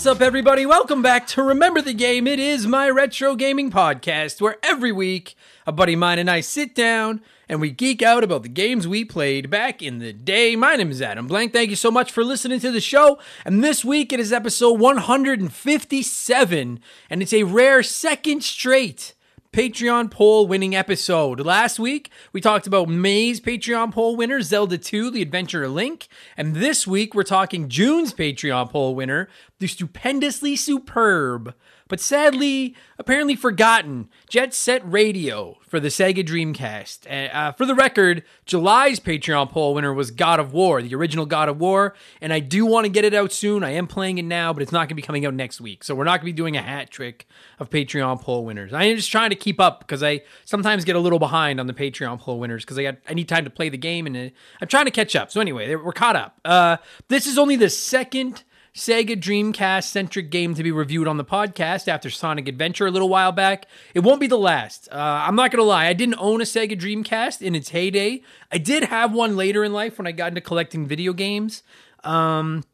What's 0.00 0.06
up, 0.06 0.22
everybody? 0.22 0.64
Welcome 0.64 1.02
back 1.02 1.26
to 1.26 1.42
Remember 1.42 1.82
the 1.82 1.92
Game. 1.92 2.26
It 2.26 2.38
is 2.38 2.66
my 2.66 2.88
retro 2.88 3.36
gaming 3.36 3.70
podcast 3.70 4.40
where 4.40 4.56
every 4.62 4.92
week 4.92 5.34
a 5.66 5.72
buddy 5.72 5.94
mine 5.94 6.18
and 6.18 6.30
I 6.30 6.40
sit 6.40 6.74
down 6.74 7.20
and 7.50 7.60
we 7.60 7.70
geek 7.70 8.00
out 8.00 8.24
about 8.24 8.42
the 8.42 8.48
games 8.48 8.88
we 8.88 9.04
played 9.04 9.50
back 9.50 9.82
in 9.82 9.98
the 9.98 10.14
day. 10.14 10.56
My 10.56 10.76
name 10.76 10.90
is 10.90 11.02
Adam 11.02 11.26
Blank. 11.26 11.52
Thank 11.52 11.68
you 11.68 11.76
so 11.76 11.90
much 11.90 12.12
for 12.12 12.24
listening 12.24 12.60
to 12.60 12.70
the 12.70 12.80
show. 12.80 13.18
And 13.44 13.62
this 13.62 13.84
week 13.84 14.10
it 14.10 14.20
is 14.20 14.32
episode 14.32 14.80
157, 14.80 16.80
and 17.10 17.22
it's 17.22 17.34
a 17.34 17.42
rare 17.42 17.82
second 17.82 18.42
straight 18.42 19.12
Patreon 19.52 20.12
poll 20.12 20.46
winning 20.46 20.76
episode. 20.76 21.40
Last 21.40 21.80
week, 21.80 22.12
we 22.32 22.40
talked 22.40 22.68
about 22.68 22.88
May's 22.88 23.40
Patreon 23.40 23.92
poll 23.92 24.14
winner, 24.14 24.42
Zelda 24.42 24.78
2, 24.78 25.10
The 25.10 25.22
Adventure 25.22 25.66
Link. 25.66 26.06
And 26.36 26.54
this 26.54 26.86
week, 26.86 27.16
we're 27.16 27.24
talking 27.24 27.68
June's 27.68 28.14
Patreon 28.14 28.70
poll 28.70 28.94
winner, 28.94 29.28
the 29.58 29.66
stupendously 29.66 30.54
superb 30.54 31.52
but 31.90 32.00
sadly, 32.00 32.76
apparently 32.98 33.34
forgotten 33.34 34.08
Jet 34.28 34.54
Set 34.54 34.80
Radio 34.90 35.58
for 35.66 35.80
the 35.80 35.88
Sega 35.88 36.24
Dreamcast. 36.24 37.34
Uh, 37.34 37.50
for 37.52 37.66
the 37.66 37.74
record, 37.74 38.22
July's 38.46 39.00
Patreon 39.00 39.50
poll 39.50 39.74
winner 39.74 39.92
was 39.92 40.12
God 40.12 40.38
of 40.38 40.52
War, 40.52 40.80
the 40.80 40.94
original 40.94 41.26
God 41.26 41.48
of 41.48 41.58
War, 41.58 41.94
and 42.20 42.32
I 42.32 42.38
do 42.38 42.64
want 42.64 42.84
to 42.84 42.88
get 42.88 43.04
it 43.04 43.12
out 43.12 43.32
soon. 43.32 43.64
I 43.64 43.70
am 43.70 43.88
playing 43.88 44.18
it 44.18 44.24
now, 44.24 44.52
but 44.52 44.62
it's 44.62 44.70
not 44.70 44.82
going 44.82 44.90
to 44.90 44.94
be 44.94 45.02
coming 45.02 45.26
out 45.26 45.34
next 45.34 45.60
week, 45.60 45.82
so 45.82 45.96
we're 45.96 46.04
not 46.04 46.20
going 46.20 46.20
to 46.20 46.32
be 46.32 46.32
doing 46.32 46.56
a 46.56 46.62
hat 46.62 46.90
trick 46.90 47.26
of 47.58 47.70
Patreon 47.70 48.22
poll 48.22 48.44
winners. 48.44 48.72
I 48.72 48.84
am 48.84 48.96
just 48.96 49.10
trying 49.10 49.30
to 49.30 49.36
keep 49.36 49.58
up 49.60 49.80
because 49.80 50.02
I 50.02 50.22
sometimes 50.44 50.84
get 50.84 50.94
a 50.94 51.00
little 51.00 51.18
behind 51.18 51.58
on 51.58 51.66
the 51.66 51.74
Patreon 51.74 52.20
poll 52.20 52.38
winners 52.38 52.64
because 52.64 52.78
I 52.78 52.84
got 52.84 52.96
I 53.08 53.14
need 53.14 53.28
time 53.28 53.44
to 53.44 53.50
play 53.50 53.68
the 53.68 53.76
game 53.76 54.06
and 54.06 54.16
uh, 54.16 54.30
I'm 54.60 54.68
trying 54.68 54.84
to 54.84 54.92
catch 54.92 55.16
up. 55.16 55.32
So 55.32 55.40
anyway, 55.40 55.74
we're 55.74 55.92
caught 55.92 56.14
up. 56.14 56.38
Uh, 56.44 56.76
this 57.08 57.26
is 57.26 57.36
only 57.36 57.56
the 57.56 57.68
second 57.68 58.44
Sega 58.74 59.20
Dreamcast 59.20 59.84
centric 59.84 60.30
game 60.30 60.54
to 60.54 60.62
be 60.62 60.70
reviewed 60.70 61.08
on 61.08 61.16
the 61.16 61.24
podcast 61.24 61.88
after 61.88 62.08
Sonic 62.08 62.48
Adventure 62.48 62.86
a 62.86 62.90
little 62.90 63.08
while 63.08 63.32
back. 63.32 63.66
It 63.94 64.00
won't 64.00 64.20
be 64.20 64.26
the 64.26 64.38
last. 64.38 64.88
Uh, 64.92 64.96
I'm 64.96 65.34
not 65.34 65.50
going 65.50 65.62
to 65.62 65.68
lie, 65.68 65.86
I 65.86 65.92
didn't 65.92 66.16
own 66.18 66.40
a 66.40 66.44
Sega 66.44 66.78
Dreamcast 66.78 67.42
in 67.42 67.54
its 67.54 67.70
heyday. 67.70 68.22
I 68.52 68.58
did 68.58 68.84
have 68.84 69.12
one 69.12 69.36
later 69.36 69.64
in 69.64 69.72
life 69.72 69.98
when 69.98 70.06
I 70.06 70.12
got 70.12 70.28
into 70.28 70.40
collecting 70.40 70.86
video 70.86 71.12
games. 71.12 71.62
Um, 72.04 72.64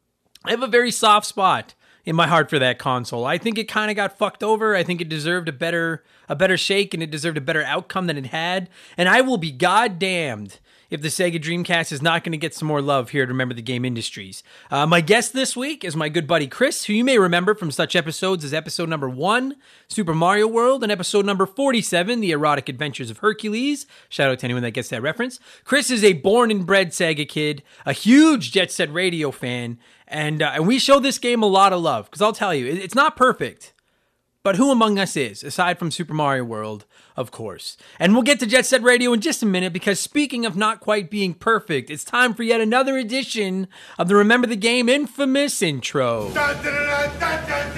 I 0.45 0.51
have 0.51 0.63
a 0.63 0.67
very 0.67 0.91
soft 0.91 1.25
spot 1.25 1.73
in 2.05 2.15
my 2.15 2.27
heart 2.27 2.49
for 2.49 2.57
that 2.57 2.79
console. 2.79 3.25
I 3.25 3.37
think 3.37 3.57
it 3.57 3.67
kind 3.67 3.91
of 3.91 3.97
got 3.97 4.17
fucked 4.17 4.41
over. 4.41 4.75
I 4.75 4.83
think 4.83 5.01
it 5.01 5.09
deserved 5.09 5.49
a 5.49 5.53
better 5.53 6.03
a 6.29 6.35
better 6.35 6.57
shake 6.57 6.93
and 6.93 7.01
it 7.01 7.11
deserved 7.11 7.37
a 7.37 7.41
better 7.41 7.63
outcome 7.63 8.07
than 8.07 8.17
it 8.17 8.27
had. 8.27 8.69
And 8.97 9.09
I 9.09 9.21
will 9.21 9.37
be 9.37 9.51
goddamned 9.51 10.59
if 10.89 11.01
the 11.01 11.09
Sega 11.09 11.41
Dreamcast 11.41 11.91
is 11.91 12.01
not 12.01 12.23
going 12.23 12.31
to 12.31 12.37
get 12.37 12.53
some 12.53 12.67
more 12.67 12.81
love 12.81 13.09
here 13.09 13.25
to 13.25 13.31
Remember 13.31 13.53
the 13.53 13.61
Game 13.61 13.83
Industries. 13.83 14.43
Uh, 14.71 14.85
my 14.85 15.01
guest 15.01 15.33
this 15.33 15.55
week 15.55 15.83
is 15.83 15.95
my 15.95 16.09
good 16.09 16.27
buddy 16.27 16.47
Chris, 16.47 16.85
who 16.85 16.93
you 16.93 17.03
may 17.03 17.17
remember 17.17 17.53
from 17.53 17.71
such 17.71 17.95
episodes 17.95 18.43
as 18.43 18.53
episode 18.53 18.89
number 18.89 19.09
one, 19.09 19.55
Super 19.87 20.13
Mario 20.13 20.47
World, 20.47 20.83
and 20.83 20.91
episode 20.91 21.25
number 21.25 21.45
47, 21.45 22.21
The 22.21 22.31
Erotic 22.31 22.69
Adventures 22.69 23.09
of 23.09 23.19
Hercules. 23.19 23.85
Shout 24.09 24.29
out 24.31 24.39
to 24.39 24.45
anyone 24.45 24.63
that 24.63 24.71
gets 24.71 24.89
that 24.89 25.01
reference. 25.01 25.39
Chris 25.63 25.89
is 25.89 26.03
a 26.03 26.13
born 26.13 26.51
and 26.51 26.65
bred 26.65 26.91
Sega 26.91 27.27
kid, 27.27 27.63
a 27.85 27.93
huge 27.93 28.51
Jet 28.51 28.71
Set 28.71 28.91
Radio 28.93 29.31
fan, 29.31 29.79
and, 30.07 30.41
uh, 30.41 30.51
and 30.55 30.67
we 30.67 30.79
show 30.79 30.99
this 30.99 31.19
game 31.19 31.43
a 31.43 31.47
lot 31.47 31.73
of 31.73 31.81
love 31.81 32.05
because 32.05 32.21
I'll 32.21 32.33
tell 32.33 32.53
you, 32.53 32.65
it's 32.65 32.95
not 32.95 33.17
perfect. 33.17 33.73
But 34.47 34.55
who 34.55 34.71
among 34.71 34.97
us 34.97 35.17
is, 35.17 35.43
aside 35.43 35.77
from 35.77 35.91
Super 35.91 36.13
Mario 36.13 36.45
World, 36.45 36.85
of 37.17 37.31
course? 37.31 37.75
And 37.99 38.13
we'll 38.13 38.21
get 38.21 38.39
to 38.39 38.45
Jet 38.45 38.65
Set 38.65 38.83
Radio 38.83 39.11
in 39.11 39.21
just 39.21 39.43
a 39.43 39.45
minute 39.45 39.73
because 39.73 39.99
speaking 39.99 40.45
of 40.45 40.55
not 40.55 40.79
quite 40.79 41.09
being 41.09 41.33
perfect, 41.33 41.89
it's 41.89 42.03
time 42.03 42.33
for 42.33 42.43
yet 42.43 42.61
another 42.61 42.95
edition 42.97 43.67
of 43.97 44.07
the 44.07 44.15
Remember 44.15 44.47
the 44.47 44.55
Game 44.55 44.87
infamous 44.87 45.61
intro. 45.61 46.31
Dun, 46.33 46.63
dun, 46.63 47.19
dun, 47.19 47.76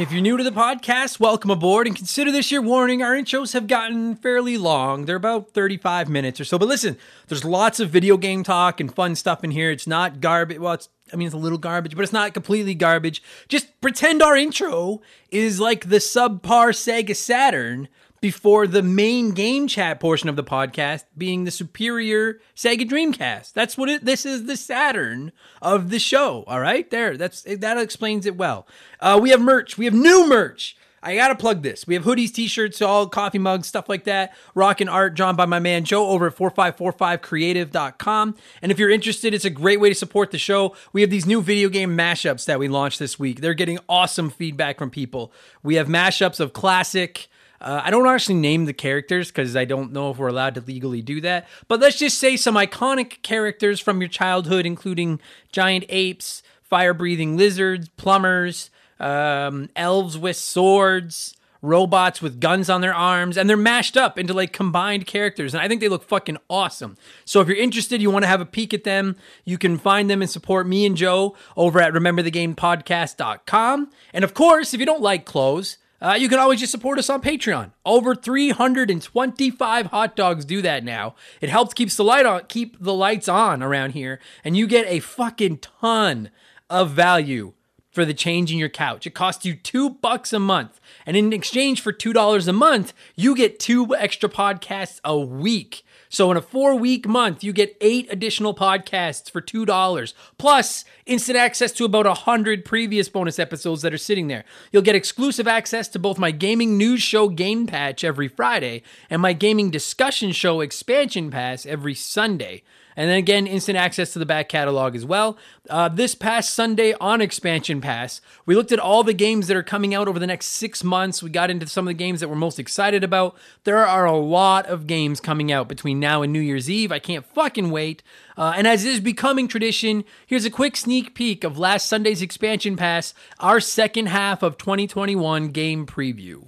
if 0.00 0.12
you're 0.12 0.22
new 0.22 0.36
to 0.36 0.44
the 0.44 0.50
podcast, 0.50 1.18
welcome 1.18 1.50
aboard 1.50 1.86
and 1.86 1.96
consider 1.96 2.30
this 2.30 2.52
your 2.52 2.62
warning. 2.62 3.02
Our 3.02 3.14
intros 3.14 3.52
have 3.52 3.66
gotten 3.66 4.14
fairly 4.14 4.56
long. 4.56 5.06
They're 5.06 5.16
about 5.16 5.50
35 5.50 6.08
minutes 6.08 6.40
or 6.40 6.44
so. 6.44 6.58
But 6.58 6.68
listen, 6.68 6.96
there's 7.26 7.44
lots 7.44 7.80
of 7.80 7.90
video 7.90 8.16
game 8.16 8.44
talk 8.44 8.80
and 8.80 8.94
fun 8.94 9.16
stuff 9.16 9.42
in 9.42 9.50
here. 9.50 9.70
It's 9.70 9.86
not 9.86 10.20
garbage. 10.20 10.58
Well, 10.58 10.74
it's 10.74 10.88
I 11.12 11.16
mean, 11.16 11.26
it's 11.26 11.34
a 11.34 11.38
little 11.38 11.58
garbage, 11.58 11.96
but 11.96 12.02
it's 12.02 12.12
not 12.12 12.34
completely 12.34 12.74
garbage. 12.74 13.22
Just 13.48 13.80
pretend 13.80 14.22
our 14.22 14.36
intro 14.36 15.00
is 15.30 15.58
like 15.58 15.88
the 15.88 15.96
subpar 15.96 16.70
Sega 16.70 17.16
Saturn 17.16 17.88
before 18.20 18.66
the 18.66 18.82
main 18.82 19.32
game 19.32 19.68
chat 19.68 20.00
portion 20.00 20.28
of 20.28 20.36
the 20.36 20.44
podcast 20.44 21.04
being 21.16 21.44
the 21.44 21.50
superior 21.50 22.40
Sega 22.56 22.88
Dreamcast. 22.88 23.52
That's 23.52 23.76
what 23.76 23.88
it 23.88 24.04
this 24.04 24.26
is 24.26 24.44
the 24.44 24.56
Saturn 24.56 25.32
of 25.62 25.90
the 25.90 25.98
show. 25.98 26.44
All 26.46 26.60
right? 26.60 26.88
There. 26.90 27.16
That's 27.16 27.42
that 27.42 27.78
explains 27.78 28.26
it 28.26 28.36
well. 28.36 28.66
Uh, 29.00 29.18
we 29.20 29.30
have 29.30 29.40
merch. 29.40 29.78
We 29.78 29.84
have 29.84 29.94
new 29.94 30.28
merch. 30.28 30.76
I 31.02 31.14
gotta 31.14 31.36
plug 31.36 31.62
this. 31.62 31.86
We 31.86 31.94
have 31.94 32.02
hoodies, 32.04 32.32
t-shirts, 32.32 32.82
all 32.82 33.06
coffee 33.06 33.38
mugs, 33.38 33.68
stuff 33.68 33.88
like 33.88 34.04
that. 34.04 34.34
Rockin' 34.54 34.88
art 34.88 35.14
drawn 35.14 35.36
by 35.36 35.46
my 35.46 35.60
man 35.60 35.84
Joe 35.84 36.08
over 36.08 36.26
at 36.26 36.36
4545creative.com. 36.36 38.34
And 38.62 38.72
if 38.72 38.78
you're 38.78 38.90
interested, 38.90 39.32
it's 39.32 39.44
a 39.44 39.50
great 39.50 39.80
way 39.80 39.90
to 39.90 39.94
support 39.94 40.32
the 40.32 40.38
show. 40.38 40.74
We 40.92 41.02
have 41.02 41.10
these 41.10 41.26
new 41.26 41.40
video 41.40 41.68
game 41.68 41.96
mashups 41.96 42.46
that 42.46 42.58
we 42.58 42.66
launched 42.68 42.98
this 42.98 43.16
week. 43.18 43.40
They're 43.40 43.54
getting 43.54 43.78
awesome 43.88 44.30
feedback 44.30 44.78
from 44.78 44.90
people. 44.90 45.32
We 45.62 45.76
have 45.76 45.86
mashups 45.86 46.40
of 46.40 46.52
classic 46.52 47.28
uh, 47.60 47.82
I 47.84 47.90
don't 47.90 48.06
actually 48.06 48.36
name 48.36 48.66
the 48.66 48.72
characters 48.72 49.28
because 49.28 49.56
I 49.56 49.64
don't 49.64 49.92
know 49.92 50.10
if 50.10 50.18
we're 50.18 50.28
allowed 50.28 50.54
to 50.54 50.60
legally 50.60 51.02
do 51.02 51.20
that. 51.22 51.48
But 51.66 51.80
let's 51.80 51.98
just 51.98 52.18
say 52.18 52.36
some 52.36 52.54
iconic 52.54 53.22
characters 53.22 53.80
from 53.80 54.00
your 54.00 54.08
childhood, 54.08 54.64
including 54.64 55.20
giant 55.50 55.84
apes, 55.88 56.42
fire 56.62 56.94
breathing 56.94 57.36
lizards, 57.36 57.88
plumbers, 57.96 58.70
um, 59.00 59.68
elves 59.74 60.16
with 60.16 60.36
swords, 60.36 61.34
robots 61.60 62.22
with 62.22 62.40
guns 62.40 62.70
on 62.70 62.80
their 62.80 62.94
arms, 62.94 63.36
and 63.36 63.50
they're 63.50 63.56
mashed 63.56 63.96
up 63.96 64.18
into 64.18 64.32
like 64.32 64.52
combined 64.52 65.06
characters. 65.06 65.54
And 65.54 65.60
I 65.60 65.66
think 65.66 65.80
they 65.80 65.88
look 65.88 66.04
fucking 66.04 66.38
awesome. 66.48 66.96
So 67.24 67.40
if 67.40 67.48
you're 67.48 67.56
interested, 67.56 68.00
you 68.00 68.10
want 68.10 68.22
to 68.22 68.28
have 68.28 68.40
a 68.40 68.46
peek 68.46 68.72
at 68.72 68.84
them, 68.84 69.16
you 69.44 69.58
can 69.58 69.78
find 69.78 70.08
them 70.08 70.22
and 70.22 70.30
support 70.30 70.68
me 70.68 70.86
and 70.86 70.96
Joe 70.96 71.34
over 71.56 71.80
at 71.80 71.92
rememberthegamepodcast.com. 71.92 73.90
And 74.12 74.24
of 74.24 74.34
course, 74.34 74.72
if 74.72 74.80
you 74.80 74.86
don't 74.86 75.02
like 75.02 75.24
clothes, 75.24 75.78
uh, 76.00 76.16
you 76.18 76.28
can 76.28 76.38
always 76.38 76.60
just 76.60 76.72
support 76.72 76.98
us 76.98 77.10
on 77.10 77.20
Patreon. 77.20 77.72
Over 77.84 78.14
325 78.14 79.86
hot 79.86 80.16
dogs 80.16 80.44
do 80.44 80.62
that 80.62 80.84
now. 80.84 81.14
It 81.40 81.48
helps 81.48 81.74
keeps 81.74 81.96
the 81.96 82.04
light 82.04 82.26
on, 82.26 82.44
keep 82.48 82.76
the 82.80 82.94
lights 82.94 83.28
on 83.28 83.62
around 83.62 83.92
here, 83.92 84.20
and 84.44 84.56
you 84.56 84.66
get 84.66 84.86
a 84.86 85.00
fucking 85.00 85.58
ton 85.58 86.30
of 86.70 86.90
value 86.90 87.54
for 87.90 88.04
the 88.04 88.14
change 88.14 88.52
in 88.52 88.58
your 88.58 88.68
couch. 88.68 89.06
It 89.06 89.14
costs 89.14 89.44
you 89.44 89.56
two 89.56 89.90
bucks 89.90 90.32
a 90.32 90.38
month, 90.38 90.80
and 91.04 91.16
in 91.16 91.32
exchange 91.32 91.80
for 91.80 91.90
two 91.90 92.12
dollars 92.12 92.46
a 92.46 92.52
month, 92.52 92.92
you 93.16 93.34
get 93.34 93.58
two 93.58 93.94
extra 93.96 94.28
podcasts 94.28 95.00
a 95.04 95.18
week. 95.18 95.82
So 96.08 96.30
in 96.30 96.36
a 96.36 96.42
four 96.42 96.74
week 96.74 97.06
month, 97.06 97.44
you 97.44 97.52
get 97.52 97.76
eight 97.80 98.06
additional 98.10 98.54
podcasts 98.54 99.30
for 99.30 99.40
$2, 99.40 100.14
plus 100.38 100.84
instant 101.06 101.38
access 101.38 101.72
to 101.72 101.84
about 101.84 102.06
100 102.06 102.64
previous 102.64 103.08
bonus 103.08 103.38
episodes 103.38 103.82
that 103.82 103.94
are 103.94 103.98
sitting 103.98 104.28
there. 104.28 104.44
You'll 104.72 104.82
get 104.82 104.94
exclusive 104.94 105.46
access 105.46 105.88
to 105.88 105.98
both 105.98 106.18
my 106.18 106.30
gaming 106.30 106.78
news 106.78 107.02
show 107.02 107.28
Game 107.28 107.66
Patch 107.66 108.04
every 108.04 108.28
Friday 108.28 108.82
and 109.10 109.20
my 109.20 109.32
gaming 109.32 109.70
discussion 109.70 110.32
show 110.32 110.60
Expansion 110.60 111.30
Pass 111.30 111.66
every 111.66 111.94
Sunday. 111.94 112.62
And 112.98 113.08
then 113.08 113.16
again, 113.16 113.46
instant 113.46 113.78
access 113.78 114.12
to 114.12 114.18
the 114.18 114.26
back 114.26 114.48
catalog 114.48 114.96
as 114.96 115.04
well. 115.04 115.38
Uh, 115.70 115.88
this 115.88 116.16
past 116.16 116.52
Sunday 116.52 116.94
on 117.00 117.20
Expansion 117.20 117.80
Pass, 117.80 118.20
we 118.44 118.56
looked 118.56 118.72
at 118.72 118.80
all 118.80 119.04
the 119.04 119.14
games 119.14 119.46
that 119.46 119.56
are 119.56 119.62
coming 119.62 119.94
out 119.94 120.08
over 120.08 120.18
the 120.18 120.26
next 120.26 120.48
six 120.48 120.82
months. 120.82 121.22
We 121.22 121.30
got 121.30 121.48
into 121.48 121.68
some 121.68 121.86
of 121.86 121.90
the 121.90 121.94
games 121.94 122.18
that 122.18 122.28
we're 122.28 122.34
most 122.34 122.58
excited 122.58 123.04
about. 123.04 123.36
There 123.62 123.86
are 123.86 124.04
a 124.04 124.16
lot 124.16 124.66
of 124.66 124.88
games 124.88 125.20
coming 125.20 125.52
out 125.52 125.68
between 125.68 126.00
now 126.00 126.22
and 126.22 126.32
New 126.32 126.40
Year's 126.40 126.68
Eve. 126.68 126.90
I 126.90 126.98
can't 126.98 127.24
fucking 127.24 127.70
wait. 127.70 128.02
Uh, 128.36 128.54
and 128.56 128.66
as 128.66 128.84
is 128.84 128.98
becoming 128.98 129.46
tradition, 129.46 130.02
here's 130.26 130.44
a 130.44 130.50
quick 130.50 130.76
sneak 130.76 131.14
peek 131.14 131.44
of 131.44 131.56
last 131.56 131.86
Sunday's 131.86 132.20
Expansion 132.20 132.76
Pass, 132.76 133.14
our 133.38 133.60
second 133.60 134.06
half 134.06 134.42
of 134.42 134.58
2021 134.58 135.50
game 135.50 135.86
preview. 135.86 136.42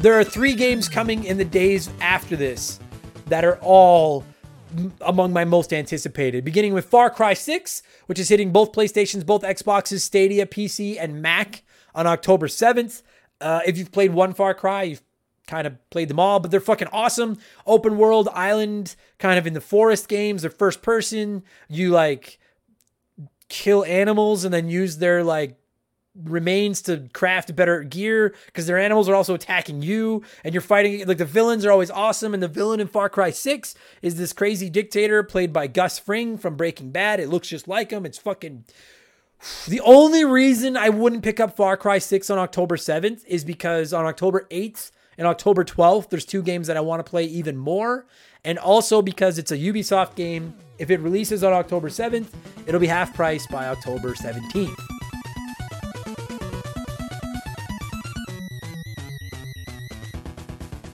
There 0.00 0.18
are 0.18 0.24
three 0.24 0.54
games 0.54 0.88
coming 0.88 1.24
in 1.24 1.36
the 1.36 1.44
days 1.44 1.90
after 2.00 2.34
this 2.34 2.80
that 3.26 3.44
are 3.44 3.58
all 3.60 4.24
among 5.02 5.34
my 5.34 5.44
most 5.44 5.74
anticipated, 5.74 6.42
beginning 6.42 6.72
with 6.72 6.86
Far 6.86 7.10
Cry 7.10 7.34
6, 7.34 7.82
which 8.06 8.18
is 8.18 8.30
hitting 8.30 8.50
both 8.50 8.72
PlayStations, 8.72 9.26
both 9.26 9.42
Xboxes, 9.42 10.00
Stadia, 10.00 10.46
PC, 10.46 10.96
and 10.98 11.20
Mac 11.20 11.64
on 11.94 12.06
October 12.06 12.46
7th. 12.46 13.02
Uh, 13.42 13.60
if 13.66 13.76
you've 13.76 13.92
played 13.92 14.14
one 14.14 14.32
Far 14.32 14.54
Cry, 14.54 14.84
you've 14.84 15.02
kind 15.46 15.66
of 15.66 15.76
played 15.90 16.08
them 16.08 16.18
all, 16.18 16.40
but 16.40 16.50
they're 16.50 16.60
fucking 16.60 16.88
awesome. 16.92 17.36
Open 17.66 17.98
world, 17.98 18.30
island, 18.32 18.96
kind 19.18 19.38
of 19.38 19.46
in 19.46 19.52
the 19.52 19.60
forest 19.60 20.08
games. 20.08 20.40
They're 20.40 20.50
first 20.50 20.80
person. 20.80 21.42
You 21.68 21.90
like 21.90 22.38
kill 23.50 23.84
animals 23.84 24.46
and 24.46 24.54
then 24.54 24.70
use 24.70 24.96
their 24.96 25.22
like 25.22 25.59
remains 26.16 26.82
to 26.82 27.08
craft 27.12 27.54
better 27.54 27.84
gear 27.84 28.34
because 28.46 28.66
their 28.66 28.78
animals 28.78 29.08
are 29.08 29.14
also 29.14 29.34
attacking 29.34 29.80
you 29.80 30.22
and 30.42 30.52
you're 30.52 30.60
fighting 30.60 31.06
like 31.06 31.18
the 31.18 31.24
villains 31.24 31.64
are 31.64 31.70
always 31.70 31.90
awesome 31.90 32.34
and 32.34 32.42
the 32.42 32.48
villain 32.48 32.80
in 32.80 32.88
Far 32.88 33.08
Cry 33.08 33.30
6 33.30 33.74
is 34.02 34.16
this 34.16 34.32
crazy 34.32 34.68
dictator 34.68 35.22
played 35.22 35.52
by 35.52 35.68
Gus 35.68 35.98
Fring 35.98 36.36
from 36.36 36.56
Breaking 36.56 36.90
Bad. 36.90 37.20
It 37.20 37.28
looks 37.28 37.48
just 37.48 37.68
like 37.68 37.92
him. 37.92 38.04
It's 38.04 38.18
fucking 38.18 38.64
the 39.68 39.80
only 39.80 40.24
reason 40.24 40.76
I 40.76 40.88
wouldn't 40.88 41.22
pick 41.22 41.38
up 41.38 41.56
Far 41.56 41.76
Cry 41.76 41.98
6 41.98 42.28
on 42.28 42.38
October 42.38 42.76
7th 42.76 43.24
is 43.26 43.44
because 43.44 43.92
on 43.92 44.04
October 44.04 44.48
8th 44.50 44.90
and 45.16 45.28
October 45.28 45.64
12th 45.64 46.10
there's 46.10 46.24
two 46.24 46.42
games 46.42 46.66
that 46.66 46.76
I 46.76 46.80
want 46.80 47.04
to 47.04 47.08
play 47.08 47.24
even 47.24 47.56
more 47.56 48.06
and 48.44 48.58
also 48.58 49.00
because 49.00 49.38
it's 49.38 49.52
a 49.52 49.56
Ubisoft 49.56 50.16
game. 50.16 50.54
If 50.78 50.90
it 50.90 50.98
releases 51.00 51.44
on 51.44 51.52
October 51.52 51.88
7th, 51.88 52.28
it'll 52.66 52.80
be 52.80 52.86
half 52.86 53.14
price 53.14 53.46
by 53.46 53.68
October 53.68 54.14
17th. 54.14 54.99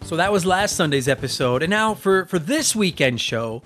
So 0.06 0.14
that 0.14 0.30
was 0.30 0.46
last 0.46 0.76
Sunday's 0.76 1.08
episode. 1.08 1.64
And 1.64 1.70
now 1.70 1.92
for, 1.92 2.26
for 2.26 2.38
this 2.38 2.76
weekend 2.76 3.20
show, 3.20 3.62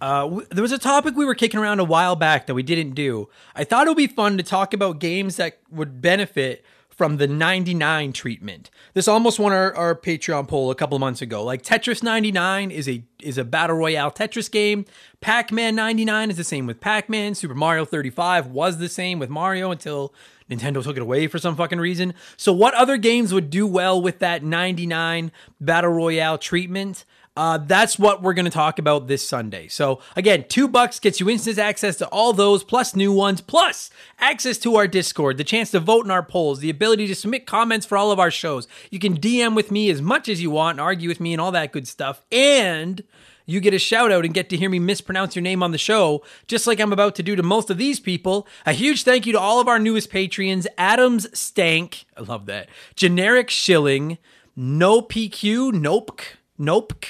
uh, 0.00 0.22
w- 0.22 0.46
there 0.50 0.62
was 0.62 0.72
a 0.72 0.78
topic 0.78 1.14
we 1.14 1.26
were 1.26 1.34
kicking 1.34 1.60
around 1.60 1.80
a 1.80 1.84
while 1.84 2.16
back 2.16 2.46
that 2.46 2.54
we 2.54 2.62
didn't 2.62 2.94
do. 2.94 3.28
I 3.54 3.64
thought 3.64 3.86
it 3.86 3.90
would 3.90 3.98
be 3.98 4.06
fun 4.06 4.38
to 4.38 4.42
talk 4.42 4.72
about 4.72 5.00
games 5.00 5.36
that 5.36 5.58
would 5.70 6.00
benefit 6.00 6.64
from 6.88 7.18
the 7.18 7.26
99 7.26 8.14
treatment. 8.14 8.70
This 8.94 9.06
almost 9.06 9.38
won 9.38 9.52
our, 9.52 9.74
our 9.76 9.94
Patreon 9.94 10.48
poll 10.48 10.70
a 10.70 10.74
couple 10.74 10.98
months 10.98 11.20
ago. 11.20 11.44
Like 11.44 11.62
Tetris 11.62 12.02
99 12.02 12.70
is 12.70 12.88
a 12.88 13.04
is 13.20 13.36
a 13.36 13.44
battle 13.44 13.76
royale 13.76 14.10
Tetris 14.10 14.50
game. 14.50 14.86
Pac-Man 15.20 15.74
99 15.74 16.30
is 16.30 16.38
the 16.38 16.44
same 16.44 16.66
with 16.66 16.80
Pac-Man. 16.80 17.34
Super 17.34 17.54
Mario 17.54 17.84
35 17.84 18.46
was 18.46 18.78
the 18.78 18.88
same 18.88 19.18
with 19.18 19.28
Mario 19.28 19.70
until 19.70 20.14
Nintendo 20.52 20.82
took 20.82 20.96
it 20.96 21.02
away 21.02 21.26
for 21.26 21.38
some 21.38 21.56
fucking 21.56 21.80
reason. 21.80 22.14
So, 22.36 22.52
what 22.52 22.74
other 22.74 22.96
games 22.96 23.32
would 23.32 23.50
do 23.50 23.66
well 23.66 24.00
with 24.00 24.18
that 24.20 24.42
99 24.42 25.32
Battle 25.60 25.90
Royale 25.90 26.38
treatment? 26.38 27.04
Uh, 27.34 27.56
that's 27.56 27.98
what 27.98 28.20
we're 28.20 28.34
going 28.34 28.44
to 28.44 28.50
talk 28.50 28.78
about 28.78 29.06
this 29.06 29.26
Sunday. 29.26 29.66
So 29.66 30.00
again, 30.16 30.44
two 30.48 30.68
bucks 30.68 31.00
gets 31.00 31.18
you 31.18 31.30
instant 31.30 31.58
access 31.58 31.96
to 31.96 32.06
all 32.08 32.34
those, 32.34 32.62
plus 32.62 32.94
new 32.94 33.10
ones, 33.10 33.40
plus 33.40 33.90
access 34.18 34.58
to 34.58 34.76
our 34.76 34.86
Discord, 34.86 35.38
the 35.38 35.44
chance 35.44 35.70
to 35.70 35.80
vote 35.80 36.04
in 36.04 36.10
our 36.10 36.22
polls, 36.22 36.60
the 36.60 36.68
ability 36.68 37.06
to 37.06 37.14
submit 37.14 37.46
comments 37.46 37.86
for 37.86 37.96
all 37.96 38.10
of 38.10 38.20
our 38.20 38.30
shows. 38.30 38.68
You 38.90 38.98
can 38.98 39.18
DM 39.18 39.56
with 39.56 39.70
me 39.70 39.88
as 39.88 40.02
much 40.02 40.28
as 40.28 40.42
you 40.42 40.50
want 40.50 40.74
and 40.74 40.80
argue 40.82 41.08
with 41.08 41.20
me 41.20 41.32
and 41.32 41.40
all 41.40 41.52
that 41.52 41.72
good 41.72 41.88
stuff. 41.88 42.22
And 42.30 43.02
you 43.46 43.60
get 43.60 43.74
a 43.74 43.78
shout 43.78 44.12
out 44.12 44.24
and 44.24 44.34
get 44.34 44.48
to 44.50 44.56
hear 44.56 44.70
me 44.70 44.78
mispronounce 44.78 45.34
your 45.34 45.42
name 45.42 45.62
on 45.62 45.72
the 45.72 45.78
show, 45.78 46.22
just 46.46 46.66
like 46.66 46.80
I'm 46.80 46.92
about 46.92 47.14
to 47.16 47.22
do 47.22 47.36
to 47.36 47.42
most 47.42 47.70
of 47.70 47.78
these 47.78 48.00
people. 48.00 48.46
A 48.66 48.72
huge 48.72 49.04
thank 49.04 49.26
you 49.26 49.32
to 49.32 49.40
all 49.40 49.60
of 49.60 49.68
our 49.68 49.78
newest 49.78 50.10
Patreons 50.10 50.66
Adams 50.78 51.26
Stank, 51.38 52.04
I 52.16 52.22
love 52.22 52.46
that, 52.46 52.68
Generic 52.96 53.50
Shilling, 53.50 54.18
No 54.56 55.02
PQ, 55.02 55.72
Nope, 55.72 56.20
Nope, 56.58 57.04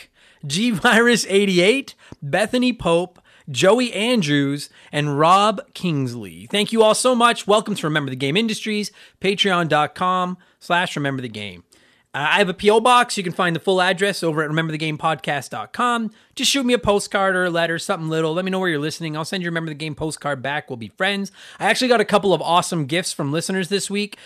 G 0.47 0.71
Virus 0.71 1.27
88, 1.29 1.95
Bethany 2.23 2.73
Pope, 2.73 3.19
Joey 3.51 3.93
Andrews, 3.93 4.71
and 4.93 5.19
Rob 5.19 5.61
Kingsley. 5.75 6.47
Thank 6.51 6.73
you 6.73 6.83
all 6.83 6.95
so 6.95 7.15
much. 7.15 7.47
Welcome 7.47 7.75
to 7.75 7.87
Remember 7.87 8.11
the 8.11 8.17
Game 8.17 8.37
Industries, 8.37 8.93
patreon.com 9.21 10.39
slash 10.61 10.97
remember 10.97 11.23
the 11.23 11.29
game. 11.29 11.65
Uh, 12.15 12.29
I 12.33 12.39
have 12.39 12.49
a 12.49 12.55
P.O. 12.55 12.81
box. 12.81 13.17
You 13.17 13.23
can 13.25 13.33
find 13.33 13.57
the 13.57 13.61
full 13.61 13.81
address 13.81 14.23
over 14.23 14.43
at 14.43 14.51
rememberthegamepodcast.com. 14.51 16.11
Just 16.35 16.51
shoot 16.51 16.67
me 16.67 16.75
a 16.75 16.79
postcard 16.79 17.35
or 17.35 17.45
a 17.45 17.51
letter, 17.51 17.79
something 17.79 18.11
little. 18.11 18.35
Let 18.35 18.45
me 18.45 18.51
know 18.51 18.59
where 18.59 18.69
you're 18.69 18.79
listening. 18.79 19.17
I'll 19.17 19.25
send 19.25 19.43
you 19.43 19.49
Remember 19.49 19.71
the 19.71 19.75
Game 19.75 19.95
postcard 19.95 20.43
back. 20.43 20.69
We'll 20.69 20.77
be 20.77 20.89
friends. 20.89 21.33
I 21.59 21.67
actually 21.67 21.89
got 21.89 22.01
a 22.01 22.05
couple 22.05 22.35
of 22.35 22.43
awesome 22.43 22.87
gifts 22.87 23.13
from 23.13 23.33
listeners 23.33 23.69
this 23.69 23.89
week. 23.91 24.19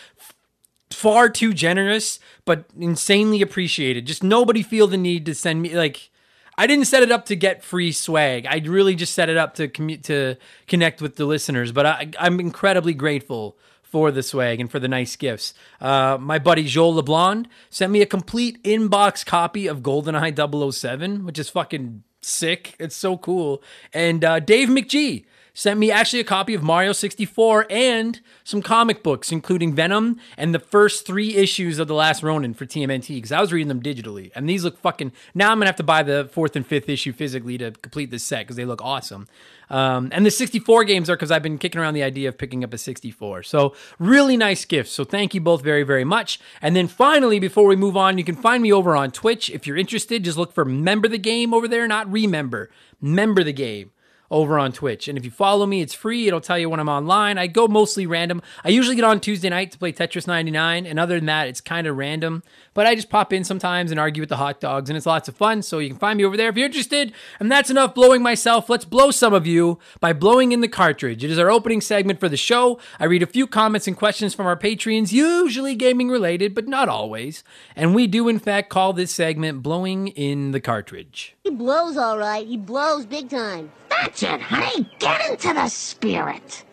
Far 0.91 1.29
too 1.29 1.53
generous, 1.53 2.19
but 2.45 2.65
insanely 2.79 3.43
appreciated. 3.43 4.07
Just 4.07 4.23
nobody 4.23 4.63
feel 4.63 4.87
the 4.87 4.97
need 4.97 5.27
to 5.27 5.35
send 5.35 5.63
me 5.63 5.77
like 5.77 6.11
I 6.59 6.67
didn't 6.67 6.87
set 6.87 7.03
it 7.03 7.13
up 7.13 7.27
to 7.27 7.37
get 7.37 7.63
free 7.63 7.93
swag. 7.93 8.47
I 8.47 8.59
really 8.65 8.95
just 8.95 9.15
set 9.15 9.29
it 9.29 9.37
up 9.37 9.55
to 9.57 9.69
commu- 9.69 10.03
to 10.05 10.37
connect 10.67 11.03
with 11.03 11.17
the 11.17 11.27
listeners. 11.27 11.71
But 11.71 11.87
I, 11.87 12.11
I'm 12.19 12.41
incredibly 12.41 12.95
grateful 12.95 13.59
for 13.87 14.11
the 14.11 14.23
swag 14.23 14.61
and 14.61 14.71
for 14.71 14.79
the 14.79 14.89
nice 14.89 15.17
gifts. 15.17 15.55
Uh, 15.81 16.19
my 16.21 16.39
buddy 16.39 16.65
Joel 16.65 17.01
LeBlond 17.03 17.47
sent 17.71 17.93
me 17.93 18.03
a 18.03 18.07
complete 18.07 18.63
inbox 18.65 19.25
copy 19.25 19.67
of 19.67 19.81
GoldenEye 19.81 20.73
007, 20.73 21.25
which 21.25 21.39
is 21.39 21.49
fucking 21.49 22.03
sick. 22.21 22.75
It's 22.79 22.97
so 22.97 23.17
cool. 23.17 23.63
And 23.93 24.25
uh, 24.25 24.41
Dave 24.41 24.69
McGee 24.69 25.25
sent 25.57 25.81
me 25.81 25.91
actually 25.91 26.21
a 26.21 26.25
copy 26.25 26.53
of 26.53 26.63
Mario 26.63 26.93
64 26.93 27.67
and 27.71 28.21
some 28.45 28.61
comic 28.61 29.03
books, 29.03 29.33
including 29.33 29.75
Venom 29.75 30.21
and 30.37 30.55
the 30.55 30.59
first 30.59 31.07
three 31.07 31.35
issues 31.35 31.79
of 31.79 31.89
The 31.89 31.95
Last 31.95 32.23
Ronin 32.23 32.53
for 32.53 32.67
TMNT, 32.67 33.09
because 33.09 33.33
I 33.33 33.41
was 33.41 33.55
reading 33.55 33.69
them 33.69 33.83
digitally. 33.83 34.31
And 34.35 34.47
these 34.47 34.65
look 34.65 34.77
fucking. 34.79 35.13
Now 35.35 35.51
I'm 35.51 35.57
going 35.57 35.65
to 35.65 35.69
have 35.69 35.77
to 35.77 35.83
buy 35.83 36.03
the 36.03 36.29
fourth 36.31 36.57
and 36.57 36.67
fifth 36.67 36.91
issue 36.91 37.13
physically 37.13 37.57
to 37.57 37.71
complete 37.71 38.11
this 38.11 38.23
set 38.23 38.41
because 38.41 38.57
they 38.57 38.67
look 38.67 38.83
awesome. 38.83 39.29
Um, 39.71 40.11
and 40.13 40.27
the 40.27 40.31
64 40.31 40.85
games 40.85 41.09
are 41.09 41.17
because 41.17 41.31
I've 41.31 41.43
been 41.43 41.57
kicking 41.57 41.81
around 41.81 41.95
the 41.95 42.03
idea 42.03 42.29
of 42.29 42.37
picking 42.37 42.63
up 42.63 42.75
a 42.75 42.79
64. 42.79 43.43
So, 43.43 43.75
really 43.99 44.37
nice 44.37 44.67
gifts. 44.67 44.93
So, 44.93 45.05
thank 45.05 45.35
you 45.35 45.41
both 45.41 45.63
very, 45.63 45.85
very 45.85 46.05
much. 46.05 46.39
And 46.61 46.77
then 46.77 46.87
finally, 46.87 47.41
before 47.41 47.67
we 47.67 47.77
move 47.77 47.97
on, 47.97 48.19
you 48.19 48.25
can 48.25 48.37
find 48.37 48.63
me 48.63 48.71
over 48.71 48.95
on 48.95 49.11
Twitch. 49.11 49.49
If 49.49 49.67
you're 49.67 49.79
interested, 49.79 50.23
just 50.23 50.37
look 50.37 50.53
for 50.53 50.67
Member 50.67 51.09
the 51.09 51.19
Game 51.19 51.55
over 51.55 51.67
there, 51.67 51.89
not 51.89 52.13
Remember. 52.13 52.71
Member 53.01 53.43
the 53.43 53.55
Game 53.55 53.91
over 54.31 54.59
on 54.59 54.73
Twitch. 54.73 55.09
And 55.09 55.17
if 55.17 55.25
you 55.25 55.31
follow 55.31 55.67
me, 55.67 55.81
it's 55.81 55.95
free. 55.95 56.27
It'll 56.27 56.41
tell 56.41 56.59
you 56.59 56.69
when 56.69 56.81
I'm 56.81 56.89
online. 56.89 57.39
I 57.39 57.47
go 57.47 57.69
mostly 57.69 58.07
random. 58.07 58.43
I 58.65 58.69
usually 58.71 58.97
get 58.97 59.05
on 59.05 59.21
Tuesday 59.21 59.49
night 59.49 59.73
to 59.73 59.79
play 59.79 59.93
Tetris 59.93 60.27
99. 60.27 60.87
And 60.87 60.99
other 60.99 61.17
than 61.17 61.27
that, 61.27 61.49
it's 61.49 61.61
kind 61.61 61.87
of 61.87 61.97
random. 61.97 62.43
But 62.75 62.87
I 62.87 62.95
just 62.95 63.11
pop 63.11 63.33
in 63.33 63.45
sometimes 63.45 63.91
and 63.91 64.01
argue 64.01 64.23
with 64.23 64.29
the 64.29 64.37
hot 64.37 64.61
dogs. 64.61 64.91
And 64.91 64.97
it's 64.97 65.07
lots 65.07 65.29
of 65.29 65.37
fun. 65.37 65.63
So 65.63 65.79
you 65.79 65.89
can 65.89 65.99
find 65.99 66.17
me 66.17 66.25
over 66.25 66.37
there 66.37 66.49
if 66.49 66.57
you're 66.57 66.67
interested. 66.67 67.13
And 67.41 67.51
that's 67.51 67.71
enough 67.71 67.95
blowing 67.95 68.23
myself. 68.23 68.69
Let's 68.69 68.85
blow 68.85 69.11
some 69.11 69.33
of 69.33 69.47
you 69.47 69.79
by 70.01 70.13
blowing 70.13 70.53
in 70.53 70.61
the 70.61 70.69
cartridge. 70.69 71.25
It 71.25 71.31
is 71.31 71.39
our 71.39 71.51
opening 71.51 71.81
segment 71.81 72.21
for 72.21 72.29
the 72.29 72.37
show. 72.37 72.79
I 72.99 73.05
read 73.05 73.23
a 73.23 73.27
few 73.27 73.47
comments 73.47 73.87
and 73.87 73.97
questions 73.97 74.35
from 74.35 74.47
our 74.47 74.57
Patreons, 74.57 75.13
usually 75.13 75.75
gaming 75.75 76.09
related, 76.09 76.55
but 76.55 76.69
not 76.69 76.89
always. 76.89 77.45
And 77.75 77.95
we 77.95 78.07
do, 78.07 78.29
in 78.29 78.39
fact, 78.39 78.71
call 78.71 78.93
this 78.93 79.13
segment 79.13 79.63
Blowing 79.63 80.09
in 80.09 80.51
the 80.51 80.61
Cartridge. 80.61 81.36
He 81.47 81.53
blows 81.53 81.97
all 81.97 82.19
right. 82.19 82.45
He 82.45 82.57
blows 82.57 83.07
big 83.07 83.31
time. 83.31 83.71
That's 83.89 84.21
it, 84.21 84.41
honey. 84.41 84.91
Get 84.99 85.31
into 85.31 85.55
the 85.55 85.69
spirit. 85.69 86.65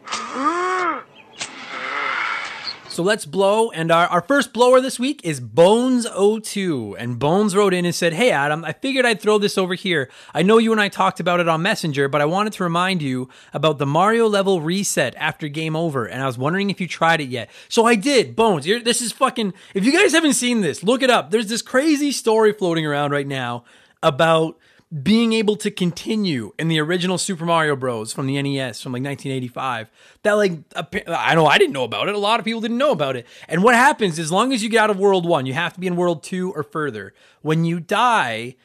So 2.90 3.04
let's 3.04 3.28
blow. 3.28 3.70
And 3.70 3.92
our, 3.92 4.08
our 4.08 4.22
first 4.22 4.52
blower 4.52 4.82
this 4.82 4.98
week 4.98 5.22
is 5.24 5.40
Bones02. 5.40 6.96
And 6.98 7.20
Bones 7.20 7.56
wrote 7.56 7.76
in 7.76 7.86
and 7.86 7.94
said, 7.94 8.14
Hey, 8.14 8.32
Adam, 8.32 8.66
I 8.66 8.74
figured 8.74 9.06
I'd 9.06 9.22
throw 9.22 9.38
this 9.38 9.60
over 9.60 9.76
here. 9.76 10.10
I 10.34 10.42
know 10.42 10.58
you 10.58 10.72
and 10.72 10.82
I 10.82 10.90
talked 10.90 11.20
about 11.20 11.40
it 11.40 11.48
on 11.48 11.62
Messenger, 11.62 12.08
but 12.08 12.22
I 12.22 12.26
wanted 12.26 12.54
to 12.54 12.64
remind 12.64 13.04
you 13.04 13.30
about 13.54 13.78
the 13.78 13.86
Mario 13.86 14.28
level 14.28 14.60
reset 14.60 15.14
after 15.18 15.48
game 15.50 15.76
over. 15.76 16.08
And 16.08 16.24
I 16.24 16.26
was 16.26 16.40
wondering 16.40 16.72
if 16.72 16.82
you 16.82 16.88
tried 16.88 17.22
it 17.22 17.30
yet. 17.30 17.52
So 17.70 17.86
I 17.86 17.94
did. 17.94 18.36
Bones, 18.36 18.66
you're, 18.66 18.80
this 18.80 19.04
is 19.04 19.12
fucking. 19.12 19.54
If 19.76 19.86
you 19.86 19.94
guys 19.94 20.14
haven't 20.14 20.34
seen 20.34 20.62
this, 20.62 20.82
look 20.82 21.04
it 21.04 21.12
up. 21.12 21.30
There's 21.30 21.50
this 21.50 21.62
crazy 21.62 22.12
story 22.12 22.54
floating 22.54 22.88
around 22.88 23.12
right 23.12 23.28
now 23.28 23.66
about 24.02 24.58
being 25.02 25.34
able 25.34 25.56
to 25.56 25.72
continue 25.72 26.54
in 26.60 26.68
the 26.68 26.80
original 26.80 27.18
Super 27.18 27.46
Mario 27.46 27.76
Bros. 27.76 28.14
from 28.14 28.28
the 28.28 28.40
NES 28.40 28.82
from 28.82 28.92
like 28.92 29.02
1985. 29.02 29.90
That 30.22 30.34
like 30.34 30.60
I 31.08 31.34
know 31.34 31.48
I 31.48 31.58
didn't 31.58 31.74
know 31.74 31.84
about 31.84 32.10
it. 32.10 32.16
A 32.16 32.20
lot 32.20 32.40
of 32.40 32.46
people 32.46 32.62
didn't 32.62 32.78
know 32.78 32.92
about 32.92 33.16
it. 33.16 33.26
And 33.48 33.64
what 33.64 33.74
happens 33.74 34.20
as 34.20 34.32
long 34.32 34.54
as 34.54 34.62
you 34.62 34.70
get 34.70 34.80
out 34.80 34.92
of 34.92 35.00
World 35.00 35.26
One, 35.26 35.46
you 35.48 35.54
have 35.54 35.74
to 35.74 35.80
be 35.80 35.88
in 35.88 35.96
World 35.96 36.22
Two 36.22 36.52
or 36.54 36.64
further. 36.64 37.14
When 37.42 37.66
you 37.66 37.80
die. 37.80 38.56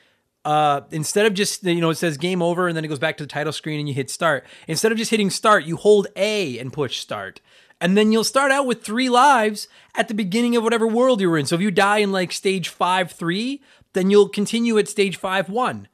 Uh, 0.44 0.82
instead 0.92 1.26
of 1.26 1.34
just 1.34 1.64
you 1.64 1.80
know 1.80 1.90
it 1.90 1.96
says 1.96 2.16
game 2.16 2.40
over 2.40 2.68
and 2.68 2.76
then 2.76 2.82
it 2.82 2.88
goes 2.88 3.00
back 3.00 3.18
to 3.18 3.24
the 3.24 3.28
title 3.28 3.52
screen 3.52 3.80
and 3.80 3.88
you 3.88 3.94
hit 3.94 4.08
start 4.08 4.46
instead 4.66 4.90
of 4.90 4.96
just 4.96 5.10
hitting 5.10 5.28
start 5.28 5.64
you 5.64 5.76
hold 5.76 6.06
a 6.16 6.58
and 6.58 6.72
push 6.72 7.00
start 7.00 7.42
and 7.80 7.98
then 7.98 8.12
you'll 8.12 8.24
start 8.24 8.50
out 8.50 8.64
with 8.64 8.82
three 8.82 9.10
lives 9.10 9.68
at 9.94 10.08
the 10.08 10.14
beginning 10.14 10.56
of 10.56 10.62
whatever 10.62 10.86
world 10.86 11.20
you're 11.20 11.36
in 11.36 11.44
so 11.44 11.56
if 11.56 11.60
you 11.60 11.72
die 11.72 11.98
in 11.98 12.12
like 12.12 12.32
stage 12.32 12.68
5 12.68 13.10
3 13.10 13.60
then 13.92 14.10
you'll 14.10 14.28
continue 14.28 14.78
at 14.78 14.88
stage 14.88 15.16
5 15.16 15.50
1 15.50 15.88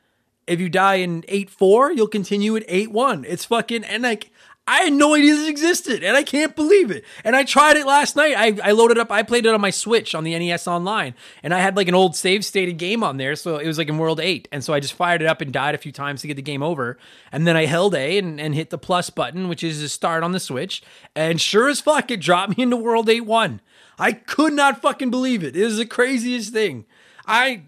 if 0.46 0.60
you 0.60 0.68
die 0.68 0.96
in 0.96 1.24
8 1.28 1.50
4, 1.50 1.92
you'll 1.92 2.08
continue 2.08 2.56
at 2.56 2.64
8 2.68 2.90
1. 2.90 3.24
It's 3.26 3.44
fucking, 3.44 3.84
and 3.84 4.02
like, 4.02 4.30
I 4.66 4.84
had 4.84 4.94
no 4.94 5.14
idea 5.14 5.34
this 5.34 5.48
existed, 5.48 6.02
and 6.02 6.16
I 6.16 6.22
can't 6.22 6.56
believe 6.56 6.90
it. 6.90 7.04
And 7.22 7.36
I 7.36 7.44
tried 7.44 7.76
it 7.76 7.86
last 7.86 8.16
night. 8.16 8.34
I, 8.34 8.68
I 8.70 8.72
loaded 8.72 8.96
up, 8.96 9.12
I 9.12 9.22
played 9.22 9.44
it 9.44 9.52
on 9.52 9.60
my 9.60 9.68
Switch 9.68 10.14
on 10.14 10.24
the 10.24 10.38
NES 10.38 10.66
Online, 10.66 11.14
and 11.42 11.52
I 11.52 11.60
had 11.60 11.76
like 11.76 11.86
an 11.86 11.94
old 11.94 12.16
save 12.16 12.46
stated 12.46 12.78
game 12.78 13.04
on 13.04 13.18
there, 13.18 13.36
so 13.36 13.58
it 13.58 13.66
was 13.66 13.76
like 13.76 13.88
in 13.88 13.98
World 13.98 14.20
8. 14.20 14.48
And 14.52 14.64
so 14.64 14.72
I 14.72 14.80
just 14.80 14.94
fired 14.94 15.20
it 15.20 15.28
up 15.28 15.42
and 15.42 15.52
died 15.52 15.74
a 15.74 15.78
few 15.78 15.92
times 15.92 16.22
to 16.22 16.28
get 16.28 16.36
the 16.36 16.42
game 16.42 16.62
over. 16.62 16.96
And 17.30 17.46
then 17.46 17.58
I 17.58 17.66
held 17.66 17.94
A 17.94 18.16
and, 18.16 18.40
and 18.40 18.54
hit 18.54 18.70
the 18.70 18.78
plus 18.78 19.10
button, 19.10 19.48
which 19.48 19.62
is 19.62 19.82
a 19.82 19.88
start 19.88 20.22
on 20.22 20.32
the 20.32 20.40
Switch, 20.40 20.82
and 21.14 21.38
sure 21.38 21.68
as 21.68 21.82
fuck, 21.82 22.10
it 22.10 22.20
dropped 22.20 22.56
me 22.56 22.62
into 22.62 22.78
World 22.78 23.10
8 23.10 23.20
1. 23.20 23.60
I 23.98 24.12
could 24.12 24.54
not 24.54 24.80
fucking 24.80 25.10
believe 25.10 25.44
it. 25.44 25.56
It 25.56 25.64
was 25.64 25.76
the 25.76 25.86
craziest 25.86 26.54
thing. 26.54 26.86
I 27.26 27.64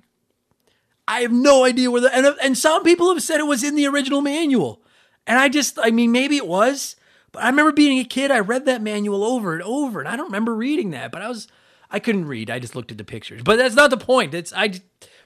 I 1.09 1.21
have 1.21 1.33
no 1.33 1.65
idea 1.65 1.91
where 1.91 2.01
the 2.01 2.15
and, 2.15 2.27
and 2.43 2.59
some 2.59 2.83
people 2.83 3.09
have 3.13 3.23
said 3.23 3.41
it 3.41 3.47
was 3.47 3.63
in 3.63 3.77
the 3.77 3.87
original 3.87 4.21
manual. 4.21 4.83
And 5.27 5.39
I 5.39 5.49
just 5.49 5.79
I 5.83 5.91
mean 5.91 6.13
maybe 6.13 6.37
it 6.37 6.47
was, 6.47 6.97
But 7.33 7.43
I 7.43 7.49
remember 7.49 7.73
being 7.73 7.99
a 7.99 8.05
kid, 8.05 8.31
I 8.31 8.41
read 8.41 8.65
that 8.67 8.83
manual 8.83 9.23
over 9.23 9.53
and 9.53 9.63
over, 9.63 10.01
and 10.01 10.09
I 10.09 10.17
don't 10.17 10.27
remember 10.27 10.55
reading 10.55 10.91
that, 10.91 11.13
but 11.13 11.23
I 11.23 11.29
was 11.29 11.49
I 11.91 12.01
couldn't 12.01 12.27
read. 12.27 12.51
I 12.51 12.59
just 12.59 12.75
looked 12.75 12.91
at 12.91 12.99
the 12.99 13.05
pictures. 13.05 13.43
But 13.43 13.57
that's 13.57 13.75
not 13.75 13.91
the 13.91 13.97
point. 13.97 14.35
It's 14.35 14.53
I 14.55 14.81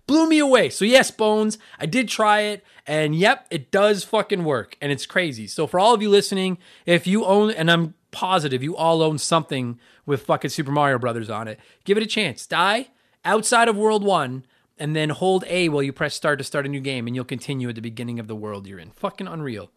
blew 0.06 0.28
me 0.28 0.38
away. 0.38 0.70
So 0.70 0.84
yes, 0.84 1.10
Bones, 1.10 1.56
I 1.78 1.86
did 1.86 2.08
try 2.08 2.40
it, 2.40 2.64
and 2.86 3.14
yep, 3.14 3.46
it 3.50 3.70
does 3.70 4.02
fucking 4.04 4.44
work, 4.44 4.76
and 4.80 4.90
it's 4.90 5.06
crazy. 5.06 5.46
So 5.46 5.66
for 5.66 5.78
all 5.78 5.94
of 5.94 6.02
you 6.02 6.10
listening, 6.10 6.58
if 6.84 7.06
you 7.06 7.24
own, 7.24 7.52
and 7.52 7.70
I'm 7.70 7.94
positive 8.10 8.62
you 8.62 8.76
all 8.76 9.02
own 9.02 9.18
something 9.18 9.78
with 10.04 10.22
fucking 10.22 10.50
Super 10.50 10.72
Mario 10.72 10.98
Brothers 10.98 11.30
on 11.30 11.46
it, 11.46 11.60
give 11.84 11.96
it 11.96 12.02
a 12.02 12.06
chance. 12.06 12.44
Die 12.44 12.88
outside 13.24 13.68
of 13.68 13.76
World 13.76 14.02
One, 14.02 14.44
and 14.80 14.96
then 14.96 15.10
hold 15.10 15.44
A 15.46 15.68
while 15.68 15.82
you 15.82 15.92
press 15.92 16.14
start 16.14 16.38
to 16.38 16.44
start 16.44 16.66
a 16.66 16.68
new 16.68 16.80
game, 16.80 17.06
and 17.06 17.14
you'll 17.14 17.24
continue 17.24 17.68
at 17.68 17.74
the 17.74 17.80
beginning 17.80 18.18
of 18.18 18.26
the 18.26 18.34
world 18.34 18.66
you're 18.66 18.78
in. 18.78 18.90
Fucking 18.90 19.28
unreal. 19.28 19.70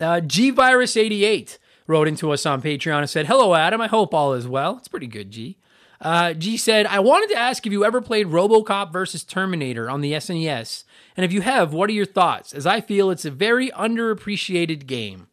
Uh, 0.00 0.20
G 0.20 0.50
Virus 0.50 0.96
88 0.96 1.58
wrote 1.86 2.06
into 2.06 2.30
us 2.30 2.46
on 2.46 2.62
Patreon 2.62 3.00
and 3.00 3.10
said, 3.10 3.26
Hello, 3.26 3.54
Adam. 3.54 3.80
I 3.80 3.88
hope 3.88 4.14
all 4.14 4.32
is 4.34 4.46
well. 4.46 4.78
It's 4.78 4.88
pretty 4.88 5.08
good, 5.08 5.30
G. 5.30 5.58
Uh, 6.00 6.32
G 6.32 6.56
said, 6.56 6.86
I 6.86 7.00
wanted 7.00 7.30
to 7.30 7.38
ask 7.38 7.66
if 7.66 7.72
you 7.72 7.84
ever 7.84 8.00
played 8.00 8.28
Robocop 8.28 8.92
versus 8.92 9.24
Terminator 9.24 9.90
on 9.90 10.00
the 10.00 10.12
SNES, 10.12 10.84
and 11.16 11.24
if 11.24 11.32
you 11.32 11.40
have, 11.40 11.72
what 11.72 11.90
are 11.90 11.94
your 11.94 12.06
thoughts? 12.06 12.52
As 12.52 12.66
I 12.66 12.80
feel 12.80 13.10
it's 13.10 13.24
a 13.24 13.32
very 13.32 13.70
underappreciated 13.70 14.86
game. 14.86 15.26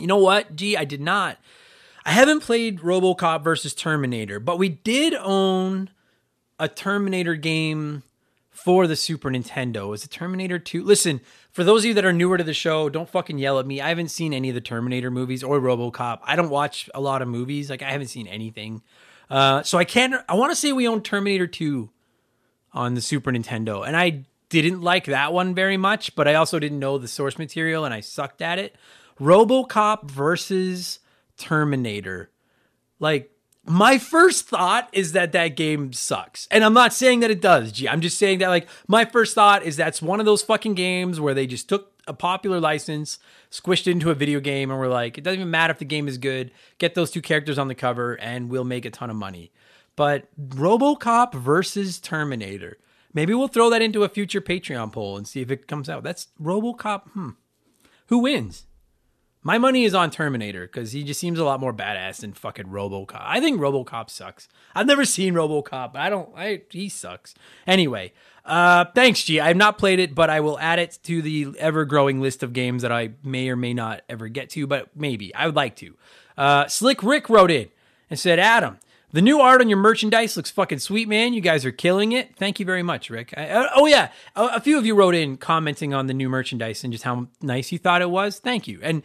You 0.00 0.08
know 0.08 0.16
what, 0.18 0.56
G? 0.56 0.76
I 0.76 0.84
did 0.84 1.00
not. 1.00 1.38
I 2.04 2.10
haven't 2.10 2.40
played 2.40 2.80
Robocop 2.80 3.44
versus 3.44 3.74
Terminator, 3.74 4.40
but 4.40 4.58
we 4.58 4.68
did 4.70 5.14
own 5.14 5.90
a 6.58 6.66
Terminator 6.68 7.36
game 7.36 8.02
for 8.52 8.86
the 8.86 8.94
Super 8.94 9.30
Nintendo. 9.30 9.92
Is 9.94 10.04
it 10.04 10.10
Terminator 10.10 10.58
2? 10.58 10.84
Listen, 10.84 11.20
for 11.50 11.64
those 11.64 11.82
of 11.82 11.86
you 11.86 11.94
that 11.94 12.04
are 12.04 12.12
newer 12.12 12.36
to 12.36 12.44
the 12.44 12.54
show, 12.54 12.88
don't 12.90 13.08
fucking 13.08 13.38
yell 13.38 13.58
at 13.58 13.66
me. 13.66 13.80
I 13.80 13.88
haven't 13.88 14.10
seen 14.10 14.34
any 14.34 14.50
of 14.50 14.54
the 14.54 14.60
Terminator 14.60 15.10
movies 15.10 15.42
or 15.42 15.58
Robocop. 15.58 16.20
I 16.22 16.36
don't 16.36 16.50
watch 16.50 16.88
a 16.94 17.00
lot 17.00 17.22
of 17.22 17.28
movies. 17.28 17.70
Like 17.70 17.82
I 17.82 17.90
haven't 17.90 18.08
seen 18.08 18.28
anything. 18.28 18.82
Uh, 19.30 19.62
so 19.62 19.78
I 19.78 19.84
can't. 19.84 20.14
I 20.28 20.34
want 20.34 20.52
to 20.52 20.56
say 20.56 20.70
we 20.72 20.86
own 20.86 21.02
Terminator 21.02 21.46
2 21.46 21.90
on 22.74 22.94
the 22.94 23.00
Super 23.00 23.32
Nintendo, 23.32 23.86
and 23.86 23.96
I 23.96 24.24
didn't 24.50 24.82
like 24.82 25.06
that 25.06 25.32
one 25.32 25.54
very 25.54 25.78
much. 25.78 26.14
But 26.14 26.28
I 26.28 26.34
also 26.34 26.58
didn't 26.58 26.78
know 26.78 26.98
the 26.98 27.08
source 27.08 27.38
material, 27.38 27.86
and 27.86 27.94
I 27.94 28.00
sucked 28.00 28.42
at 28.42 28.58
it. 28.58 28.76
RoboCop 29.18 30.10
versus 30.10 30.98
Terminator. 31.38 32.30
Like 33.00 33.31
my 33.64 33.98
first 33.98 34.46
thought 34.46 34.88
is 34.92 35.12
that 35.12 35.32
that 35.32 35.56
game 35.56 35.92
sucks. 35.92 36.48
And 36.50 36.64
I'm 36.64 36.74
not 36.74 36.92
saying 36.92 37.20
that 37.20 37.30
it 37.30 37.40
does, 37.40 37.72
G. 37.72 37.88
I'm 37.88 38.00
just 38.00 38.18
saying 38.18 38.38
that 38.38 38.48
like 38.48 38.68
my 38.88 39.04
first 39.04 39.34
thought 39.34 39.62
is 39.62 39.76
that's 39.76 40.02
one 40.02 40.20
of 40.20 40.26
those 40.26 40.42
fucking 40.42 40.74
games 40.74 41.20
where 41.20 41.34
they 41.34 41.46
just 41.46 41.68
took 41.68 41.92
a 42.08 42.12
popular 42.12 42.58
license, 42.58 43.18
squished 43.50 43.86
it 43.86 43.92
into 43.92 44.10
a 44.10 44.14
video 44.14 44.40
game 44.40 44.70
and 44.70 44.80
we're 44.80 44.88
like, 44.88 45.16
it 45.16 45.22
doesn't 45.22 45.40
even 45.40 45.50
matter 45.50 45.70
if 45.70 45.78
the 45.78 45.84
game 45.84 46.08
is 46.08 46.18
good. 46.18 46.50
Get 46.78 46.94
those 46.94 47.12
two 47.12 47.22
characters 47.22 47.58
on 47.58 47.68
the 47.68 47.74
cover 47.74 48.18
and 48.20 48.50
we'll 48.50 48.64
make 48.64 48.84
a 48.84 48.90
ton 48.90 49.10
of 49.10 49.16
money. 49.16 49.52
But 49.94 50.26
RoboCop 50.40 51.34
versus 51.34 52.00
Terminator. 52.00 52.78
Maybe 53.14 53.34
we'll 53.34 53.48
throw 53.48 53.70
that 53.70 53.82
into 53.82 54.04
a 54.04 54.08
future 54.08 54.40
Patreon 54.40 54.92
poll 54.92 55.16
and 55.16 55.28
see 55.28 55.42
if 55.42 55.50
it 55.50 55.68
comes 55.68 55.88
out. 55.88 56.02
That's 56.02 56.28
RoboCop. 56.42 57.10
Hmm. 57.10 57.30
Who 58.06 58.18
wins? 58.18 58.66
My 59.44 59.58
money 59.58 59.84
is 59.84 59.94
on 59.94 60.10
Terminator 60.10 60.66
because 60.66 60.92
he 60.92 61.02
just 61.02 61.18
seems 61.18 61.38
a 61.38 61.44
lot 61.44 61.58
more 61.58 61.72
badass 61.72 62.20
than 62.20 62.32
fucking 62.32 62.66
RoboCop. 62.66 63.22
I 63.24 63.40
think 63.40 63.60
RoboCop 63.60 64.08
sucks. 64.08 64.48
I've 64.74 64.86
never 64.86 65.04
seen 65.04 65.34
RoboCop. 65.34 65.96
I 65.96 66.08
don't. 66.10 66.30
I 66.36 66.62
he 66.70 66.88
sucks. 66.88 67.34
Anyway, 67.66 68.12
uh, 68.44 68.84
thanks, 68.94 69.24
G. 69.24 69.40
I 69.40 69.48
have 69.48 69.56
not 69.56 69.78
played 69.78 69.98
it, 69.98 70.14
but 70.14 70.30
I 70.30 70.38
will 70.40 70.58
add 70.60 70.78
it 70.78 70.98
to 71.04 71.22
the 71.22 71.48
ever-growing 71.58 72.20
list 72.20 72.44
of 72.44 72.52
games 72.52 72.82
that 72.82 72.92
I 72.92 73.10
may 73.24 73.48
or 73.48 73.56
may 73.56 73.74
not 73.74 74.02
ever 74.08 74.28
get 74.28 74.50
to. 74.50 74.66
But 74.68 74.90
maybe 74.94 75.34
I 75.34 75.46
would 75.46 75.56
like 75.56 75.74
to. 75.76 75.96
Uh, 76.38 76.68
Slick 76.68 77.02
Rick 77.02 77.28
wrote 77.28 77.50
in 77.50 77.68
and 78.10 78.20
said, 78.20 78.38
"Adam, 78.38 78.78
the 79.12 79.20
new 79.20 79.40
art 79.40 79.60
on 79.60 79.68
your 79.68 79.78
merchandise 79.78 80.38
looks 80.38 80.50
fucking 80.50 80.78
sweet, 80.78 81.06
man. 81.06 81.34
You 81.34 81.42
guys 81.42 81.66
are 81.66 81.70
killing 81.70 82.12
it. 82.12 82.34
Thank 82.36 82.58
you 82.58 82.64
very 82.64 82.82
much, 82.82 83.10
Rick. 83.10 83.34
I, 83.36 83.48
uh, 83.50 83.68
oh 83.74 83.86
yeah, 83.86 84.10
a, 84.34 84.52
a, 84.54 84.60
few 84.60 84.78
of 84.78 84.86
you 84.86 84.94
wrote 84.94 85.14
in 85.14 85.36
commenting 85.36 85.92
on 85.92 86.06
the 86.06 86.14
new 86.14 86.30
merchandise 86.30 86.82
and 86.82 86.92
just 86.92 87.04
how 87.04 87.28
nice 87.42 87.70
you 87.72 87.78
thought 87.78 88.00
it 88.00 88.08
was. 88.08 88.38
Thank 88.38 88.66
you. 88.66 88.80
And 88.82 89.02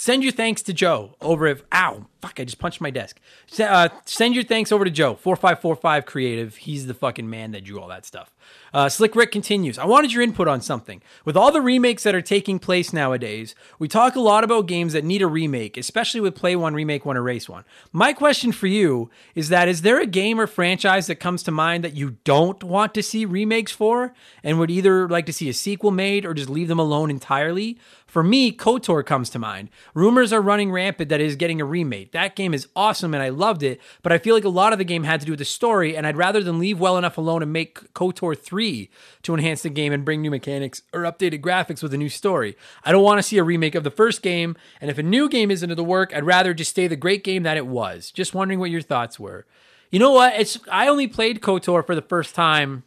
send 0.00 0.22
your 0.22 0.30
thanks 0.32 0.62
to 0.62 0.72
Joe 0.72 1.16
over 1.20 1.48
at 1.48 1.62
ow 1.74 2.06
fuck 2.20 2.40
I 2.40 2.44
just 2.44 2.58
punched 2.58 2.80
my 2.80 2.90
desk. 2.90 3.20
Uh, 3.58 3.88
send 4.04 4.34
your 4.34 4.44
thanks 4.44 4.72
over 4.72 4.84
to 4.84 4.90
Joe 4.90 5.14
four 5.14 5.36
five 5.36 5.60
four 5.60 5.76
five 5.76 6.06
creative. 6.06 6.56
He's 6.56 6.86
the 6.86 6.94
fucking 6.94 7.28
man 7.28 7.52
that 7.52 7.64
drew 7.64 7.80
all 7.80 7.88
that 7.88 8.04
stuff. 8.04 8.34
Uh, 8.72 8.88
Slick 8.88 9.14
Rick 9.14 9.32
continues. 9.32 9.78
I 9.78 9.84
wanted 9.84 10.12
your 10.12 10.22
input 10.22 10.48
on 10.48 10.60
something. 10.60 11.02
With 11.24 11.36
all 11.36 11.52
the 11.52 11.60
remakes 11.60 12.02
that 12.02 12.14
are 12.14 12.22
taking 12.22 12.58
place 12.58 12.92
nowadays, 12.92 13.54
we 13.78 13.88
talk 13.88 14.16
a 14.16 14.20
lot 14.20 14.44
about 14.44 14.66
games 14.66 14.92
that 14.92 15.04
need 15.04 15.22
a 15.22 15.26
remake, 15.26 15.76
especially 15.76 16.20
with 16.20 16.34
Play 16.34 16.56
One, 16.56 16.74
Remake 16.74 17.04
One, 17.04 17.16
Erase 17.16 17.48
One. 17.48 17.64
My 17.92 18.12
question 18.12 18.52
for 18.52 18.66
you 18.66 19.10
is 19.34 19.48
that 19.48 19.68
is 19.68 19.82
there 19.82 20.00
a 20.00 20.06
game 20.06 20.40
or 20.40 20.46
franchise 20.46 21.06
that 21.06 21.16
comes 21.16 21.42
to 21.44 21.50
mind 21.50 21.84
that 21.84 21.94
you 21.94 22.16
don't 22.24 22.62
want 22.62 22.94
to 22.94 23.02
see 23.02 23.24
remakes 23.24 23.72
for, 23.72 24.14
and 24.42 24.58
would 24.58 24.70
either 24.70 25.08
like 25.08 25.26
to 25.26 25.32
see 25.32 25.48
a 25.48 25.54
sequel 25.54 25.90
made 25.90 26.24
or 26.24 26.34
just 26.34 26.50
leave 26.50 26.68
them 26.68 26.78
alone 26.78 27.10
entirely? 27.10 27.78
For 28.06 28.22
me, 28.22 28.52
KOTOR 28.52 29.04
comes 29.04 29.28
to 29.30 29.38
mind. 29.38 29.68
Rumors 29.92 30.32
are 30.32 30.40
running 30.40 30.72
rampant 30.72 31.10
that 31.10 31.20
it 31.20 31.26
is 31.26 31.36
getting 31.36 31.60
a 31.60 31.66
remake. 31.66 32.07
That 32.12 32.36
game 32.36 32.54
is 32.54 32.68
awesome 32.74 33.14
and 33.14 33.22
I 33.22 33.28
loved 33.28 33.62
it, 33.62 33.80
but 34.02 34.12
I 34.12 34.18
feel 34.18 34.34
like 34.34 34.44
a 34.44 34.48
lot 34.48 34.72
of 34.72 34.78
the 34.78 34.84
game 34.84 35.04
had 35.04 35.20
to 35.20 35.26
do 35.26 35.32
with 35.32 35.38
the 35.38 35.44
story, 35.44 35.96
and 35.96 36.06
I'd 36.06 36.16
rather 36.16 36.42
than 36.42 36.58
leave 36.58 36.78
well 36.78 36.98
enough 36.98 37.18
alone 37.18 37.42
and 37.42 37.52
make 37.52 37.92
KOTOR 37.94 38.38
3 38.38 38.90
to 39.22 39.34
enhance 39.34 39.62
the 39.62 39.70
game 39.70 39.92
and 39.92 40.04
bring 40.04 40.22
new 40.22 40.30
mechanics 40.30 40.82
or 40.92 41.02
updated 41.02 41.40
graphics 41.40 41.82
with 41.82 41.94
a 41.94 41.98
new 41.98 42.08
story. 42.08 42.56
I 42.84 42.92
don't 42.92 43.04
want 43.04 43.18
to 43.18 43.22
see 43.22 43.38
a 43.38 43.44
remake 43.44 43.74
of 43.74 43.84
the 43.84 43.90
first 43.90 44.22
game, 44.22 44.56
and 44.80 44.90
if 44.90 44.98
a 44.98 45.02
new 45.02 45.28
game 45.28 45.50
isn't 45.50 45.74
the 45.74 45.84
work, 45.84 46.12
I'd 46.14 46.24
rather 46.24 46.54
just 46.54 46.70
stay 46.70 46.86
the 46.86 46.96
great 46.96 47.24
game 47.24 47.42
that 47.44 47.56
it 47.56 47.66
was. 47.66 48.10
Just 48.10 48.34
wondering 48.34 48.60
what 48.60 48.70
your 48.70 48.82
thoughts 48.82 49.18
were. 49.20 49.46
You 49.90 49.98
know 49.98 50.12
what? 50.12 50.38
It's 50.38 50.58
I 50.70 50.88
only 50.88 51.06
played 51.06 51.40
KOTOR 51.40 51.86
for 51.86 51.94
the 51.94 52.02
first 52.02 52.34
time 52.34 52.84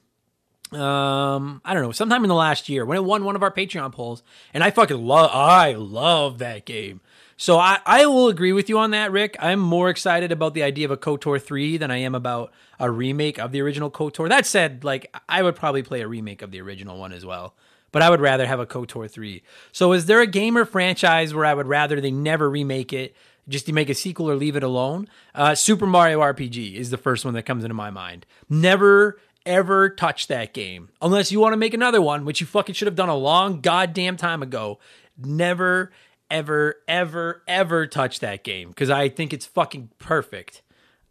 um 0.73 1.61
i 1.65 1.73
don't 1.73 1.83
know 1.83 1.91
sometime 1.91 2.23
in 2.23 2.29
the 2.29 2.35
last 2.35 2.69
year 2.69 2.85
when 2.85 2.95
it 2.97 3.03
won 3.03 3.25
one 3.25 3.35
of 3.35 3.43
our 3.43 3.51
patreon 3.51 3.91
polls 3.91 4.23
and 4.53 4.63
i 4.63 4.71
fucking 4.71 5.05
love 5.05 5.29
i 5.33 5.73
love 5.73 6.37
that 6.37 6.65
game 6.65 7.01
so 7.41 7.57
I, 7.57 7.79
I 7.88 8.05
will 8.05 8.27
agree 8.27 8.53
with 8.53 8.69
you 8.69 8.77
on 8.77 8.91
that 8.91 9.12
rick. 9.12 9.36
I'm 9.39 9.60
more 9.60 9.89
excited 9.89 10.31
about 10.31 10.53
the 10.53 10.62
idea 10.62 10.86
of 10.86 10.91
a 10.91 10.98
kotor 10.98 11.41
3 11.41 11.77
than 11.77 11.89
i 11.89 11.98
am 11.98 12.13
about 12.13 12.53
a 12.79 12.91
remake 12.91 13.39
of 13.39 13.51
the 13.51 13.62
original 13.62 13.89
kotor. 13.89 14.29
That 14.29 14.45
said 14.45 14.83
like 14.83 15.12
i 15.27 15.41
would 15.41 15.55
probably 15.55 15.81
play 15.81 16.01
a 16.01 16.07
remake 16.07 16.43
of 16.43 16.51
the 16.51 16.62
original 16.62 17.00
one 17.00 17.12
as 17.12 17.25
well 17.25 17.55
but 17.91 18.03
i 18.03 18.12
would 18.12 18.21
rather 18.21 18.45
have 18.45 18.60
a 18.60 18.67
kotor 18.67 19.10
3 19.10 19.41
so 19.71 19.91
is 19.91 20.05
there 20.05 20.21
a 20.21 20.27
gamer 20.27 20.65
franchise 20.65 21.33
where 21.33 21.45
i 21.45 21.53
would 21.55 21.67
rather 21.67 22.00
they 22.00 22.12
never 22.12 22.48
remake 22.48 22.93
it 22.93 23.15
just 23.50 23.65
to 23.65 23.74
make 23.74 23.89
a 23.89 23.95
sequel 23.95 24.29
or 24.29 24.36
leave 24.36 24.55
it 24.55 24.62
alone? 24.62 25.07
Uh, 25.33 25.55
super 25.55 25.88
mario 25.88 26.19
rpg 26.19 26.75
is 26.75 26.91
the 26.91 26.98
first 26.98 27.25
one 27.25 27.33
that 27.33 27.43
comes 27.43 27.63
into 27.63 27.74
my 27.74 27.89
mind. 27.89 28.27
Never 28.50 29.17
ever 29.45 29.89
touch 29.89 30.27
that 30.27 30.53
game. 30.53 30.89
Unless 31.01 31.31
you 31.31 31.39
want 31.39 31.53
to 31.53 31.57
make 31.57 31.74
another 31.74 32.01
one, 32.01 32.25
which 32.25 32.41
you 32.41 32.48
fucking 32.48 32.75
should 32.75 32.88
have 32.88 32.95
done 32.95 33.10
a 33.10 33.15
long 33.15 33.62
goddamn 33.62 34.17
time 34.17 34.43
ago. 34.43 34.79
Never, 35.17 35.91
ever, 36.31 36.77
ever, 36.88 37.43
ever 37.47 37.85
touch 37.85 38.21
that 38.21 38.43
game 38.43 38.69
because 38.69 38.89
I 38.89 39.09
think 39.09 39.33
it's 39.33 39.45
fucking 39.45 39.89
perfect. 40.00 40.63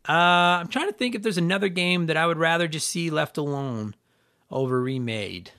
Uh, 0.09 0.13
I'm 0.59 0.69
trying 0.69 0.89
to 0.89 0.95
think 0.95 1.15
if 1.15 1.23
there's 1.23 1.39
another 1.39 1.69
game 1.69 2.07
that 2.07 2.17
I 2.17 2.27
would 2.27 2.39
rather 2.39 2.67
just 2.67 2.89
see 2.89 3.11
left 3.11 3.37
alone 3.37 3.95
over 4.51 4.81
remade. 4.81 5.53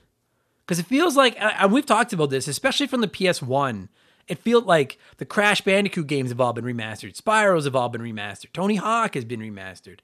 Because 0.66 0.78
it 0.78 0.86
feels 0.86 1.16
like, 1.16 1.36
and 1.40 1.72
we've 1.72 1.86
talked 1.86 2.12
about 2.12 2.30
this, 2.30 2.48
especially 2.48 2.86
from 2.86 3.00
the 3.00 3.08
PS1. 3.08 3.88
It 4.28 4.38
feels 4.38 4.64
like 4.64 4.98
the 5.16 5.24
Crash 5.24 5.60
Bandicoot 5.62 6.06
games 6.06 6.30
have 6.30 6.40
all 6.40 6.52
been 6.52 6.64
remastered. 6.64 7.20
Spyro's 7.20 7.64
have 7.64 7.74
all 7.74 7.88
been 7.88 8.00
remastered. 8.00 8.52
Tony 8.52 8.76
Hawk 8.76 9.14
has 9.14 9.24
been 9.24 9.40
remastered. 9.40 9.98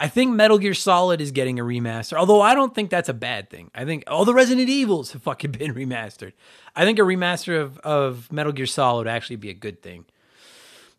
I 0.00 0.06
think 0.06 0.32
Metal 0.32 0.58
Gear 0.58 0.74
Solid 0.74 1.20
is 1.20 1.32
getting 1.32 1.58
a 1.58 1.64
remaster, 1.64 2.16
although 2.16 2.40
I 2.40 2.54
don't 2.54 2.72
think 2.72 2.88
that's 2.88 3.08
a 3.08 3.14
bad 3.14 3.50
thing. 3.50 3.72
I 3.74 3.84
think 3.84 4.04
all 4.06 4.24
the 4.24 4.32
Resident 4.32 4.68
Evils 4.68 5.10
have 5.12 5.22
fucking 5.24 5.50
been 5.52 5.74
remastered. 5.74 6.32
I 6.76 6.84
think 6.84 7.00
a 7.00 7.02
remaster 7.02 7.60
of, 7.60 7.78
of 7.78 8.30
Metal 8.30 8.52
Gear 8.52 8.66
Solid 8.66 9.06
would 9.06 9.12
actually 9.12 9.36
be 9.36 9.50
a 9.50 9.54
good 9.54 9.82
thing. 9.82 10.04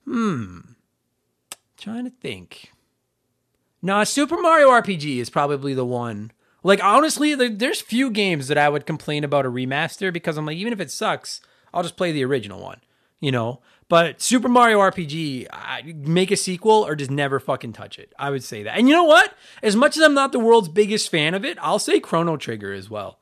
Hmm. 0.04 0.60
Trying 1.78 2.04
to 2.04 2.10
think. 2.10 2.74
No, 3.82 4.04
Super 4.04 4.38
Mario 4.42 4.70
RPG 4.70 5.18
is 5.18 5.30
probably 5.30 5.74
the 5.74 5.86
one. 5.86 6.32
Like 6.62 6.84
honestly, 6.84 7.36
there's 7.36 7.80
few 7.80 8.10
games 8.10 8.50
that 8.50 8.58
I 8.58 8.68
would 8.68 8.86
complain 8.86 9.24
about 9.24 9.46
a 9.46 9.50
remaster 9.50 10.12
because 10.12 10.38
I'm 10.38 10.46
like, 10.46 10.58
even 10.58 10.74
if 10.74 10.82
it 10.82 10.92
sucks, 10.92 11.40
I'll 11.74 11.84
just 11.84 11.96
play 11.96 12.12
the 12.12 12.26
original 12.26 12.60
one. 12.60 12.82
You 13.22 13.32
know, 13.32 13.62
but 13.90 14.22
Super 14.22 14.48
Mario 14.48 14.80
RPG, 14.80 15.48
I, 15.52 15.94
make 15.98 16.30
a 16.30 16.38
sequel 16.38 16.86
or 16.86 16.96
just 16.96 17.10
never 17.10 17.40
fucking 17.40 17.74
touch 17.74 17.98
it. 17.98 18.14
I 18.20 18.30
would 18.30 18.44
say 18.44 18.62
that. 18.64 18.78
And 18.78 18.88
you 18.88 18.94
know 18.94 19.04
what? 19.04 19.34
As 19.64 19.76
much 19.76 19.98
as 19.98 20.04
I'm 20.04 20.14
not 20.14 20.32
the 20.32 20.40
world's 20.40 20.70
biggest 20.70 21.10
fan 21.10 21.34
of 21.34 21.44
it, 21.44 21.58
I'll 21.60 21.80
say 21.80 22.00
Chrono 22.00 22.38
Trigger 22.38 22.72
as 22.72 22.90
well. 22.90 23.20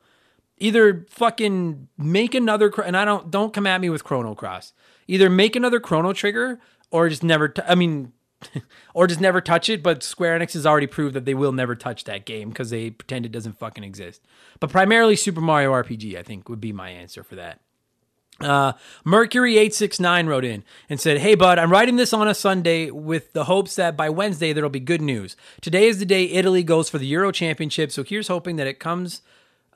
Either 0.58 1.06
fucking 1.08 1.88
make 1.96 2.34
another, 2.34 2.70
and 2.84 2.96
I 2.96 3.04
don't 3.06 3.30
don't 3.30 3.54
come 3.54 3.66
at 3.66 3.80
me 3.80 3.88
with 3.88 4.04
Chrono 4.04 4.34
Cross. 4.34 4.74
Either 5.06 5.30
make 5.30 5.56
another 5.56 5.80
Chrono 5.80 6.12
Trigger 6.12 6.60
or 6.90 7.08
just 7.08 7.22
never. 7.22 7.48
T- 7.48 7.62
I 7.66 7.74
mean, 7.74 8.12
or 8.94 9.06
just 9.06 9.20
never 9.20 9.40
touch 9.40 9.68
it. 9.68 9.82
But 9.82 10.02
Square 10.02 10.38
Enix 10.38 10.52
has 10.52 10.66
already 10.66 10.88
proved 10.88 11.14
that 11.14 11.24
they 11.24 11.34
will 11.34 11.52
never 11.52 11.76
touch 11.76 12.04
that 12.04 12.26
game 12.26 12.50
because 12.50 12.70
they 12.70 12.90
pretend 12.90 13.24
it 13.24 13.32
doesn't 13.32 13.58
fucking 13.58 13.84
exist. 13.84 14.20
But 14.60 14.70
primarily 14.70 15.16
Super 15.16 15.40
Mario 15.40 15.72
RPG, 15.72 16.18
I 16.18 16.24
think, 16.24 16.48
would 16.48 16.60
be 16.60 16.72
my 16.72 16.90
answer 16.90 17.22
for 17.22 17.36
that. 17.36 17.60
Uh, 18.40 18.72
Mercury869 19.04 20.28
wrote 20.28 20.44
in 20.44 20.62
and 20.88 21.00
said, 21.00 21.18
Hey, 21.18 21.34
bud, 21.34 21.58
I'm 21.58 21.72
writing 21.72 21.96
this 21.96 22.12
on 22.12 22.28
a 22.28 22.34
Sunday 22.34 22.90
with 22.90 23.32
the 23.32 23.44
hopes 23.44 23.74
that 23.76 23.96
by 23.96 24.08
Wednesday 24.08 24.52
there'll 24.52 24.70
be 24.70 24.80
good 24.80 25.02
news. 25.02 25.36
Today 25.60 25.88
is 25.88 25.98
the 25.98 26.06
day 26.06 26.24
Italy 26.24 26.62
goes 26.62 26.88
for 26.88 26.98
the 26.98 27.06
Euro 27.06 27.32
Championship, 27.32 27.90
so 27.90 28.04
here's 28.04 28.28
hoping 28.28 28.56
that 28.56 28.68
it 28.68 28.78
comes 28.78 29.22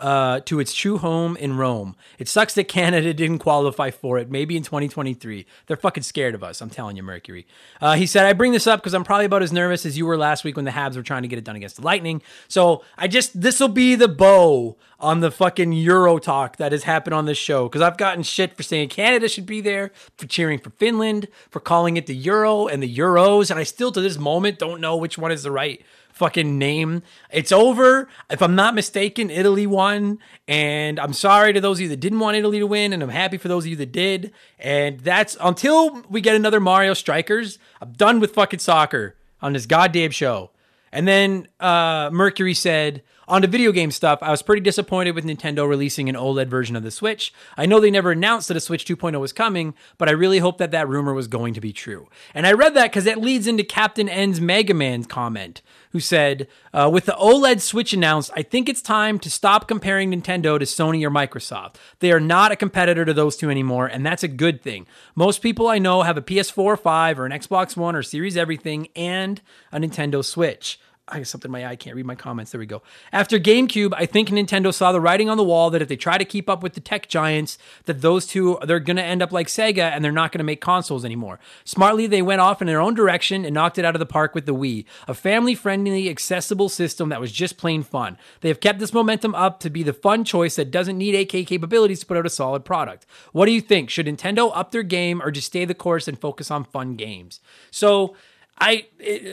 uh, 0.02 0.40
to 0.40 0.58
its 0.58 0.74
true 0.74 0.98
home 0.98 1.36
in 1.36 1.56
Rome. 1.56 1.94
It 2.18 2.28
sucks 2.28 2.54
that 2.54 2.64
Canada 2.64 3.14
didn't 3.22 3.38
qualify 3.38 3.90
for 3.90 4.18
it. 4.18 4.28
Maybe 4.28 4.56
in 4.56 4.64
2023. 4.64 5.46
They're 5.66 5.76
fucking 5.76 6.02
scared 6.02 6.34
of 6.34 6.42
us. 6.42 6.60
I'm 6.60 6.70
telling 6.70 6.96
you, 6.96 7.04
Mercury. 7.04 7.46
Uh, 7.80 7.94
he 7.94 8.06
said, 8.06 8.26
I 8.26 8.32
bring 8.32 8.52
this 8.52 8.66
up 8.66 8.80
because 8.80 8.94
I'm 8.94 9.04
probably 9.04 9.26
about 9.26 9.42
as 9.42 9.52
nervous 9.52 9.86
as 9.86 9.96
you 9.96 10.04
were 10.04 10.16
last 10.16 10.42
week 10.42 10.56
when 10.56 10.64
the 10.64 10.72
Habs 10.72 10.96
were 10.96 11.02
trying 11.02 11.22
to 11.22 11.28
get 11.28 11.38
it 11.38 11.44
done 11.44 11.56
against 11.56 11.76
the 11.76 11.82
Lightning. 11.82 12.20
So 12.48 12.82
I 12.98 13.06
just, 13.06 13.40
this 13.40 13.60
will 13.60 13.68
be 13.68 13.94
the 13.94 14.08
bow 14.08 14.76
on 14.98 15.20
the 15.20 15.30
fucking 15.30 15.72
Euro 15.72 16.18
talk 16.18 16.56
that 16.56 16.72
has 16.72 16.84
happened 16.84 17.14
on 17.14 17.26
this 17.26 17.38
show 17.38 17.68
because 17.68 17.82
I've 17.82 17.96
gotten 17.96 18.22
shit 18.22 18.56
for 18.56 18.62
saying 18.62 18.88
Canada 18.88 19.28
should 19.28 19.46
be 19.46 19.60
there, 19.60 19.92
for 20.16 20.26
cheering 20.26 20.58
for 20.58 20.70
Finland, 20.70 21.28
for 21.50 21.60
calling 21.60 21.96
it 21.96 22.06
the 22.06 22.14
Euro 22.14 22.66
and 22.66 22.82
the 22.82 22.96
Euros. 22.96 23.50
And 23.50 23.58
I 23.58 23.64
still 23.64 23.92
to 23.92 24.00
this 24.00 24.18
moment 24.18 24.58
don't 24.58 24.80
know 24.80 24.96
which 24.96 25.18
one 25.18 25.32
is 25.32 25.42
the 25.44 25.50
right 25.50 25.84
fucking 26.12 26.58
name. 26.58 27.02
It's 27.30 27.52
over. 27.52 28.08
If 28.30 28.42
I'm 28.42 28.54
not 28.54 28.74
mistaken, 28.74 29.30
Italy 29.30 29.66
won. 29.66 30.18
And 30.46 31.00
I'm 31.00 31.12
sorry 31.12 31.52
to 31.52 31.60
those 31.60 31.78
of 31.78 31.82
you 31.82 31.88
that 31.88 32.00
didn't 32.00 32.20
want 32.20 32.36
Italy 32.36 32.58
to 32.58 32.66
win. 32.66 32.92
And 32.92 33.02
I'm 33.02 33.08
happy 33.08 33.38
for 33.38 33.48
those 33.48 33.64
of 33.64 33.70
you 33.70 33.76
that 33.76 33.92
did. 33.92 34.32
And 34.58 35.00
that's 35.00 35.36
until 35.40 36.02
we 36.08 36.20
get 36.20 36.36
another 36.36 36.60
Mario 36.60 36.94
Strikers. 36.94 37.58
I'm 37.80 37.92
done 37.92 38.20
with 38.20 38.34
fucking 38.34 38.60
soccer 38.60 39.16
on 39.40 39.54
this 39.54 39.66
goddamn 39.66 40.10
show. 40.10 40.50
And 40.92 41.08
then 41.08 41.48
uh, 41.58 42.10
Mercury 42.12 42.54
said, 42.54 43.02
on 43.28 43.42
to 43.42 43.48
video 43.48 43.72
game 43.72 43.90
stuff, 43.90 44.18
I 44.22 44.30
was 44.30 44.42
pretty 44.42 44.62
disappointed 44.62 45.14
with 45.14 45.24
Nintendo 45.24 45.68
releasing 45.68 46.08
an 46.08 46.16
OLED 46.16 46.48
version 46.48 46.76
of 46.76 46.82
the 46.82 46.90
Switch. 46.90 47.32
I 47.56 47.66
know 47.66 47.80
they 47.80 47.90
never 47.90 48.12
announced 48.12 48.48
that 48.48 48.56
a 48.56 48.60
Switch 48.60 48.84
2.0 48.84 49.18
was 49.20 49.32
coming, 49.32 49.74
but 49.98 50.08
I 50.08 50.12
really 50.12 50.38
hope 50.38 50.58
that 50.58 50.70
that 50.72 50.88
rumor 50.88 51.14
was 51.14 51.28
going 51.28 51.54
to 51.54 51.60
be 51.60 51.72
true. 51.72 52.08
And 52.34 52.46
I 52.46 52.52
read 52.52 52.74
that 52.74 52.90
because 52.90 53.04
that 53.04 53.20
leads 53.20 53.46
into 53.46 53.64
Captain 53.64 54.08
N's 54.08 54.40
Mega 54.40 54.74
Man 54.74 55.04
comment, 55.04 55.62
who 55.90 56.00
said, 56.00 56.48
uh, 56.74 56.90
With 56.92 57.06
the 57.06 57.12
OLED 57.12 57.60
Switch 57.60 57.92
announced, 57.92 58.30
I 58.34 58.42
think 58.42 58.68
it's 58.68 58.82
time 58.82 59.18
to 59.20 59.30
stop 59.30 59.68
comparing 59.68 60.10
Nintendo 60.10 60.58
to 60.58 60.64
Sony 60.64 61.04
or 61.04 61.10
Microsoft. 61.10 61.76
They 62.00 62.12
are 62.12 62.20
not 62.20 62.52
a 62.52 62.56
competitor 62.56 63.04
to 63.04 63.14
those 63.14 63.36
two 63.36 63.50
anymore, 63.50 63.86
and 63.86 64.04
that's 64.04 64.22
a 64.22 64.28
good 64.28 64.62
thing. 64.62 64.86
Most 65.14 65.42
people 65.42 65.68
I 65.68 65.78
know 65.78 66.02
have 66.02 66.16
a 66.16 66.22
PS4 66.22 66.58
or 66.58 66.76
5 66.76 67.20
or 67.20 67.26
an 67.26 67.32
Xbox 67.32 67.76
One 67.76 67.94
or 67.94 68.02
Series 68.02 68.36
Everything 68.36 68.88
and 68.96 69.40
a 69.70 69.78
Nintendo 69.78 70.24
Switch. 70.24 70.78
I 71.08 71.18
got 71.18 71.26
something 71.26 71.48
in 71.48 71.52
my 71.52 71.66
eye. 71.66 71.70
I 71.70 71.76
can't 71.76 71.96
read 71.96 72.06
my 72.06 72.14
comments. 72.14 72.52
There 72.52 72.60
we 72.60 72.66
go. 72.66 72.80
After 73.12 73.36
GameCube, 73.36 73.92
I 73.96 74.06
think 74.06 74.28
Nintendo 74.28 74.72
saw 74.72 74.92
the 74.92 75.00
writing 75.00 75.28
on 75.28 75.36
the 75.36 75.42
wall 75.42 75.68
that 75.70 75.82
if 75.82 75.88
they 75.88 75.96
try 75.96 76.16
to 76.16 76.24
keep 76.24 76.48
up 76.48 76.62
with 76.62 76.74
the 76.74 76.80
tech 76.80 77.08
giants, 77.08 77.58
that 77.86 78.02
those 78.02 78.24
two 78.24 78.56
they're 78.64 78.78
going 78.78 78.96
to 78.96 79.02
end 79.02 79.20
up 79.20 79.32
like 79.32 79.48
Sega 79.48 79.90
and 79.90 80.04
they're 80.04 80.12
not 80.12 80.30
going 80.30 80.38
to 80.38 80.44
make 80.44 80.60
consoles 80.60 81.04
anymore. 81.04 81.40
Smartly, 81.64 82.06
they 82.06 82.22
went 82.22 82.40
off 82.40 82.62
in 82.62 82.68
their 82.68 82.80
own 82.80 82.94
direction 82.94 83.44
and 83.44 83.52
knocked 83.52 83.78
it 83.78 83.84
out 83.84 83.96
of 83.96 83.98
the 83.98 84.06
park 84.06 84.32
with 84.32 84.46
the 84.46 84.54
Wii, 84.54 84.84
a 85.08 85.14
family-friendly, 85.14 86.08
accessible 86.08 86.68
system 86.68 87.08
that 87.08 87.20
was 87.20 87.32
just 87.32 87.58
plain 87.58 87.82
fun. 87.82 88.16
They 88.40 88.48
have 88.48 88.60
kept 88.60 88.78
this 88.78 88.92
momentum 88.94 89.34
up 89.34 89.58
to 89.60 89.70
be 89.70 89.82
the 89.82 89.92
fun 89.92 90.22
choice 90.22 90.54
that 90.54 90.70
doesn't 90.70 90.98
need 90.98 91.16
8K 91.28 91.44
capabilities 91.48 91.98
to 92.00 92.06
put 92.06 92.16
out 92.16 92.26
a 92.26 92.30
solid 92.30 92.64
product. 92.64 93.06
What 93.32 93.46
do 93.46 93.52
you 93.52 93.60
think? 93.60 93.90
Should 93.90 94.06
Nintendo 94.06 94.52
up 94.54 94.70
their 94.70 94.84
game 94.84 95.20
or 95.20 95.32
just 95.32 95.48
stay 95.48 95.64
the 95.64 95.74
course 95.74 96.06
and 96.06 96.16
focus 96.16 96.48
on 96.48 96.62
fun 96.62 96.94
games? 96.94 97.40
So. 97.72 98.14
I 98.62 98.86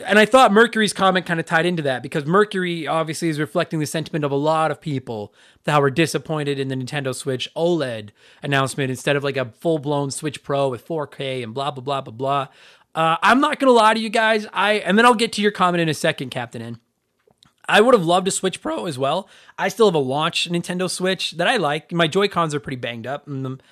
and 0.04 0.18
I 0.18 0.26
thought 0.26 0.52
Mercury's 0.52 0.92
comment 0.92 1.24
kind 1.24 1.38
of 1.38 1.46
tied 1.46 1.64
into 1.64 1.84
that 1.84 2.02
because 2.02 2.26
Mercury 2.26 2.88
obviously 2.88 3.28
is 3.28 3.38
reflecting 3.38 3.78
the 3.78 3.86
sentiment 3.86 4.24
of 4.24 4.32
a 4.32 4.36
lot 4.36 4.72
of 4.72 4.80
people 4.80 5.32
that 5.64 5.80
were 5.80 5.90
disappointed 5.90 6.58
in 6.58 6.66
the 6.66 6.74
Nintendo 6.74 7.14
Switch 7.14 7.48
OLED 7.54 8.10
announcement 8.42 8.90
instead 8.90 9.14
of 9.14 9.22
like 9.22 9.36
a 9.36 9.44
full 9.60 9.78
blown 9.78 10.10
Switch 10.10 10.42
Pro 10.42 10.68
with 10.68 10.84
4K 10.84 11.44
and 11.44 11.54
blah 11.54 11.70
blah 11.70 11.82
blah 11.82 12.00
blah 12.00 12.12
blah. 12.12 12.48
Uh, 12.92 13.18
I'm 13.22 13.40
not 13.40 13.60
gonna 13.60 13.70
lie 13.70 13.94
to 13.94 14.00
you 14.00 14.08
guys. 14.08 14.48
I 14.52 14.72
and 14.74 14.98
then 14.98 15.06
I'll 15.06 15.14
get 15.14 15.32
to 15.34 15.42
your 15.42 15.52
comment 15.52 15.80
in 15.80 15.88
a 15.88 15.94
second, 15.94 16.30
Captain 16.30 16.60
N. 16.60 16.80
I 17.68 17.80
would 17.80 17.94
have 17.94 18.04
loved 18.04 18.26
a 18.26 18.32
Switch 18.32 18.60
Pro 18.60 18.86
as 18.86 18.98
well. 18.98 19.28
I 19.56 19.68
still 19.68 19.86
have 19.86 19.94
a 19.94 19.98
launch 19.98 20.50
Nintendo 20.50 20.90
Switch 20.90 21.32
that 21.32 21.46
I 21.46 21.56
like. 21.56 21.92
My 21.92 22.08
Joy 22.08 22.26
Cons 22.26 22.52
are 22.52 22.58
pretty 22.58 22.78
banged 22.78 23.06
up, 23.06 23.28
and 23.28 23.62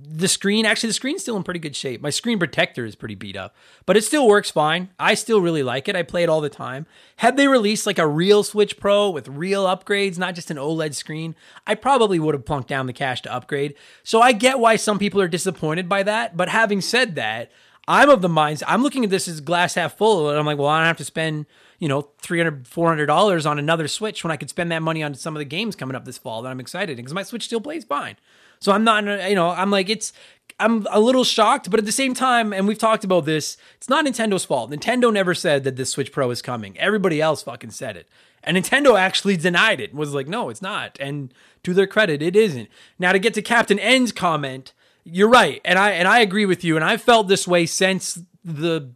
the, 0.00 0.28
screen 0.28 0.64
actually 0.66 0.88
the 0.88 0.94
screen's 0.94 1.22
still 1.22 1.36
in 1.36 1.42
pretty 1.42 1.60
good 1.60 1.76
shape. 1.76 2.00
My 2.00 2.10
screen 2.10 2.38
protector 2.38 2.84
is 2.84 2.94
pretty 2.94 3.14
beat 3.14 3.36
up 3.36 3.54
but 3.86 3.96
it 3.96 4.04
still 4.04 4.26
works 4.26 4.50
fine. 4.50 4.90
I 4.98 5.14
still 5.14 5.40
really 5.40 5.62
like 5.62 5.88
it. 5.88 5.96
I 5.96 6.02
play 6.02 6.22
it 6.22 6.28
all 6.28 6.40
the 6.40 6.48
time. 6.48 6.86
Had 7.16 7.36
they 7.36 7.48
released 7.48 7.86
like 7.86 7.98
a 7.98 8.06
real 8.06 8.42
switch 8.42 8.78
pro 8.78 9.10
with 9.10 9.28
real 9.28 9.64
upgrades 9.64 10.18
not 10.18 10.34
just 10.34 10.50
an 10.50 10.56
oled 10.56 10.94
screen 10.94 11.34
i 11.66 11.74
probably 11.74 12.18
would 12.18 12.34
have 12.34 12.44
plunked 12.44 12.68
down 12.68 12.86
the 12.86 12.92
cash 12.92 13.22
to 13.22 13.32
upgrade. 13.32 13.74
So 14.02 14.20
i 14.20 14.32
get 14.32 14.58
why 14.58 14.76
some 14.76 14.98
people 14.98 15.20
are 15.20 15.28
disappointed 15.28 15.88
by 15.88 16.02
that 16.04 16.36
but 16.36 16.48
having 16.48 16.80
said 16.80 17.14
that 17.16 17.50
i'm 17.86 18.10
of 18.10 18.22
the 18.22 18.28
minds 18.28 18.62
i'm 18.66 18.82
looking 18.82 19.04
at 19.04 19.10
this 19.10 19.26
as 19.26 19.40
glass 19.40 19.74
half 19.74 19.96
full 19.96 20.28
and 20.28 20.38
i'm 20.38 20.46
like 20.46 20.58
well 20.58 20.68
i 20.68 20.78
don't 20.78 20.86
have 20.86 20.96
to 20.98 21.04
spend 21.04 21.46
you 21.78 21.88
know 21.88 22.08
300 22.20 22.66
400 22.68 23.06
dollars 23.06 23.46
on 23.46 23.58
another 23.58 23.88
switch 23.88 24.22
when 24.22 24.30
i 24.30 24.36
could 24.36 24.50
spend 24.50 24.70
that 24.70 24.82
money 24.82 25.02
on 25.02 25.14
some 25.14 25.34
of 25.34 25.38
the 25.38 25.44
games 25.44 25.74
coming 25.74 25.96
up 25.96 26.04
this 26.04 26.18
fall 26.18 26.42
that 26.42 26.50
i'm 26.50 26.60
excited 26.60 26.96
because 26.96 27.14
my 27.14 27.22
switch 27.22 27.44
still 27.44 27.60
plays 27.60 27.84
fine 27.84 28.16
so 28.60 28.72
I'm 28.72 28.84
not, 28.84 29.04
you 29.28 29.34
know, 29.34 29.50
I'm 29.50 29.70
like, 29.70 29.88
it's, 29.88 30.12
I'm 30.60 30.86
a 30.90 30.98
little 30.98 31.24
shocked, 31.24 31.70
but 31.70 31.78
at 31.78 31.86
the 31.86 31.92
same 31.92 32.14
time, 32.14 32.52
and 32.52 32.66
we've 32.66 32.78
talked 32.78 33.04
about 33.04 33.24
this, 33.24 33.56
it's 33.76 33.88
not 33.88 34.04
Nintendo's 34.04 34.44
fault. 34.44 34.70
Nintendo 34.70 35.12
never 35.12 35.34
said 35.34 35.62
that 35.64 35.76
this 35.76 35.90
Switch 35.90 36.10
Pro 36.10 36.30
is 36.30 36.42
coming. 36.42 36.76
Everybody 36.78 37.20
else 37.20 37.42
fucking 37.42 37.70
said 37.70 37.96
it. 37.96 38.08
And 38.42 38.56
Nintendo 38.56 38.98
actually 38.98 39.36
denied 39.36 39.80
it, 39.80 39.94
was 39.94 40.14
like, 40.14 40.26
no, 40.26 40.48
it's 40.48 40.62
not. 40.62 40.96
And 41.00 41.32
to 41.62 41.74
their 41.74 41.86
credit, 41.86 42.22
it 42.22 42.34
isn't. 42.34 42.68
Now 42.98 43.12
to 43.12 43.18
get 43.18 43.34
to 43.34 43.42
Captain 43.42 43.78
N's 43.78 44.10
comment, 44.10 44.72
you're 45.04 45.28
right. 45.28 45.60
And 45.64 45.78
I 45.78 45.90
and 45.90 46.08
I 46.08 46.20
agree 46.20 46.46
with 46.46 46.64
you. 46.64 46.76
And 46.76 46.84
I 46.84 46.96
felt 46.96 47.28
this 47.28 47.46
way 47.46 47.66
since 47.66 48.18
the 48.44 48.90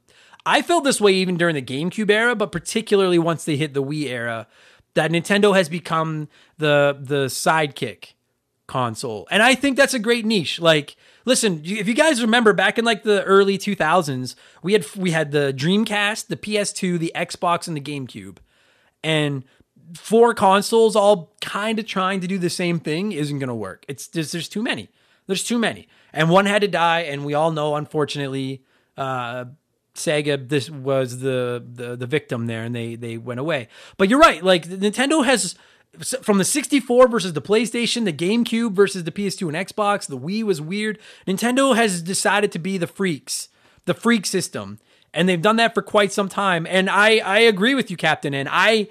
I 0.45 0.63
felt 0.63 0.85
this 0.85 1.01
way 1.01 1.13
even 1.13 1.37
during 1.37 1.55
the 1.55 1.63
GameCube 1.63 2.11
era, 2.11 2.35
but 2.35 2.53
particularly 2.53 3.19
once 3.19 3.45
they 3.45 3.57
hit 3.57 3.75
the 3.75 3.83
Wii 3.83 4.09
era, 4.09 4.47
that 4.95 5.11
Nintendo 5.11 5.55
has 5.55 5.69
become 5.69 6.29
the 6.59 6.97
the 7.01 7.27
sidekick 7.27 8.15
console. 8.73 9.29
And 9.31 9.43
I 9.43 9.55
think 9.55 9.77
that's 9.77 9.93
a 9.93 9.99
great 9.99 10.25
niche. 10.25 10.59
Like, 10.59 10.97
listen, 11.27 11.61
if 11.63 11.87
you 11.87 11.93
guys 11.95 12.23
remember 12.23 12.55
back 12.55 12.79
in 12.79 12.87
like 12.87 13.03
the 13.03 13.23
early 13.25 13.59
2000s, 13.59 14.35
we 14.63 14.73
had 14.73 14.87
we 14.97 15.11
had 15.11 15.31
the 15.31 15.53
Dreamcast, 15.55 16.29
the 16.29 16.39
PS2, 16.39 16.99
the 16.99 17.13
Xbox 17.15 17.69
and 17.69 17.77
the 17.77 17.81
GameCube. 17.83 18.39
And 19.05 19.45
four 19.95 20.33
consoles 20.33 20.97
all 20.97 21.35
kind 21.43 21.79
of 21.79 21.87
trying 21.87 22.21
to 22.23 22.27
do 22.27 22.39
the 22.39 22.49
same 22.49 22.81
thing 22.81 23.13
isn't 23.13 23.39
going 23.39 23.49
to 23.49 23.55
work. 23.55 23.85
It's 23.89 24.07
there's, 24.07 24.33
there's 24.33 24.49
too 24.49 24.63
many. 24.63 24.89
There's 25.27 25.45
too 25.45 25.59
many. 25.59 25.87
And 26.15 26.31
one 26.31 26.47
had 26.47 26.63
to 26.63 26.69
die 26.69 27.01
and 27.01 27.27
we 27.27 27.35
all 27.35 27.53
know 27.53 27.77
unfortunately 27.77 28.65
uh 28.97 29.45
Sega 29.95 30.49
this 30.49 30.71
was 30.71 31.21
the, 31.21 31.63
the 31.71 31.97
the 31.97 32.07
victim 32.07 32.47
there 32.47 32.65
and 32.65 32.75
they 32.75 32.95
they 32.95 33.19
went 33.19 33.39
away. 33.39 33.69
But 33.99 34.09
you're 34.09 34.19
right, 34.19 34.43
like 34.43 34.67
Nintendo 34.67 35.25
has 35.25 35.55
from 36.01 36.39
the 36.39 36.45
64 36.45 37.09
versus 37.09 37.33
the 37.35 37.43
PlayStation, 37.43 38.05
the 38.05 38.13
GameCube 38.13 38.73
versus 38.73 39.05
the 39.05 39.13
PS2 39.13 39.49
and 39.49 39.69
Xbox, 39.69 40.07
the 40.07 40.19
Wii 40.19 40.43
was 40.43 40.61
weird. 40.61 40.99
Nintendo 41.27 41.77
has 41.77 42.03
decided 42.03 42.51
to 42.53 42.59
be 42.59 42.79
the 42.79 42.87
freaks, 42.87 43.49
the 43.85 43.95
freak 43.95 44.25
system, 44.25 44.79
and 45.13 45.29
they've 45.29 45.43
done 45.43 45.57
that 45.57 45.75
for 45.75 45.83
quite 45.83 46.13
some 46.13 46.29
time. 46.29 46.67
And 46.67 46.89
I 46.89 47.19
I 47.19 47.41
agree 47.41 47.75
with 47.75 47.91
you, 47.91 47.97
Captain. 47.97 48.33
And 48.33 48.49
I 48.51 48.89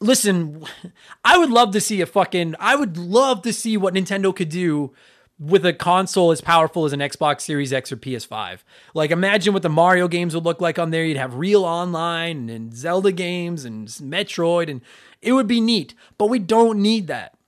listen, 0.00 0.64
I 1.24 1.36
would 1.36 1.50
love 1.50 1.72
to 1.72 1.80
see 1.80 2.00
a 2.00 2.06
fucking 2.06 2.54
I 2.58 2.74
would 2.74 2.96
love 2.96 3.42
to 3.42 3.52
see 3.52 3.76
what 3.76 3.94
Nintendo 3.94 4.34
could 4.34 4.48
do 4.48 4.92
with 5.40 5.64
a 5.64 5.72
console 5.72 6.30
as 6.30 6.42
powerful 6.42 6.84
as 6.84 6.92
an 6.92 7.00
Xbox 7.00 7.40
Series 7.40 7.72
X 7.72 7.90
or 7.90 7.96
PS5. 7.96 8.58
Like 8.92 9.10
imagine 9.10 9.54
what 9.54 9.62
the 9.62 9.70
Mario 9.70 10.06
games 10.06 10.34
would 10.34 10.44
look 10.44 10.60
like 10.60 10.78
on 10.78 10.90
there. 10.90 11.04
You'd 11.04 11.16
have 11.16 11.34
real 11.34 11.64
online 11.64 12.50
and 12.50 12.76
Zelda 12.76 13.10
games 13.10 13.64
and 13.64 13.88
Metroid 13.88 14.70
and 14.70 14.82
it 15.22 15.32
would 15.32 15.46
be 15.46 15.60
neat, 15.60 15.94
but 16.18 16.26
we 16.26 16.38
don't 16.38 16.80
need 16.82 17.06
that. 17.06 17.38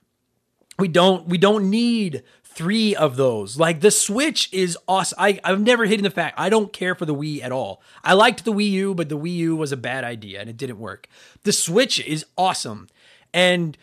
We 0.79 0.87
don't 0.87 1.27
we 1.27 1.37
don't 1.37 1.69
need 1.69 2.23
three 2.43 2.95
of 2.95 3.15
those. 3.15 3.59
Like 3.59 3.81
the 3.81 3.91
Switch 3.91 4.51
is 4.51 4.75
awesome. 4.87 5.17
I, 5.19 5.39
I've 5.43 5.61
never 5.61 5.85
hidden 5.85 6.03
the 6.03 6.09
fact 6.09 6.39
I 6.39 6.49
don't 6.49 6.73
care 6.73 6.95
for 6.95 7.05
the 7.05 7.15
Wii 7.15 7.43
at 7.43 7.51
all. 7.51 7.83
I 8.03 8.13
liked 8.13 8.43
the 8.43 8.53
Wii 8.53 8.71
U, 8.71 8.95
but 8.95 9.09
the 9.09 9.17
Wii 9.17 9.35
U 9.35 9.55
was 9.55 9.71
a 9.71 9.77
bad 9.77 10.03
idea 10.03 10.41
and 10.41 10.49
it 10.49 10.57
didn't 10.57 10.79
work. 10.79 11.07
The 11.43 11.53
Switch 11.53 11.99
is 11.99 12.25
awesome. 12.37 12.89
And 13.35 13.77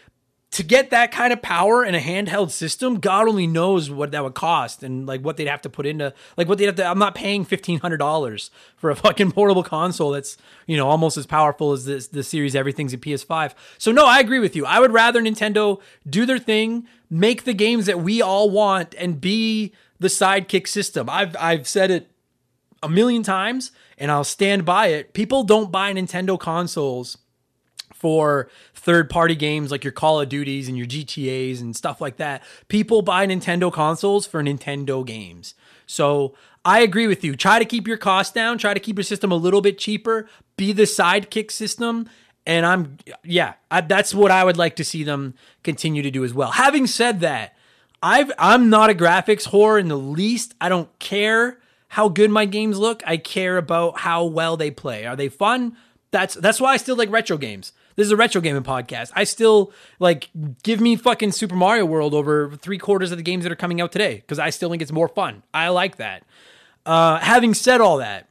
to 0.53 0.65
get 0.65 0.91
that 0.91 1.13
kind 1.13 1.33
of 1.33 1.41
power 1.41 1.85
in 1.85 1.95
a 1.95 2.01
handheld 2.01 2.51
system, 2.51 2.99
God 2.99 3.29
only 3.29 3.47
knows 3.47 3.89
what 3.89 4.11
that 4.11 4.25
would 4.25 4.35
cost 4.35 4.83
and 4.83 5.07
like 5.07 5.21
what 5.21 5.37
they'd 5.37 5.47
have 5.47 5.63
to 5.63 5.71
put 5.71 5.87
into 5.87 6.13
like 6.37 6.49
what 6.49 6.59
they'd 6.59 6.67
have 6.67 6.75
to. 6.77 6.85
I'm 6.85 6.99
not 6.99 7.15
paying 7.15 7.45
fifteen 7.45 7.79
hundred 7.79 7.99
dollars 7.99 8.51
for 8.77 8.91
a 8.91 8.97
fucking 9.05 9.31
portable 9.31 9.63
console 9.63 10.11
that's 10.11 10.37
you 10.67 10.77
know 10.77 10.89
almost 10.89 11.17
as 11.17 11.27
powerful 11.27 11.73
as 11.73 11.85
this 11.85 12.09
the 12.09 12.25
series 12.25 12.57
everything's 12.57 12.93
a 12.93 12.99
PS5. 12.99 13.55
So 13.79 13.93
no, 13.93 14.07
I 14.07 14.19
agree 14.19 14.41
with 14.41 14.57
you. 14.57 14.67
I 14.67 14.81
would 14.81 14.93
rather 14.93 15.23
Nintendo 15.23 15.81
do 16.09 16.27
their 16.27 16.39
thing, 16.39 16.87
make 17.09 17.45
the 17.45 17.55
games 17.55 17.87
that 17.87 18.01
we 18.01 18.21
all 18.21 18.51
want, 18.51 18.95
and 18.99 19.21
be 19.21 19.73
the 20.01 20.09
sidekick 20.09 20.67
system. 20.67 21.09
I've 21.09 21.37
I've 21.39 21.69
said 21.69 21.93
it 21.93 22.11
a 22.83 22.89
million 22.89 23.23
times, 23.23 23.71
and 23.99 24.11
I'll 24.11 24.25
stand 24.25 24.65
by 24.65 24.89
it. 24.89 25.13
People 25.13 25.45
don't 25.45 25.71
buy 25.71 25.93
Nintendo 25.93 26.37
consoles 26.37 27.19
for 28.01 28.49
third 28.81 29.11
party 29.11 29.35
games 29.37 29.71
like 29.71 29.85
your 29.85 29.93
Call 29.93 30.21
of 30.21 30.29
Duties 30.29 30.67
and 30.67 30.77
your 30.77 30.87
GTAs 30.87 31.61
and 31.61 31.77
stuff 31.77 32.01
like 32.01 32.17
that. 32.17 32.43
People 32.69 33.03
buy 33.03 33.27
Nintendo 33.27 33.73
consoles 33.73 34.27
for 34.27 34.43
Nintendo 34.43 35.05
games. 35.05 35.55
So 35.87 36.35
I 36.65 36.81
agree 36.81 37.07
with 37.07 37.23
you. 37.23 37.37
Try 37.37 37.59
to 37.59 37.65
keep 37.65 37.87
your 37.87 37.99
costs 37.99 38.33
down, 38.33 38.59
try 38.59 38.75
to 38.75 38.81
keep 38.81 38.97
your 38.97 39.05
system 39.05 39.31
a 39.31 39.37
little 39.37 39.61
bit 39.61 39.79
cheaper, 39.79 40.29
be 40.57 40.73
the 40.73 40.85
sidekick 40.85 41.51
system. 41.51 42.09
And 42.47 42.65
I'm, 42.65 42.97
yeah, 43.23 43.55
I, 43.71 43.83
that's 43.83 44.15
what 44.15 44.31
I 44.31 44.45
would 44.45 44.57
like 44.57 44.77
to 44.77 44.85
see 44.85 45.05
them 45.05 45.35
continue 45.63 46.03
to 46.03 46.11
do 46.11 46.25
as 46.25 46.33
well. 46.33 46.53
Having 46.53 46.87
said 46.87 47.21
that, 47.21 47.55
I've, 48.03 48.33
I'm 48.39 48.71
not 48.71 48.89
a 48.89 48.95
graphics 48.95 49.49
whore 49.49 49.79
in 49.79 49.89
the 49.89 49.99
least. 49.99 50.55
I 50.59 50.71
don't 50.71 50.97
care 50.99 51.61
how 51.89 52.09
good 52.09 52.31
my 52.31 52.47
games 52.47 52.79
look. 52.79 53.03
I 53.07 53.19
care 53.19 53.59
about 53.59 54.01
how 54.01 54.25
well 54.25 54.57
they 54.57 54.71
play. 54.71 55.05
Are 55.05 55.17
they 55.17 55.29
fun? 55.29 55.77
That's 56.13 56.35
that's 56.35 56.61
why 56.61 56.73
I 56.73 56.77
still 56.77 56.97
like 56.97 57.11
retro 57.11 57.37
games. 57.37 57.73
This 58.01 58.07
is 58.07 58.13
a 58.13 58.17
retro 58.17 58.41
gaming 58.41 58.63
podcast. 58.63 59.13
I 59.15 59.25
still 59.25 59.75
like 59.99 60.31
give 60.63 60.81
me 60.81 60.97
fucking 60.97 61.33
Super 61.33 61.55
Mario 61.55 61.85
World 61.85 62.15
over 62.15 62.51
three 62.57 62.79
quarters 62.79 63.13
of 63.13 63.19
the 63.19 63.23
games 63.23 63.43
that 63.43 63.53
are 63.53 63.57
coming 63.57 63.79
out 63.79 63.93
today 63.93 64.17
because 64.17 64.39
I 64.39 64.49
still 64.49 64.71
think 64.71 64.81
it's 64.81 64.91
more 64.91 65.07
fun. 65.07 65.43
I 65.53 65.69
like 65.69 65.97
that. 65.97 66.23
Uh, 66.87 67.19
having 67.19 67.53
said 67.53 67.83
all 67.83 67.99
that, 67.99 68.27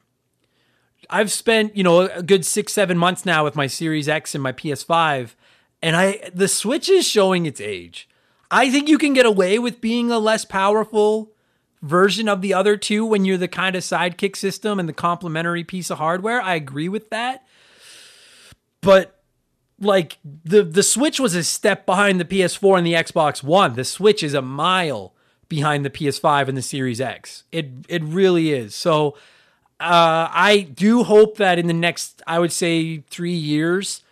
I've 1.07 1.31
spent 1.31 1.77
you 1.77 1.83
know 1.83 2.09
a 2.09 2.23
good 2.23 2.47
six 2.47 2.73
seven 2.73 2.97
months 2.97 3.27
now 3.27 3.43
with 3.43 3.55
my 3.55 3.67
Series 3.67 4.09
X 4.09 4.33
and 4.33 4.41
my 4.41 4.51
PS5, 4.51 5.35
and 5.83 5.95
I 5.95 6.31
the 6.33 6.47
Switch 6.47 6.89
is 6.89 7.07
showing 7.07 7.45
its 7.45 7.61
age. 7.61 8.09
I 8.49 8.71
think 8.71 8.89
you 8.89 8.97
can 8.97 9.13
get 9.13 9.27
away 9.27 9.59
with 9.59 9.81
being 9.81 10.09
a 10.09 10.17
less 10.17 10.45
powerful 10.45 11.31
version 11.83 12.27
of 12.27 12.41
the 12.41 12.55
other 12.55 12.75
two 12.75 13.05
when 13.05 13.23
you're 13.23 13.37
the 13.37 13.47
kind 13.47 13.75
of 13.75 13.83
sidekick 13.83 14.35
system 14.35 14.79
and 14.79 14.89
the 14.89 14.93
complementary 14.93 15.63
piece 15.63 15.91
of 15.91 15.99
hardware. 15.99 16.41
I 16.41 16.55
agree 16.55 16.89
with 16.89 17.11
that 17.11 17.43
but 18.81 19.18
like 19.79 20.17
the 20.23 20.63
the 20.63 20.83
Switch 20.83 21.19
was 21.19 21.35
a 21.35 21.43
step 21.43 21.85
behind 21.85 22.19
the 22.19 22.25
PS4 22.25 22.77
and 22.77 22.87
the 22.87 22.93
Xbox 22.93 23.43
One. 23.43 23.73
The 23.73 23.85
Switch 23.85 24.23
is 24.23 24.33
a 24.33 24.41
mile 24.41 25.13
behind 25.47 25.83
the 25.83 25.89
PS5 25.89 26.47
and 26.47 26.57
the 26.57 26.61
Series 26.61 27.01
X. 27.01 27.43
It 27.51 27.69
it 27.87 28.03
really 28.03 28.51
is. 28.51 28.75
So 28.75 29.15
uh, 29.79 30.27
I 30.31 30.67
do 30.73 31.03
hope 31.03 31.37
that 31.37 31.57
in 31.57 31.67
the 31.67 31.73
next, 31.73 32.21
I 32.27 32.39
would 32.39 32.51
say, 32.51 32.97
three 33.09 33.33
years, 33.33 34.03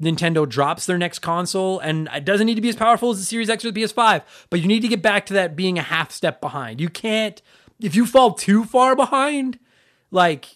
Nintendo 0.00 0.48
drops 0.48 0.86
their 0.86 0.98
next 0.98 1.18
console, 1.18 1.80
and 1.80 2.08
it 2.14 2.24
doesn't 2.24 2.46
need 2.46 2.54
to 2.54 2.60
be 2.60 2.68
as 2.68 2.76
powerful 2.76 3.10
as 3.10 3.18
the 3.18 3.24
Series 3.24 3.50
X 3.50 3.64
or 3.64 3.72
the 3.72 3.82
PS5. 3.82 4.22
But 4.50 4.60
you 4.60 4.68
need 4.68 4.80
to 4.80 4.88
get 4.88 5.02
back 5.02 5.26
to 5.26 5.34
that 5.34 5.56
being 5.56 5.78
a 5.78 5.82
half 5.82 6.12
step 6.12 6.40
behind. 6.40 6.80
You 6.80 6.88
can't 6.88 7.42
if 7.80 7.94
you 7.94 8.06
fall 8.06 8.32
too 8.32 8.64
far 8.64 8.96
behind, 8.96 9.58
like 10.10 10.55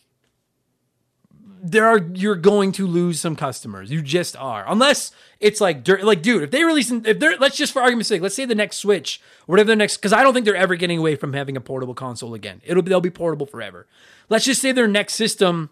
there 1.63 1.87
are 1.87 1.99
you're 2.15 2.37
going 2.37 2.73
to 2.73 2.87
lose 2.87 3.21
some 3.21 3.37
customers. 3.37 3.91
You 3.91 4.03
just 4.03 4.37
are, 4.37 4.65
unless 4.67 5.13
it's 5.41 5.61
like 5.61 5.87
like 5.87 6.23
dude, 6.23 6.43
if 6.43 6.51
they 6.51 6.65
release 6.65 6.91
if 6.91 7.19
they're 7.19 7.37
let's 7.39 7.57
just 7.57 7.73
for 7.73 7.83
argument's 7.83 8.09
sake, 8.09 8.23
let's 8.23 8.35
say 8.35 8.45
the 8.45 8.55
next 8.55 8.79
Switch, 8.79 9.21
whatever 9.47 9.69
the 9.69 9.77
next, 9.77 9.99
because 9.99 10.13
I 10.13 10.23
don't 10.23 10.35
think 10.35 10.45
they're 10.45 10.57
ever 10.57 10.77
getting 10.77 10.99
away 10.99 11.17
from 11.17 11.33
having 11.33 11.57
a 11.57 11.61
portable 11.61 11.95
console 11.95 12.35
again. 12.35 12.61
It'll 12.65 12.83
they'll 12.83 13.01
be 13.01 13.11
portable 13.11 13.47
forever. 13.47 13.87
Let's 14.29 14.45
just 14.45 14.63
say 14.63 14.73
their 14.73 14.89
next 14.89 15.15
system 15.15 15.71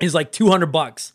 is 0.00 0.14
like 0.14 0.32
two 0.32 0.48
hundred 0.48 0.72
bucks. 0.72 1.12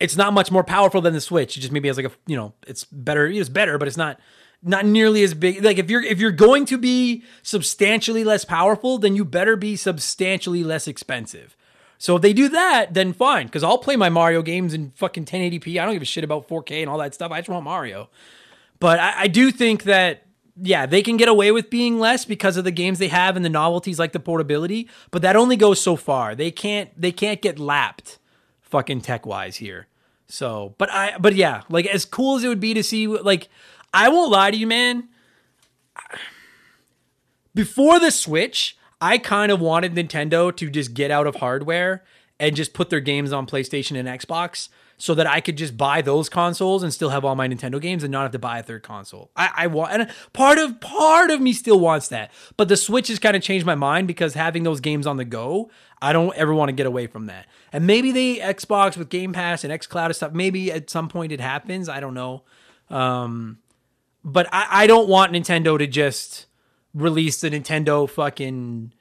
It's 0.00 0.16
not 0.16 0.32
much 0.32 0.50
more 0.50 0.64
powerful 0.64 1.00
than 1.00 1.14
the 1.14 1.20
Switch. 1.20 1.56
It 1.56 1.60
just 1.60 1.72
maybe 1.72 1.88
has 1.88 1.96
like 1.96 2.06
a 2.06 2.12
you 2.26 2.36
know 2.36 2.54
it's 2.66 2.84
better. 2.84 3.26
It's 3.26 3.48
better, 3.48 3.78
but 3.78 3.88
it's 3.88 3.96
not 3.96 4.18
not 4.62 4.86
nearly 4.86 5.22
as 5.22 5.34
big. 5.34 5.62
Like 5.62 5.78
if 5.78 5.90
you're 5.90 6.02
if 6.02 6.18
you're 6.18 6.32
going 6.32 6.66
to 6.66 6.78
be 6.78 7.22
substantially 7.42 8.24
less 8.24 8.44
powerful, 8.44 8.98
then 8.98 9.14
you 9.14 9.24
better 9.24 9.56
be 9.56 9.76
substantially 9.76 10.64
less 10.64 10.88
expensive. 10.88 11.56
So 11.98 12.16
if 12.16 12.22
they 12.22 12.32
do 12.32 12.48
that, 12.50 12.92
then 12.92 13.12
fine, 13.12 13.46
because 13.46 13.62
I'll 13.62 13.78
play 13.78 13.96
my 13.96 14.08
Mario 14.08 14.42
games 14.42 14.74
in 14.74 14.90
fucking 14.96 15.24
1080p. 15.24 15.80
I 15.80 15.84
don't 15.84 15.94
give 15.94 16.02
a 16.02 16.06
shit 16.06 16.24
about 16.24 16.48
4K 16.48 16.80
and 16.80 16.90
all 16.90 16.98
that 16.98 17.14
stuff. 17.14 17.32
I 17.32 17.40
just 17.40 17.48
want 17.48 17.64
Mario. 17.64 18.10
But 18.80 18.98
I, 18.98 19.22
I 19.22 19.26
do 19.28 19.50
think 19.50 19.84
that 19.84 20.24
yeah, 20.60 20.86
they 20.86 21.02
can 21.02 21.16
get 21.16 21.28
away 21.28 21.50
with 21.50 21.68
being 21.68 21.98
less 21.98 22.24
because 22.24 22.56
of 22.56 22.64
the 22.64 22.70
games 22.70 22.98
they 22.98 23.08
have 23.08 23.34
and 23.36 23.44
the 23.44 23.50
novelties 23.50 23.98
like 23.98 24.12
the 24.12 24.20
portability, 24.20 24.88
but 25.10 25.22
that 25.22 25.34
only 25.34 25.56
goes 25.56 25.80
so 25.80 25.96
far. 25.96 26.34
They 26.34 26.50
can't 26.50 26.90
they 27.00 27.12
can't 27.12 27.42
get 27.42 27.58
lapped 27.58 28.18
fucking 28.60 29.00
tech 29.00 29.26
wise 29.26 29.56
here. 29.56 29.88
So, 30.26 30.74
but 30.78 30.90
I 30.90 31.16
but 31.18 31.34
yeah, 31.34 31.62
like 31.68 31.86
as 31.86 32.04
cool 32.04 32.36
as 32.36 32.44
it 32.44 32.48
would 32.48 32.60
be 32.60 32.74
to 32.74 32.82
see 32.82 33.06
like 33.06 33.48
I 33.92 34.08
won't 34.08 34.30
lie 34.30 34.50
to 34.50 34.56
you, 34.56 34.66
man. 34.66 35.08
Before 37.54 38.00
the 38.00 38.10
Switch, 38.10 38.76
I 39.00 39.18
kind 39.18 39.52
of 39.52 39.60
wanted 39.60 39.94
Nintendo 39.94 40.54
to 40.56 40.70
just 40.70 40.94
get 40.94 41.10
out 41.10 41.26
of 41.26 41.36
hardware 41.36 42.04
and 42.38 42.56
just 42.56 42.74
put 42.74 42.90
their 42.90 43.00
games 43.00 43.32
on 43.32 43.46
PlayStation 43.46 43.98
and 43.98 44.08
Xbox 44.08 44.68
so 44.96 45.14
that 45.14 45.26
I 45.26 45.40
could 45.40 45.56
just 45.56 45.76
buy 45.76 46.02
those 46.02 46.28
consoles 46.28 46.82
and 46.82 46.92
still 46.92 47.10
have 47.10 47.24
all 47.24 47.34
my 47.34 47.48
Nintendo 47.48 47.80
games 47.80 48.04
and 48.04 48.12
not 48.12 48.22
have 48.22 48.32
to 48.32 48.38
buy 48.38 48.58
a 48.58 48.62
third 48.62 48.82
console. 48.82 49.30
I, 49.36 49.50
I 49.56 49.66
want 49.66 49.92
and 49.92 50.10
part 50.32 50.58
of 50.58 50.80
part 50.80 51.30
of 51.30 51.40
me 51.40 51.52
still 51.52 51.80
wants 51.80 52.08
that. 52.08 52.30
But 52.56 52.68
the 52.68 52.76
Switch 52.76 53.08
has 53.08 53.18
kind 53.18 53.36
of 53.36 53.42
changed 53.42 53.66
my 53.66 53.74
mind 53.74 54.06
because 54.06 54.34
having 54.34 54.62
those 54.62 54.80
games 54.80 55.06
on 55.06 55.16
the 55.16 55.24
go, 55.24 55.70
I 56.00 56.12
don't 56.12 56.34
ever 56.36 56.54
want 56.54 56.68
to 56.68 56.72
get 56.72 56.86
away 56.86 57.06
from 57.06 57.26
that. 57.26 57.46
And 57.72 57.86
maybe 57.86 58.12
the 58.12 58.40
Xbox 58.42 58.96
with 58.96 59.08
Game 59.08 59.32
Pass 59.32 59.64
and 59.64 59.72
XCloud 59.72 60.06
and 60.06 60.16
stuff, 60.16 60.32
maybe 60.32 60.70
at 60.70 60.90
some 60.90 61.08
point 61.08 61.32
it 61.32 61.40
happens. 61.40 61.88
I 61.88 62.00
don't 62.00 62.14
know. 62.14 62.42
Um, 62.88 63.58
but 64.24 64.48
I, 64.52 64.66
I 64.70 64.86
don't 64.86 65.08
want 65.08 65.32
Nintendo 65.32 65.78
to 65.78 65.86
just 65.86 66.46
release 66.94 67.40
the 67.40 67.50
Nintendo 67.50 68.08
fucking 68.08 68.92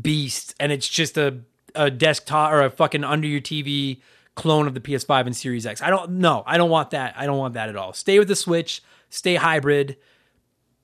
beast 0.00 0.54
and 0.58 0.72
it's 0.72 0.88
just 0.88 1.16
a, 1.18 1.40
a 1.74 1.90
desktop 1.90 2.52
or 2.52 2.62
a 2.62 2.70
fucking 2.70 3.04
under 3.04 3.26
your 3.26 3.40
TV 3.40 4.00
clone 4.34 4.66
of 4.66 4.74
the 4.74 4.80
PS5 4.80 5.26
and 5.26 5.36
Series 5.36 5.66
X. 5.66 5.82
I 5.82 5.90
don't 5.90 6.12
know. 6.12 6.42
I 6.46 6.56
don't 6.56 6.70
want 6.70 6.90
that. 6.90 7.14
I 7.16 7.26
don't 7.26 7.38
want 7.38 7.54
that 7.54 7.68
at 7.68 7.76
all. 7.76 7.92
Stay 7.92 8.18
with 8.18 8.28
the 8.28 8.36
Switch, 8.36 8.82
stay 9.10 9.36
hybrid, 9.36 9.96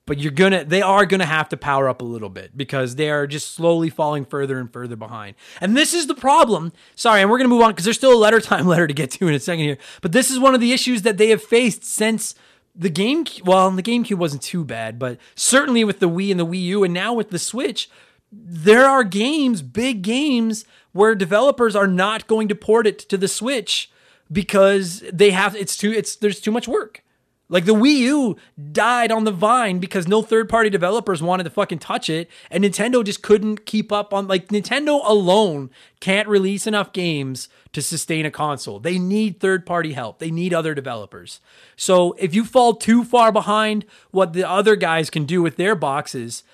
but 0.06 0.18
you're 0.18 0.32
gonna 0.32 0.64
they 0.64 0.82
are 0.82 1.06
gonna 1.06 1.26
have 1.26 1.48
to 1.50 1.56
power 1.56 1.88
up 1.88 2.02
a 2.02 2.04
little 2.04 2.28
bit 2.28 2.56
because 2.56 2.96
they 2.96 3.10
are 3.10 3.26
just 3.26 3.52
slowly 3.52 3.90
falling 3.90 4.24
further 4.24 4.58
and 4.58 4.72
further 4.72 4.96
behind. 4.96 5.36
And 5.60 5.76
this 5.76 5.94
is 5.94 6.06
the 6.06 6.14
problem. 6.14 6.72
Sorry, 6.96 7.20
and 7.20 7.30
we're 7.30 7.38
gonna 7.38 7.48
move 7.48 7.62
on 7.62 7.70
because 7.70 7.84
there's 7.84 7.96
still 7.96 8.12
a 8.12 8.18
letter 8.18 8.40
time 8.40 8.66
letter 8.66 8.86
to 8.86 8.94
get 8.94 9.10
to 9.12 9.28
in 9.28 9.34
a 9.34 9.40
second 9.40 9.64
here. 9.64 9.78
But 10.00 10.12
this 10.12 10.30
is 10.30 10.38
one 10.38 10.54
of 10.54 10.60
the 10.60 10.72
issues 10.72 11.02
that 11.02 11.16
they 11.16 11.28
have 11.28 11.42
faced 11.42 11.84
since 11.84 12.34
the 12.80 12.90
game 12.90 13.24
well 13.44 13.70
the 13.70 13.82
gamecube 13.82 14.16
wasn't 14.16 14.42
too 14.42 14.64
bad 14.64 14.98
but 14.98 15.18
certainly 15.36 15.84
with 15.84 16.00
the 16.00 16.08
wii 16.08 16.30
and 16.30 16.40
the 16.40 16.46
wii 16.46 16.62
u 16.62 16.82
and 16.82 16.94
now 16.94 17.12
with 17.12 17.30
the 17.30 17.38
switch 17.38 17.88
there 18.32 18.86
are 18.86 19.04
games 19.04 19.60
big 19.60 20.02
games 20.02 20.64
where 20.92 21.14
developers 21.14 21.76
are 21.76 21.86
not 21.86 22.26
going 22.26 22.48
to 22.48 22.54
port 22.54 22.86
it 22.86 22.98
to 22.98 23.16
the 23.18 23.28
switch 23.28 23.90
because 24.32 25.04
they 25.12 25.30
have 25.30 25.54
it's 25.54 25.76
too 25.76 25.92
it's 25.92 26.16
there's 26.16 26.40
too 26.40 26.50
much 26.50 26.66
work 26.66 27.02
like 27.50 27.64
the 27.64 27.74
Wii 27.74 27.96
U 27.96 28.36
died 28.70 29.10
on 29.10 29.24
the 29.24 29.32
vine 29.32 29.80
because 29.80 30.06
no 30.06 30.22
third 30.22 30.48
party 30.48 30.70
developers 30.70 31.20
wanted 31.20 31.44
to 31.44 31.50
fucking 31.50 31.80
touch 31.80 32.08
it. 32.08 32.30
And 32.48 32.64
Nintendo 32.64 33.04
just 33.04 33.22
couldn't 33.22 33.66
keep 33.66 33.90
up 33.90 34.14
on, 34.14 34.28
like, 34.28 34.48
Nintendo 34.48 35.00
alone 35.04 35.68
can't 35.98 36.28
release 36.28 36.66
enough 36.66 36.92
games 36.92 37.48
to 37.72 37.82
sustain 37.82 38.24
a 38.24 38.30
console. 38.30 38.78
They 38.78 38.98
need 38.98 39.40
third 39.40 39.66
party 39.66 39.92
help, 39.92 40.20
they 40.20 40.30
need 40.30 40.54
other 40.54 40.74
developers. 40.74 41.40
So 41.76 42.12
if 42.18 42.34
you 42.34 42.44
fall 42.44 42.74
too 42.74 43.02
far 43.02 43.32
behind 43.32 43.84
what 44.12 44.32
the 44.32 44.48
other 44.48 44.76
guys 44.76 45.10
can 45.10 45.24
do 45.24 45.42
with 45.42 45.56
their 45.56 45.74
boxes, 45.74 46.44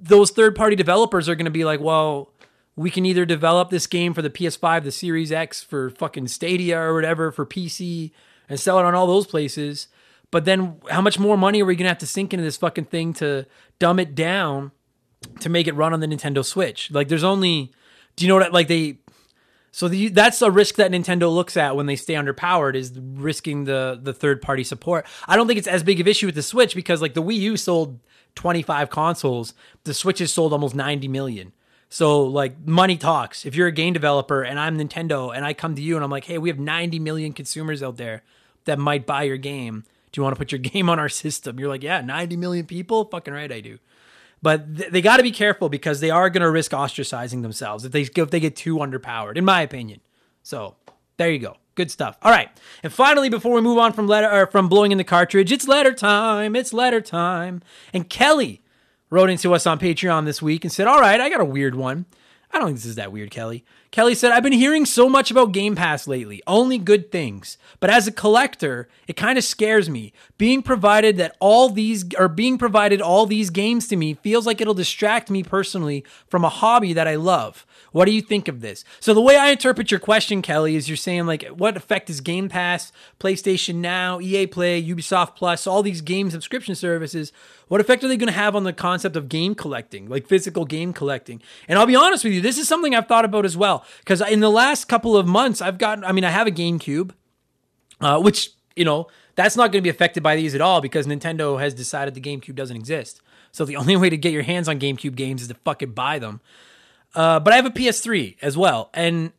those 0.00 0.32
third 0.32 0.56
party 0.56 0.74
developers 0.74 1.28
are 1.28 1.36
going 1.36 1.44
to 1.44 1.50
be 1.50 1.64
like, 1.64 1.80
well, 1.80 2.32
we 2.74 2.90
can 2.90 3.06
either 3.06 3.24
develop 3.24 3.70
this 3.70 3.86
game 3.86 4.12
for 4.12 4.20
the 4.20 4.30
PS5, 4.30 4.82
the 4.82 4.90
Series 4.90 5.30
X, 5.30 5.62
for 5.62 5.90
fucking 5.90 6.26
Stadia 6.26 6.80
or 6.80 6.92
whatever, 6.92 7.30
for 7.30 7.46
PC, 7.46 8.10
and 8.48 8.58
sell 8.58 8.80
it 8.80 8.84
on 8.84 8.96
all 8.96 9.06
those 9.06 9.28
places 9.28 9.86
but 10.34 10.46
then 10.46 10.80
how 10.90 11.00
much 11.00 11.16
more 11.16 11.38
money 11.38 11.62
are 11.62 11.64
we 11.64 11.76
to 11.76 11.84
have 11.84 11.98
to 11.98 12.08
sink 12.08 12.34
into 12.34 12.42
this 12.42 12.56
fucking 12.56 12.86
thing 12.86 13.12
to 13.12 13.46
dumb 13.78 14.00
it 14.00 14.16
down 14.16 14.72
to 15.38 15.48
make 15.48 15.68
it 15.68 15.76
run 15.76 15.92
on 15.92 16.00
the 16.00 16.08
Nintendo 16.08 16.44
Switch? 16.44 16.90
Like 16.90 17.06
there's 17.06 17.22
only 17.22 17.70
do 18.16 18.24
you 18.24 18.28
know 18.28 18.34
what 18.40 18.52
like 18.52 18.66
they 18.66 18.98
so 19.70 19.86
the, 19.86 20.08
that's 20.08 20.42
a 20.42 20.50
risk 20.50 20.74
that 20.74 20.90
Nintendo 20.90 21.32
looks 21.32 21.56
at 21.56 21.76
when 21.76 21.86
they 21.86 21.94
stay 21.94 22.14
underpowered 22.14 22.74
is 22.74 22.98
risking 22.98 23.62
the 23.62 23.96
the 24.02 24.12
third 24.12 24.42
party 24.42 24.64
support. 24.64 25.06
I 25.28 25.36
don't 25.36 25.46
think 25.46 25.58
it's 25.58 25.68
as 25.68 25.84
big 25.84 26.00
of 26.00 26.08
an 26.08 26.10
issue 26.10 26.26
with 26.26 26.34
the 26.34 26.42
Switch 26.42 26.74
because 26.74 27.00
like 27.00 27.14
the 27.14 27.22
Wii 27.22 27.36
U 27.36 27.56
sold 27.56 28.00
25 28.34 28.90
consoles, 28.90 29.54
the 29.84 29.94
Switch 29.94 30.18
has 30.18 30.32
sold 30.32 30.52
almost 30.52 30.74
90 30.74 31.06
million. 31.06 31.52
So 31.90 32.24
like 32.24 32.58
money 32.66 32.96
talks. 32.96 33.46
If 33.46 33.54
you're 33.54 33.68
a 33.68 33.72
game 33.72 33.92
developer 33.92 34.42
and 34.42 34.58
I'm 34.58 34.76
Nintendo 34.76 35.32
and 35.32 35.44
I 35.44 35.54
come 35.54 35.76
to 35.76 35.82
you 35.82 35.94
and 35.94 36.02
I'm 36.02 36.10
like, 36.10 36.24
"Hey, 36.24 36.38
we 36.38 36.48
have 36.48 36.58
90 36.58 36.98
million 36.98 37.32
consumers 37.32 37.84
out 37.84 37.98
there 37.98 38.24
that 38.64 38.80
might 38.80 39.06
buy 39.06 39.22
your 39.22 39.36
game." 39.36 39.84
Do 40.14 40.20
you 40.20 40.22
want 40.22 40.36
to 40.36 40.38
put 40.38 40.52
your 40.52 40.58
game 40.72 40.88
on 40.88 40.98
our 40.98 41.08
system? 41.08 41.58
You're 41.58 41.68
like, 41.68 41.82
yeah, 41.82 42.00
90 42.00 42.36
million 42.36 42.66
people? 42.66 43.04
Fucking 43.06 43.34
right, 43.34 43.50
I 43.50 43.60
do. 43.60 43.78
But 44.40 44.76
th- 44.76 44.90
they 44.90 45.02
got 45.02 45.16
to 45.16 45.22
be 45.22 45.32
careful 45.32 45.68
because 45.68 46.00
they 46.00 46.10
are 46.10 46.30
going 46.30 46.42
to 46.42 46.50
risk 46.50 46.70
ostracizing 46.70 47.42
themselves 47.42 47.84
if 47.84 47.92
they 47.92 48.02
if 48.02 48.30
they 48.30 48.40
get 48.40 48.56
too 48.56 48.76
underpowered, 48.76 49.36
in 49.36 49.44
my 49.44 49.62
opinion. 49.62 50.00
So 50.42 50.76
there 51.16 51.30
you 51.30 51.38
go. 51.38 51.56
Good 51.74 51.90
stuff. 51.90 52.16
All 52.22 52.30
right. 52.30 52.48
And 52.84 52.92
finally, 52.92 53.28
before 53.28 53.54
we 53.54 53.60
move 53.60 53.78
on 53.78 53.92
from 53.92 54.06
letter 54.06 54.30
or 54.30 54.46
from 54.46 54.68
blowing 54.68 54.92
in 54.92 54.98
the 54.98 55.04
cartridge, 55.04 55.50
it's 55.50 55.66
letter 55.66 55.92
time. 55.92 56.54
It's 56.54 56.72
letter 56.72 57.00
time. 57.00 57.62
And 57.92 58.08
Kelly 58.08 58.62
wrote 59.10 59.30
into 59.30 59.54
us 59.54 59.66
on 59.66 59.80
Patreon 59.80 60.24
this 60.24 60.40
week 60.40 60.64
and 60.64 60.72
said, 60.72 60.86
All 60.86 61.00
right, 61.00 61.20
I 61.20 61.28
got 61.30 61.40
a 61.40 61.44
weird 61.44 61.74
one. 61.74 62.04
I 62.54 62.58
don't 62.58 62.68
think 62.68 62.78
this 62.78 62.86
is 62.86 62.94
that 62.94 63.10
weird, 63.10 63.32
Kelly. 63.32 63.64
Kelly 63.90 64.14
said, 64.14 64.30
I've 64.30 64.44
been 64.44 64.52
hearing 64.52 64.86
so 64.86 65.08
much 65.08 65.32
about 65.32 65.50
Game 65.50 65.74
Pass 65.74 66.06
lately, 66.06 66.40
only 66.46 66.78
good 66.78 67.10
things. 67.10 67.58
But 67.80 67.90
as 67.90 68.06
a 68.06 68.12
collector, 68.12 68.88
it 69.08 69.16
kind 69.16 69.36
of 69.36 69.42
scares 69.42 69.90
me. 69.90 70.12
Being 70.38 70.62
provided 70.62 71.16
that 71.16 71.36
all 71.40 71.68
these 71.68 72.04
or 72.16 72.28
being 72.28 72.56
provided 72.56 73.00
all 73.02 73.26
these 73.26 73.50
games 73.50 73.88
to 73.88 73.96
me 73.96 74.14
feels 74.14 74.46
like 74.46 74.60
it'll 74.60 74.72
distract 74.72 75.30
me 75.30 75.42
personally 75.42 76.04
from 76.28 76.44
a 76.44 76.48
hobby 76.48 76.92
that 76.92 77.08
I 77.08 77.16
love. 77.16 77.66
What 77.94 78.06
do 78.06 78.10
you 78.10 78.22
think 78.22 78.48
of 78.48 78.60
this? 78.60 78.84
So 78.98 79.14
the 79.14 79.20
way 79.20 79.36
I 79.36 79.50
interpret 79.50 79.92
your 79.92 80.00
question, 80.00 80.42
Kelly, 80.42 80.74
is 80.74 80.88
you're 80.88 80.96
saying 80.96 81.26
like 81.26 81.44
what 81.46 81.76
effect 81.76 82.10
is 82.10 82.20
Game 82.20 82.48
Pass, 82.48 82.90
PlayStation 83.20 83.76
Now, 83.76 84.20
EA 84.20 84.48
Play, 84.48 84.82
Ubisoft 84.82 85.36
Plus, 85.36 85.64
all 85.64 85.80
these 85.80 86.00
game 86.00 86.28
subscription 86.28 86.74
services, 86.74 87.32
what 87.68 87.80
effect 87.80 88.02
are 88.02 88.08
they 88.08 88.16
going 88.16 88.26
to 88.26 88.32
have 88.32 88.56
on 88.56 88.64
the 88.64 88.72
concept 88.72 89.14
of 89.14 89.28
game 89.28 89.54
collecting, 89.54 90.08
like 90.08 90.26
physical 90.26 90.64
game 90.64 90.92
collecting? 90.92 91.40
And 91.68 91.78
I'll 91.78 91.86
be 91.86 91.94
honest 91.94 92.24
with 92.24 92.32
you, 92.32 92.40
this 92.40 92.58
is 92.58 92.66
something 92.66 92.96
I've 92.96 93.06
thought 93.06 93.24
about 93.24 93.44
as 93.44 93.56
well 93.56 93.84
because 94.00 94.20
in 94.20 94.40
the 94.40 94.50
last 94.50 94.86
couple 94.86 95.16
of 95.16 95.28
months, 95.28 95.62
I've 95.62 95.78
gotten 95.78 96.02
I 96.02 96.10
mean, 96.10 96.24
I 96.24 96.30
have 96.30 96.48
a 96.48 96.50
GameCube 96.50 97.12
uh, 98.00 98.20
which, 98.20 98.50
you 98.74 98.84
know, 98.84 99.06
that's 99.36 99.56
not 99.56 99.70
going 99.70 99.82
to 99.82 99.86
be 99.86 99.88
affected 99.88 100.24
by 100.24 100.34
these 100.34 100.56
at 100.56 100.60
all 100.60 100.80
because 100.80 101.06
Nintendo 101.06 101.60
has 101.60 101.74
decided 101.74 102.14
the 102.14 102.20
GameCube 102.20 102.56
doesn't 102.56 102.76
exist. 102.76 103.20
So 103.52 103.64
the 103.64 103.76
only 103.82 103.94
way 103.94 104.10
to 104.10 104.16
get 104.16 104.32
your 104.32 104.42
hands 104.42 104.68
on 104.68 104.80
GameCube 104.80 105.14
games 105.14 105.42
is 105.42 105.48
to 105.48 105.54
fucking 105.54 105.92
buy 105.92 106.18
them. 106.18 106.40
Uh, 107.14 107.40
but 107.40 107.52
I 107.52 107.56
have 107.56 107.66
a 107.66 107.70
PS3 107.70 108.36
as 108.42 108.56
well. 108.56 108.90
And 108.92 109.32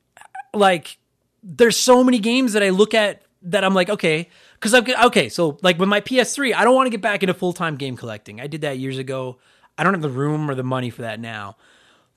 like, 0.54 0.98
there's 1.44 1.78
so 1.78 2.04
many 2.04 2.20
games 2.20 2.54
that 2.54 2.64
I 2.64 2.70
look 2.70 2.94
at 2.94 3.22
that 3.44 3.64
I'm 3.64 3.74
like, 3.74 3.90
okay, 3.90 4.30
because 4.56 4.74
I've 4.74 4.88
okay, 5.06 5.30
so 5.30 5.58
like 5.62 5.78
with 5.78 5.90
my 5.90 6.02
PS3, 6.02 6.54
I 6.54 6.64
don't 6.64 6.76
want 6.76 6.88
to 6.88 6.92
get 6.92 7.02
back 7.02 7.22
into 7.22 7.34
full 7.34 7.54
time 7.54 7.76
game 7.76 7.96
collecting. 7.96 8.42
I 8.42 8.48
did 8.48 8.62
that 8.62 8.80
years 8.80 8.98
ago. 8.98 9.38
I 9.78 9.84
don't 9.84 9.94
have 9.94 10.02
the 10.02 10.10
room 10.10 10.50
or 10.50 10.56
the 10.56 10.64
money 10.64 10.90
for 10.90 11.04
that 11.04 11.20
now. 11.20 11.58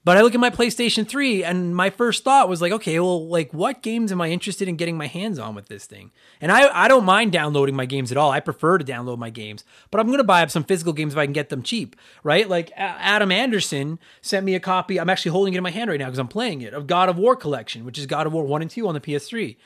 But 0.08 0.16
I 0.16 0.22
look 0.22 0.32
at 0.32 0.40
my 0.40 0.48
PlayStation 0.48 1.06
3 1.06 1.44
and 1.44 1.76
my 1.76 1.90
first 1.90 2.24
thought 2.24 2.48
was 2.48 2.62
like, 2.62 2.72
okay, 2.72 2.98
well, 2.98 3.28
like 3.28 3.52
what 3.52 3.82
games 3.82 4.10
am 4.10 4.22
I 4.22 4.30
interested 4.30 4.66
in 4.66 4.76
getting 4.76 4.96
my 4.96 5.06
hands 5.06 5.38
on 5.38 5.54
with 5.54 5.68
this 5.68 5.84
thing? 5.84 6.12
And 6.40 6.50
I, 6.50 6.84
I 6.84 6.88
don't 6.88 7.04
mind 7.04 7.30
downloading 7.30 7.76
my 7.76 7.84
games 7.84 8.10
at 8.10 8.16
all. 8.16 8.30
I 8.30 8.40
prefer 8.40 8.78
to 8.78 8.84
download 8.86 9.18
my 9.18 9.28
games, 9.28 9.66
but 9.90 10.00
I'm 10.00 10.06
going 10.06 10.16
to 10.16 10.24
buy 10.24 10.40
up 10.42 10.50
some 10.50 10.64
physical 10.64 10.94
games 10.94 11.12
if 11.12 11.18
I 11.18 11.26
can 11.26 11.34
get 11.34 11.50
them 11.50 11.62
cheap, 11.62 11.94
right? 12.22 12.48
Like 12.48 12.72
Adam 12.74 13.30
Anderson 13.30 13.98
sent 14.22 14.46
me 14.46 14.54
a 14.54 14.60
copy. 14.60 14.98
I'm 14.98 15.10
actually 15.10 15.32
holding 15.32 15.52
it 15.52 15.58
in 15.58 15.62
my 15.62 15.70
hand 15.70 15.90
right 15.90 16.00
now 16.00 16.06
because 16.06 16.18
I'm 16.18 16.26
playing 16.26 16.62
it 16.62 16.72
of 16.72 16.86
God 16.86 17.10
of 17.10 17.18
War 17.18 17.36
collection, 17.36 17.84
which 17.84 17.98
is 17.98 18.06
God 18.06 18.26
of 18.26 18.32
War 18.32 18.46
1 18.46 18.62
and 18.62 18.70
2 18.70 18.88
on 18.88 18.94
the 18.94 19.02
PS3. 19.02 19.58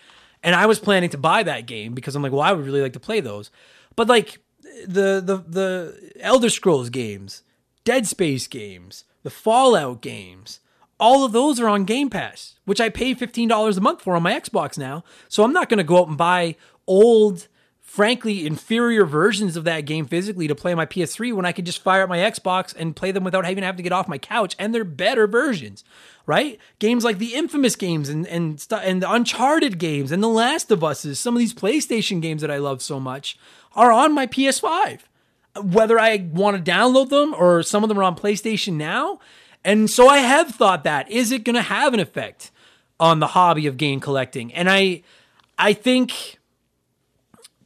And 0.43 0.57
I 0.57 0.67
was 0.67 0.81
planning 0.81 1.11
to 1.11 1.19
buy 1.19 1.45
that 1.45 1.67
game 1.67 1.95
because 1.95 2.17
I'm 2.17 2.23
like, 2.25 2.33
well, 2.33 2.41
I 2.41 2.51
would 2.51 2.67
really 2.67 2.83
like 2.83 2.95
to 2.95 2.99
play 2.99 3.21
those. 3.21 3.53
But 3.95 4.09
like 4.09 4.41
the 4.89 5.23
the 5.25 5.45
the 5.47 6.13
Elder 6.19 6.51
Scrolls 6.51 6.91
games, 6.91 7.45
Dead 7.85 8.09
Space 8.09 8.49
games, 8.49 9.05
the 9.23 9.31
Fallout 9.31 10.01
games, 10.01 10.61
all 10.99 11.25
of 11.25 11.33
those 11.33 11.59
are 11.59 11.69
on 11.69 11.85
Game 11.85 12.11
Pass, 12.11 12.55
which 12.65 12.81
I 12.81 12.89
pay 12.89 13.15
$15 13.15 13.77
a 13.77 13.81
month 13.81 14.03
for 14.03 14.15
on 14.15 14.23
my 14.23 14.33
Xbox 14.39 14.79
now. 14.79 15.05
So 15.29 15.43
I'm 15.43 15.53
not 15.53 15.69
going 15.69 15.79
to 15.79 15.85
go 15.85 15.99
out 15.99 16.09
and 16.09 16.17
buy 16.17 16.57
old, 16.87 17.49
frankly, 17.81 18.47
inferior 18.47 19.05
versions 19.05 19.57
of 19.57 19.65
that 19.65 19.81
game 19.81 20.07
physically 20.07 20.47
to 20.47 20.55
play 20.55 20.71
on 20.71 20.77
my 20.77 20.87
PS3 20.87 21.35
when 21.35 21.45
I 21.45 21.51
can 21.51 21.65
just 21.65 21.83
fire 21.83 22.03
up 22.03 22.09
my 22.09 22.19
Xbox 22.19 22.75
and 22.77 22.95
play 22.95 23.11
them 23.11 23.25
without 23.25 23.45
having 23.45 23.65
to 23.65 23.83
get 23.83 23.93
off 23.93 24.07
my 24.07 24.19
couch. 24.19 24.55
And 24.61 24.73
they're 24.73 24.85
better 24.85 25.27
versions, 25.27 25.83
right? 26.25 26.59
Games 26.79 27.05
like 27.05 27.19
the 27.19 27.35
Infamous 27.35 27.75
games 27.75 28.09
and 28.09 28.25
and 28.29 28.61
st- 28.61 28.85
and 28.85 29.03
the 29.03 29.11
Uncharted 29.11 29.79
games 29.79 30.13
and 30.13 30.23
The 30.23 30.29
Last 30.29 30.71
of 30.71 30.85
Us, 30.85 31.01
some 31.19 31.35
of 31.35 31.41
these 31.41 31.55
PlayStation 31.55 32.23
games 32.23 32.43
that 32.43 32.51
I 32.51 32.59
love 32.59 32.81
so 32.81 33.01
much, 33.01 33.37
are 33.75 33.91
on 33.91 34.15
my 34.15 34.27
PS5 34.27 35.01
whether 35.61 35.99
I 35.99 36.29
want 36.33 36.65
to 36.65 36.71
download 36.71 37.09
them 37.11 37.35
or 37.35 37.63
some 37.63 37.83
of 37.83 37.89
them 37.89 37.99
are 37.99 38.05
on 38.05 38.17
PlayStation 38.17 38.75
now. 38.75 39.21
And 39.65 39.89
so 39.91 40.09
I 40.09 40.19
have 40.19 40.51
thought 40.51 40.85
that 40.85 41.11
is 41.11 41.31
it 41.33 41.45
going 41.45 41.55
to 41.55 41.63
have 41.63 41.95
an 41.95 42.01
effect 42.01 42.51
on 42.99 43.21
the 43.21 43.29
hobby 43.29 43.67
of 43.67 43.77
game 43.77 44.01
collecting? 44.01 44.53
And 44.55 44.71
I 44.71 45.03
I 45.59 45.73
think 45.73 46.39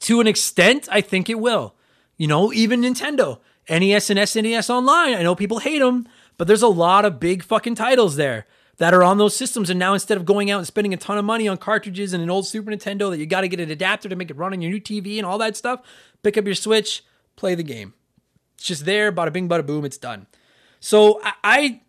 to 0.01 0.21
an 0.21 0.27
extent 0.27 0.89
I 0.91 1.01
think 1.01 1.31
it 1.31 1.41
will. 1.41 1.75
You 2.17 2.27
know, 2.27 2.53
even 2.53 2.81
Nintendo, 2.81 3.39
NES 3.69 4.11
and 4.11 4.19
SNES 4.19 4.71
online, 4.71 5.15
I 5.15 5.23
know 5.23 5.35
people 5.35 5.59
hate 5.59 5.81
them, 5.81 6.09
but 6.39 6.47
there's 6.47 6.63
a 6.63 6.69
lot 6.69 7.05
of 7.05 7.21
big 7.21 7.43
fucking 7.43 7.75
titles 7.75 8.17
there 8.17 8.47
that 8.79 8.95
are 8.95 9.03
on 9.03 9.19
those 9.19 9.37
systems. 9.37 9.71
And 9.71 9.79
now 9.79 9.95
instead 9.95 10.17
of 10.17 10.25
going 10.25 10.51
out 10.51 10.59
and 10.59 10.67
spending 10.67 10.95
a 10.95 10.99
ton 10.99 11.19
of 11.19 11.25
money 11.25 11.49
on 11.49 11.57
cartridges 11.57 12.13
and 12.13 12.23
an 12.23 12.31
old 12.31 12.47
Super 12.47 12.71
Nintendo 12.71 13.11
that 13.11 13.19
you 13.19 13.27
got 13.27 13.43
to 13.43 13.49
get 13.49 13.61
an 13.61 13.71
adapter 13.71 14.09
to 14.09 14.17
make 14.17 14.31
it 14.31 14.37
run 14.37 14.53
on 14.53 14.61
your 14.61 14.71
new 14.71 14.81
TV 14.81 15.17
and 15.17 15.27
all 15.27 15.39
that 15.39 15.57
stuff, 15.57 15.81
pick 16.23 16.37
up 16.37 16.45
your 16.45 16.55
Switch, 16.55 17.03
play 17.37 17.55
the 17.55 17.63
game. 17.63 17.95
It's 18.57 18.67
just 18.67 18.85
there, 18.85 19.13
bada 19.13 19.33
bing, 19.33 19.49
bada 19.49 19.65
boom, 19.65 19.85
it's 19.85 19.99
done. 19.99 20.27
So 20.81 21.21
I, 21.45 21.81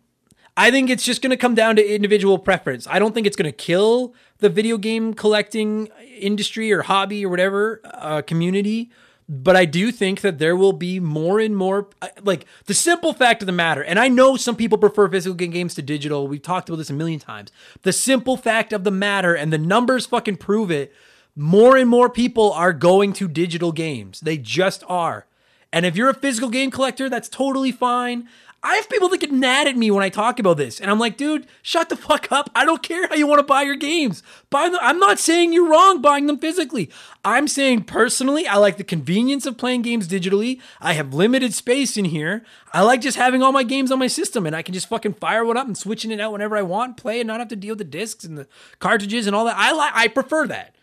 I 0.56 0.70
think 0.70 0.90
it's 0.90 1.04
just 1.04 1.22
going 1.22 1.30
to 1.30 1.36
come 1.36 1.54
down 1.54 1.76
to 1.76 1.94
individual 1.94 2.38
preference. 2.38 2.86
I 2.86 2.98
don't 2.98 3.14
think 3.14 3.26
it's 3.26 3.36
going 3.36 3.50
to 3.50 3.56
kill 3.56 4.14
the 4.38 4.48
video 4.48 4.76
game 4.76 5.14
collecting 5.14 5.88
industry 6.18 6.72
or 6.72 6.82
hobby 6.82 7.24
or 7.24 7.28
whatever 7.28 7.80
uh, 7.84 8.22
community, 8.22 8.90
but 9.28 9.56
I 9.56 9.66
do 9.66 9.92
think 9.92 10.22
that 10.22 10.38
there 10.38 10.56
will 10.56 10.72
be 10.72 11.00
more 11.00 11.38
and 11.38 11.56
more 11.56 11.90
uh, 12.00 12.08
like 12.22 12.46
the 12.64 12.74
simple 12.74 13.12
fact 13.12 13.42
of 13.42 13.46
the 13.46 13.52
matter. 13.52 13.82
And 13.82 13.98
I 13.98 14.08
know 14.08 14.36
some 14.36 14.56
people 14.56 14.78
prefer 14.78 15.08
physical 15.08 15.36
games 15.36 15.74
to 15.74 15.82
digital. 15.82 16.26
We've 16.26 16.42
talked 16.42 16.68
about 16.68 16.78
this 16.78 16.90
a 16.90 16.94
million 16.94 17.20
times. 17.20 17.52
The 17.82 17.92
simple 17.92 18.36
fact 18.36 18.72
of 18.72 18.84
the 18.84 18.90
matter, 18.90 19.34
and 19.34 19.52
the 19.52 19.58
numbers 19.58 20.06
fucking 20.06 20.36
prove 20.38 20.70
it. 20.70 20.92
More 21.36 21.76
and 21.76 21.88
more 21.88 22.10
people 22.10 22.52
are 22.52 22.72
going 22.72 23.12
to 23.14 23.28
digital 23.28 23.70
games. 23.70 24.20
They 24.20 24.38
just 24.38 24.82
are. 24.88 25.26
And 25.72 25.84
if 25.84 25.96
you're 25.96 26.08
a 26.08 26.14
physical 26.14 26.48
game 26.48 26.70
collector, 26.70 27.08
that's 27.08 27.28
totally 27.28 27.72
fine. 27.72 28.28
I 28.60 28.74
have 28.74 28.88
people 28.88 29.08
that 29.10 29.20
get 29.20 29.30
mad 29.30 29.68
at 29.68 29.76
me 29.76 29.88
when 29.92 30.02
I 30.02 30.08
talk 30.08 30.40
about 30.40 30.56
this, 30.56 30.80
and 30.80 30.90
I'm 30.90 30.98
like, 30.98 31.16
dude, 31.16 31.46
shut 31.62 31.90
the 31.90 31.96
fuck 31.96 32.32
up. 32.32 32.50
I 32.56 32.64
don't 32.64 32.82
care 32.82 33.06
how 33.06 33.14
you 33.14 33.24
want 33.24 33.38
to 33.38 33.44
buy 33.44 33.62
your 33.62 33.76
games. 33.76 34.20
Buy 34.50 34.68
them. 34.68 34.80
I'm 34.82 34.98
not 34.98 35.20
saying 35.20 35.52
you're 35.52 35.70
wrong 35.70 36.02
buying 36.02 36.26
them 36.26 36.38
physically. 36.38 36.90
I'm 37.24 37.46
saying 37.46 37.84
personally, 37.84 38.48
I 38.48 38.56
like 38.56 38.76
the 38.76 38.82
convenience 38.82 39.46
of 39.46 39.58
playing 39.58 39.82
games 39.82 40.08
digitally. 40.08 40.60
I 40.80 40.94
have 40.94 41.14
limited 41.14 41.54
space 41.54 41.96
in 41.96 42.06
here. 42.06 42.44
I 42.72 42.82
like 42.82 43.00
just 43.00 43.16
having 43.16 43.44
all 43.44 43.52
my 43.52 43.62
games 43.62 43.92
on 43.92 44.00
my 44.00 44.08
system, 44.08 44.44
and 44.44 44.56
I 44.56 44.62
can 44.62 44.74
just 44.74 44.88
fucking 44.88 45.14
fire 45.14 45.44
one 45.44 45.56
up 45.56 45.68
and 45.68 45.78
switching 45.78 46.10
it 46.10 46.18
out 46.18 46.32
whenever 46.32 46.56
I 46.56 46.62
want, 46.62 46.96
play, 46.96 47.20
and 47.20 47.28
not 47.28 47.38
have 47.38 47.48
to 47.50 47.56
deal 47.56 47.72
with 47.72 47.78
the 47.78 47.84
discs 47.84 48.24
and 48.24 48.36
the 48.36 48.48
cartridges 48.80 49.28
and 49.28 49.36
all 49.36 49.44
that. 49.44 49.56
I 49.56 49.70
like. 49.70 49.92
I 49.94 50.08
prefer 50.08 50.48
that. 50.48 50.74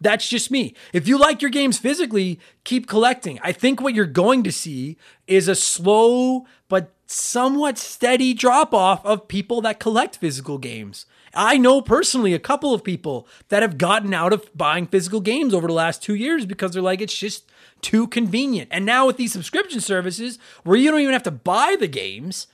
That's 0.00 0.28
just 0.28 0.50
me. 0.50 0.74
If 0.92 1.08
you 1.08 1.18
like 1.18 1.40
your 1.40 1.50
games 1.50 1.78
physically, 1.78 2.38
keep 2.64 2.86
collecting. 2.86 3.38
I 3.42 3.52
think 3.52 3.80
what 3.80 3.94
you're 3.94 4.06
going 4.06 4.42
to 4.44 4.52
see 4.52 4.96
is 5.26 5.48
a 5.48 5.54
slow 5.54 6.46
but 6.68 6.92
somewhat 7.06 7.78
steady 7.78 8.34
drop 8.34 8.74
off 8.74 9.04
of 9.04 9.28
people 9.28 9.60
that 9.62 9.80
collect 9.80 10.16
physical 10.16 10.58
games. 10.58 11.06
I 11.34 11.58
know 11.58 11.80
personally 11.80 12.32
a 12.32 12.38
couple 12.38 12.72
of 12.72 12.84
people 12.84 13.26
that 13.48 13.62
have 13.62 13.78
gotten 13.78 14.14
out 14.14 14.32
of 14.32 14.48
buying 14.56 14.86
physical 14.86 15.20
games 15.20 15.52
over 15.52 15.66
the 15.66 15.72
last 15.72 16.02
two 16.02 16.14
years 16.14 16.46
because 16.46 16.72
they're 16.72 16.82
like, 16.82 17.00
it's 17.00 17.16
just 17.16 17.50
too 17.80 18.06
convenient. 18.06 18.68
And 18.70 18.86
now 18.86 19.06
with 19.06 19.16
these 19.16 19.32
subscription 19.32 19.80
services 19.80 20.38
where 20.62 20.76
you 20.76 20.90
don't 20.90 21.00
even 21.00 21.12
have 21.12 21.22
to 21.24 21.30
buy 21.30 21.76
the 21.78 21.88
games, 21.88 22.46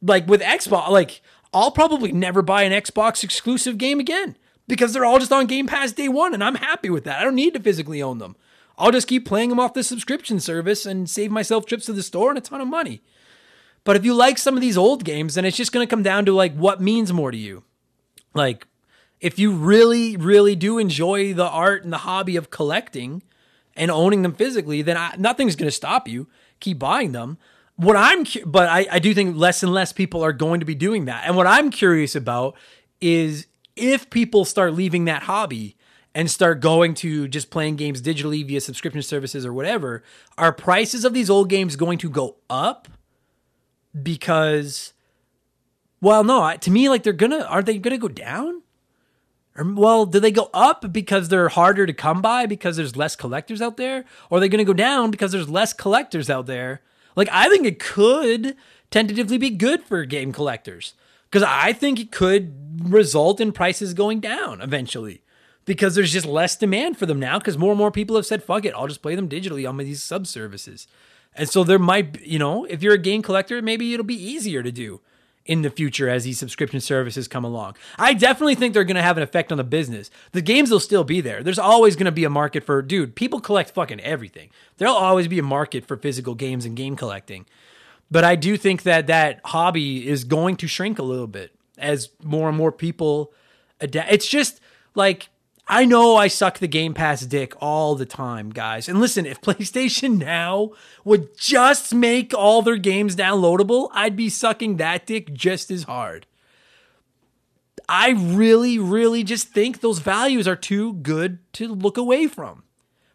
like 0.00 0.26
with 0.28 0.40
Xbox, 0.40 0.90
like 0.90 1.20
I'll 1.52 1.70
probably 1.70 2.12
never 2.12 2.42
buy 2.42 2.62
an 2.62 2.72
Xbox 2.72 3.24
exclusive 3.24 3.78
game 3.78 3.98
again 3.98 4.36
because 4.68 4.92
they're 4.92 5.04
all 5.04 5.18
just 5.18 5.32
on 5.32 5.46
Game 5.46 5.66
Pass 5.66 5.90
day 5.92 6.08
one, 6.08 6.34
and 6.34 6.44
I'm 6.44 6.56
happy 6.56 6.90
with 6.90 7.04
that. 7.04 7.18
I 7.18 7.24
don't 7.24 7.34
need 7.34 7.54
to 7.54 7.60
physically 7.60 8.02
own 8.02 8.18
them. 8.18 8.36
I'll 8.78 8.92
just 8.92 9.08
keep 9.08 9.26
playing 9.26 9.48
them 9.48 9.58
off 9.58 9.74
the 9.74 9.82
subscription 9.82 10.38
service 10.38 10.86
and 10.86 11.10
save 11.10 11.32
myself 11.32 11.66
trips 11.66 11.86
to 11.86 11.92
the 11.92 12.02
store 12.02 12.28
and 12.28 12.38
a 12.38 12.40
ton 12.40 12.60
of 12.60 12.68
money. 12.68 13.02
But 13.82 13.96
if 13.96 14.04
you 14.04 14.14
like 14.14 14.38
some 14.38 14.54
of 14.54 14.60
these 14.60 14.78
old 14.78 15.02
games, 15.02 15.34
then 15.34 15.44
it's 15.44 15.56
just 15.56 15.72
going 15.72 15.84
to 15.84 15.90
come 15.90 16.02
down 16.04 16.24
to 16.26 16.32
like 16.32 16.54
what 16.54 16.80
means 16.80 17.12
more 17.12 17.32
to 17.32 17.36
you. 17.36 17.64
Like, 18.34 18.66
if 19.20 19.38
you 19.38 19.52
really, 19.52 20.16
really 20.16 20.54
do 20.54 20.78
enjoy 20.78 21.34
the 21.34 21.48
art 21.48 21.82
and 21.82 21.92
the 21.92 21.98
hobby 21.98 22.36
of 22.36 22.50
collecting 22.50 23.22
and 23.74 23.90
owning 23.90 24.22
them 24.22 24.34
physically, 24.34 24.82
then 24.82 24.96
I, 24.96 25.14
nothing's 25.18 25.56
going 25.56 25.68
to 25.68 25.74
stop 25.74 26.06
you. 26.06 26.28
Keep 26.60 26.78
buying 26.78 27.12
them. 27.12 27.38
What 27.74 27.96
I'm, 27.96 28.24
but 28.46 28.68
I, 28.68 28.86
I 28.92 28.98
do 29.00 29.12
think 29.12 29.36
less 29.36 29.62
and 29.64 29.72
less 29.72 29.92
people 29.92 30.22
are 30.22 30.32
going 30.32 30.60
to 30.60 30.66
be 30.66 30.74
doing 30.76 31.06
that. 31.06 31.24
And 31.26 31.36
what 31.36 31.46
I'm 31.46 31.70
curious 31.70 32.14
about 32.14 32.54
is 33.00 33.46
if 33.78 34.10
people 34.10 34.44
start 34.44 34.74
leaving 34.74 35.04
that 35.06 35.24
hobby 35.24 35.76
and 36.14 36.30
start 36.30 36.60
going 36.60 36.94
to 36.94 37.28
just 37.28 37.50
playing 37.50 37.76
games 37.76 38.02
digitally 38.02 38.46
via 38.46 38.60
subscription 38.60 39.02
services 39.02 39.46
or 39.46 39.52
whatever, 39.52 40.02
are 40.36 40.52
prices 40.52 41.04
of 41.04 41.14
these 41.14 41.30
old 41.30 41.48
games 41.48 41.76
going 41.76 41.98
to 41.98 42.10
go 42.10 42.36
up? 42.48 42.88
Because, 44.00 44.92
well, 46.00 46.24
no, 46.24 46.56
to 46.56 46.70
me, 46.70 46.88
like 46.88 47.02
they're 47.02 47.12
gonna, 47.12 47.40
are 47.44 47.62
they 47.62 47.78
gonna 47.78 47.98
go 47.98 48.08
down? 48.08 48.62
Or, 49.56 49.72
well, 49.72 50.06
do 50.06 50.20
they 50.20 50.30
go 50.30 50.50
up 50.54 50.92
because 50.92 51.28
they're 51.28 51.48
harder 51.48 51.86
to 51.86 51.92
come 51.92 52.22
by 52.22 52.46
because 52.46 52.76
there's 52.76 52.96
less 52.96 53.16
collectors 53.16 53.60
out 53.60 53.76
there? 53.76 54.04
Or 54.30 54.38
are 54.38 54.40
they 54.40 54.48
gonna 54.48 54.64
go 54.64 54.72
down 54.72 55.10
because 55.10 55.32
there's 55.32 55.48
less 55.48 55.72
collectors 55.72 56.30
out 56.30 56.46
there? 56.46 56.82
Like, 57.16 57.28
I 57.32 57.48
think 57.48 57.66
it 57.66 57.80
could 57.80 58.56
tentatively 58.90 59.38
be 59.38 59.50
good 59.50 59.82
for 59.82 60.04
game 60.04 60.32
collectors 60.32 60.94
because 61.30 61.46
I 61.46 61.72
think 61.72 62.00
it 62.00 62.10
could 62.10 62.90
result 62.90 63.40
in 63.40 63.52
prices 63.52 63.94
going 63.94 64.20
down 64.20 64.60
eventually 64.60 65.22
because 65.64 65.94
there's 65.94 66.12
just 66.12 66.26
less 66.26 66.56
demand 66.56 66.96
for 66.96 67.06
them 67.06 67.20
now 67.20 67.38
because 67.38 67.58
more 67.58 67.72
and 67.72 67.78
more 67.78 67.90
people 67.90 68.16
have 68.16 68.26
said, 68.26 68.42
fuck 68.42 68.64
it, 68.64 68.74
I'll 68.74 68.86
just 68.86 69.02
play 69.02 69.14
them 69.14 69.28
digitally 69.28 69.68
on 69.68 69.76
these 69.76 70.02
sub 70.02 70.26
services. 70.26 70.86
And 71.34 71.48
so 71.48 71.62
there 71.62 71.78
might, 71.78 72.20
you 72.22 72.38
know, 72.38 72.64
if 72.64 72.82
you're 72.82 72.94
a 72.94 72.98
game 72.98 73.22
collector, 73.22 73.60
maybe 73.60 73.92
it'll 73.92 74.04
be 74.04 74.20
easier 74.20 74.62
to 74.62 74.72
do 74.72 75.00
in 75.44 75.62
the 75.62 75.70
future 75.70 76.08
as 76.08 76.24
these 76.24 76.38
subscription 76.38 76.80
services 76.80 77.26
come 77.26 77.44
along. 77.44 77.74
I 77.98 78.14
definitely 78.14 78.54
think 78.54 78.74
they're 78.74 78.84
going 78.84 78.96
to 78.96 79.02
have 79.02 79.16
an 79.16 79.22
effect 79.22 79.50
on 79.50 79.58
the 79.58 79.64
business. 79.64 80.10
The 80.32 80.42
games 80.42 80.70
will 80.70 80.80
still 80.80 81.04
be 81.04 81.20
there. 81.20 81.42
There's 81.42 81.58
always 81.58 81.96
going 81.96 82.06
to 82.06 82.12
be 82.12 82.24
a 82.24 82.30
market 82.30 82.64
for, 82.64 82.82
dude, 82.82 83.14
people 83.14 83.40
collect 83.40 83.70
fucking 83.70 84.00
everything. 84.00 84.50
There'll 84.76 84.94
always 84.94 85.26
be 85.26 85.38
a 85.38 85.42
market 85.42 85.86
for 85.86 85.96
physical 85.96 86.34
games 86.34 86.64
and 86.66 86.76
game 86.76 86.96
collecting. 86.96 87.46
But 88.10 88.24
I 88.24 88.36
do 88.36 88.56
think 88.56 88.84
that 88.84 89.06
that 89.08 89.40
hobby 89.44 90.06
is 90.08 90.24
going 90.24 90.56
to 90.56 90.66
shrink 90.66 90.98
a 90.98 91.02
little 91.02 91.26
bit 91.26 91.54
as 91.76 92.10
more 92.22 92.48
and 92.48 92.56
more 92.56 92.72
people 92.72 93.32
adapt. 93.80 94.12
It's 94.12 94.26
just 94.26 94.60
like 94.94 95.28
I 95.70 95.84
know 95.84 96.16
I 96.16 96.28
suck 96.28 96.58
the 96.58 96.66
Game 96.66 96.94
Pass 96.94 97.20
dick 97.20 97.52
all 97.60 97.94
the 97.94 98.06
time, 98.06 98.50
guys. 98.50 98.88
And 98.88 99.00
listen, 99.00 99.26
if 99.26 99.40
PlayStation 99.42 100.18
Now 100.18 100.70
would 101.04 101.36
just 101.36 101.94
make 101.94 102.32
all 102.32 102.62
their 102.62 102.78
games 102.78 103.14
downloadable, 103.14 103.90
I'd 103.92 104.16
be 104.16 104.30
sucking 104.30 104.78
that 104.78 105.06
dick 105.06 105.32
just 105.34 105.70
as 105.70 105.82
hard. 105.82 106.26
I 107.88 108.10
really, 108.10 108.78
really 108.78 109.24
just 109.24 109.48
think 109.48 109.80
those 109.80 109.98
values 109.98 110.48
are 110.48 110.56
too 110.56 110.94
good 110.94 111.38
to 111.54 111.68
look 111.68 111.96
away 111.96 112.26
from. 112.26 112.64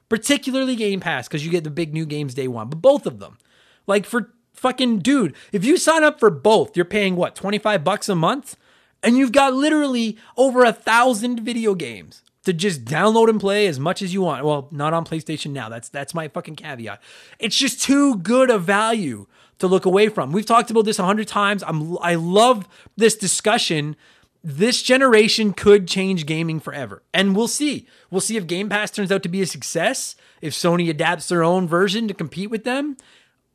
Particularly 0.10 0.76
Game 0.76 1.00
Pass, 1.00 1.28
because 1.28 1.44
you 1.44 1.52
get 1.52 1.64
the 1.64 1.72
big 1.72 1.94
new 1.94 2.06
games 2.06 2.36
day 2.36 2.48
one, 2.48 2.70
but 2.70 2.82
both 2.82 3.08
of 3.08 3.20
them. 3.20 3.40
Like 3.88 4.06
for 4.06 4.33
fucking 4.63 4.99
dude, 4.99 5.36
if 5.52 5.65
you 5.65 5.78
sign 5.78 6.04
up 6.04 6.19
for 6.19 6.30
both, 6.30 6.76
you're 6.76 6.86
paying 6.86 7.15
what, 7.17 7.36
25 7.36 7.84
bucks 7.84 8.10
a 8.10 8.15
month? 8.15 8.56
And 9.04 9.17
you've 9.17 9.34
got 9.34 9.54
literally 9.54 10.17
over 10.38 10.63
a 10.63 10.71
thousand 10.71 11.41
video 11.41 11.76
games 11.76 12.23
to 12.45 12.54
just 12.54 12.86
download 12.86 13.30
and 13.30 13.39
play 13.39 13.67
as 13.67 13.78
much 13.78 14.02
as 14.02 14.13
you 14.13 14.21
want. 14.21 14.45
Well, 14.45 14.69
not 14.71 14.93
on 14.93 15.06
PlayStation 15.06 15.52
now. 15.52 15.67
That's 15.67 15.89
that's 15.89 16.13
my 16.13 16.30
fucking 16.30 16.56
caveat. 16.56 17.02
It's 17.38 17.58
just 17.58 17.82
too 17.82 18.17
good 18.17 18.49
a 18.49 18.58
value 18.58 19.28
to 19.60 19.67
look 19.67 19.86
away 19.86 20.08
from. 20.08 20.32
We've 20.32 20.45
talked 20.45 20.71
about 20.71 20.86
this 20.86 20.99
a 20.99 21.04
hundred 21.04 21.28
times. 21.28 21.63
I'm 21.63 21.97
I 21.99 22.15
love 22.15 22.67
this 22.95 23.15
discussion. 23.15 23.97
This 24.41 24.82
generation 24.82 25.54
could 25.54 25.88
change 25.88 26.26
gaming 26.26 26.60
forever, 26.60 27.04
and 27.13 27.36
we'll 27.36 27.47
see. 27.47 27.88
We'll 28.10 28.21
see 28.21 28.36
if 28.38 28.47
Game 28.47 28.67
Pass 28.69 28.91
turns 28.91 29.12
out 29.12 29.23
to 29.23 29.30
be 29.30 29.41
a 29.41 29.45
success, 29.45 30.15
if 30.41 30.54
Sony 30.54 30.89
adapts 30.89 31.30
their 31.30 31.43
own 31.43 31.67
version 31.67 32.10
to 32.10 32.13
compete 32.13 32.49
with 32.49 32.65
them, 32.65 32.97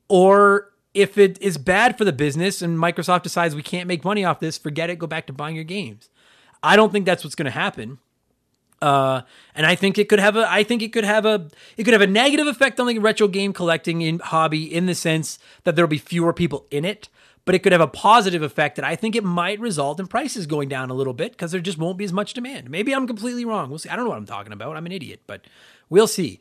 or 0.09 0.73
if 0.99 1.17
it 1.17 1.41
is 1.41 1.59
bad 1.59 1.97
for 1.97 2.05
the 2.05 2.13
business 2.13 2.61
and 2.61 2.77
Microsoft 2.77 3.23
decides 3.23 3.55
we 3.55 3.63
can't 3.63 3.87
make 3.87 4.05
money 4.05 4.25
off 4.25 4.41
this, 4.41 4.59
forget 4.59 4.91
it, 4.91 4.99
go 4.99 5.07
back 5.07 5.29
to 5.29 5.33
buying 5.33 5.55
your 5.55 5.65
games. 5.65 6.11
I 6.61 6.75
don't 6.75 6.91
think 6.91 7.07
that's 7.07 7.23
what's 7.23 7.37
going 7.37 7.45
to 7.47 7.53
happen. 7.53 7.99
Uh, 8.83 9.23
and 9.55 9.65
I 9.65 9.77
think 9.77 9.97
it 9.97 10.09
could 10.09 10.19
have 10.19 10.35
a, 10.37 10.51
I 10.51 10.65
think 10.65 10.83
it 10.83 10.93
could 10.93 11.05
have 11.05 11.25
a, 11.25 11.47
it 11.77 11.85
could 11.85 11.93
have 11.93 12.03
a 12.03 12.07
negative 12.09 12.49
effect 12.49 12.81
on 12.81 12.89
the 12.89 12.99
retro 12.99 13.29
game 13.29 13.53
collecting 13.53 14.03
in 14.03 14.19
hobby 14.19 14.65
in 14.65 14.87
the 14.87 14.95
sense 14.95 15.39
that 15.63 15.77
there'll 15.77 15.89
be 15.89 15.99
fewer 15.99 16.33
people 16.33 16.67
in 16.73 16.85
it, 16.85 17.09
but 17.45 17.55
it 17.55 17.61
could 17.61 17.73
have 17.73 17.81
a 17.81 17.87
positive 17.87 18.43
effect 18.43 18.75
that 18.75 18.85
I 18.85 18.97
think 18.97 19.15
it 19.15 19.23
might 19.23 19.61
result 19.61 20.01
in 20.01 20.09
prices 20.09 20.47
going 20.47 20.69
down 20.69 20.91
a 20.91 20.95
little 20.95 21.15
bit 21.15 21.31
because 21.33 21.53
there 21.53 21.61
just 21.61 21.79
won't 21.79 21.99
be 21.99 22.05
as 22.05 22.13
much 22.13 22.35
demand. 22.35 22.71
Maybe 22.71 22.93
I'm 22.93 23.07
completely 23.07 23.45
wrong. 23.45 23.71
We'll 23.71 23.79
see. 23.79 23.89
I 23.89 23.95
don't 23.95 24.05
know 24.05 24.11
what 24.11 24.19
I'm 24.19 24.27
talking 24.27 24.53
about. 24.53 24.77
I'm 24.77 24.87
an 24.87 24.93
idiot, 24.93 25.21
but 25.29 25.43
we'll 25.89 26.09
see. 26.09 26.41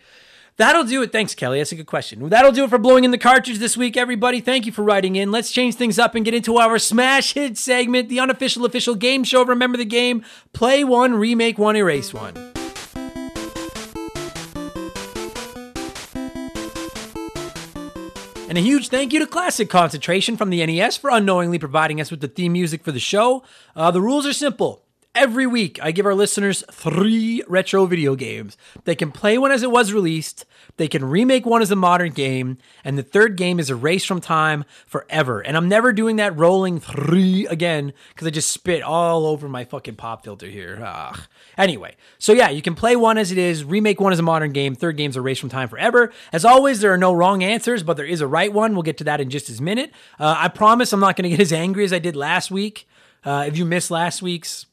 That'll 0.58 0.84
do 0.84 1.04
it. 1.04 1.12
Thanks, 1.12 1.36
Kelly. 1.36 1.60
That's 1.60 1.72
a 1.72 1.76
good 1.76 1.86
question. 1.86 2.28
That'll 2.30 2.52
do 2.52 2.64
it 2.64 2.72
for 2.72 2.80
blowing 2.80 3.04
in 3.04 3.12
the 3.12 3.20
cartridge 3.20 3.60
this 3.60 3.78
week, 3.78 3.96
everybody. 3.96 4.42
Thank 4.42 4.66
you 4.66 4.72
for 4.72 4.82
writing 4.82 5.16
in. 5.16 5.32
Let's 5.32 5.52
change 5.52 5.76
things 5.76 6.00
up 6.00 6.16
and 6.16 6.26
get 6.26 6.34
into 6.34 6.58
our 6.58 6.80
smash 6.80 7.34
hit 7.34 7.60
segment, 7.60 8.10
the 8.10 8.20
unofficial 8.20 8.66
official 8.66 8.96
game 8.96 9.24
show. 9.24 9.46
Remember 9.46 9.78
the 9.78 9.86
game? 9.86 10.26
Play 10.54 10.84
one, 10.84 11.14
remake 11.14 11.60
one, 11.60 11.76
erase 11.76 12.12
one. 12.12 12.34
And 18.50 18.58
a 18.58 18.62
huge 18.62 18.88
thank 18.88 19.14
you 19.14 19.20
to 19.20 19.28
Classic 19.28 19.70
Concentration 19.70 20.38
from 20.38 20.50
the 20.50 20.66
NES 20.66 20.98
for 20.98 21.12
unknowingly 21.12 21.60
providing 21.60 22.02
us 22.02 22.10
with 22.10 22.22
the 22.22 22.28
theme 22.28 22.54
music 22.54 22.84
for 22.84 22.92
the 22.92 23.00
show. 23.00 23.44
Uh, 23.76 23.92
the 23.92 24.02
rules 24.02 24.26
are 24.26 24.34
simple. 24.34 24.87
Every 25.18 25.48
week, 25.48 25.80
I 25.82 25.90
give 25.90 26.06
our 26.06 26.14
listeners 26.14 26.64
three 26.72 27.44
retro 27.48 27.88
video 27.88 28.16
games. 28.16 28.56
They 28.84 28.94
can 28.94 29.12
play 29.12 29.40
one 29.40 29.52
as 29.52 29.64
it 29.64 29.72
was 29.72 29.92
released, 29.92 30.46
they 30.78 30.88
can 30.88 31.04
remake 31.04 31.44
one 31.44 31.64
as 31.64 31.72
a 31.72 31.76
modern 31.76 32.12
game, 32.12 32.60
and 32.84 33.00
the 33.00 33.04
third 33.04 33.36
game 33.36 33.60
is 33.60 33.72
erased 33.72 34.06
from 34.06 34.22
time 34.22 34.64
forever. 34.86 35.42
And 35.42 35.58
I'm 35.58 35.68
never 35.68 35.92
doing 35.92 36.18
that 36.18 36.38
rolling 36.38 36.80
three 36.80 37.48
again 37.48 37.94
because 38.10 38.28
I 38.28 38.30
just 38.30 38.52
spit 38.52 38.84
all 38.84 39.26
over 39.26 39.50
my 39.50 39.66
fucking 39.66 39.96
pop 39.96 40.24
filter 40.24 40.46
here. 40.46 40.80
Ugh. 40.86 41.20
Anyway, 41.58 41.96
so 42.20 42.32
yeah, 42.32 42.50
you 42.50 42.62
can 42.62 42.76
play 42.76 42.96
one 42.96 43.18
as 43.18 43.32
it 43.32 43.40
is, 43.40 43.64
remake 43.64 44.00
one 44.00 44.14
as 44.14 44.20
a 44.20 44.24
modern 44.24 44.52
game, 44.52 44.76
third 44.76 44.98
game 44.98 45.08
game's 45.08 45.18
erased 45.18 45.42
from 45.42 45.50
time 45.50 45.70
forever. 45.70 46.12
As 46.32 46.44
always, 46.46 46.82
there 46.82 46.94
are 46.94 46.98
no 46.98 47.12
wrong 47.12 47.42
answers, 47.42 47.82
but 47.82 47.98
there 47.98 48.06
is 48.06 48.22
a 48.22 48.28
right 48.28 48.54
one. 48.54 48.74
We'll 48.74 48.84
get 48.84 48.98
to 48.98 49.06
that 49.06 49.20
in 49.22 49.32
just 49.32 49.50
a 49.50 49.64
minute. 49.64 49.92
Uh, 50.20 50.36
I 50.38 50.50
promise 50.50 50.94
I'm 50.94 51.00
not 51.00 51.16
going 51.16 51.24
to 51.24 51.30
get 51.30 51.40
as 51.40 51.54
angry 51.54 51.86
as 51.86 51.94
I 51.94 51.98
did 52.00 52.16
last 52.16 52.52
week. 52.52 52.88
Uh, 53.24 53.46
if 53.48 53.58
you 53.58 53.66
missed 53.66 53.90
last 53.90 54.22
week's, 54.22 54.68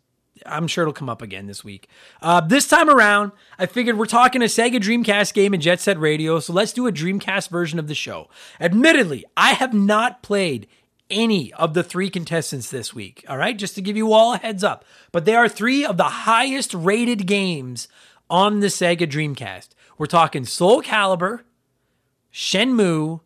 I'm 0.46 0.66
sure 0.66 0.82
it'll 0.82 0.92
come 0.92 1.08
up 1.08 1.22
again 1.22 1.46
this 1.46 1.64
week. 1.64 1.88
Uh, 2.22 2.40
this 2.40 2.66
time 2.66 2.90
around, 2.90 3.32
I 3.58 3.66
figured 3.66 3.98
we're 3.98 4.06
talking 4.06 4.42
a 4.42 4.46
Sega 4.46 4.76
Dreamcast 4.76 5.34
game 5.34 5.52
and 5.52 5.62
Jet 5.62 5.80
Set 5.80 5.98
Radio, 5.98 6.40
so 6.40 6.52
let's 6.52 6.72
do 6.72 6.86
a 6.86 6.92
Dreamcast 6.92 7.48
version 7.48 7.78
of 7.78 7.88
the 7.88 7.94
show. 7.94 8.28
Admittedly, 8.60 9.24
I 9.36 9.54
have 9.54 9.74
not 9.74 10.22
played 10.22 10.66
any 11.10 11.52
of 11.54 11.74
the 11.74 11.82
three 11.82 12.10
contestants 12.10 12.70
this 12.70 12.94
week, 12.94 13.24
all 13.28 13.36
right? 13.36 13.56
Just 13.56 13.74
to 13.74 13.82
give 13.82 13.96
you 13.96 14.12
all 14.12 14.34
a 14.34 14.38
heads 14.38 14.64
up. 14.64 14.84
But 15.12 15.24
they 15.24 15.34
are 15.34 15.48
three 15.48 15.84
of 15.84 15.96
the 15.96 16.04
highest 16.04 16.74
rated 16.74 17.26
games 17.26 17.88
on 18.30 18.60
the 18.60 18.68
Sega 18.68 19.08
Dreamcast. 19.08 19.68
We're 19.98 20.06
talking 20.06 20.44
Soul 20.44 20.82
Calibur, 20.82 21.42
Shenmue, 22.32 23.20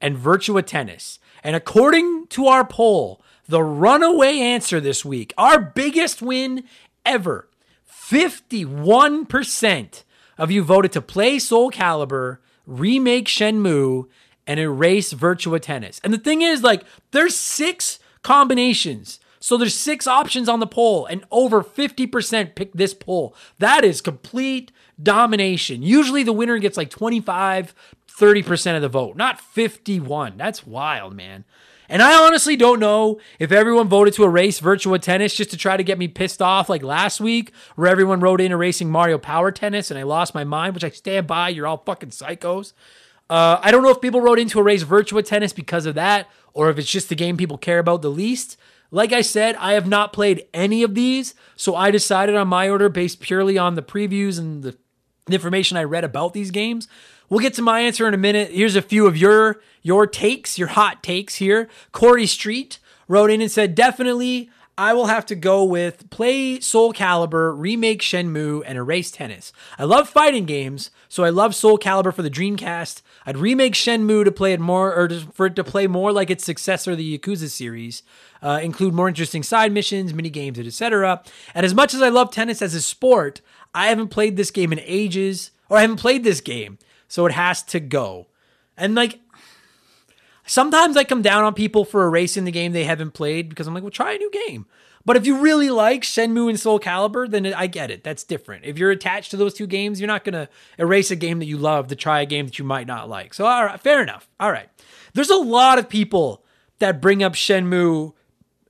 and 0.00 0.16
Virtua 0.16 0.66
Tennis. 0.66 1.18
And 1.44 1.54
according 1.54 2.26
to 2.28 2.46
our 2.46 2.66
poll, 2.66 3.21
the 3.48 3.62
runaway 3.62 4.38
answer 4.38 4.80
this 4.80 5.04
week, 5.04 5.34
our 5.36 5.60
biggest 5.60 6.22
win 6.22 6.64
ever. 7.04 7.48
51% 7.90 10.04
of 10.38 10.50
you 10.50 10.62
voted 10.62 10.92
to 10.92 11.02
play 11.02 11.38
Soul 11.38 11.70
Calibur, 11.70 12.38
remake 12.66 13.26
Shenmue, 13.26 14.06
and 14.46 14.60
erase 14.60 15.12
Virtua 15.12 15.60
Tennis. 15.60 16.00
And 16.02 16.12
the 16.12 16.18
thing 16.18 16.42
is, 16.42 16.62
like, 16.62 16.84
there's 17.12 17.36
six 17.36 17.98
combinations. 18.22 19.20
So 19.40 19.56
there's 19.56 19.76
six 19.76 20.06
options 20.06 20.48
on 20.48 20.60
the 20.60 20.66
poll, 20.66 21.06
and 21.06 21.24
over 21.30 21.62
50% 21.62 22.54
pick 22.54 22.72
this 22.72 22.94
poll. 22.94 23.34
That 23.58 23.84
is 23.84 24.00
complete 24.00 24.70
domination. 25.02 25.82
Usually 25.82 26.22
the 26.22 26.32
winner 26.32 26.58
gets 26.58 26.76
like 26.76 26.90
25, 26.90 27.74
30% 28.08 28.76
of 28.76 28.82
the 28.82 28.88
vote, 28.88 29.16
not 29.16 29.40
51. 29.40 30.36
That's 30.36 30.66
wild, 30.66 31.14
man. 31.14 31.44
And 31.92 32.00
I 32.00 32.24
honestly 32.24 32.56
don't 32.56 32.80
know 32.80 33.20
if 33.38 33.52
everyone 33.52 33.86
voted 33.86 34.14
to 34.14 34.24
erase 34.24 34.58
Virtua 34.62 34.98
Tennis 34.98 35.34
just 35.34 35.50
to 35.50 35.58
try 35.58 35.76
to 35.76 35.84
get 35.84 35.98
me 35.98 36.08
pissed 36.08 36.40
off 36.40 36.70
like 36.70 36.82
last 36.82 37.20
week, 37.20 37.52
where 37.76 37.86
everyone 37.86 38.18
wrote 38.18 38.40
in 38.40 38.50
erasing 38.50 38.90
Mario 38.90 39.18
Power 39.18 39.52
Tennis 39.52 39.90
and 39.90 40.00
I 40.00 40.02
lost 40.04 40.34
my 40.34 40.42
mind, 40.42 40.72
which 40.72 40.84
I 40.84 40.88
stand 40.88 41.26
by. 41.26 41.50
You're 41.50 41.66
all 41.66 41.82
fucking 41.84 42.08
psychos. 42.08 42.72
Uh, 43.28 43.58
I 43.60 43.70
don't 43.70 43.82
know 43.82 43.90
if 43.90 44.00
people 44.00 44.22
wrote 44.22 44.38
in 44.38 44.48
to 44.48 44.60
erase 44.60 44.84
Virtua 44.84 45.22
Tennis 45.22 45.52
because 45.52 45.84
of 45.84 45.94
that, 45.96 46.30
or 46.54 46.70
if 46.70 46.78
it's 46.78 46.90
just 46.90 47.10
the 47.10 47.14
game 47.14 47.36
people 47.36 47.58
care 47.58 47.78
about 47.78 48.00
the 48.00 48.10
least. 48.10 48.56
Like 48.90 49.12
I 49.12 49.20
said, 49.20 49.54
I 49.56 49.74
have 49.74 49.86
not 49.86 50.14
played 50.14 50.46
any 50.54 50.82
of 50.82 50.94
these, 50.94 51.34
so 51.56 51.76
I 51.76 51.90
decided 51.90 52.36
on 52.36 52.48
my 52.48 52.70
order 52.70 52.88
based 52.88 53.20
purely 53.20 53.58
on 53.58 53.74
the 53.74 53.82
previews 53.82 54.38
and 54.38 54.62
the 54.62 54.78
information 55.28 55.76
I 55.76 55.84
read 55.84 56.04
about 56.04 56.32
these 56.32 56.50
games. 56.50 56.88
We'll 57.32 57.40
get 57.40 57.54
to 57.54 57.62
my 57.62 57.80
answer 57.80 58.06
in 58.06 58.12
a 58.12 58.18
minute. 58.18 58.50
Here's 58.50 58.76
a 58.76 58.82
few 58.82 59.06
of 59.06 59.16
your 59.16 59.62
your 59.80 60.06
takes, 60.06 60.58
your 60.58 60.68
hot 60.68 61.02
takes 61.02 61.36
here. 61.36 61.66
Corey 61.90 62.26
Street 62.26 62.78
wrote 63.08 63.30
in 63.30 63.40
and 63.40 63.50
said, 63.50 63.74
definitely 63.74 64.50
I 64.76 64.92
will 64.92 65.06
have 65.06 65.24
to 65.26 65.34
go 65.34 65.64
with 65.64 66.10
play 66.10 66.60
Soul 66.60 66.92
Calibur, 66.92 67.54
remake 67.56 68.02
Shenmue, 68.02 68.62
and 68.66 68.76
erase 68.76 69.10
tennis. 69.10 69.50
I 69.78 69.84
love 69.84 70.10
fighting 70.10 70.44
games, 70.44 70.90
so 71.08 71.24
I 71.24 71.30
love 71.30 71.54
Soul 71.54 71.78
Calibur 71.78 72.12
for 72.12 72.20
the 72.20 72.28
Dreamcast. 72.28 73.00
I'd 73.24 73.38
remake 73.38 73.72
Shenmue 73.72 74.26
to 74.26 74.30
play 74.30 74.52
it 74.52 74.60
more, 74.60 74.94
or 74.94 75.08
for 75.32 75.46
it 75.46 75.56
to 75.56 75.64
play 75.64 75.86
more 75.86 76.12
like 76.12 76.28
its 76.28 76.44
successor, 76.44 76.94
the 76.94 77.18
Yakuza 77.18 77.48
series. 77.48 78.02
Uh, 78.42 78.60
include 78.62 78.92
more 78.92 79.08
interesting 79.08 79.42
side 79.42 79.72
missions, 79.72 80.12
mini 80.12 80.28
games, 80.28 80.58
etc. 80.58 81.22
And 81.54 81.64
as 81.64 81.72
much 81.72 81.94
as 81.94 82.02
I 82.02 82.10
love 82.10 82.30
tennis 82.30 82.60
as 82.60 82.74
a 82.74 82.82
sport, 82.82 83.40
I 83.74 83.86
haven't 83.86 84.08
played 84.08 84.36
this 84.36 84.50
game 84.50 84.70
in 84.70 84.80
ages, 84.84 85.50
or 85.70 85.78
I 85.78 85.80
haven't 85.80 85.96
played 85.96 86.24
this 86.24 86.42
game 86.42 86.76
so 87.12 87.26
it 87.26 87.32
has 87.32 87.62
to 87.62 87.78
go. 87.78 88.26
And 88.74 88.94
like 88.94 89.20
sometimes 90.46 90.96
I 90.96 91.04
come 91.04 91.20
down 91.20 91.44
on 91.44 91.52
people 91.52 91.84
for 91.84 92.04
erasing 92.06 92.46
the 92.46 92.50
game 92.50 92.72
they 92.72 92.84
haven't 92.84 93.10
played 93.10 93.50
because 93.50 93.66
I'm 93.66 93.74
like, 93.74 93.82
well, 93.82 93.90
try 93.90 94.14
a 94.14 94.18
new 94.18 94.30
game. 94.30 94.64
But 95.04 95.18
if 95.18 95.26
you 95.26 95.36
really 95.36 95.68
like 95.68 96.04
Shenmue 96.04 96.48
and 96.48 96.58
Soul 96.58 96.80
Calibur, 96.80 97.30
then 97.30 97.44
I 97.52 97.66
get 97.66 97.90
it. 97.90 98.02
That's 98.02 98.24
different. 98.24 98.64
If 98.64 98.78
you're 98.78 98.90
attached 98.90 99.30
to 99.32 99.36
those 99.36 99.52
two 99.52 99.66
games, 99.66 100.00
you're 100.00 100.08
not 100.08 100.24
going 100.24 100.32
to 100.32 100.48
erase 100.78 101.10
a 101.10 101.16
game 101.16 101.38
that 101.40 101.44
you 101.44 101.58
love 101.58 101.88
to 101.88 101.96
try 101.96 102.22
a 102.22 102.26
game 102.26 102.46
that 102.46 102.58
you 102.58 102.64
might 102.64 102.86
not 102.86 103.10
like. 103.10 103.34
So, 103.34 103.44
all 103.44 103.66
right, 103.66 103.78
fair 103.78 104.02
enough. 104.02 104.26
All 104.40 104.50
right. 104.50 104.70
There's 105.12 105.28
a 105.28 105.36
lot 105.36 105.78
of 105.78 105.90
people 105.90 106.42
that 106.78 107.02
bring 107.02 107.22
up 107.22 107.34
Shenmue 107.34 108.14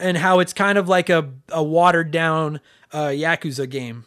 and 0.01 0.17
how 0.17 0.41
it's 0.41 0.53
kind 0.53 0.79
of 0.79 0.89
like 0.89 1.09
a, 1.11 1.31
a 1.51 1.63
watered 1.63 2.11
down 2.11 2.61
uh, 2.91 3.07
Yakuza 3.07 3.71
game. 3.71 4.07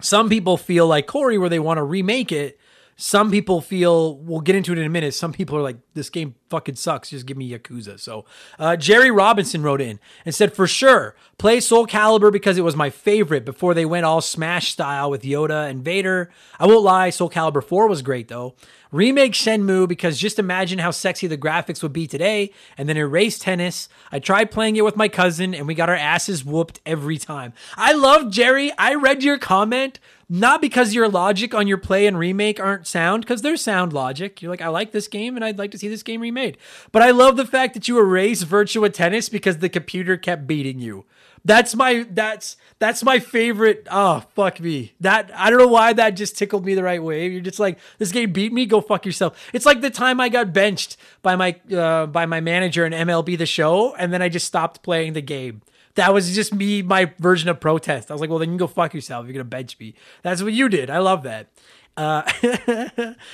Some 0.00 0.28
people 0.28 0.56
feel 0.56 0.86
like 0.86 1.08
Corey, 1.08 1.38
where 1.38 1.48
they 1.48 1.58
want 1.58 1.78
to 1.78 1.82
remake 1.82 2.30
it 2.30 2.60
some 3.00 3.30
people 3.30 3.60
feel 3.60 4.16
we'll 4.18 4.40
get 4.40 4.56
into 4.56 4.72
it 4.72 4.78
in 4.78 4.84
a 4.84 4.88
minute. 4.90 5.14
Some 5.14 5.32
people 5.32 5.56
are 5.56 5.62
like, 5.62 5.76
this 5.94 6.10
game 6.10 6.34
fucking 6.50 6.74
sucks. 6.74 7.10
Just 7.10 7.26
give 7.26 7.36
me 7.36 7.48
Yakuza. 7.48 7.98
So 8.00 8.24
uh, 8.58 8.74
Jerry 8.74 9.12
Robinson 9.12 9.62
wrote 9.62 9.80
in 9.80 10.00
and 10.24 10.34
said, 10.34 10.52
for 10.52 10.66
sure, 10.66 11.14
play 11.38 11.60
Soul 11.60 11.86
Calibur 11.86 12.32
because 12.32 12.58
it 12.58 12.62
was 12.62 12.74
my 12.74 12.90
favorite 12.90 13.44
before 13.44 13.72
they 13.72 13.84
went 13.84 14.04
all 14.04 14.20
Smash 14.20 14.72
style 14.72 15.10
with 15.10 15.22
Yoda 15.22 15.70
and 15.70 15.84
Vader. 15.84 16.28
I 16.58 16.66
won't 16.66 16.82
lie, 16.82 17.10
Soul 17.10 17.30
Calibur 17.30 17.62
4 17.62 17.86
was 17.86 18.02
great 18.02 18.26
though. 18.26 18.56
Remake 18.90 19.32
Shenmue 19.32 19.86
because 19.86 20.18
just 20.18 20.38
imagine 20.38 20.78
how 20.78 20.90
sexy 20.90 21.26
the 21.26 21.38
graphics 21.38 21.82
would 21.82 21.92
be 21.92 22.06
today, 22.06 22.50
and 22.78 22.88
then 22.88 22.96
erase 22.96 23.38
tennis. 23.38 23.88
I 24.10 24.18
tried 24.18 24.50
playing 24.50 24.76
it 24.76 24.84
with 24.84 24.96
my 24.96 25.08
cousin, 25.08 25.54
and 25.54 25.66
we 25.66 25.74
got 25.74 25.90
our 25.90 25.94
asses 25.94 26.44
whooped 26.44 26.80
every 26.86 27.18
time. 27.18 27.52
I 27.76 27.92
love 27.92 28.30
Jerry. 28.30 28.72
I 28.78 28.94
read 28.94 29.22
your 29.22 29.38
comment 29.38 30.00
not 30.28 30.60
because 30.60 30.94
your 30.94 31.08
logic 31.08 31.54
on 31.54 31.66
your 31.66 31.78
play 31.78 32.06
and 32.06 32.18
remake 32.18 32.60
aren't 32.60 32.86
sound, 32.86 33.22
because 33.22 33.42
there's 33.42 33.62
sound 33.62 33.92
logic. 33.92 34.42
You're 34.42 34.50
like, 34.50 34.60
I 34.60 34.68
like 34.68 34.92
this 34.92 35.08
game 35.08 35.36
and 35.36 35.44
I'd 35.44 35.58
like 35.58 35.70
to 35.70 35.78
see 35.78 35.88
this 35.88 36.02
game 36.02 36.20
remade. 36.20 36.58
But 36.92 37.02
I 37.02 37.10
love 37.10 37.36
the 37.36 37.46
fact 37.46 37.74
that 37.74 37.88
you 37.88 37.98
erase 37.98 38.44
Virtua 38.44 38.92
Tennis 38.92 39.28
because 39.28 39.58
the 39.58 39.68
computer 39.68 40.16
kept 40.16 40.46
beating 40.46 40.78
you. 40.78 41.06
That's 41.44 41.74
my 41.74 42.06
that's 42.10 42.56
that's 42.78 43.02
my 43.02 43.20
favorite. 43.20 43.86
Oh 43.90 44.24
fuck 44.34 44.60
me. 44.60 44.92
That 45.00 45.30
I 45.34 45.48
don't 45.48 45.58
know 45.58 45.68
why 45.68 45.92
that 45.94 46.10
just 46.10 46.36
tickled 46.36 46.66
me 46.66 46.74
the 46.74 46.82
right 46.82 47.02
way. 47.02 47.28
You're 47.28 47.40
just 47.40 47.60
like 47.60 47.78
this 47.98 48.12
game 48.12 48.32
beat 48.32 48.52
me. 48.52 48.66
Go 48.66 48.80
fuck 48.80 49.06
yourself. 49.06 49.48
It's 49.54 49.64
like 49.64 49.80
the 49.80 49.88
time 49.88 50.20
I 50.20 50.28
got 50.28 50.52
benched 50.52 50.96
by 51.22 51.36
my 51.36 51.58
uh, 51.74 52.06
by 52.06 52.26
my 52.26 52.40
manager 52.40 52.84
in 52.84 52.92
MLB 52.92 53.38
the 53.38 53.46
Show, 53.46 53.94
and 53.94 54.12
then 54.12 54.20
I 54.20 54.28
just 54.28 54.46
stopped 54.46 54.82
playing 54.82 55.12
the 55.12 55.22
game. 55.22 55.62
That 55.98 56.14
was 56.14 56.32
just 56.32 56.54
me, 56.54 56.80
my 56.80 57.12
version 57.18 57.48
of 57.48 57.58
protest. 57.58 58.08
I 58.08 58.14
was 58.14 58.20
like, 58.20 58.30
well, 58.30 58.38
then 58.38 58.50
you 58.50 58.52
can 58.52 58.58
go 58.58 58.68
fuck 58.68 58.94
yourself. 58.94 59.26
You're 59.26 59.32
gonna 59.32 59.42
bench 59.42 59.76
me. 59.80 59.94
That's 60.22 60.44
what 60.44 60.52
you 60.52 60.68
did. 60.68 60.90
I 60.90 60.98
love 60.98 61.24
that. 61.24 61.48
Uh, 61.96 62.22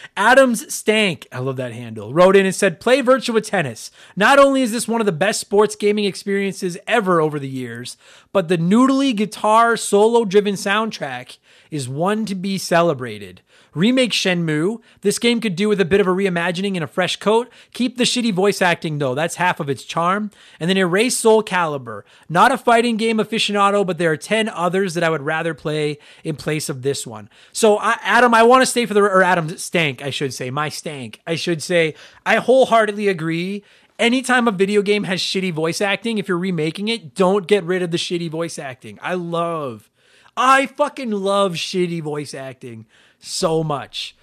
Adams 0.17 0.75
Stank, 0.75 1.27
I 1.31 1.41
love 1.41 1.57
that 1.57 1.75
handle, 1.75 2.15
wrote 2.15 2.35
in 2.37 2.47
and 2.47 2.55
said, 2.55 2.81
Play 2.81 3.03
Virtua 3.03 3.43
Tennis. 3.43 3.91
Not 4.17 4.39
only 4.39 4.63
is 4.63 4.73
this 4.73 4.89
one 4.89 5.03
of 5.03 5.05
the 5.05 5.13
best 5.13 5.41
sports 5.41 5.77
gaming 5.77 6.07
experiences 6.07 6.79
ever 6.87 7.21
over 7.21 7.39
the 7.39 7.47
years, 7.47 7.99
but 8.33 8.49
the 8.49 8.57
noodly 8.57 9.15
guitar 9.15 9.77
solo 9.77 10.25
driven 10.25 10.55
soundtrack 10.55 11.37
is 11.71 11.87
one 11.87 12.25
to 12.25 12.35
be 12.35 12.57
celebrated. 12.57 13.43
Remake 13.75 14.13
Shenmue. 14.13 14.81
This 15.01 15.19
game 15.19 15.41
could 15.41 15.57
do 15.57 15.69
with 15.69 15.81
a 15.81 15.85
bit 15.85 16.01
of 16.01 16.07
a 16.07 16.11
reimagining 16.11 16.75
and 16.75 16.85
a 16.85 16.89
fresh 16.89 17.17
coat. 17.17 17.51
Keep 17.73 17.97
the 17.97 18.05
shitty 18.05 18.33
voice 18.33 18.63
acting 18.63 18.99
though, 18.99 19.15
that's 19.15 19.37
half 19.37 19.61
of 19.61 19.69
its 19.69 19.85
charm. 19.85 20.31
And 20.61 20.71
then 20.71 20.77
erase 20.77 21.17
Soul 21.17 21.43
Calibur. 21.43 22.03
Not 22.29 22.53
a 22.53 22.59
fighting 22.59 22.97
game 22.97 23.19
aficionado, 23.19 23.87
but 23.87 23.99
there 23.99 24.13
are 24.13 24.17
10 24.17 24.49
others 24.49 24.95
that 24.95 25.05
I 25.05 25.11
would 25.11 25.23
rather 25.23 25.55
play 25.55 25.99
in 26.23 26.37
place 26.37 26.69
of 26.69 26.83
this 26.83 27.07
one. 27.07 27.29
So, 27.53 27.79
I, 27.79 27.99
Adam, 28.03 28.33
I 28.35 28.43
want 28.43 28.63
to 28.63 28.67
stay 28.67 28.87
for 28.87 28.95
the, 28.95 29.03
or 29.03 29.23
Adam 29.23 29.57
Stank, 29.57 30.03
I 30.03 30.11
should 30.11 30.33
say, 30.33 30.51
my 30.51 30.69
Stank. 30.69 31.21
I 31.27 31.35
should 31.35 31.63
say, 31.63 31.95
I 32.25 32.37
wholeheartedly 32.37 33.09
agree 33.09 33.65
anytime 33.99 34.49
a 34.49 34.53
video 34.53 34.83
game 34.83 35.05
has 35.05 35.21
shitty 35.21 35.53
voice 35.53 35.81
acting, 35.81 36.19
if 36.19 36.29
you're 36.29 36.39
remaking 36.39 36.89
it, 36.89 37.15
don't 37.15 37.47
get 37.47 37.65
rid 37.65 37.83
of 37.83 37.91
the 37.91 37.97
shitty 37.97 38.31
voice 38.31 38.59
acting. 38.59 38.99
I 39.03 39.15
love, 39.15 39.91
I 40.37 40.67
fucking 40.67 41.11
love 41.11 41.53
shitty 41.55 42.03
voice 42.03 42.35
acting 42.35 42.87
so 43.25 43.65
much. 43.65 44.17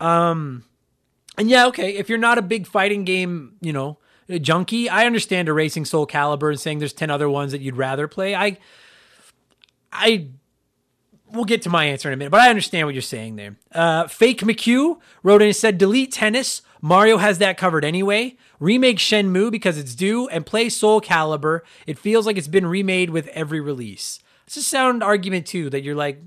Um, 0.00 0.64
and 1.36 1.48
yeah, 1.48 1.66
okay, 1.66 1.96
if 1.96 2.08
you're 2.08 2.18
not 2.18 2.38
a 2.38 2.42
big 2.42 2.66
fighting 2.66 3.04
game, 3.04 3.56
you 3.60 3.72
know, 3.72 3.98
junkie, 4.28 4.88
I 4.88 5.06
understand 5.06 5.48
erasing 5.48 5.84
Soul 5.84 6.06
Calibur 6.06 6.50
and 6.50 6.60
saying 6.60 6.80
there's 6.80 6.92
10 6.92 7.10
other 7.10 7.30
ones 7.30 7.52
that 7.52 7.60
you'd 7.60 7.76
rather 7.76 8.08
play. 8.08 8.34
I, 8.34 8.58
I, 9.92 10.26
we'll 11.32 11.44
get 11.44 11.62
to 11.62 11.70
my 11.70 11.84
answer 11.86 12.08
in 12.08 12.14
a 12.14 12.16
minute, 12.16 12.30
but 12.30 12.40
I 12.40 12.50
understand 12.50 12.86
what 12.86 12.94
you're 12.94 13.02
saying 13.02 13.36
there. 13.36 13.56
Uh, 13.72 14.08
Fake 14.08 14.40
McHugh 14.40 14.98
wrote 15.22 15.42
in 15.42 15.48
and 15.48 15.56
said, 15.56 15.78
delete 15.78 16.12
tennis. 16.12 16.62
Mario 16.80 17.18
has 17.18 17.38
that 17.38 17.56
covered 17.56 17.84
anyway. 17.84 18.36
Remake 18.60 18.98
Shenmue 18.98 19.50
because 19.50 19.78
it's 19.78 19.94
due 19.94 20.28
and 20.28 20.44
play 20.44 20.68
Soul 20.68 21.00
Calibur. 21.00 21.60
It 21.86 21.98
feels 21.98 22.26
like 22.26 22.36
it's 22.36 22.48
been 22.48 22.66
remade 22.66 23.10
with 23.10 23.28
every 23.28 23.60
release. 23.60 24.20
It's 24.46 24.56
a 24.56 24.62
sound 24.62 25.02
argument 25.02 25.46
too 25.46 25.70
that 25.70 25.82
you're 25.82 25.94
like, 25.94 26.22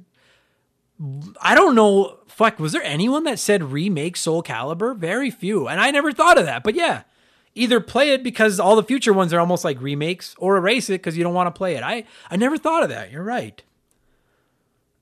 I 1.41 1.55
don't 1.55 1.75
know. 1.75 2.19
Fuck, 2.27 2.59
was 2.59 2.71
there 2.71 2.83
anyone 2.83 3.23
that 3.25 3.39
said 3.39 3.71
remake 3.71 4.15
Soul 4.15 4.43
Calibur? 4.43 4.95
Very 4.95 5.31
few. 5.31 5.67
And 5.67 5.79
I 5.79 5.91
never 5.91 6.11
thought 6.11 6.37
of 6.37 6.45
that. 6.45 6.63
But 6.63 6.75
yeah, 6.75 7.03
either 7.55 7.79
play 7.79 8.11
it 8.13 8.23
because 8.23 8.59
all 8.59 8.75
the 8.75 8.83
future 8.83 9.13
ones 9.13 9.33
are 9.33 9.39
almost 9.39 9.63
like 9.63 9.81
remakes 9.81 10.35
or 10.37 10.57
erase 10.57 10.89
it 10.89 11.01
because 11.01 11.17
you 11.17 11.23
don't 11.23 11.33
want 11.33 11.47
to 11.47 11.57
play 11.57 11.75
it. 11.75 11.83
I, 11.83 12.05
I 12.29 12.37
never 12.37 12.57
thought 12.57 12.83
of 12.83 12.89
that. 12.89 13.11
You're 13.11 13.23
right. 13.23 13.61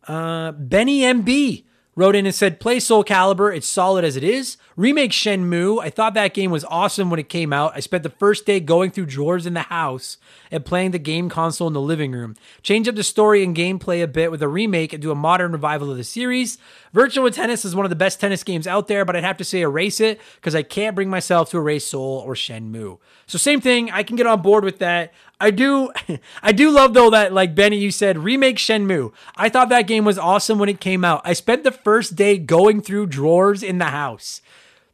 Uh, 0.07 0.51
Benny 0.53 1.01
MB 1.01 1.63
wrote 1.99 2.15
in 2.15 2.25
and 2.25 2.33
said, 2.33 2.61
Play 2.61 2.79
Soul 2.79 3.03
Calibur. 3.03 3.53
It's 3.53 3.67
solid 3.67 4.05
as 4.05 4.15
it 4.15 4.23
is. 4.23 4.55
Remake 4.77 5.11
Shenmue. 5.11 5.81
I 5.81 5.89
thought 5.89 6.13
that 6.13 6.33
game 6.33 6.49
was 6.49 6.63
awesome 6.69 7.09
when 7.09 7.19
it 7.19 7.27
came 7.27 7.51
out. 7.51 7.73
I 7.75 7.81
spent 7.81 8.03
the 8.03 8.09
first 8.09 8.45
day 8.45 8.61
going 8.61 8.91
through 8.91 9.07
drawers 9.07 9.45
in 9.45 9.53
the 9.53 9.63
house 9.63 10.15
and 10.49 10.63
playing 10.63 10.91
the 10.91 10.99
game 10.99 11.27
console 11.27 11.67
in 11.67 11.73
the 11.73 11.81
living 11.81 12.13
room. 12.13 12.37
Change 12.63 12.87
up 12.87 12.95
the 12.95 13.03
story 13.03 13.43
and 13.43 13.53
gameplay 13.53 14.01
a 14.01 14.07
bit 14.07 14.31
with 14.31 14.41
a 14.41 14.47
remake 14.47 14.93
and 14.93 15.01
do 15.01 15.11
a 15.11 15.15
modern 15.15 15.51
revival 15.51 15.91
of 15.91 15.97
the 15.97 16.05
series. 16.05 16.57
Virtua 16.93 17.31
Tennis 17.31 17.65
is 17.65 17.75
one 17.75 17.85
of 17.85 17.89
the 17.89 17.95
best 17.95 18.19
tennis 18.19 18.43
games 18.43 18.67
out 18.67 18.87
there, 18.87 19.05
but 19.05 19.15
I'd 19.15 19.23
have 19.23 19.37
to 19.37 19.43
say 19.43 19.61
erase 19.61 19.99
it 19.99 20.19
because 20.35 20.55
I 20.55 20.63
can't 20.63 20.95
bring 20.95 21.09
myself 21.09 21.51
to 21.51 21.57
erase 21.57 21.87
Soul 21.87 22.23
or 22.25 22.33
Shenmue. 22.33 22.97
So 23.27 23.37
same 23.37 23.61
thing, 23.61 23.91
I 23.91 24.03
can 24.03 24.15
get 24.15 24.27
on 24.27 24.41
board 24.41 24.63
with 24.63 24.79
that. 24.79 25.13
I 25.39 25.51
do 25.51 25.91
I 26.43 26.51
do 26.51 26.71
love 26.71 26.93
though 26.93 27.09
that 27.11 27.33
like 27.33 27.55
Benny 27.55 27.77
you 27.77 27.91
said 27.91 28.17
remake 28.17 28.57
Shenmue. 28.57 29.13
I 29.35 29.49
thought 29.49 29.69
that 29.69 29.87
game 29.87 30.05
was 30.05 30.17
awesome 30.17 30.59
when 30.59 30.69
it 30.69 30.79
came 30.79 31.05
out. 31.05 31.21
I 31.23 31.33
spent 31.33 31.63
the 31.63 31.71
first 31.71 32.15
day 32.15 32.37
going 32.37 32.81
through 32.81 33.07
drawers 33.07 33.63
in 33.63 33.77
the 33.77 33.85
house. 33.85 34.41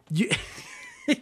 You, 0.09 0.29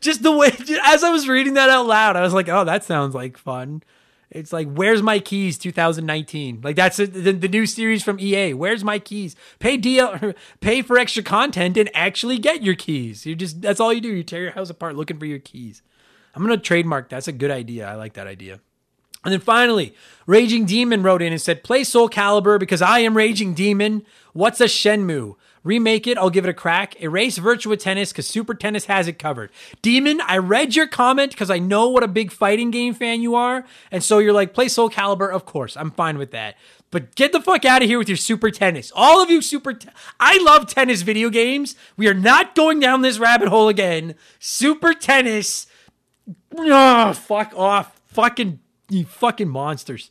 just 0.00 0.22
the 0.22 0.32
way 0.32 0.50
as 0.84 1.04
I 1.04 1.10
was 1.10 1.28
reading 1.28 1.54
that 1.54 1.70
out 1.70 1.86
loud, 1.86 2.16
I 2.16 2.22
was 2.22 2.34
like, 2.34 2.48
"Oh, 2.48 2.64
that 2.64 2.84
sounds 2.84 3.14
like 3.14 3.38
fun." 3.38 3.82
It's 4.30 4.52
like, 4.52 4.70
"Where's 4.72 5.02
my 5.02 5.18
keys?" 5.18 5.58
2019. 5.58 6.60
Like 6.62 6.76
that's 6.76 6.98
a, 6.98 7.06
the, 7.06 7.32
the 7.32 7.48
new 7.48 7.66
series 7.66 8.02
from 8.02 8.20
EA. 8.20 8.54
Where's 8.54 8.84
my 8.84 8.98
keys? 8.98 9.36
Pay 9.58 9.78
DL, 9.78 10.34
pay 10.60 10.82
for 10.82 10.98
extra 10.98 11.22
content 11.22 11.76
and 11.76 11.90
actually 11.94 12.38
get 12.38 12.62
your 12.62 12.74
keys. 12.74 13.24
You 13.24 13.34
just 13.34 13.62
that's 13.62 13.80
all 13.80 13.92
you 13.92 14.00
do. 14.00 14.08
You 14.08 14.22
tear 14.22 14.42
your 14.42 14.52
house 14.52 14.70
apart 14.70 14.96
looking 14.96 15.18
for 15.18 15.26
your 15.26 15.38
keys. 15.38 15.82
I'm 16.34 16.42
gonna 16.42 16.58
trademark. 16.58 17.08
That's 17.08 17.28
a 17.28 17.32
good 17.32 17.50
idea. 17.50 17.88
I 17.88 17.94
like 17.94 18.14
that 18.14 18.26
idea. 18.26 18.60
And 19.24 19.32
then 19.32 19.40
finally, 19.40 19.94
Raging 20.26 20.64
Demon 20.64 21.02
wrote 21.02 21.22
in 21.22 21.32
and 21.32 21.42
said, 21.42 21.64
Play 21.64 21.82
Soul 21.82 22.08
Calibur 22.08 22.58
because 22.58 22.80
I 22.80 23.00
am 23.00 23.16
Raging 23.16 23.52
Demon. 23.52 24.06
What's 24.32 24.60
a 24.60 24.66
Shenmue? 24.66 25.34
Remake 25.64 26.06
it, 26.06 26.18
I'll 26.18 26.30
give 26.30 26.44
it 26.44 26.48
a 26.48 26.54
crack. 26.54 27.00
Erase 27.00 27.38
Virtua 27.38 27.78
Tennis 27.78 28.12
because 28.12 28.26
Super 28.26 28.54
Tennis 28.54 28.86
has 28.86 29.08
it 29.08 29.18
covered. 29.18 29.50
Demon, 29.82 30.20
I 30.20 30.38
read 30.38 30.76
your 30.76 30.86
comment 30.86 31.32
because 31.32 31.50
I 31.50 31.58
know 31.58 31.88
what 31.88 32.02
a 32.02 32.08
big 32.08 32.30
fighting 32.30 32.70
game 32.70 32.94
fan 32.94 33.20
you 33.20 33.34
are. 33.34 33.64
And 33.90 34.02
so 34.02 34.18
you're 34.18 34.32
like, 34.32 34.54
play 34.54 34.68
Soul 34.68 34.90
Calibur. 34.90 35.30
Of 35.32 35.44
course, 35.44 35.76
I'm 35.76 35.90
fine 35.90 36.18
with 36.18 36.30
that. 36.30 36.56
But 36.90 37.14
get 37.14 37.32
the 37.32 37.40
fuck 37.40 37.64
out 37.64 37.82
of 37.82 37.88
here 37.88 37.98
with 37.98 38.08
your 38.08 38.16
Super 38.16 38.50
Tennis. 38.50 38.90
All 38.94 39.22
of 39.22 39.30
you 39.30 39.42
Super 39.42 39.74
te- 39.74 39.90
I 40.18 40.38
love 40.42 40.66
tennis 40.66 41.02
video 41.02 41.28
games. 41.28 41.74
We 41.96 42.08
are 42.08 42.14
not 42.14 42.54
going 42.54 42.80
down 42.80 43.02
this 43.02 43.18
rabbit 43.18 43.48
hole 43.48 43.68
again. 43.68 44.14
Super 44.38 44.94
Tennis. 44.94 45.66
Oh, 46.56 47.12
fuck 47.12 47.52
off. 47.54 48.00
Fucking, 48.06 48.60
you 48.88 49.04
fucking 49.04 49.48
monsters. 49.48 50.10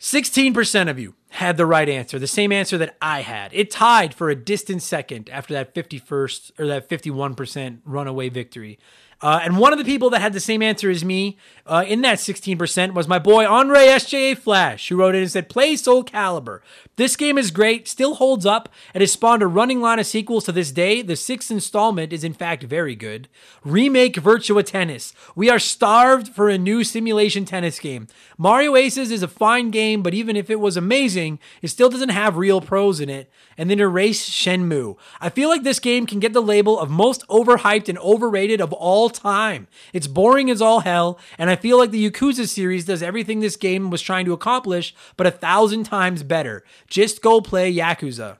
16% 0.00 0.90
of 0.90 0.98
you 0.98 1.14
had 1.30 1.56
the 1.56 1.66
right 1.66 1.88
answer, 1.88 2.18
the 2.18 2.26
same 2.26 2.50
answer 2.52 2.76
that 2.78 2.96
I 3.00 3.22
had. 3.22 3.52
It 3.54 3.70
tied 3.70 4.14
for 4.14 4.30
a 4.30 4.34
distant 4.34 4.82
second 4.82 5.30
after 5.30 5.54
that 5.54 5.74
51st 5.74 6.58
or 6.58 6.66
that 6.66 6.88
51% 6.88 7.78
runaway 7.84 8.28
victory. 8.28 8.78
Uh, 9.22 9.40
and 9.42 9.58
one 9.58 9.72
of 9.72 9.78
the 9.78 9.84
people 9.84 10.08
that 10.10 10.20
had 10.20 10.32
the 10.32 10.40
same 10.40 10.62
answer 10.62 10.88
as 10.88 11.04
me 11.04 11.36
uh, 11.66 11.84
in 11.86 12.00
that 12.00 12.18
16% 12.18 12.94
was 12.94 13.06
my 13.06 13.18
boy 13.18 13.46
Andre 13.46 13.86
SJA 13.86 14.38
Flash, 14.38 14.88
who 14.88 14.96
wrote 14.96 15.14
in 15.14 15.22
and 15.22 15.30
said, 15.30 15.48
Play 15.48 15.76
Soul 15.76 16.04
Calibur. 16.04 16.60
This 16.96 17.16
game 17.16 17.36
is 17.36 17.50
great, 17.50 17.86
still 17.86 18.14
holds 18.14 18.46
up, 18.46 18.68
and 18.94 19.02
has 19.02 19.12
spawned 19.12 19.42
a 19.42 19.46
running 19.46 19.80
line 19.80 19.98
of 19.98 20.06
sequels 20.06 20.44
to 20.44 20.52
this 20.52 20.72
day. 20.72 21.02
The 21.02 21.16
sixth 21.16 21.50
installment 21.50 22.12
is, 22.12 22.24
in 22.24 22.32
fact, 22.32 22.62
very 22.62 22.96
good. 22.96 23.28
Remake 23.62 24.14
Virtua 24.14 24.64
Tennis. 24.64 25.12
We 25.34 25.50
are 25.50 25.58
starved 25.58 26.28
for 26.28 26.48
a 26.48 26.58
new 26.58 26.82
simulation 26.82 27.44
tennis 27.44 27.78
game. 27.78 28.06
Mario 28.38 28.74
Aces 28.74 29.10
is 29.10 29.22
a 29.22 29.28
fine 29.28 29.70
game, 29.70 30.02
but 30.02 30.14
even 30.14 30.36
if 30.36 30.48
it 30.48 30.60
was 30.60 30.76
amazing, 30.76 31.38
it 31.60 31.68
still 31.68 31.90
doesn't 31.90 32.08
have 32.08 32.36
real 32.36 32.60
pros 32.60 33.00
in 33.00 33.10
it. 33.10 33.30
And 33.58 33.70
then 33.70 33.80
erase 33.80 34.28
Shenmue. 34.28 34.96
I 35.20 35.28
feel 35.28 35.50
like 35.50 35.62
this 35.62 35.78
game 35.78 36.06
can 36.06 36.20
get 36.20 36.32
the 36.32 36.40
label 36.40 36.78
of 36.78 36.88
most 36.88 37.26
overhyped 37.28 37.88
and 37.88 37.98
overrated 37.98 38.60
of 38.60 38.72
all 38.72 39.09
time. 39.10 39.66
It's 39.92 40.06
boring 40.06 40.50
as 40.50 40.62
all 40.62 40.80
hell, 40.80 41.18
and 41.38 41.50
I 41.50 41.56
feel 41.56 41.78
like 41.78 41.90
the 41.90 42.10
Yakuza 42.10 42.48
series 42.48 42.84
does 42.84 43.02
everything 43.02 43.40
this 43.40 43.56
game 43.56 43.90
was 43.90 44.02
trying 44.02 44.24
to 44.26 44.32
accomplish, 44.32 44.94
but 45.16 45.26
a 45.26 45.30
thousand 45.30 45.84
times 45.84 46.22
better. 46.22 46.64
Just 46.86 47.22
go 47.22 47.40
play 47.40 47.72
Yakuza. 47.72 48.38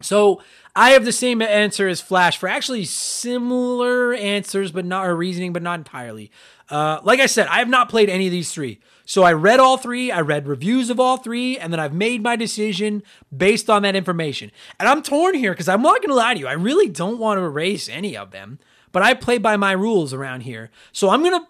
So 0.00 0.40
I 0.76 0.90
have 0.90 1.04
the 1.04 1.12
same 1.12 1.42
answer 1.42 1.88
as 1.88 2.00
Flash 2.00 2.38
for 2.38 2.48
actually 2.48 2.84
similar 2.84 4.14
answers, 4.14 4.70
but 4.70 4.84
not 4.84 5.06
or 5.06 5.16
reasoning, 5.16 5.52
but 5.52 5.62
not 5.62 5.80
entirely. 5.80 6.30
Uh, 6.70 7.00
like 7.02 7.20
I 7.20 7.26
said, 7.26 7.48
I 7.48 7.58
have 7.58 7.68
not 7.68 7.88
played 7.88 8.08
any 8.08 8.26
of 8.26 8.32
these 8.32 8.52
three. 8.52 8.78
So 9.04 9.22
I 9.22 9.32
read 9.32 9.58
all 9.58 9.78
three, 9.78 10.12
I 10.12 10.20
read 10.20 10.46
reviews 10.46 10.90
of 10.90 11.00
all 11.00 11.16
three, 11.16 11.58
and 11.58 11.72
then 11.72 11.80
I've 11.80 11.94
made 11.94 12.22
my 12.22 12.36
decision 12.36 13.02
based 13.34 13.70
on 13.70 13.80
that 13.82 13.96
information. 13.96 14.52
And 14.78 14.86
I'm 14.86 15.02
torn 15.02 15.34
here 15.34 15.52
because 15.52 15.68
I'm 15.68 15.80
not 15.80 16.02
going 16.02 16.10
to 16.10 16.14
lie 16.14 16.34
to 16.34 16.40
you. 16.40 16.46
I 16.46 16.52
really 16.52 16.90
don't 16.90 17.18
want 17.18 17.38
to 17.38 17.42
erase 17.44 17.88
any 17.88 18.16
of 18.16 18.32
them, 18.32 18.58
but 18.92 19.02
I 19.02 19.14
play 19.14 19.38
by 19.38 19.56
my 19.56 19.72
rules 19.72 20.12
around 20.12 20.42
here. 20.42 20.70
So 20.92 21.10
I'm 21.10 21.22
going 21.22 21.40
to 21.40 21.46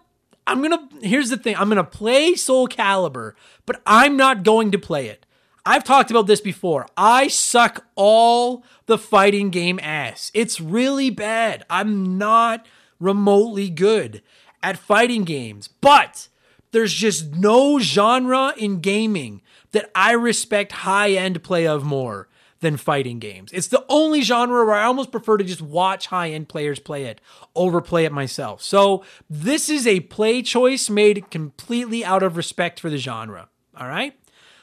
I'm 0.47 0.63
gonna. 0.63 0.89
Here's 1.03 1.29
the 1.29 1.37
thing. 1.37 1.55
I'm 1.57 1.69
gonna 1.69 1.83
play 1.83 2.33
Soul 2.33 2.67
Calibur, 2.67 3.33
but 3.67 3.81
I'm 3.85 4.17
not 4.17 4.43
going 4.43 4.71
to 4.71 4.79
play 4.79 5.07
it. 5.07 5.27
I've 5.63 5.83
talked 5.83 6.09
about 6.09 6.25
this 6.25 6.41
before. 6.41 6.87
I 6.97 7.27
suck 7.27 7.85
all 7.95 8.63
the 8.87 8.97
fighting 8.97 9.51
game 9.51 9.79
ass. 9.83 10.31
It's 10.33 10.59
really 10.59 11.11
bad. 11.11 11.65
I'm 11.69 12.17
not 12.17 12.65
remotely 12.99 13.69
good 13.69 14.23
at 14.63 14.79
fighting 14.79 15.23
games, 15.23 15.67
but 15.67 16.29
there's 16.71 16.93
just 16.93 17.35
no 17.35 17.79
genre 17.79 18.53
in 18.57 18.79
gaming 18.79 19.43
that 19.71 19.91
I 19.93 20.13
respect 20.13 20.71
high 20.71 21.11
end 21.11 21.43
play 21.43 21.67
of 21.67 21.83
more 21.83 22.27
than 22.61 22.77
fighting 22.77 23.19
games. 23.19 23.51
It's 23.53 23.67
the 23.67 23.85
only 23.87 24.21
genre 24.21 24.65
where 24.65 24.75
I 24.75 24.85
almost 24.85 25.11
prefer 25.11 25.37
to 25.37 25.43
just 25.43 25.61
watch 25.61 26.07
high 26.07 26.29
end 26.31 26.49
players 26.49 26.79
play 26.79 27.05
it 27.05 27.21
over 27.55 27.81
play 27.81 28.05
it 28.05 28.11
myself. 28.11 28.61
So 28.61 29.03
this 29.29 29.69
is 29.69 29.87
a 29.87 30.01
play 30.01 30.41
choice 30.41 30.89
made 30.89 31.31
completely 31.31 32.03
out 32.03 32.23
of 32.23 32.37
respect 32.37 32.79
for 32.79 32.89
the 32.89 32.97
genre. 32.97 33.47
All 33.77 33.87
right. 33.87 34.13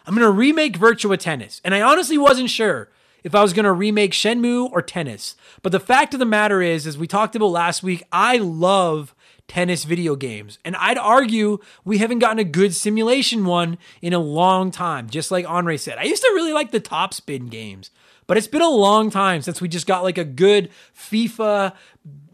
I'm 0.06 0.14
going 0.14 0.26
to 0.26 0.30
remake 0.30 0.78
Virtua 0.78 1.18
Tennis. 1.18 1.60
And 1.64 1.74
I 1.74 1.82
honestly 1.82 2.18
wasn't 2.18 2.50
sure 2.50 2.90
if 3.24 3.34
I 3.34 3.42
was 3.42 3.52
going 3.52 3.64
to 3.64 3.72
remake 3.72 4.12
Shenmue 4.12 4.70
or 4.70 4.82
Tennis. 4.82 5.34
But 5.62 5.72
the 5.72 5.80
fact 5.80 6.14
of 6.14 6.20
the 6.20 6.26
matter 6.26 6.62
is, 6.62 6.86
as 6.86 6.96
we 6.96 7.08
talked 7.08 7.34
about 7.34 7.46
last 7.46 7.82
week, 7.82 8.04
I 8.12 8.36
love 8.36 9.15
tennis 9.48 9.84
video 9.84 10.16
games. 10.16 10.58
And 10.64 10.76
I'd 10.76 10.98
argue 10.98 11.58
we 11.84 11.98
haven't 11.98 12.18
gotten 12.18 12.38
a 12.38 12.44
good 12.44 12.74
simulation 12.74 13.44
one 13.44 13.78
in 14.02 14.12
a 14.12 14.18
long 14.18 14.70
time, 14.70 15.08
just 15.08 15.30
like 15.30 15.48
Andre 15.48 15.76
said. 15.76 15.98
I 15.98 16.04
used 16.04 16.22
to 16.22 16.32
really 16.34 16.52
like 16.52 16.70
the 16.70 16.80
top 16.80 17.14
spin 17.14 17.46
games, 17.46 17.90
but 18.26 18.36
it's 18.36 18.48
been 18.48 18.62
a 18.62 18.68
long 18.68 19.10
time 19.10 19.42
since 19.42 19.60
we 19.60 19.68
just 19.68 19.86
got 19.86 20.02
like 20.02 20.18
a 20.18 20.24
good 20.24 20.70
FIFA, 20.94 21.74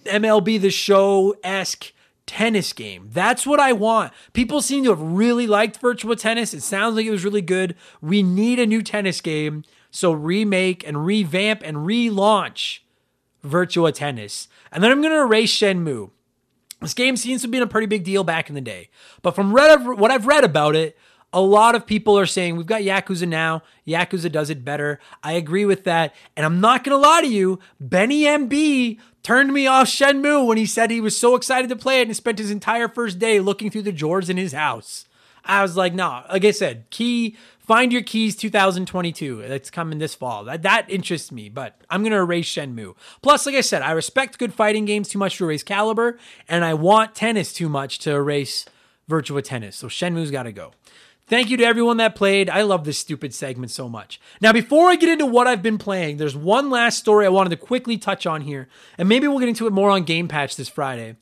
MLB 0.04 0.60
The 0.60 0.70
Show 0.70 1.34
esque 1.44 1.92
tennis 2.26 2.72
game. 2.72 3.08
That's 3.12 3.46
what 3.46 3.60
I 3.60 3.72
want. 3.72 4.12
People 4.32 4.62
seem 4.62 4.84
to 4.84 4.90
have 4.90 5.02
really 5.02 5.46
liked 5.46 5.80
Virtua 5.80 6.18
Tennis. 6.18 6.54
It 6.54 6.62
sounds 6.62 6.96
like 6.96 7.06
it 7.06 7.10
was 7.10 7.24
really 7.24 7.42
good. 7.42 7.76
We 8.00 8.22
need 8.22 8.58
a 8.58 8.66
new 8.66 8.82
tennis 8.82 9.20
game. 9.20 9.64
So 9.90 10.12
remake 10.12 10.86
and 10.86 11.04
revamp 11.04 11.62
and 11.62 11.78
relaunch 11.78 12.78
Virtua 13.44 13.92
Tennis. 13.92 14.48
And 14.70 14.82
then 14.82 14.90
I'm 14.90 15.02
going 15.02 15.12
to 15.12 15.20
erase 15.20 15.54
Shenmue. 15.54 16.10
This 16.82 16.94
game 16.94 17.16
seems 17.16 17.42
to 17.42 17.48
be 17.48 17.58
a 17.58 17.66
pretty 17.66 17.86
big 17.86 18.04
deal 18.04 18.24
back 18.24 18.48
in 18.48 18.54
the 18.54 18.60
day. 18.60 18.90
But 19.22 19.34
from 19.34 19.52
what 19.52 20.10
I've 20.10 20.26
read 20.26 20.44
about 20.44 20.76
it, 20.76 20.98
a 21.32 21.40
lot 21.40 21.74
of 21.74 21.86
people 21.86 22.18
are 22.18 22.26
saying 22.26 22.56
we've 22.56 22.66
got 22.66 22.82
Yakuza 22.82 23.26
now. 23.26 23.62
Yakuza 23.86 24.30
does 24.30 24.50
it 24.50 24.64
better. 24.64 25.00
I 25.22 25.32
agree 25.32 25.64
with 25.64 25.84
that. 25.84 26.14
And 26.36 26.44
I'm 26.44 26.60
not 26.60 26.84
to 26.98 27.02
lie 27.08 27.22
to 27.22 27.28
you, 27.28 27.58
Benny 27.80 28.24
MB 28.24 28.98
turned 29.22 29.52
me 29.52 29.66
off 29.66 29.86
Shenmue 29.86 30.46
when 30.46 30.58
he 30.58 30.66
said 30.66 30.90
he 30.90 31.00
was 31.00 31.16
so 31.16 31.34
excited 31.34 31.68
to 31.70 31.76
play 31.76 32.00
it 32.00 32.08
and 32.08 32.16
spent 32.16 32.38
his 32.38 32.50
entire 32.50 32.88
first 32.88 33.18
day 33.18 33.40
looking 33.40 33.70
through 33.70 33.82
the 33.82 33.92
drawers 33.92 34.28
in 34.28 34.36
his 34.36 34.52
house. 34.52 35.06
I 35.44 35.62
was 35.62 35.76
like, 35.76 35.94
nah. 35.94 36.24
like 36.30 36.44
I 36.44 36.50
said, 36.50 36.84
key 36.90 37.36
Find 37.62 37.92
Your 37.92 38.02
Keys 38.02 38.34
2022. 38.36 39.44
That's 39.46 39.70
coming 39.70 39.98
this 39.98 40.16
fall. 40.16 40.44
That, 40.44 40.62
that 40.62 40.90
interests 40.90 41.30
me, 41.30 41.48
but 41.48 41.80
I'm 41.88 42.02
going 42.02 42.10
to 42.10 42.18
erase 42.18 42.52
Shenmue. 42.52 42.96
Plus, 43.22 43.46
like 43.46 43.54
I 43.54 43.60
said, 43.60 43.82
I 43.82 43.92
respect 43.92 44.38
good 44.38 44.52
fighting 44.52 44.84
games 44.84 45.08
too 45.08 45.18
much 45.18 45.38
to 45.38 45.44
erase 45.44 45.62
Calibur, 45.62 46.18
and 46.48 46.64
I 46.64 46.74
want 46.74 47.14
tennis 47.14 47.52
too 47.52 47.68
much 47.68 48.00
to 48.00 48.10
erase 48.10 48.66
Virtua 49.08 49.44
Tennis. 49.44 49.76
So 49.76 49.86
Shenmue's 49.86 50.32
got 50.32 50.42
to 50.42 50.52
go. 50.52 50.72
Thank 51.28 51.50
you 51.50 51.56
to 51.56 51.64
everyone 51.64 51.98
that 51.98 52.16
played. 52.16 52.50
I 52.50 52.62
love 52.62 52.84
this 52.84 52.98
stupid 52.98 53.32
segment 53.32 53.70
so 53.70 53.88
much. 53.88 54.20
Now, 54.40 54.52
before 54.52 54.90
I 54.90 54.96
get 54.96 55.08
into 55.08 55.24
what 55.24 55.46
I've 55.46 55.62
been 55.62 55.78
playing, 55.78 56.16
there's 56.16 56.36
one 56.36 56.68
last 56.68 56.98
story 56.98 57.24
I 57.24 57.30
wanted 57.30 57.50
to 57.50 57.56
quickly 57.56 57.96
touch 57.96 58.26
on 58.26 58.40
here, 58.40 58.68
and 58.98 59.08
maybe 59.08 59.28
we'll 59.28 59.38
get 59.38 59.48
into 59.48 59.68
it 59.68 59.72
more 59.72 59.88
on 59.88 60.02
Game 60.02 60.26
Patch 60.26 60.56
this 60.56 60.68
Friday. 60.68 61.16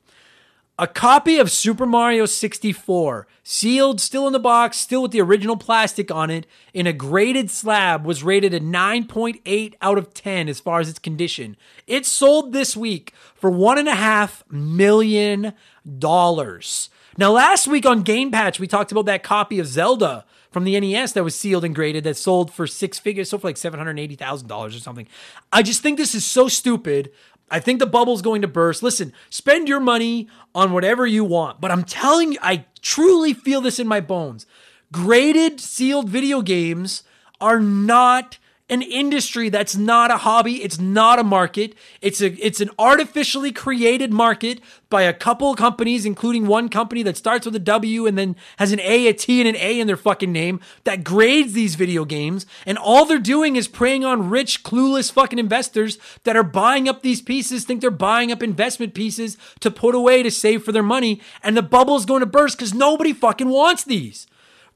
A 0.81 0.87
copy 0.87 1.37
of 1.37 1.51
Super 1.51 1.85
Mario 1.85 2.25
64, 2.25 3.27
sealed, 3.43 4.01
still 4.01 4.25
in 4.25 4.33
the 4.33 4.39
box, 4.39 4.77
still 4.77 5.03
with 5.03 5.11
the 5.11 5.21
original 5.21 5.55
plastic 5.55 6.09
on 6.09 6.31
it, 6.31 6.47
in 6.73 6.87
a 6.87 6.91
graded 6.91 7.51
slab, 7.51 8.03
was 8.03 8.23
rated 8.23 8.51
a 8.51 8.59
9.8 8.59 9.75
out 9.79 9.99
of 9.99 10.11
10 10.15 10.49
as 10.49 10.59
far 10.59 10.79
as 10.79 10.89
its 10.89 10.97
condition. 10.97 11.55
It 11.85 12.07
sold 12.07 12.51
this 12.51 12.75
week 12.75 13.13
for 13.35 13.51
$1.5 13.51 14.51
million. 14.51 15.53
Now, 15.85 17.31
last 17.31 17.67
week 17.67 17.85
on 17.85 18.01
Game 18.01 18.31
Patch, 18.31 18.59
we 18.59 18.65
talked 18.65 18.91
about 18.91 19.05
that 19.05 19.21
copy 19.21 19.59
of 19.59 19.67
Zelda 19.67 20.25
from 20.49 20.65
the 20.65 20.79
NES 20.79 21.13
that 21.13 21.23
was 21.23 21.35
sealed 21.35 21.63
and 21.63 21.73
graded 21.73 22.03
that 22.03 22.17
sold 22.17 22.51
for 22.51 22.67
six 22.67 22.99
figures, 22.99 23.29
sold 23.29 23.41
for 23.41 23.47
like 23.47 23.55
$780,000 23.55 24.51
or 24.51 24.71
something. 24.71 25.07
I 25.51 25.61
just 25.61 25.81
think 25.81 25.97
this 25.97 26.13
is 26.13 26.25
so 26.25 26.47
stupid. 26.47 27.11
I 27.51 27.59
think 27.59 27.79
the 27.79 27.85
bubble's 27.85 28.21
going 28.21 28.41
to 28.41 28.47
burst. 28.47 28.81
Listen, 28.81 29.13
spend 29.29 29.67
your 29.67 29.81
money 29.81 30.29
on 30.55 30.71
whatever 30.71 31.05
you 31.05 31.25
want, 31.25 31.59
but 31.59 31.69
I'm 31.69 31.83
telling 31.83 32.31
you, 32.31 32.39
I 32.41 32.65
truly 32.81 33.33
feel 33.33 33.59
this 33.59 33.77
in 33.77 33.87
my 33.87 33.99
bones. 33.99 34.45
Graded 34.91 35.59
sealed 35.59 36.09
video 36.09 36.41
games 36.41 37.03
are 37.41 37.59
not 37.59 38.37
an 38.71 38.81
industry 38.81 39.49
that's 39.49 39.75
not 39.75 40.09
a 40.09 40.17
hobby 40.17 40.63
it's 40.63 40.79
not 40.79 41.19
a 41.19 41.23
market. 41.23 41.75
It's 42.01 42.21
a 42.21 42.33
it's 42.43 42.61
an 42.61 42.69
artificially 42.79 43.51
created 43.51 44.13
market 44.13 44.61
by 44.89 45.03
a 45.03 45.13
couple 45.13 45.53
companies 45.55 46.05
including 46.05 46.47
one 46.47 46.69
company 46.69 47.03
that 47.03 47.17
starts 47.17 47.45
with 47.45 47.55
a 47.55 47.59
W 47.59 48.07
and 48.07 48.17
then 48.17 48.37
has 48.57 48.71
an 48.71 48.79
A 48.79 49.07
a 49.07 49.13
T 49.13 49.41
and 49.41 49.49
an 49.49 49.57
A 49.57 49.79
in 49.79 49.87
their 49.87 49.97
fucking 49.97 50.31
name 50.31 50.61
that 50.85 51.03
grades 51.03 51.51
these 51.51 51.75
video 51.75 52.05
games. 52.05 52.45
And 52.65 52.77
all 52.77 53.05
they're 53.05 53.19
doing 53.19 53.57
is 53.57 53.67
preying 53.67 54.05
on 54.05 54.29
rich 54.29 54.63
clueless 54.63 55.11
fucking 55.11 55.39
investors 55.39 55.99
that 56.23 56.37
are 56.37 56.43
buying 56.43 56.87
up 56.87 57.01
these 57.01 57.21
pieces 57.21 57.65
think 57.65 57.81
they're 57.81 57.91
buying 57.91 58.31
up 58.31 58.41
investment 58.41 58.93
pieces 58.93 59.37
to 59.59 59.69
put 59.69 59.93
away 59.93 60.23
to 60.23 60.31
save 60.31 60.63
for 60.63 60.71
their 60.71 60.81
money. 60.81 61.21
And 61.43 61.57
the 61.57 61.61
bubble's 61.61 62.05
going 62.05 62.21
to 62.21 62.25
burst 62.25 62.57
cuz 62.57 62.73
nobody 62.73 63.11
fucking 63.11 63.49
wants 63.49 63.83
these 63.83 64.27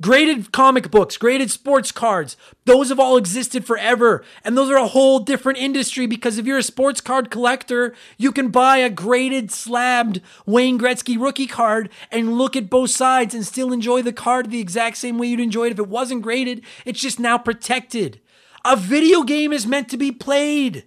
Graded 0.02 0.52
comic 0.52 0.92
books, 0.92 1.16
graded 1.16 1.50
sports 1.50 1.90
cards, 1.94 2.36
those 2.66 2.90
have 2.90 3.00
all 3.00 3.16
existed 3.16 3.66
forever. 3.66 4.26
And 4.44 4.58
those 4.58 4.70
are 4.70 4.76
a 4.76 4.88
whole 4.88 5.20
different 5.20 5.58
industry 5.58 6.06
because 6.06 6.38
if 6.38 6.46
you're 6.46 6.58
a 6.58 6.64
sports 6.64 7.00
card 7.00 7.32
collector, 7.32 7.96
you 8.18 8.34
can 8.34 8.50
buy 8.50 8.78
a 8.78 8.90
graded, 8.90 9.52
slabbed 9.52 10.20
Wayne 10.46 10.78
Gretzky 10.78 11.18
rookie 11.18 11.48
card 11.48 11.90
and 12.12 12.38
look 12.38 12.58
at 12.58 12.70
both 12.70 12.90
sides 12.90 13.34
and 13.34 13.46
still 13.46 13.72
enjoy 13.72 14.02
the 14.02 14.12
card 14.12 14.52
the 14.52 14.60
exact 14.60 14.98
same 14.98 15.18
way 15.18 15.28
you'd 15.28 15.40
enjoy 15.40 15.68
it 15.68 15.72
if 15.72 15.80
it 15.80 15.88
wasn't 15.88 16.24
graded. 16.24 16.62
It's 16.84 17.00
just 17.00 17.18
now 17.18 17.38
protected. 17.38 18.20
A 18.66 18.76
video 18.76 19.24
game 19.24 19.54
is 19.54 19.66
meant 19.66 19.88
to 19.90 19.98
be 19.98 20.12
played. 20.12 20.84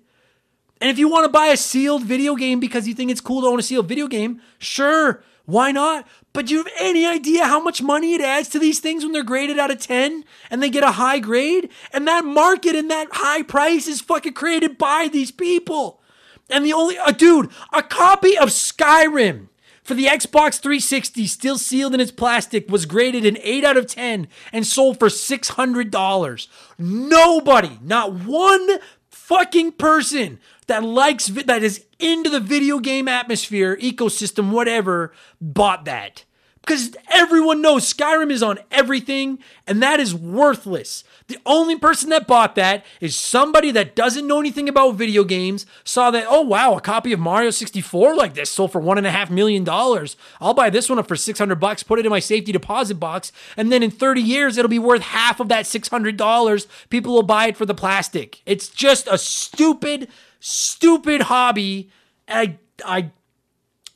And 0.83 0.91
if 0.91 0.99
you 0.99 1.09
want 1.09 1.25
to 1.25 1.33
buy 1.33 1.47
a 1.47 1.57
sealed 1.57 2.05
video 2.05 2.37
game 2.37 2.61
because 2.61 2.87
you 2.87 2.95
think 2.95 3.11
it's 3.11 3.23
cool 3.23 3.41
to 3.41 3.49
own 3.49 3.59
a 3.59 3.63
sealed 3.63 3.89
video 3.89 4.07
game, 4.07 4.43
sure, 4.59 5.25
why 5.49 5.73
not? 5.73 6.07
But 6.35 6.45
do 6.45 6.53
you 6.53 6.59
have 6.59 6.73
any 6.79 7.07
idea 7.07 7.47
how 7.47 7.59
much 7.59 7.81
money 7.81 8.13
it 8.13 8.21
adds 8.21 8.51
to 8.51 8.59
these 8.59 8.81
things 8.81 9.03
when 9.03 9.15
they're 9.15 9.23
graded 9.23 9.59
out 9.59 9.71
of 9.71 9.79
10 9.79 10.25
and 10.51 10.63
they 10.63 10.69
get 10.69 10.85
a 10.85 10.93
high 10.93 11.21
grade? 11.21 11.71
And 11.91 12.07
that 12.07 12.27
market 12.27 12.77
and 12.77 12.91
that 12.91 13.09
high 13.13 13.43
price 13.43 13.89
is 13.89 14.03
fucking 14.03 14.35
created 14.35 14.77
by 14.77 15.09
these 15.11 15.31
people. 15.31 16.03
And 16.51 16.67
the 16.67 16.75
only, 16.75 16.99
uh, 16.99 17.13
dude, 17.13 17.51
a 17.73 17.83
copy 17.83 18.37
of 18.37 18.51
Skyrim 18.51 19.49
for 19.83 19.95
the 19.95 20.05
Xbox 20.05 20.61
360, 20.61 21.27
still 21.27 21.57
sealed 21.57 21.95
in 21.95 22.01
its 22.01 22.13
plastic, 22.13 22.69
was 22.69 22.85
graded 22.85 23.25
an 23.25 23.39
8 23.41 23.65
out 23.65 23.79
of 23.79 23.87
10 23.87 24.29
and 24.53 24.67
sold 24.67 24.99
for 24.99 25.09
$600. 25.09 26.49
Nobody, 26.77 27.79
not 27.83 28.13
one 28.13 28.81
fucking 29.09 29.73
person 29.73 30.41
that 30.67 30.85
likes 30.85 31.29
that 31.29 31.63
is 31.63 31.87
into 31.99 32.31
the 32.31 32.41
video 32.41 32.79
game 32.79 33.09
atmosphere, 33.09 33.77
ecosystem, 33.77 34.51
whatever, 34.51 35.13
bought 35.41 35.85
that. 35.85 36.25
Because 36.69 36.95
everyone 37.11 37.63
knows 37.63 37.91
Skyrim 37.91 38.31
is 38.31 38.43
on 38.43 38.59
everything, 38.71 39.39
and 39.67 39.83
that 39.83 40.01
is 40.01 40.15
worthless. 40.15 41.03
The 41.29 41.39
only 41.47 41.79
person 41.79 42.11
that 42.11 42.27
bought 42.27 42.57
that 42.57 42.85
is 43.01 43.17
somebody 43.17 43.71
that 43.71 43.97
doesn't 43.97 44.27
know 44.27 44.39
anything 44.39 44.69
about 44.69 44.97
video 44.97 45.25
games, 45.25 45.65
saw 45.83 46.11
that, 46.11 46.27
oh 46.29 46.43
wow, 46.43 46.75
a 46.75 46.81
copy 46.83 47.15
of 47.15 47.21
Mario 47.21 47.49
64 47.49 48.15
like 48.15 48.35
this 48.35 48.51
sold 48.51 48.73
for 48.73 48.83
one 48.83 48.99
and 48.99 49.07
a 49.07 49.11
half 49.11 49.31
million 49.31 49.65
dollars. 49.65 50.15
I'll 50.43 50.53
buy 50.53 50.69
this 50.69 50.91
one 50.91 50.99
up 50.99 51.09
for 51.09 51.17
600 51.17 51.55
bucks, 51.57 51.83
put 51.83 52.01
it 52.01 52.05
in 52.05 52.11
my 52.11 52.19
safety 52.19 52.53
deposit 52.53 52.97
box, 52.97 53.33
and 53.57 53.73
then 53.73 53.83
in 53.83 53.91
30 53.91 54.21
years, 54.21 54.59
it'll 54.59 54.69
be 54.69 54.79
worth 54.79 55.01
half 55.01 55.41
of 55.41 55.49
that 55.49 55.65
$600. 55.65 56.67
People 56.91 57.15
will 57.15 57.23
buy 57.23 57.47
it 57.47 57.57
for 57.57 57.65
the 57.65 57.75
plastic. 57.75 58.43
It's 58.45 58.69
just 58.69 59.09
a 59.11 59.17
stupid 59.17 60.09
stupid 60.41 61.23
hobby. 61.23 61.91
I, 62.29 62.59
I, 62.85 63.11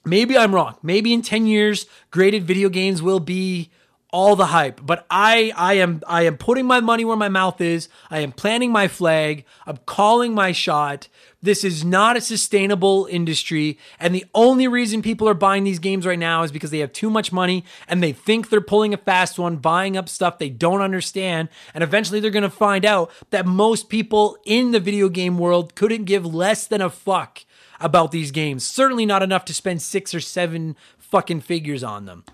maybe 0.04 0.36
I'm 0.36 0.54
wrong. 0.54 0.76
Maybe 0.82 1.12
in 1.12 1.22
10 1.22 1.46
years, 1.46 1.86
graded 2.10 2.44
video 2.44 2.68
games 2.68 3.02
will 3.02 3.20
be 3.20 3.70
all 4.12 4.36
the 4.36 4.46
hype. 4.46 4.84
But 4.84 5.06
I 5.10 5.52
I 5.56 5.74
am 5.74 6.02
I 6.06 6.22
am 6.22 6.36
putting 6.36 6.66
my 6.66 6.80
money 6.80 7.04
where 7.04 7.16
my 7.16 7.30
mouth 7.30 7.60
is. 7.60 7.88
I 8.10 8.20
am 8.20 8.30
planting 8.30 8.70
my 8.70 8.86
flag. 8.86 9.44
I'm 9.66 9.78
calling 9.86 10.34
my 10.34 10.52
shot. 10.52 11.08
This 11.42 11.64
is 11.64 11.84
not 11.84 12.16
a 12.16 12.20
sustainable 12.20 13.08
industry. 13.10 13.76
And 13.98 14.14
the 14.14 14.24
only 14.32 14.68
reason 14.68 15.02
people 15.02 15.28
are 15.28 15.34
buying 15.34 15.64
these 15.64 15.80
games 15.80 16.06
right 16.06 16.18
now 16.18 16.44
is 16.44 16.52
because 16.52 16.70
they 16.70 16.78
have 16.78 16.92
too 16.92 17.10
much 17.10 17.32
money 17.32 17.64
and 17.88 18.00
they 18.00 18.12
think 18.12 18.48
they're 18.48 18.60
pulling 18.60 18.94
a 18.94 18.96
fast 18.96 19.40
one, 19.40 19.56
buying 19.56 19.96
up 19.96 20.08
stuff 20.08 20.38
they 20.38 20.50
don't 20.50 20.80
understand. 20.80 21.48
And 21.74 21.82
eventually 21.82 22.20
they're 22.20 22.30
going 22.30 22.42
to 22.44 22.50
find 22.50 22.84
out 22.84 23.10
that 23.30 23.44
most 23.44 23.88
people 23.88 24.38
in 24.44 24.70
the 24.70 24.78
video 24.78 25.08
game 25.08 25.36
world 25.36 25.74
couldn't 25.74 26.04
give 26.04 26.24
less 26.24 26.66
than 26.66 26.80
a 26.80 26.88
fuck 26.88 27.44
about 27.80 28.12
these 28.12 28.30
games. 28.30 28.64
Certainly 28.64 29.06
not 29.06 29.24
enough 29.24 29.44
to 29.46 29.54
spend 29.54 29.82
six 29.82 30.14
or 30.14 30.20
seven 30.20 30.76
fucking 30.98 31.40
figures 31.40 31.82
on 31.82 32.06
them. 32.06 32.24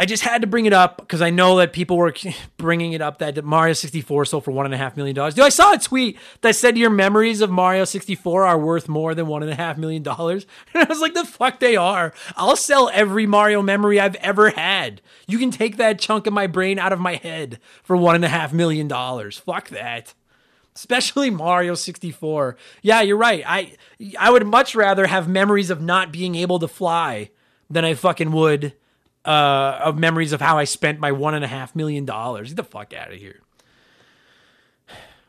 I 0.00 0.06
just 0.06 0.22
had 0.22 0.42
to 0.42 0.46
bring 0.46 0.66
it 0.66 0.72
up 0.72 0.98
because 0.98 1.20
I 1.20 1.30
know 1.30 1.56
that 1.56 1.72
people 1.72 1.96
were 1.96 2.14
bringing 2.56 2.92
it 2.92 3.00
up 3.00 3.18
that 3.18 3.44
Mario 3.44 3.72
64 3.72 4.26
sold 4.26 4.44
for 4.44 4.52
one 4.52 4.64
and 4.64 4.72
a 4.72 4.78
half 4.78 4.96
million 4.96 5.16
dollars. 5.16 5.34
Dude, 5.34 5.44
I 5.44 5.48
saw 5.48 5.74
a 5.74 5.78
tweet 5.78 6.16
that 6.42 6.54
said 6.54 6.78
your 6.78 6.90
memories 6.90 7.40
of 7.40 7.50
Mario 7.50 7.84
64 7.84 8.46
are 8.46 8.58
worth 8.58 8.88
more 8.88 9.12
than 9.14 9.26
one 9.26 9.42
and 9.42 9.50
a 9.50 9.56
half 9.56 9.76
million 9.76 10.02
dollars. 10.02 10.46
And 10.74 10.84
I 10.84 10.88
was 10.88 11.00
like, 11.00 11.14
the 11.14 11.24
fuck 11.24 11.58
they 11.58 11.76
are. 11.76 12.12
I'll 12.36 12.54
sell 12.54 12.90
every 12.92 13.26
Mario 13.26 13.62
memory 13.62 13.98
I've 13.98 14.14
ever 14.16 14.50
had. 14.50 15.00
You 15.26 15.38
can 15.38 15.50
take 15.50 15.76
that 15.78 15.98
chunk 15.98 16.26
of 16.26 16.32
my 16.32 16.46
brain 16.46 16.78
out 16.78 16.92
of 16.92 17.00
my 17.00 17.16
head 17.16 17.58
for 17.82 17.96
one 17.96 18.14
and 18.14 18.24
a 18.24 18.28
half 18.28 18.52
million 18.52 18.86
dollars. 18.86 19.38
Fuck 19.38 19.70
that. 19.70 20.14
Especially 20.76 21.30
Mario 21.30 21.74
64. 21.74 22.56
Yeah, 22.82 23.00
you're 23.00 23.16
right. 23.16 23.42
I 23.44 23.72
I 24.16 24.30
would 24.30 24.46
much 24.46 24.76
rather 24.76 25.06
have 25.06 25.26
memories 25.28 25.70
of 25.70 25.82
not 25.82 26.12
being 26.12 26.36
able 26.36 26.60
to 26.60 26.68
fly 26.68 27.30
than 27.68 27.84
I 27.84 27.94
fucking 27.94 28.30
would 28.30 28.74
uh, 29.28 29.80
of 29.84 29.98
memories 29.98 30.32
of 30.32 30.40
how 30.40 30.56
I 30.56 30.64
spent 30.64 30.98
my 30.98 31.12
one 31.12 31.34
and 31.34 31.44
a 31.44 31.48
half 31.48 31.76
million 31.76 32.06
dollars. 32.06 32.48
Get 32.48 32.56
the 32.56 32.64
fuck 32.64 32.94
out 32.94 33.12
of 33.12 33.18
here. 33.18 33.40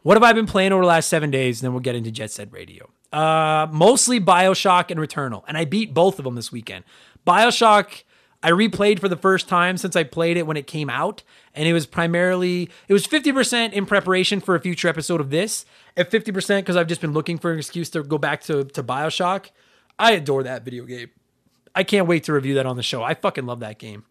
What 0.04 0.16
have 0.16 0.24
I 0.24 0.32
been 0.32 0.46
playing 0.46 0.72
over 0.72 0.82
the 0.82 0.88
last 0.88 1.10
seven 1.10 1.30
days? 1.30 1.60
And 1.60 1.66
then 1.66 1.74
we'll 1.74 1.82
get 1.82 1.96
into 1.96 2.10
Jet 2.10 2.32
Set 2.32 2.50
Radio. 2.54 2.90
Uh, 3.12 3.68
mostly 3.72 4.22
Bioshock 4.22 4.90
and 4.90 5.00
Returnal, 5.00 5.44
and 5.48 5.58
I 5.58 5.66
beat 5.66 5.94
both 5.94 6.18
of 6.18 6.24
them 6.24 6.36
this 6.36 6.50
weekend. 6.50 6.86
Bioshock, 7.28 8.04
I 8.42 8.52
replayed 8.52 9.00
for 9.00 9.10
the 9.10 9.18
first 9.18 9.50
time 9.50 9.76
since 9.76 9.98
I 9.98 10.04
played 10.06 10.38
it 10.38 10.48
when 10.48 10.56
it 10.56 10.68
came 10.68 10.90
out, 10.90 11.24
and 11.54 11.68
it 11.68 11.74
was 11.74 11.86
primarily 11.86 12.70
it 12.88 12.94
was 12.94 13.06
fifty 13.06 13.34
percent 13.34 13.74
in 13.74 13.86
preparation 13.86 14.40
for 14.40 14.56
a 14.56 14.62
future 14.62 14.88
episode 14.88 15.20
of 15.20 15.30
this, 15.32 15.66
and 15.98 16.08
fifty 16.08 16.32
percent 16.32 16.66
because 16.66 16.78
I've 16.78 16.88
just 16.88 17.02
been 17.02 17.12
looking 17.12 17.38
for 17.38 17.52
an 17.52 17.58
excuse 17.58 17.90
to 17.90 18.04
go 18.04 18.18
back 18.18 18.42
to 18.44 18.64
to 18.64 18.82
Bioshock. 18.84 19.50
I 19.98 20.12
adore 20.12 20.44
that 20.44 20.64
video 20.64 20.86
game. 20.86 21.10
I 21.76 21.84
can't 21.84 22.08
wait 22.08 22.24
to 22.26 22.34
review 22.34 22.56
that 22.56 22.66
on 22.66 22.76
the 22.76 22.84
show. 22.84 23.04
I 23.04 23.14
fucking 23.14 23.46
love 23.46 23.60
that 23.60 23.80
game. 23.80 24.06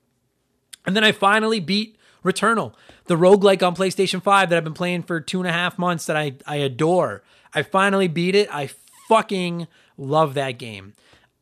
And 0.86 0.96
then 0.96 1.04
I 1.04 1.12
finally 1.12 1.61
beat 1.61 1.96
Returnal, 2.24 2.74
the 3.06 3.16
roguelike 3.16 3.66
on 3.66 3.76
PlayStation 3.76 4.22
5 4.22 4.50
that 4.50 4.56
I've 4.56 4.64
been 4.64 4.74
playing 4.74 5.04
for 5.04 5.20
two 5.20 5.40
and 5.40 5.48
a 5.48 5.52
half 5.52 5.78
months 5.78 6.06
that 6.06 6.16
I, 6.16 6.34
I 6.46 6.56
adore. 6.56 7.22
I 7.54 7.62
finally 7.62 8.09
beat 8.09 8.34
it. 8.34 8.48
I 8.52 8.70
fucking 9.09 9.68
love 9.96 10.34
that 10.34 10.52
game. 10.52 10.94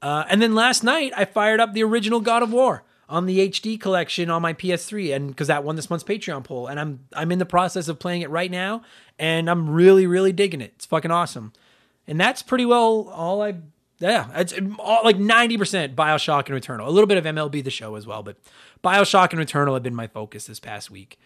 Uh, 0.02 0.24
and 0.28 0.42
then 0.42 0.54
last 0.54 0.84
night, 0.84 1.12
I 1.16 1.24
fired 1.24 1.60
up 1.60 1.72
the 1.72 1.82
original 1.82 2.20
God 2.20 2.42
of 2.42 2.52
War 2.52 2.84
on 3.08 3.26
the 3.26 3.48
HD 3.48 3.80
collection 3.80 4.30
on 4.30 4.42
my 4.42 4.52
PS3, 4.52 5.14
and 5.14 5.28
because 5.28 5.48
that 5.48 5.64
won 5.64 5.76
this 5.76 5.88
month's 5.88 6.04
Patreon 6.04 6.44
poll, 6.44 6.66
and 6.66 6.78
I'm 6.78 7.00
I'm 7.12 7.30
in 7.32 7.38
the 7.38 7.46
process 7.46 7.88
of 7.88 7.98
playing 7.98 8.22
it 8.22 8.30
right 8.30 8.50
now, 8.50 8.82
and 9.18 9.48
I'm 9.48 9.70
really 9.70 10.06
really 10.06 10.32
digging 10.32 10.60
it. 10.60 10.72
It's 10.76 10.86
fucking 10.86 11.10
awesome, 11.10 11.52
and 12.06 12.20
that's 12.20 12.42
pretty 12.42 12.66
well 12.66 13.08
all 13.12 13.42
I 13.42 13.54
yeah, 13.98 14.28
it's 14.34 14.52
all, 14.78 15.02
like 15.04 15.16
90% 15.16 15.94
Bioshock 15.94 16.50
and 16.50 16.62
Returnal. 16.62 16.86
A 16.86 16.90
little 16.90 17.06
bit 17.06 17.18
of 17.18 17.24
MLB 17.24 17.64
the 17.64 17.70
show 17.70 17.94
as 17.94 18.06
well, 18.06 18.22
but 18.22 18.36
Bioshock 18.84 19.32
and 19.32 19.40
Returnal 19.40 19.74
have 19.74 19.82
been 19.82 19.94
my 19.94 20.06
focus 20.06 20.46
this 20.46 20.60
past 20.60 20.90
week. 20.90 21.18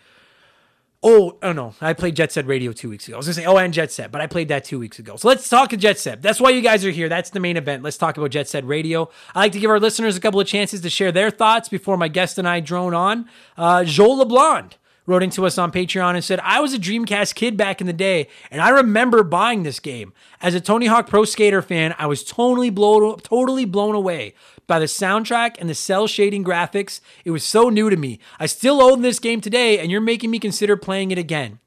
Oh, 1.02 1.38
oh 1.42 1.52
no, 1.52 1.74
I 1.80 1.94
played 1.94 2.14
Jet 2.14 2.30
Set 2.30 2.46
Radio 2.46 2.72
two 2.72 2.90
weeks 2.90 3.08
ago. 3.08 3.16
I 3.16 3.18
was 3.18 3.26
gonna 3.26 3.34
say, 3.34 3.46
oh, 3.46 3.56
and 3.56 3.72
Jet 3.72 3.90
Set, 3.90 4.12
but 4.12 4.20
I 4.20 4.26
played 4.26 4.48
that 4.48 4.64
two 4.64 4.78
weeks 4.78 4.98
ago. 4.98 5.16
So 5.16 5.28
let's 5.28 5.48
talk 5.48 5.70
to 5.70 5.78
Jet 5.78 5.98
Set. 5.98 6.20
That's 6.20 6.40
why 6.40 6.50
you 6.50 6.60
guys 6.60 6.84
are 6.84 6.90
here. 6.90 7.08
That's 7.08 7.30
the 7.30 7.40
main 7.40 7.56
event. 7.56 7.82
Let's 7.82 7.96
talk 7.96 8.18
about 8.18 8.30
Jet 8.30 8.48
Set 8.48 8.66
Radio. 8.66 9.08
I 9.34 9.40
like 9.40 9.52
to 9.52 9.60
give 9.60 9.70
our 9.70 9.80
listeners 9.80 10.18
a 10.18 10.20
couple 10.20 10.40
of 10.40 10.46
chances 10.46 10.82
to 10.82 10.90
share 10.90 11.10
their 11.10 11.30
thoughts 11.30 11.70
before 11.70 11.96
my 11.96 12.08
guest 12.08 12.36
and 12.36 12.46
I 12.46 12.60
drone 12.60 12.92
on. 12.92 13.30
Uh, 13.56 13.84
Joel 13.84 14.22
LeBlond 14.26 14.72
wrote 15.06 15.22
into 15.22 15.46
us 15.46 15.58
on 15.58 15.72
Patreon 15.72 16.14
and 16.14 16.24
said, 16.24 16.40
I 16.40 16.60
was 16.60 16.72
a 16.72 16.78
Dreamcast 16.78 17.34
kid 17.34 17.56
back 17.56 17.80
in 17.80 17.86
the 17.86 17.92
day, 17.92 18.28
and 18.50 18.60
I 18.60 18.70
remember 18.70 19.22
buying 19.22 19.62
this 19.62 19.80
game. 19.80 20.12
As 20.40 20.54
a 20.54 20.60
Tony 20.60 20.86
Hawk 20.86 21.08
Pro 21.08 21.24
Skater 21.24 21.62
fan, 21.62 21.94
I 21.98 22.06
was 22.06 22.24
totally 22.24 22.70
blown, 22.70 23.18
totally 23.20 23.64
blown 23.64 23.94
away 23.94 24.34
by 24.66 24.78
the 24.78 24.86
soundtrack 24.86 25.56
and 25.58 25.68
the 25.68 25.74
cel 25.74 26.06
shading 26.06 26.44
graphics. 26.44 27.00
It 27.24 27.30
was 27.30 27.44
so 27.44 27.68
new 27.68 27.90
to 27.90 27.96
me. 27.96 28.20
I 28.38 28.46
still 28.46 28.80
own 28.80 29.02
this 29.02 29.18
game 29.18 29.40
today, 29.40 29.78
and 29.78 29.90
you're 29.90 30.00
making 30.00 30.30
me 30.30 30.38
consider 30.38 30.76
playing 30.76 31.10
it 31.10 31.18
again. 31.18 31.58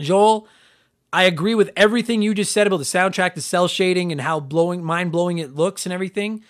Joel, 0.00 0.46
I 1.12 1.24
agree 1.24 1.54
with 1.54 1.70
everything 1.76 2.22
you 2.22 2.34
just 2.34 2.52
said 2.52 2.66
about 2.66 2.76
the 2.76 2.84
soundtrack, 2.84 3.34
the 3.34 3.40
cel 3.40 3.66
shading, 3.66 4.12
and 4.12 4.20
how 4.20 4.40
blowing, 4.40 4.84
mind 4.84 5.10
blowing 5.10 5.38
it 5.38 5.54
looks 5.54 5.86
and 5.86 5.92
everything 5.92 6.44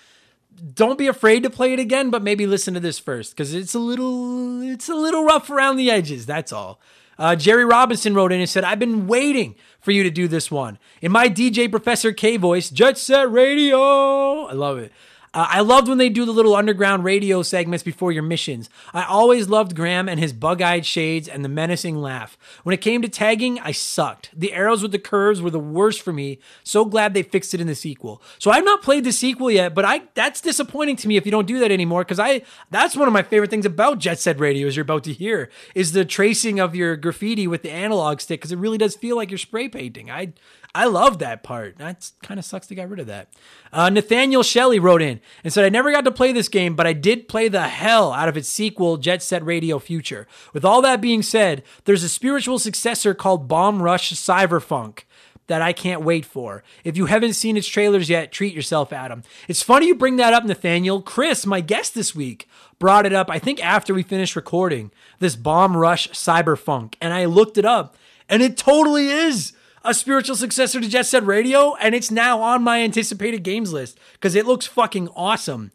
don't 0.74 0.98
be 0.98 1.06
afraid 1.06 1.42
to 1.42 1.50
play 1.50 1.72
it 1.72 1.78
again, 1.78 2.10
but 2.10 2.22
maybe 2.22 2.46
listen 2.46 2.74
to 2.74 2.80
this 2.80 2.98
first 2.98 3.32
because 3.32 3.54
it's 3.54 3.74
a 3.74 3.78
little 3.78 4.60
it's 4.62 4.88
a 4.88 4.94
little 4.94 5.24
rough 5.24 5.50
around 5.50 5.76
the 5.76 5.90
edges. 5.90 6.26
That's 6.26 6.52
all. 6.52 6.80
Uh, 7.18 7.34
Jerry 7.34 7.64
Robinson 7.64 8.14
wrote 8.14 8.32
in 8.32 8.40
and 8.40 8.48
said, 8.48 8.64
"I've 8.64 8.78
been 8.78 9.06
waiting 9.06 9.56
for 9.80 9.90
you 9.90 10.02
to 10.02 10.10
do 10.10 10.28
this 10.28 10.50
one 10.50 10.78
in 11.00 11.10
my 11.10 11.28
DJ 11.28 11.70
Professor 11.70 12.12
K 12.12 12.36
voice, 12.36 12.70
Jet 12.70 12.98
Set 12.98 13.30
Radio." 13.30 14.46
I 14.46 14.52
love 14.52 14.78
it. 14.78 14.92
Uh, 15.38 15.46
I 15.48 15.60
loved 15.60 15.86
when 15.86 15.98
they 15.98 16.08
do 16.08 16.24
the 16.24 16.32
little 16.32 16.56
underground 16.56 17.04
radio 17.04 17.42
segments 17.42 17.84
before 17.84 18.10
your 18.10 18.24
missions. 18.24 18.68
I 18.92 19.04
always 19.04 19.48
loved 19.48 19.76
Graham 19.76 20.08
and 20.08 20.18
his 20.18 20.32
bug 20.32 20.60
eyed 20.60 20.84
shades 20.84 21.28
and 21.28 21.44
the 21.44 21.48
menacing 21.48 21.94
laugh. 21.94 22.36
When 22.64 22.74
it 22.74 22.80
came 22.80 23.02
to 23.02 23.08
tagging, 23.08 23.60
I 23.60 23.70
sucked. 23.70 24.30
The 24.34 24.52
arrows 24.52 24.82
with 24.82 24.90
the 24.90 24.98
curves 24.98 25.40
were 25.40 25.52
the 25.52 25.60
worst 25.60 26.02
for 26.02 26.12
me. 26.12 26.40
So 26.64 26.84
glad 26.84 27.14
they 27.14 27.22
fixed 27.22 27.54
it 27.54 27.60
in 27.60 27.68
the 27.68 27.76
sequel. 27.76 28.20
So 28.40 28.50
I've 28.50 28.64
not 28.64 28.82
played 28.82 29.04
the 29.04 29.12
sequel 29.12 29.48
yet, 29.48 29.76
but 29.76 29.84
I 29.84 30.02
that's 30.14 30.40
disappointing 30.40 30.96
to 30.96 31.06
me 31.06 31.16
if 31.16 31.24
you 31.24 31.30
don't 31.30 31.46
do 31.46 31.60
that 31.60 31.70
anymore 31.70 32.02
because 32.02 32.18
I 32.18 32.42
that's 32.72 32.96
one 32.96 33.06
of 33.06 33.14
my 33.14 33.22
favorite 33.22 33.50
things 33.50 33.64
about 33.64 34.00
Jet 34.00 34.18
Set 34.18 34.40
Radio 34.40 34.66
as 34.66 34.74
you're 34.74 34.82
about 34.82 35.04
to 35.04 35.12
hear 35.12 35.50
is 35.72 35.92
the 35.92 36.04
tracing 36.04 36.58
of 36.58 36.74
your 36.74 36.96
graffiti 36.96 37.46
with 37.46 37.62
the 37.62 37.70
analog 37.70 38.20
stick 38.20 38.40
because 38.40 38.50
it 38.50 38.58
really 38.58 38.76
does 38.76 38.96
feel 38.96 39.14
like 39.14 39.30
you're 39.30 39.38
spray 39.38 39.68
painting. 39.68 40.10
I 40.10 40.32
I 40.74 40.84
love 40.84 41.18
that 41.18 41.42
part. 41.42 41.78
That 41.78 42.10
kind 42.22 42.38
of 42.38 42.44
sucks 42.44 42.66
to 42.68 42.74
get 42.74 42.88
rid 42.88 43.00
of 43.00 43.06
that. 43.06 43.28
Uh, 43.72 43.90
Nathaniel 43.90 44.42
Shelley 44.42 44.78
wrote 44.78 45.02
in 45.02 45.20
and 45.42 45.52
said, 45.52 45.64
I 45.64 45.70
never 45.70 45.90
got 45.90 46.04
to 46.04 46.10
play 46.10 46.32
this 46.32 46.48
game, 46.48 46.76
but 46.76 46.86
I 46.86 46.92
did 46.92 47.26
play 47.28 47.48
the 47.48 47.68
hell 47.68 48.12
out 48.12 48.28
of 48.28 48.36
its 48.36 48.48
sequel, 48.48 48.96
Jet 48.96 49.22
Set 49.22 49.44
Radio 49.44 49.78
Future. 49.78 50.26
With 50.52 50.64
all 50.64 50.82
that 50.82 51.00
being 51.00 51.22
said, 51.22 51.62
there's 51.84 52.04
a 52.04 52.08
spiritual 52.08 52.58
successor 52.58 53.14
called 53.14 53.48
Bomb 53.48 53.82
Rush 53.82 54.12
Cyberfunk 54.12 55.04
that 55.48 55.62
I 55.62 55.72
can't 55.72 56.02
wait 56.02 56.26
for. 56.26 56.62
If 56.84 56.96
you 56.96 57.06
haven't 57.06 57.32
seen 57.32 57.56
its 57.56 57.66
trailers 57.66 58.10
yet, 58.10 58.30
treat 58.30 58.54
yourself, 58.54 58.92
Adam. 58.92 59.22
It's 59.48 59.62
funny 59.62 59.86
you 59.86 59.94
bring 59.94 60.16
that 60.16 60.34
up, 60.34 60.44
Nathaniel. 60.44 61.00
Chris, 61.02 61.46
my 61.46 61.62
guest 61.62 61.94
this 61.94 62.14
week, 62.14 62.46
brought 62.78 63.06
it 63.06 63.14
up, 63.14 63.30
I 63.30 63.38
think 63.38 63.64
after 63.64 63.94
we 63.94 64.02
finished 64.02 64.36
recording, 64.36 64.92
this 65.18 65.36
Bomb 65.36 65.76
Rush 65.76 66.10
Cyberfunk. 66.10 66.94
And 67.00 67.12
I 67.12 67.24
looked 67.24 67.56
it 67.56 67.64
up, 67.64 67.96
and 68.28 68.42
it 68.42 68.56
totally 68.58 69.08
is 69.08 69.54
a 69.84 69.94
spiritual 69.94 70.36
successor 70.36 70.80
to 70.80 70.88
Jet 70.88 71.06
Set 71.06 71.24
Radio, 71.24 71.74
and 71.76 71.94
it's 71.94 72.10
now 72.10 72.40
on 72.40 72.62
my 72.62 72.80
anticipated 72.82 73.42
games 73.42 73.72
list 73.72 73.98
because 74.12 74.34
it 74.34 74.46
looks 74.46 74.66
fucking 74.66 75.08
awesome. 75.14 75.70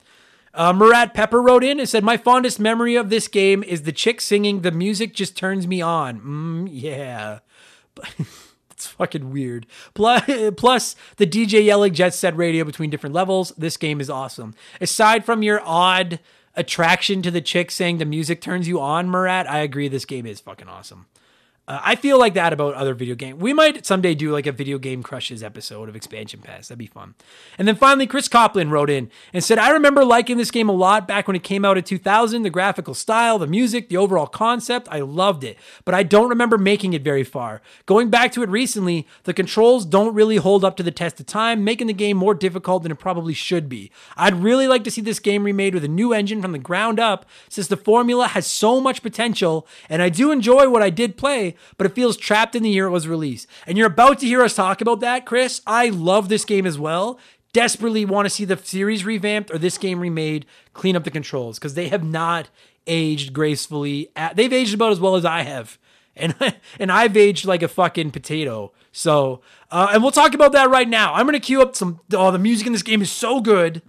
Uh, 0.53 0.71
Murat 0.71 1.13
Pepper 1.13 1.41
wrote 1.41 1.63
in 1.63 1.79
and 1.79 1.89
said, 1.89 2.03
My 2.03 2.17
fondest 2.17 2.59
memory 2.59 2.95
of 2.95 3.09
this 3.09 3.27
game 3.27 3.63
is 3.63 3.83
the 3.83 3.91
chick 3.91 4.21
singing, 4.21 4.61
The 4.61 4.71
music 4.71 5.13
just 5.13 5.35
turns 5.35 5.67
me 5.67 5.81
on. 5.81 6.19
Mm, 6.21 6.69
yeah. 6.71 7.39
it's 8.71 8.87
fucking 8.87 9.31
weird. 9.31 9.65
Plus, 9.93 10.23
plus, 10.57 10.95
the 11.17 11.25
DJ 11.25 11.65
yelling 11.65 11.93
Jet 11.93 12.13
Set 12.13 12.35
Radio 12.35 12.63
between 12.63 12.91
different 12.91 13.15
levels. 13.15 13.51
This 13.57 13.77
game 13.77 13.99
is 13.99 14.09
awesome. 14.09 14.53
Aside 14.79 15.25
from 15.25 15.41
your 15.41 15.61
odd 15.65 16.19
attraction 16.55 17.23
to 17.23 17.31
the 17.31 17.41
chick 17.41 17.71
saying 17.71 17.97
the 17.97 18.05
music 18.05 18.39
turns 18.39 18.67
you 18.67 18.79
on, 18.79 19.09
Murat, 19.09 19.49
I 19.49 19.59
agree 19.59 19.87
this 19.87 20.05
game 20.05 20.27
is 20.27 20.39
fucking 20.39 20.67
awesome. 20.67 21.07
Uh, 21.65 21.79
I 21.81 21.95
feel 21.95 22.19
like 22.19 22.33
that 22.33 22.51
about 22.51 22.73
other 22.73 22.93
video 22.93 23.15
games. 23.15 23.39
We 23.39 23.53
might 23.53 23.85
someday 23.85 24.15
do 24.15 24.33
like 24.33 24.45
a 24.45 24.51
video 24.51 24.77
game 24.77 25.01
crushes 25.01 25.41
episode 25.41 25.87
of 25.87 25.95
Expansion 25.95 26.41
Pass. 26.41 26.67
That'd 26.67 26.77
be 26.77 26.87
fun. 26.87 27.15
And 27.57 27.65
then 27.65 27.77
finally, 27.77 28.05
Chris 28.05 28.27
Copland 28.27 28.73
wrote 28.73 28.89
in 28.89 29.09
and 29.31 29.41
said, 29.41 29.57
I 29.57 29.69
remember 29.69 30.03
liking 30.03 30.35
this 30.35 30.51
game 30.51 30.67
a 30.67 30.73
lot 30.73 31.07
back 31.07 31.25
when 31.25 31.37
it 31.37 31.43
came 31.43 31.63
out 31.63 31.77
in 31.77 31.85
2000. 31.85 32.43
The 32.43 32.49
graphical 32.49 32.93
style, 32.93 33.39
the 33.39 33.47
music, 33.47 33.87
the 33.87 33.95
overall 33.95 34.27
concept, 34.27 34.89
I 34.91 34.99
loved 34.99 35.45
it. 35.45 35.57
But 35.85 35.95
I 35.95 36.03
don't 36.03 36.27
remember 36.27 36.57
making 36.57 36.91
it 36.91 37.01
very 37.01 37.23
far. 37.23 37.61
Going 37.85 38.09
back 38.09 38.33
to 38.33 38.43
it 38.43 38.49
recently, 38.49 39.07
the 39.23 39.33
controls 39.33 39.85
don't 39.85 40.13
really 40.13 40.37
hold 40.37 40.65
up 40.65 40.75
to 40.77 40.83
the 40.83 40.91
test 40.91 41.21
of 41.21 41.27
time, 41.27 41.63
making 41.63 41.87
the 41.87 41.93
game 41.93 42.17
more 42.17 42.33
difficult 42.33 42.83
than 42.83 42.91
it 42.91 42.99
probably 42.99 43.33
should 43.33 43.69
be. 43.69 43.89
I'd 44.17 44.43
really 44.43 44.67
like 44.67 44.83
to 44.83 44.91
see 44.91 45.01
this 45.01 45.19
game 45.19 45.45
remade 45.45 45.73
with 45.73 45.85
a 45.85 45.89
new 45.89 46.11
engine 46.11 46.41
from 46.41 46.51
the 46.51 46.59
ground 46.59 46.99
up, 46.99 47.25
since 47.47 47.67
the 47.67 47.77
formula 47.77 48.27
has 48.27 48.45
so 48.45 48.81
much 48.81 49.01
potential, 49.01 49.65
and 49.87 50.01
I 50.01 50.09
do 50.09 50.29
enjoy 50.29 50.69
what 50.69 50.81
I 50.81 50.89
did 50.89 51.15
play 51.15 51.52
but 51.77 51.85
it 51.85 51.93
feels 51.95 52.17
trapped 52.17 52.55
in 52.55 52.63
the 52.63 52.69
year 52.69 52.87
it 52.87 52.91
was 52.91 53.07
released. 53.07 53.47
And 53.67 53.77
you're 53.77 53.87
about 53.87 54.19
to 54.19 54.25
hear 54.25 54.41
us 54.41 54.55
talk 54.55 54.81
about 54.81 54.99
that, 55.01 55.25
Chris. 55.25 55.61
I 55.65 55.89
love 55.89 56.29
this 56.29 56.45
game 56.45 56.65
as 56.65 56.79
well. 56.79 57.19
Desperately 57.53 58.03
want 58.05 58.25
to 58.25 58.29
see 58.29 58.45
the 58.45 58.57
series 58.57 59.05
revamped 59.05 59.51
or 59.51 59.57
this 59.57 59.77
game 59.77 59.99
remade, 59.99 60.45
clean 60.73 60.95
up 60.95 61.03
the 61.03 61.11
controls 61.11 61.59
because 61.59 61.75
they 61.75 61.89
have 61.89 62.03
not 62.03 62.49
aged 62.87 63.33
gracefully. 63.33 64.09
They've 64.35 64.51
aged 64.51 64.73
about 64.73 64.91
as 64.91 64.99
well 64.99 65.15
as 65.15 65.25
I 65.25 65.41
have, 65.41 65.77
and 66.15 66.35
and 66.79 66.91
I've 66.91 67.15
aged 67.15 67.45
like 67.45 67.61
a 67.61 67.67
fucking 67.67 68.11
potato. 68.11 68.71
So, 68.91 69.41
uh, 69.71 69.89
and 69.93 70.01
we'll 70.01 70.11
talk 70.11 70.33
about 70.33 70.51
that 70.53 70.69
right 70.69 70.87
now. 70.87 71.13
I'm 71.13 71.25
gonna 71.25 71.39
cue 71.39 71.61
up 71.61 71.75
some. 71.75 71.99
Oh, 72.11 72.31
the 72.31 72.39
music 72.39 72.67
in 72.67 72.73
this 72.73 72.83
game 72.83 73.01
is 73.01 73.11
so 73.11 73.41
good. 73.41 73.81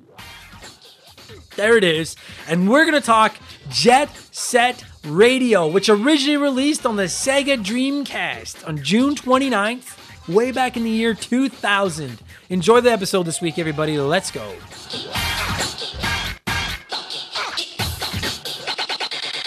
There 1.57 1.77
it 1.77 1.85
is, 1.85 2.17
and 2.49 2.69
we're 2.69 2.85
gonna 2.85 3.01
talk 3.01 3.37
Jet 3.69 4.11
Set 4.31 4.85
Radio, 5.05 5.67
which 5.67 5.89
originally 5.89 6.37
released 6.37 6.87
on 6.87 6.97
the 6.97 7.05
Sega 7.05 7.62
Dreamcast 7.62 8.67
on 8.67 8.83
June 8.83 9.15
29th, 9.15 10.29
way 10.33 10.53
back 10.53 10.77
in 10.77 10.85
the 10.85 10.91
year 10.91 11.15
2000. 11.15 12.21
Enjoy 12.51 12.81
the 12.81 12.91
episode 12.91 13.25
this 13.25 13.41
week, 13.41 13.59
everybody. 13.59 13.99
Let's 13.99 14.31
go. 14.31 14.55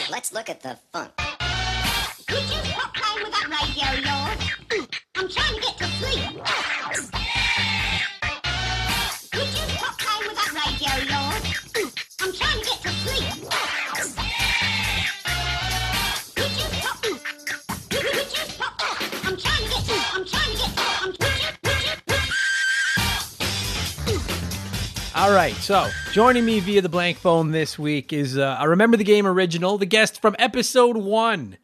Let's 0.10 0.34
look 0.34 0.50
at 0.50 0.62
the 0.62 0.78
fun. 0.92 1.10
All 25.28 25.34
right, 25.34 25.56
so 25.56 25.90
joining 26.14 26.46
me 26.46 26.62
via 26.62 26.82
the 26.82 26.88
blank 26.88 27.18
phone 27.18 27.52
this 27.52 27.78
week 27.78 28.14
is 28.14 28.38
uh, 28.38 28.56
I 28.58 28.64
remember 28.64 28.96
the 28.96 29.04
game 29.04 29.28
original, 29.28 29.78
the 29.78 29.86
guest 29.86 30.22
from 30.22 30.38
episode 30.40 30.96
one, 30.96 31.58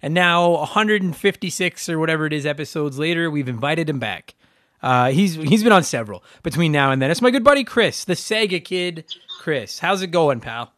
and 0.00 0.14
now 0.14 0.52
156 0.52 1.88
or 1.90 1.98
whatever 1.98 2.24
it 2.24 2.32
is 2.32 2.46
episodes 2.46 2.98
later, 2.98 3.30
we've 3.30 3.46
invited 3.46 3.90
him 3.90 3.98
back. 3.98 4.34
Uh, 4.82 5.10
he's 5.10 5.34
he's 5.34 5.62
been 5.62 5.70
on 5.70 5.82
several 5.82 6.24
between 6.42 6.72
now 6.72 6.92
and 6.92 7.02
then. 7.02 7.10
It's 7.10 7.20
my 7.20 7.30
good 7.30 7.44
buddy 7.44 7.62
Chris, 7.62 8.06
the 8.06 8.14
Sega 8.14 8.64
kid. 8.64 9.04
Chris, 9.38 9.80
how's 9.80 10.00
it 10.00 10.06
going, 10.06 10.40
pal? 10.40 10.72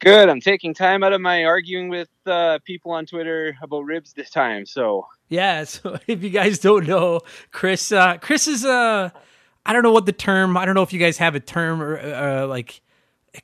Good. 0.00 0.28
I'm 0.28 0.40
taking 0.40 0.74
time 0.74 1.04
out 1.04 1.12
of 1.12 1.20
my 1.20 1.44
arguing 1.44 1.88
with 1.88 2.08
uh, 2.26 2.58
people 2.64 2.90
on 2.90 3.06
Twitter 3.06 3.56
about 3.62 3.82
ribs 3.82 4.12
this 4.12 4.30
time. 4.30 4.66
So 4.66 5.06
Yeah, 5.28 5.62
so 5.62 6.00
if 6.08 6.20
you 6.20 6.30
guys 6.30 6.58
don't 6.58 6.88
know, 6.88 7.20
Chris, 7.52 7.92
uh, 7.92 8.16
Chris 8.16 8.48
is 8.48 8.64
uh, 8.64 9.10
I 9.68 9.74
don't 9.74 9.82
know 9.82 9.92
what 9.92 10.06
the 10.06 10.12
term. 10.12 10.56
I 10.56 10.64
don't 10.64 10.74
know 10.74 10.82
if 10.82 10.94
you 10.94 10.98
guys 10.98 11.18
have 11.18 11.34
a 11.34 11.40
term 11.40 11.82
or 11.82 11.98
uh, 11.98 12.46
like. 12.46 12.80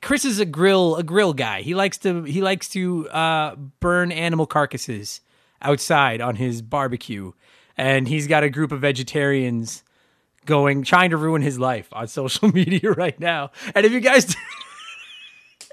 Chris 0.01 0.25
is 0.25 0.39
a 0.39 0.45
grill 0.45 0.95
a 0.95 1.03
grill 1.03 1.33
guy. 1.33 1.61
He 1.61 1.75
likes 1.75 1.99
to 1.99 2.23
he 2.23 2.41
likes 2.41 2.67
to 2.69 3.07
uh, 3.09 3.55
burn 3.79 4.11
animal 4.11 4.47
carcasses 4.47 5.21
outside 5.61 6.21
on 6.21 6.35
his 6.35 6.63
barbecue, 6.63 7.31
and 7.77 8.07
he's 8.07 8.25
got 8.25 8.43
a 8.43 8.49
group 8.49 8.71
of 8.71 8.81
vegetarians 8.81 9.83
going 10.45 10.83
trying 10.83 11.11
to 11.11 11.17
ruin 11.17 11.43
his 11.43 11.59
life 11.59 11.87
on 11.93 12.07
social 12.19 12.51
media 12.51 12.91
right 12.91 13.19
now. 13.19 13.51
And 13.75 13.85
if 13.85 13.91
you 13.91 13.99
guys 13.99 14.35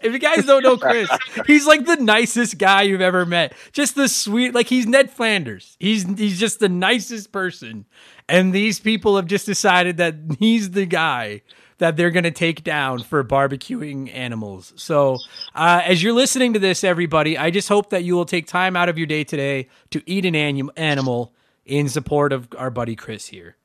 if 0.02 0.12
you 0.12 0.18
guys 0.18 0.44
don't 0.44 0.62
know 0.62 0.76
Chris, 0.76 1.08
he's 1.46 1.66
like 1.66 1.86
the 1.86 1.96
nicest 1.96 2.58
guy 2.58 2.82
you've 2.82 3.00
ever 3.00 3.24
met. 3.26 3.54
Just 3.72 3.94
the 3.94 4.08
sweet, 4.08 4.54
like 4.54 4.68
he's 4.68 4.86
Ned 4.86 5.10
Flanders. 5.10 5.76
He's 5.80 6.04
he's 6.18 6.38
just 6.38 6.60
the 6.60 6.68
nicest 6.68 7.32
person. 7.32 7.86
And 8.28 8.52
these 8.52 8.80
people 8.80 9.16
have 9.16 9.26
just 9.26 9.46
decided 9.46 9.96
that 9.98 10.14
he's 10.38 10.70
the 10.70 10.86
guy 10.86 11.42
that 11.78 11.96
they're 11.96 12.10
going 12.12 12.22
to 12.22 12.30
take 12.30 12.62
down 12.62 13.00
for 13.02 13.24
barbecuing 13.24 14.08
animals. 14.14 14.72
So, 14.76 15.18
uh, 15.52 15.82
as 15.84 16.00
you're 16.00 16.12
listening 16.12 16.52
to 16.52 16.60
this, 16.60 16.84
everybody, 16.84 17.36
I 17.36 17.50
just 17.50 17.68
hope 17.68 17.90
that 17.90 18.04
you 18.04 18.14
will 18.14 18.24
take 18.24 18.46
time 18.46 18.76
out 18.76 18.88
of 18.88 18.98
your 18.98 19.08
day 19.08 19.24
today 19.24 19.68
to 19.90 20.00
eat 20.06 20.24
an 20.24 20.36
anim- 20.36 20.70
animal 20.76 21.34
in 21.66 21.88
support 21.88 22.32
of 22.32 22.46
our 22.56 22.70
buddy 22.70 22.94
Chris 22.94 23.26
here. 23.26 23.56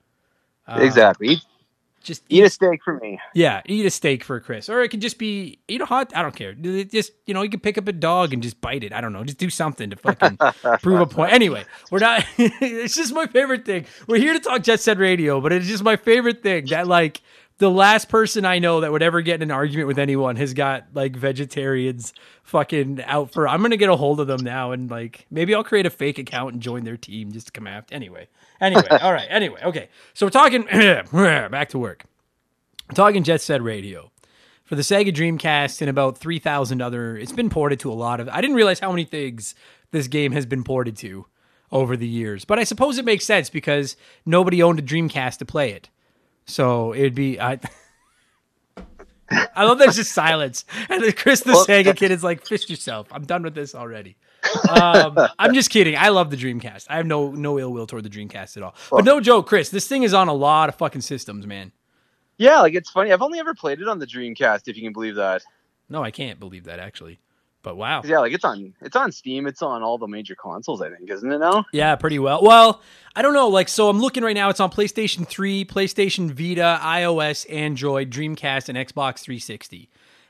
Uh, 0.67 0.79
exactly, 0.81 1.27
eat, 1.27 1.45
Just 2.07 2.23
eat 2.29 2.45
a 2.45 2.49
steak 2.49 2.81
for 2.85 2.93
me. 2.99 3.19
yeah, 3.35 3.61
eat 3.65 3.85
a 3.85 3.89
steak 3.91 4.23
for 4.23 4.39
Chris, 4.39 4.69
or 4.69 4.81
it 4.81 4.87
could 4.87 5.01
just 5.01 5.17
be 5.17 5.59
eat 5.67 5.81
a 5.81 5.85
hot. 5.85 6.13
I 6.15 6.21
don't 6.21 6.33
care. 6.33 6.53
Just 6.53 7.11
you 7.25 7.33
know, 7.33 7.41
you 7.41 7.49
could 7.49 7.61
pick 7.61 7.77
up 7.77 7.85
a 7.89 7.91
dog 7.91 8.31
and 8.31 8.41
just 8.41 8.61
bite 8.61 8.85
it. 8.85 8.93
I 8.93 9.01
don't 9.01 9.11
know. 9.11 9.25
Just 9.25 9.37
do 9.37 9.49
something 9.49 9.89
to 9.89 9.97
fucking 9.97 10.37
prove 10.81 11.01
a 11.01 11.05
point. 11.05 11.33
Anyway, 11.33 11.65
we're 11.91 11.99
not. 11.99 12.23
it's 12.37 12.95
just 12.95 13.13
my 13.13 13.27
favorite 13.27 13.65
thing. 13.65 13.85
We're 14.07 14.19
here 14.19 14.31
to 14.31 14.39
talk 14.39 14.63
Jet 14.63 14.79
Set 14.79 14.97
Radio, 14.97 15.41
but 15.41 15.51
it's 15.51 15.67
just 15.67 15.83
my 15.83 15.97
favorite 15.97 16.41
thing 16.41 16.67
that 16.67 16.87
like 16.87 17.21
the 17.57 17.69
last 17.69 18.07
person 18.07 18.45
I 18.45 18.59
know 18.59 18.81
that 18.81 18.91
would 18.91 19.03
ever 19.03 19.21
get 19.21 19.35
in 19.35 19.41
an 19.41 19.51
argument 19.51 19.87
with 19.87 19.99
anyone 19.99 20.37
has 20.37 20.53
got 20.53 20.85
like 20.93 21.15
vegetarians 21.15 22.13
fucking 22.43 23.03
out 23.03 23.31
for. 23.31 23.49
I'm 23.49 23.61
gonna 23.61 23.77
get 23.77 23.89
a 23.89 23.97
hold 23.97 24.21
of 24.21 24.27
them 24.27 24.43
now 24.43 24.71
and 24.71 24.89
like 24.89 25.25
maybe 25.29 25.53
I'll 25.53 25.63
create 25.63 25.85
a 25.85 25.89
fake 25.89 26.19
account 26.19 26.53
and 26.53 26.61
join 26.61 26.83
their 26.85 26.97
team 26.97 27.31
just 27.33 27.47
to 27.47 27.51
come 27.51 27.67
after. 27.67 27.93
Anyway, 27.93 28.27
anyway, 28.61 28.87
all 28.89 29.13
right. 29.13 29.27
Anyway, 29.29 29.59
okay. 29.63 29.89
So 30.13 30.25
we're 30.25 30.31
talking 30.31 30.63
back 31.11 31.69
to 31.69 31.79
work. 31.79 32.05
We're 32.89 32.95
talking 32.95 33.23
Jet 33.23 33.41
Set 33.41 33.61
Radio 33.61 34.11
for 34.63 34.75
the 34.75 34.81
Sega 34.81 35.13
Dreamcast 35.13 35.81
and 35.81 35.89
about 35.89 36.17
3,000 36.17 36.81
other. 36.81 37.17
It's 37.17 37.31
been 37.31 37.49
ported 37.49 37.79
to 37.81 37.91
a 37.91 37.93
lot 37.93 38.19
of. 38.19 38.29
I 38.29 38.41
didn't 38.41 38.55
realize 38.55 38.79
how 38.79 38.91
many 38.91 39.05
things 39.05 39.55
this 39.91 40.07
game 40.07 40.31
has 40.33 40.45
been 40.45 40.63
ported 40.63 40.97
to 40.97 41.25
over 41.71 41.97
the 41.97 42.07
years, 42.07 42.45
but 42.45 42.59
I 42.59 42.63
suppose 42.63 42.97
it 42.97 43.05
makes 43.05 43.25
sense 43.25 43.49
because 43.49 43.97
nobody 44.25 44.63
owned 44.63 44.79
a 44.79 44.81
Dreamcast 44.81 45.37
to 45.39 45.45
play 45.45 45.71
it. 45.71 45.89
So 46.45 46.93
it'd 46.93 47.15
be. 47.15 47.39
I, 47.39 47.59
I 49.29 49.65
love 49.65 49.77
there's 49.77 49.97
just 49.97 50.13
silence, 50.13 50.63
and 50.89 51.15
Chris 51.15 51.41
the 51.41 51.51
Well, 51.51 51.65
Sega 51.65 51.95
kid 51.95 52.11
is 52.11 52.23
like, 52.23 52.45
"Fist 52.45 52.69
yourself." 52.69 53.07
I'm 53.11 53.25
done 53.25 53.43
with 53.43 53.55
this 53.55 53.75
already. 53.75 54.15
Um, 54.69 55.17
I'm 55.39 55.53
just 55.53 55.69
kidding. 55.69 55.95
I 55.95 56.09
love 56.09 56.29
the 56.29 56.37
Dreamcast. 56.37 56.85
I 56.89 56.97
have 56.97 57.05
no 57.05 57.31
no 57.31 57.59
ill 57.59 57.71
will 57.71 57.87
toward 57.87 58.03
the 58.03 58.09
Dreamcast 58.09 58.57
at 58.57 58.63
all. 58.63 58.75
But 58.91 59.05
no 59.05 59.19
joke, 59.19 59.47
Chris. 59.47 59.69
This 59.69 59.87
thing 59.87 60.03
is 60.03 60.13
on 60.13 60.27
a 60.27 60.33
lot 60.33 60.69
of 60.69 60.75
fucking 60.75 61.01
systems, 61.01 61.45
man. 61.45 61.71
Yeah, 62.37 62.61
like 62.61 62.75
it's 62.75 62.89
funny. 62.89 63.11
I've 63.11 63.21
only 63.21 63.39
ever 63.39 63.53
played 63.53 63.81
it 63.81 63.87
on 63.87 63.99
the 63.99 64.07
Dreamcast, 64.07 64.67
if 64.67 64.77
you 64.77 64.83
can 64.83 64.93
believe 64.93 65.15
that. 65.15 65.43
No, 65.89 66.03
I 66.03 66.11
can't 66.11 66.39
believe 66.39 66.65
that 66.65 66.79
actually. 66.79 67.19
But 67.63 67.75
wow. 67.75 68.01
Yeah, 68.05 68.19
like 68.19 68.33
it's 68.33 68.45
on 68.45 68.73
it's 68.81 68.95
on 68.95 69.11
Steam. 69.11 69.47
It's 69.47 69.61
on 69.61 69.83
all 69.83 69.97
the 69.97 70.07
major 70.07 70.35
consoles, 70.35 70.81
I 70.81 70.89
think, 70.89 71.09
isn't 71.09 71.29
it 71.29 71.39
now? 71.39 71.65
Yeah, 71.73 71.95
pretty 71.95 72.19
well. 72.19 72.41
Well, 72.41 72.81
I 73.15 73.21
don't 73.21 73.33
know. 73.33 73.49
Like, 73.49 73.67
so 73.67 73.89
I'm 73.89 73.99
looking 73.99 74.23
right 74.23 74.35
now. 74.35 74.49
It's 74.49 74.59
on 74.59 74.71
PlayStation 74.71 75.27
3, 75.27 75.65
PlayStation 75.65 76.31
Vita, 76.31 76.79
iOS, 76.81 77.51
Android, 77.51 78.09
Dreamcast, 78.09 78.69
and 78.69 78.77
Xbox 78.77 79.19
360. 79.19 79.89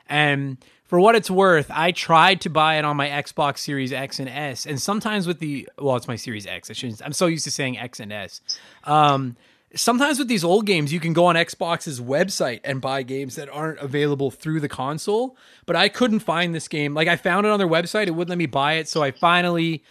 And 0.09 0.57
for 0.87 0.99
what 0.99 1.15
it's 1.15 1.29
worth, 1.29 1.69
I 1.69 1.91
tried 1.91 2.41
to 2.41 2.49
buy 2.49 2.77
it 2.77 2.85
on 2.85 2.97
my 2.97 3.09
Xbox 3.09 3.59
Series 3.59 3.93
X 3.93 4.19
and 4.19 4.29
S, 4.29 4.65
and 4.65 4.81
sometimes 4.81 5.27
with 5.27 5.39
the 5.39 5.69
well, 5.77 5.95
it's 5.95 6.07
my 6.07 6.15
Series 6.15 6.47
X. 6.47 6.69
I 6.69 6.73
shouldn't. 6.73 7.01
I'm 7.03 7.13
so 7.13 7.27
used 7.27 7.43
to 7.43 7.51
saying 7.51 7.77
X 7.77 7.99
and 7.99 8.11
S. 8.11 8.41
Um, 8.85 9.35
sometimes 9.75 10.17
with 10.17 10.27
these 10.27 10.43
old 10.43 10.65
games, 10.65 10.93
you 10.93 10.99
can 10.99 11.13
go 11.13 11.25
on 11.25 11.35
Xbox's 11.35 11.99
website 11.99 12.61
and 12.63 12.79
buy 12.81 13.03
games 13.03 13.35
that 13.35 13.49
aren't 13.49 13.79
available 13.79 14.31
through 14.31 14.61
the 14.61 14.69
console. 14.69 15.37
But 15.65 15.75
I 15.75 15.89
couldn't 15.89 16.19
find 16.19 16.55
this 16.55 16.67
game. 16.67 16.93
Like 16.93 17.07
I 17.07 17.17
found 17.17 17.45
it 17.45 17.51
on 17.51 17.59
their 17.59 17.67
website, 17.67 18.07
it 18.07 18.11
wouldn't 18.11 18.29
let 18.29 18.37
me 18.37 18.45
buy 18.45 18.73
it. 18.73 18.87
So 18.87 19.03
I 19.03 19.11
finally 19.11 19.83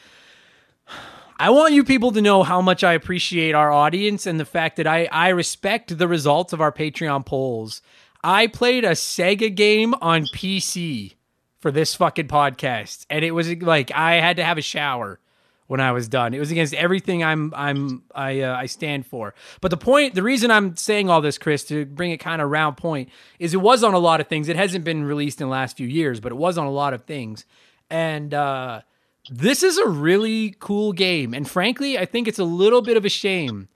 I 1.39 1.51
want 1.51 1.75
you 1.75 1.85
people 1.85 2.13
to 2.13 2.23
know 2.23 2.43
how 2.43 2.63
much 2.63 2.83
I 2.83 2.95
appreciate 2.95 3.55
our 3.55 3.71
audience 3.71 4.27
and 4.27 4.41
the 4.41 4.47
fact 4.47 4.77
that 4.77 4.87
I, 4.87 5.05
I 5.13 5.29
respect 5.29 5.99
the 5.99 6.09
results 6.09 6.55
of 6.55 6.63
our 6.63 6.73
Patreon 6.73 7.27
polls. 7.27 7.83
I 8.27 8.49
played 8.49 8.85
a 8.85 8.91
Sega 8.91 9.55
game 9.55 9.95
on 10.03 10.25
PC 10.25 11.15
for 11.61 11.71
this 11.71 11.95
fucking 11.95 12.27
podcast, 12.27 13.07
and 13.09 13.25
it 13.25 13.31
was 13.31 13.55
like 13.63 13.93
I 13.93 14.15
had 14.15 14.39
to 14.39 14.45
have 14.45 14.59
a 14.59 14.63
shower 14.63 15.21
when 15.69 15.79
I 15.81 15.93
was 15.93 16.09
done. 16.09 16.35
It 16.35 16.41
was 16.41 16.51
against 16.51 16.75
everything 16.75 17.23
I'm 17.23 17.55
I'm 17.55 18.03
I 18.13 18.41
uh, 18.41 18.57
I 18.57 18.67
stand 18.67 19.07
for. 19.07 19.33
But 19.61 19.71
the 19.71 19.77
point, 19.77 20.17
the 20.17 20.25
reason 20.25 20.51
I'm 20.51 20.75
saying 20.75 21.09
all 21.09 21.21
this, 21.21 21.39
Chris, 21.39 21.63
to 21.67 21.87
bring 21.87 22.11
it 22.11 22.19
kind 22.19 22.43
of 22.43 22.51
round 22.51 22.77
point, 22.77 23.11
is 23.39 23.55
it 23.55 23.59
was 23.59 23.85
on 23.85 23.95
a 23.95 23.99
lot 24.01 24.21
of 24.21 24.27
things. 24.27 24.49
It 24.49 24.57
hasn't 24.57 24.85
been 24.85 25.05
released 25.05 25.41
in 25.41 25.47
the 25.47 25.53
last 25.53 25.77
few 25.77 25.87
years, 25.87 26.19
but 26.19 26.33
it 26.33 26.37
was 26.37 26.59
on 26.59 26.67
a 26.67 26.73
lot 26.73 26.95
of 26.95 27.05
things, 27.05 27.47
and. 27.89 28.35
uh 28.35 28.81
this 29.29 29.65
is 29.65 29.77
a 29.77 29.89
really 29.89 30.55
cool 30.61 30.93
game. 30.93 31.35
And 31.35 31.51
frankly, 31.51 31.99
I 31.99 32.05
think 32.05 32.29
it's 32.29 32.39
a 32.39 32.45
little 32.45 32.81
bit 32.81 32.97
of 32.97 33.05
a 33.05 33.09
shame 33.09 33.67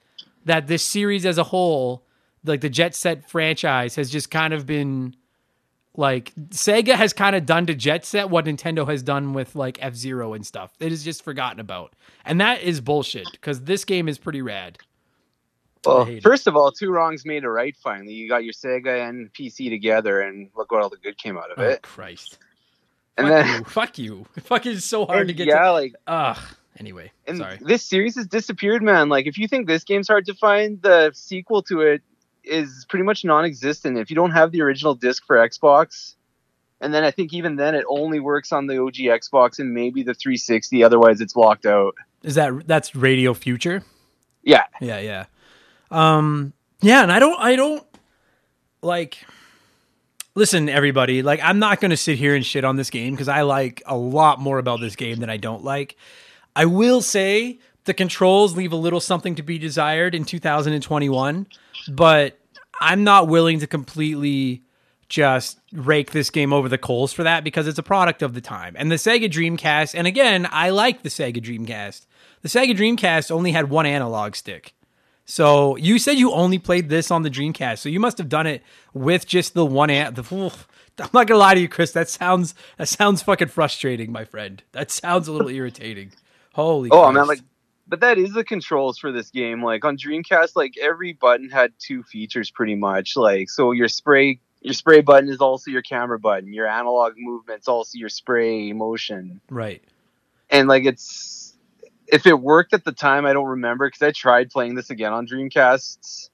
that 0.44 0.68
this 0.68 0.80
series 0.80 1.26
as 1.26 1.38
a 1.38 1.42
whole, 1.42 2.04
like 2.44 2.60
the 2.60 2.70
Jet 2.70 2.94
Set 2.94 3.28
franchise, 3.28 3.94
has 3.96 4.10
just 4.10 4.30
kind 4.30 4.52
of 4.54 4.66
been 4.66 5.14
like 5.96 6.32
Sega 6.50 6.94
has 6.94 7.12
kind 7.12 7.34
of 7.36 7.44
done 7.46 7.66
to 7.66 7.74
Jet 7.74 8.04
Set 8.04 8.30
what 8.30 8.44
Nintendo 8.44 8.86
has 8.88 9.02
done 9.02 9.32
with 9.34 9.54
like 9.56 9.78
F 9.82 9.94
Zero 9.94 10.34
and 10.34 10.46
stuff. 10.46 10.72
It 10.80 10.92
is 10.92 11.02
just 11.04 11.22
forgotten 11.24 11.60
about. 11.60 11.94
And 12.24 12.40
that 12.40 12.62
is 12.62 12.80
bullshit 12.80 13.28
because 13.32 13.62
this 13.62 13.84
game 13.84 14.08
is 14.08 14.18
pretty 14.18 14.42
rad. 14.42 14.78
Well, 15.84 16.04
hate 16.04 16.18
it. 16.18 16.22
first 16.22 16.46
of 16.46 16.56
all, 16.56 16.70
two 16.70 16.90
wrongs 16.90 17.24
made 17.24 17.42
a 17.44 17.48
right. 17.48 17.74
Finally, 17.82 18.12
you 18.12 18.28
got 18.28 18.44
your 18.44 18.52
Sega 18.52 19.08
and 19.08 19.32
PC 19.32 19.70
together, 19.70 20.20
and 20.20 20.50
look 20.56 20.70
what 20.70 20.82
all 20.82 20.90
the 20.90 20.98
good 20.98 21.16
came 21.16 21.38
out 21.38 21.50
of 21.50 21.58
Oh, 21.58 21.62
it. 21.68 21.82
Christ. 21.82 22.38
And 23.16 23.26
Fuck 23.28 23.44
then, 23.44 23.58
you. 23.58 23.64
Fuck 23.66 23.98
you. 23.98 24.26
Fuck 24.44 24.66
is 24.66 24.84
so 24.84 25.06
hard 25.06 25.28
to 25.28 25.34
get 25.34 25.46
yeah, 25.48 25.62
to. 25.64 25.72
like 25.72 25.94
Ugh. 26.06 26.38
Anyway, 26.78 27.10
and 27.26 27.38
sorry. 27.38 27.58
this 27.60 27.82
series 27.82 28.14
has 28.16 28.26
disappeared, 28.26 28.82
man. 28.82 29.08
Like, 29.10 29.26
if 29.26 29.36
you 29.36 29.46
think 29.48 29.66
this 29.66 29.84
game's 29.84 30.08
hard 30.08 30.24
to 30.26 30.34
find, 30.34 30.80
the 30.80 31.10
sequel 31.14 31.62
to 31.64 31.80
it 31.80 32.02
is 32.44 32.86
pretty 32.88 33.04
much 33.04 33.24
non-existent. 33.24 33.98
If 33.98 34.10
you 34.10 34.16
don't 34.16 34.30
have 34.32 34.52
the 34.52 34.62
original 34.62 34.94
disc 34.94 35.24
for 35.26 35.36
Xbox, 35.36 36.14
And 36.82 36.94
then 36.94 37.04
I 37.04 37.10
think 37.10 37.34
even 37.34 37.56
then 37.56 37.74
it 37.74 37.84
only 37.88 38.20
works 38.20 38.52
on 38.52 38.66
the 38.66 38.80
OG 38.82 38.94
Xbox 38.94 39.58
and 39.58 39.74
maybe 39.74 40.02
the 40.02 40.14
360. 40.14 40.82
Otherwise, 40.82 41.20
it's 41.20 41.36
locked 41.36 41.66
out. 41.66 41.94
Is 42.22 42.36
that 42.36 42.66
that's 42.66 42.94
Radio 42.94 43.34
Future? 43.34 43.82
Yeah, 44.42 44.64
Yeah, 44.80 44.98
yeah. 45.00 45.24
Um 45.90 46.52
yeah, 46.80 47.02
and 47.02 47.12
I 47.12 47.18
don't 47.18 47.38
I 47.38 47.56
don't 47.56 47.84
like 48.82 49.26
listen 50.34 50.68
everybody, 50.68 51.22
like 51.22 51.40
I'm 51.42 51.58
not 51.58 51.80
going 51.80 51.90
to 51.90 51.96
sit 51.96 52.18
here 52.18 52.34
and 52.34 52.44
shit 52.46 52.64
on 52.64 52.76
this 52.76 52.88
game 52.90 53.12
because 53.12 53.28
I 53.28 53.42
like 53.42 53.82
a 53.84 53.96
lot 53.96 54.40
more 54.40 54.58
about 54.58 54.80
this 54.80 54.96
game 54.96 55.18
than 55.18 55.28
I 55.28 55.36
don't 55.36 55.64
like. 55.64 55.96
I 56.56 56.64
will 56.64 57.02
say 57.02 57.58
the 57.84 57.94
controls 57.94 58.56
leave 58.56 58.72
a 58.72 58.76
little 58.76 59.00
something 59.00 59.34
to 59.34 59.42
be 59.42 59.58
desired 59.58 60.14
in 60.14 60.24
2021, 60.24 61.46
but 61.88 62.38
I'm 62.80 63.04
not 63.04 63.28
willing 63.28 63.60
to 63.60 63.66
completely 63.66 64.62
just 65.08 65.60
rake 65.72 66.12
this 66.12 66.30
game 66.30 66.52
over 66.52 66.68
the 66.68 66.78
coals 66.78 67.12
for 67.12 67.24
that 67.24 67.42
because 67.42 67.66
it's 67.66 67.78
a 67.78 67.82
product 67.82 68.22
of 68.22 68.32
the 68.32 68.40
time. 68.40 68.74
And 68.78 68.90
the 68.90 68.96
Sega 68.96 69.28
Dreamcast, 69.28 69.94
and 69.94 70.06
again, 70.06 70.48
I 70.50 70.70
like 70.70 71.02
the 71.02 71.08
Sega 71.08 71.38
Dreamcast. 71.42 72.06
The 72.42 72.48
Sega 72.48 72.76
Dreamcast 72.76 73.30
only 73.30 73.52
had 73.52 73.68
one 73.70 73.86
analog 73.86 74.36
stick. 74.36 74.72
So 75.26 75.76
you 75.76 75.98
said 75.98 76.12
you 76.18 76.32
only 76.32 76.58
played 76.58 76.88
this 76.88 77.10
on 77.10 77.22
the 77.22 77.30
Dreamcast, 77.30 77.78
so 77.78 77.88
you 77.88 78.00
must 78.00 78.18
have 78.18 78.28
done 78.28 78.46
it 78.46 78.62
with 78.94 79.26
just 79.26 79.54
the 79.54 79.66
one 79.66 79.90
ant. 79.90 80.16
The 80.16 80.34
oof. 80.34 80.66
I'm 80.98 81.08
not 81.12 81.26
gonna 81.28 81.38
lie 81.38 81.54
to 81.54 81.60
you, 81.60 81.68
Chris. 81.68 81.92
That 81.92 82.08
sounds 82.08 82.54
that 82.78 82.88
sounds 82.88 83.22
fucking 83.22 83.48
frustrating, 83.48 84.12
my 84.12 84.24
friend. 84.24 84.62
That 84.72 84.90
sounds 84.90 85.28
a 85.28 85.32
little 85.32 85.48
irritating. 85.60 86.12
Holy. 86.52 86.90
Oh 86.90 87.02
Christ. 87.02 87.14
man, 87.14 87.26
like, 87.26 87.40
but 87.90 88.00
that 88.00 88.18
is 88.18 88.32
the 88.32 88.44
controls 88.44 88.98
for 88.98 89.10
this 89.10 89.30
game. 89.30 89.62
Like 89.62 89.84
on 89.84 89.98
Dreamcast, 89.98 90.52
like 90.54 90.74
every 90.80 91.12
button 91.12 91.50
had 91.50 91.72
two 91.78 92.04
features 92.04 92.50
pretty 92.50 92.76
much. 92.76 93.16
Like 93.16 93.50
so, 93.50 93.72
your 93.72 93.88
spray 93.88 94.40
your 94.62 94.74
spray 94.74 95.00
button 95.00 95.28
is 95.28 95.40
also 95.40 95.70
your 95.70 95.82
camera 95.82 96.18
button. 96.18 96.52
Your 96.52 96.68
analog 96.68 97.14
movement's 97.16 97.66
also 97.66 97.98
your 97.98 98.08
spray 98.08 98.72
motion. 98.72 99.40
right. 99.50 99.82
And 100.48 100.68
like 100.68 100.84
it's 100.84 101.56
if 102.06 102.26
it 102.26 102.40
worked 102.40 102.74
at 102.74 102.84
the 102.84 102.92
time, 102.92 103.26
I 103.26 103.32
don't 103.32 103.48
remember 103.48 103.88
because 103.88 104.02
I 104.02 104.12
tried 104.12 104.50
playing 104.50 104.76
this 104.76 104.90
again 104.90 105.12
on 105.12 105.26
Dreamcasts 105.26 106.29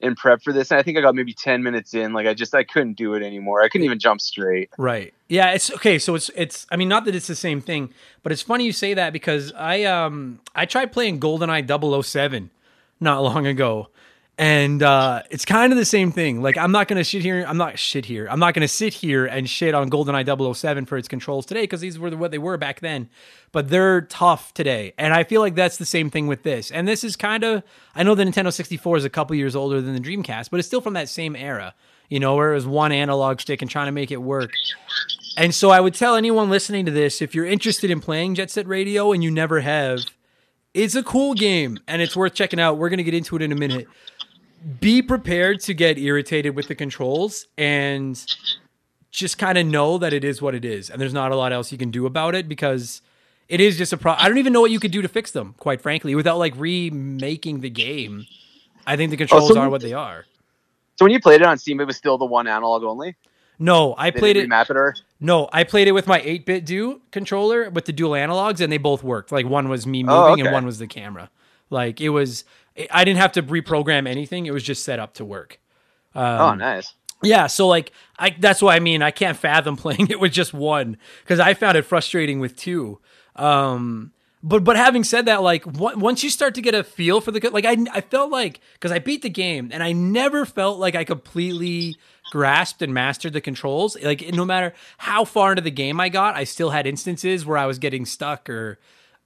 in 0.00 0.14
prep 0.14 0.42
for 0.42 0.52
this, 0.52 0.70
and 0.70 0.78
I 0.78 0.82
think 0.82 0.96
I 0.96 1.00
got 1.00 1.14
maybe 1.14 1.34
ten 1.34 1.62
minutes 1.62 1.94
in. 1.94 2.12
Like 2.12 2.26
I 2.26 2.34
just 2.34 2.54
I 2.54 2.64
couldn't 2.64 2.94
do 2.94 3.14
it 3.14 3.22
anymore. 3.22 3.62
I 3.62 3.68
couldn't 3.68 3.84
even 3.84 3.98
jump 3.98 4.20
straight. 4.20 4.70
Right. 4.78 5.12
Yeah, 5.28 5.52
it's 5.52 5.70
okay, 5.72 5.98
so 5.98 6.14
it's 6.14 6.30
it's 6.36 6.66
I 6.70 6.76
mean 6.76 6.88
not 6.88 7.04
that 7.06 7.14
it's 7.14 7.26
the 7.26 7.34
same 7.36 7.60
thing, 7.60 7.92
but 8.22 8.32
it's 8.32 8.42
funny 8.42 8.64
you 8.64 8.72
say 8.72 8.94
that 8.94 9.12
because 9.12 9.52
I 9.54 9.84
um 9.84 10.40
I 10.54 10.66
tried 10.66 10.92
playing 10.92 11.20
GoldenEye 11.20 12.04
007 12.04 12.50
not 13.00 13.22
long 13.22 13.46
ago. 13.46 13.88
And 14.38 14.84
uh 14.84 15.22
it's 15.30 15.44
kind 15.44 15.72
of 15.72 15.78
the 15.78 15.84
same 15.84 16.12
thing. 16.12 16.40
Like 16.40 16.56
I'm 16.56 16.70
not 16.70 16.86
to 16.98 17.04
shit 17.04 17.22
here 17.22 17.44
I'm 17.46 17.56
not 17.56 17.78
shit 17.78 18.04
here. 18.04 18.28
I'm 18.30 18.38
not 18.38 18.54
to 18.54 18.68
sit 18.68 18.94
here 18.94 19.26
and 19.26 19.50
shit 19.50 19.74
on 19.74 19.90
GoldenEye 19.90 20.54
007 20.54 20.86
for 20.86 20.96
its 20.96 21.08
controls 21.08 21.44
today 21.44 21.62
because 21.62 21.80
these 21.80 21.98
were 21.98 22.10
what 22.16 22.30
they 22.30 22.38
were 22.38 22.56
back 22.56 22.78
then. 22.78 23.08
But 23.50 23.68
they're 23.68 24.02
tough 24.02 24.54
today. 24.54 24.94
And 24.96 25.12
I 25.12 25.24
feel 25.24 25.40
like 25.40 25.56
that's 25.56 25.76
the 25.76 25.84
same 25.84 26.08
thing 26.08 26.28
with 26.28 26.44
this. 26.44 26.70
And 26.70 26.86
this 26.86 27.02
is 27.02 27.16
kind 27.16 27.42
of 27.42 27.64
I 27.96 28.04
know 28.04 28.14
the 28.14 28.24
Nintendo 28.24 28.52
64 28.52 28.98
is 28.98 29.04
a 29.04 29.10
couple 29.10 29.34
years 29.34 29.56
older 29.56 29.80
than 29.80 29.94
the 29.94 30.00
Dreamcast, 30.00 30.50
but 30.50 30.60
it's 30.60 30.68
still 30.68 30.80
from 30.80 30.94
that 30.94 31.08
same 31.08 31.34
era. 31.34 31.74
You 32.08 32.20
know, 32.20 32.36
where 32.36 32.52
it 32.52 32.54
was 32.54 32.66
one 32.66 32.90
analog 32.92 33.40
stick 33.40 33.60
and 33.60 33.70
trying 33.70 33.86
to 33.86 33.92
make 33.92 34.10
it 34.10 34.22
work. 34.22 34.52
And 35.36 35.54
so 35.54 35.70
I 35.70 35.80
would 35.80 35.94
tell 35.94 36.16
anyone 36.16 36.50
listening 36.50 36.86
to 36.86 36.90
this 36.90 37.20
if 37.20 37.34
you're 37.34 37.44
interested 37.44 37.90
in 37.90 38.00
playing 38.00 38.34
Jet 38.34 38.50
Set 38.50 38.66
Radio 38.66 39.12
and 39.12 39.22
you 39.22 39.30
never 39.30 39.60
have, 39.60 40.00
it's 40.74 40.94
a 40.94 41.02
cool 41.02 41.34
game 41.34 41.78
and 41.86 42.02
it's 42.02 42.16
worth 42.16 42.34
checking 42.34 42.58
out. 42.58 42.78
We're 42.78 42.88
to 42.88 43.02
get 43.02 43.14
into 43.14 43.36
it 43.36 43.42
in 43.42 43.52
a 43.52 43.56
minute. 43.56 43.86
Be 44.80 45.02
prepared 45.02 45.60
to 45.60 45.74
get 45.74 45.98
irritated 45.98 46.56
with 46.56 46.68
the 46.68 46.74
controls 46.74 47.46
and 47.56 48.22
just 49.10 49.38
kind 49.38 49.56
of 49.56 49.66
know 49.66 49.98
that 49.98 50.12
it 50.12 50.24
is 50.24 50.42
what 50.42 50.54
it 50.54 50.64
is. 50.64 50.90
And 50.90 51.00
there's 51.00 51.14
not 51.14 51.32
a 51.32 51.36
lot 51.36 51.52
else 51.52 51.70
you 51.72 51.78
can 51.78 51.90
do 51.90 52.06
about 52.06 52.34
it 52.34 52.48
because 52.48 53.00
it 53.48 53.60
is 53.60 53.78
just 53.78 53.92
a 53.92 53.96
pro. 53.96 54.12
I 54.14 54.28
don't 54.28 54.38
even 54.38 54.52
know 54.52 54.60
what 54.60 54.70
you 54.70 54.80
could 54.80 54.90
do 54.90 55.02
to 55.02 55.08
fix 55.08 55.30
them, 55.30 55.54
quite 55.58 55.80
frankly, 55.80 56.14
without 56.14 56.38
like 56.38 56.54
remaking 56.56 57.60
the 57.60 57.70
game. 57.70 58.26
I 58.86 58.96
think 58.96 59.10
the 59.10 59.16
oh, 59.16 59.18
controls 59.18 59.48
so- 59.48 59.60
are 59.60 59.70
what 59.70 59.80
they 59.82 59.92
are. 59.92 60.26
So 60.98 61.04
when 61.04 61.12
you 61.12 61.20
played 61.20 61.40
it 61.40 61.46
on 61.46 61.56
Steam, 61.58 61.80
it 61.80 61.86
was 61.86 61.96
still 61.96 62.18
the 62.18 62.24
one 62.26 62.48
analog 62.48 62.82
only. 62.82 63.14
No, 63.60 63.94
I 63.96 64.10
They 64.10 64.18
played 64.18 64.36
it. 64.36 64.50
it 64.50 64.70
or 64.70 64.94
No, 65.20 65.48
I 65.52 65.64
played 65.64 65.88
it 65.88 65.92
with 65.92 66.06
my 66.06 66.20
8BitDo 66.20 67.00
controller 67.10 67.70
with 67.70 67.84
the 67.86 67.92
dual 67.92 68.12
analogs, 68.12 68.60
and 68.60 68.72
they 68.72 68.78
both 68.78 69.02
worked. 69.02 69.32
Like 69.32 69.46
one 69.46 69.68
was 69.68 69.86
me 69.86 70.02
moving, 70.02 70.42
Oh, 70.42 70.44
and 70.46 70.52
one 70.52 70.64
was 70.66 70.78
the 70.78 70.86
camera. 70.86 71.30
Like 71.70 72.00
it 72.00 72.10
was, 72.10 72.44
I 72.90 73.04
didn't 73.04 73.18
have 73.18 73.32
to 73.32 73.42
reprogram 73.42 74.08
anything. 74.08 74.46
It 74.46 74.52
was 74.52 74.62
just 74.62 74.84
set 74.84 74.98
up 74.98 75.14
to 75.14 75.24
work. 75.24 75.58
Um, 76.14 76.40
oh 76.40 76.54
nice. 76.54 76.94
Yeah, 77.22 77.48
so 77.48 77.66
like 77.66 77.92
I 78.18 78.30
that's 78.30 78.62
what 78.62 78.74
I 78.74 78.80
mean. 78.80 79.02
I 79.02 79.10
can't 79.10 79.36
fathom 79.36 79.76
playing 79.84 80.08
it 80.08 80.20
with 80.20 80.32
just 80.32 80.54
one 80.54 80.96
because 81.22 81.40
I 81.40 81.54
found 81.54 81.76
it 81.76 81.82
frustrating 81.82 82.40
with 82.40 82.56
two. 82.56 83.00
Um, 83.36 84.12
but 84.42 84.62
but 84.62 84.76
having 84.76 85.04
said 85.04 85.26
that, 85.26 85.42
like 85.42 85.66
on- 85.66 85.98
once 86.00 86.22
you 86.22 86.30
start 86.30 86.54
to 86.54 86.60
get 86.60 86.74
a 86.74 86.84
feel 86.84 87.20
for 87.20 87.32
the 87.32 87.50
like, 87.50 87.64
I 87.64 87.76
I 87.92 88.00
felt 88.00 88.30
like 88.30 88.60
because 88.74 88.92
I 88.92 88.98
beat 89.00 89.22
the 89.22 89.30
game 89.30 89.70
and 89.72 89.82
I 89.82 89.92
never 89.92 90.44
felt 90.44 90.78
like 90.78 90.94
I 90.94 91.04
completely 91.04 91.96
grasped 92.30 92.82
and 92.82 92.94
mastered 92.94 93.32
the 93.32 93.40
controls. 93.40 93.96
Like 94.00 94.32
no 94.32 94.44
matter 94.44 94.74
how 94.98 95.24
far 95.24 95.52
into 95.52 95.62
the 95.62 95.70
game 95.70 96.00
I 96.00 96.08
got, 96.08 96.36
I 96.36 96.44
still 96.44 96.70
had 96.70 96.86
instances 96.86 97.44
where 97.44 97.58
I 97.58 97.66
was 97.66 97.78
getting 97.78 98.04
stuck 98.06 98.48
or. 98.48 98.78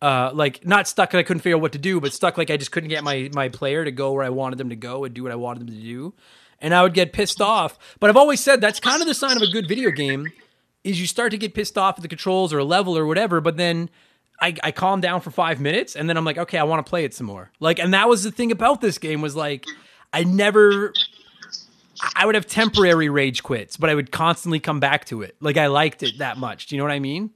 Uh, 0.03 0.33
like 0.35 0.67
not 0.67 0.89
stuck 0.89 1.15
and 1.15 1.21
I 1.21 1.23
couldn't 1.23 1.43
figure 1.43 1.57
out 1.57 1.63
what 1.63 1.73
to 1.73 1.79
do, 1.79 2.01
but 2.01 2.13
stuck 2.13 2.37
like 2.37 2.51
I 2.51 2.57
just 2.59 2.73
couldn't 2.73 2.91
get 2.91 3.05
my 3.05 3.31
my 3.33 3.49
player 3.49 3.85
to 3.85 3.93
go 3.93 4.13
where 4.13 4.25
I 4.25 4.31
wanted 4.31 4.59
them 4.59 4.69
to 4.71 4.77
go 4.77 5.05
and 5.05 5.15
do 5.15 5.23
what 5.23 5.33
I 5.33 5.37
wanted 5.37 5.61
them 5.61 5.69
to 5.69 5.81
do 5.81 6.13
and 6.63 6.73
I 6.73 6.83
would 6.83 6.95
get 6.95 7.13
pissed 7.13 7.43
off. 7.43 7.79
But 8.01 8.09
I've 8.09 8.17
always 8.17 8.41
said 8.41 8.61
that's 8.61 8.81
kind 8.81 9.03
of 9.03 9.09
the 9.09 9.15
sign 9.15 9.37
of 9.37 9.43
a 9.43 9.49
good 9.49 9.69
video 9.69 9.91
game 9.91 10.33
is 10.85 11.01
you 11.01 11.07
start 11.07 11.33
to 11.33 11.39
get 11.39 11.55
pissed 11.55 11.77
off 11.77 11.99
at 11.99 12.03
the 12.03 12.09
controls 12.09 12.53
or 12.53 12.59
a 12.59 12.65
level 12.65 12.97
or 12.97 13.05
whatever, 13.05 13.41
but 13.41 13.57
then 13.57 13.91
I, 14.41 14.55
I 14.63 14.71
calm 14.73 15.01
down 15.01 15.21
for 15.21 15.31
five 15.31 15.61
minutes 15.61 15.95
and 15.95 16.09
then 16.09 16.17
I'm 16.17 16.25
like, 16.25 16.39
okay, 16.39 16.59
I 16.59 16.65
want 16.65 16.85
to 16.85 16.89
play 16.89 17.05
it 17.05 17.15
some 17.15 17.27
more. 17.27 17.51
Like, 17.61 17.79
and 17.79 17.93
that 17.95 18.09
was 18.09 18.23
the 18.23 18.31
thing 18.31 18.51
about 18.51 18.81
this 18.81 18.99
game 18.99 19.21
was 19.21 19.37
like, 19.37 19.67
I 20.13 20.25
never, 20.25 20.93
I 22.17 22.27
would 22.27 22.35
have 22.35 22.47
temporary 22.47 23.09
rage 23.09 23.43
quits, 23.43 23.77
but 23.77 23.91
I 23.91 23.95
would 23.95 24.11
constantly 24.11 24.59
come 24.59 24.81
back 24.81 25.05
to 25.07 25.23
it. 25.23 25.37
Like 25.41 25.57
I 25.57 25.67
liked 25.67 26.03
it 26.03 26.19
that 26.19 26.39
much. 26.39 26.67
Do 26.67 26.75
you 26.75 26.79
know 26.79 26.85
what 26.85 26.93
I 26.93 27.01
mean? 27.01 27.31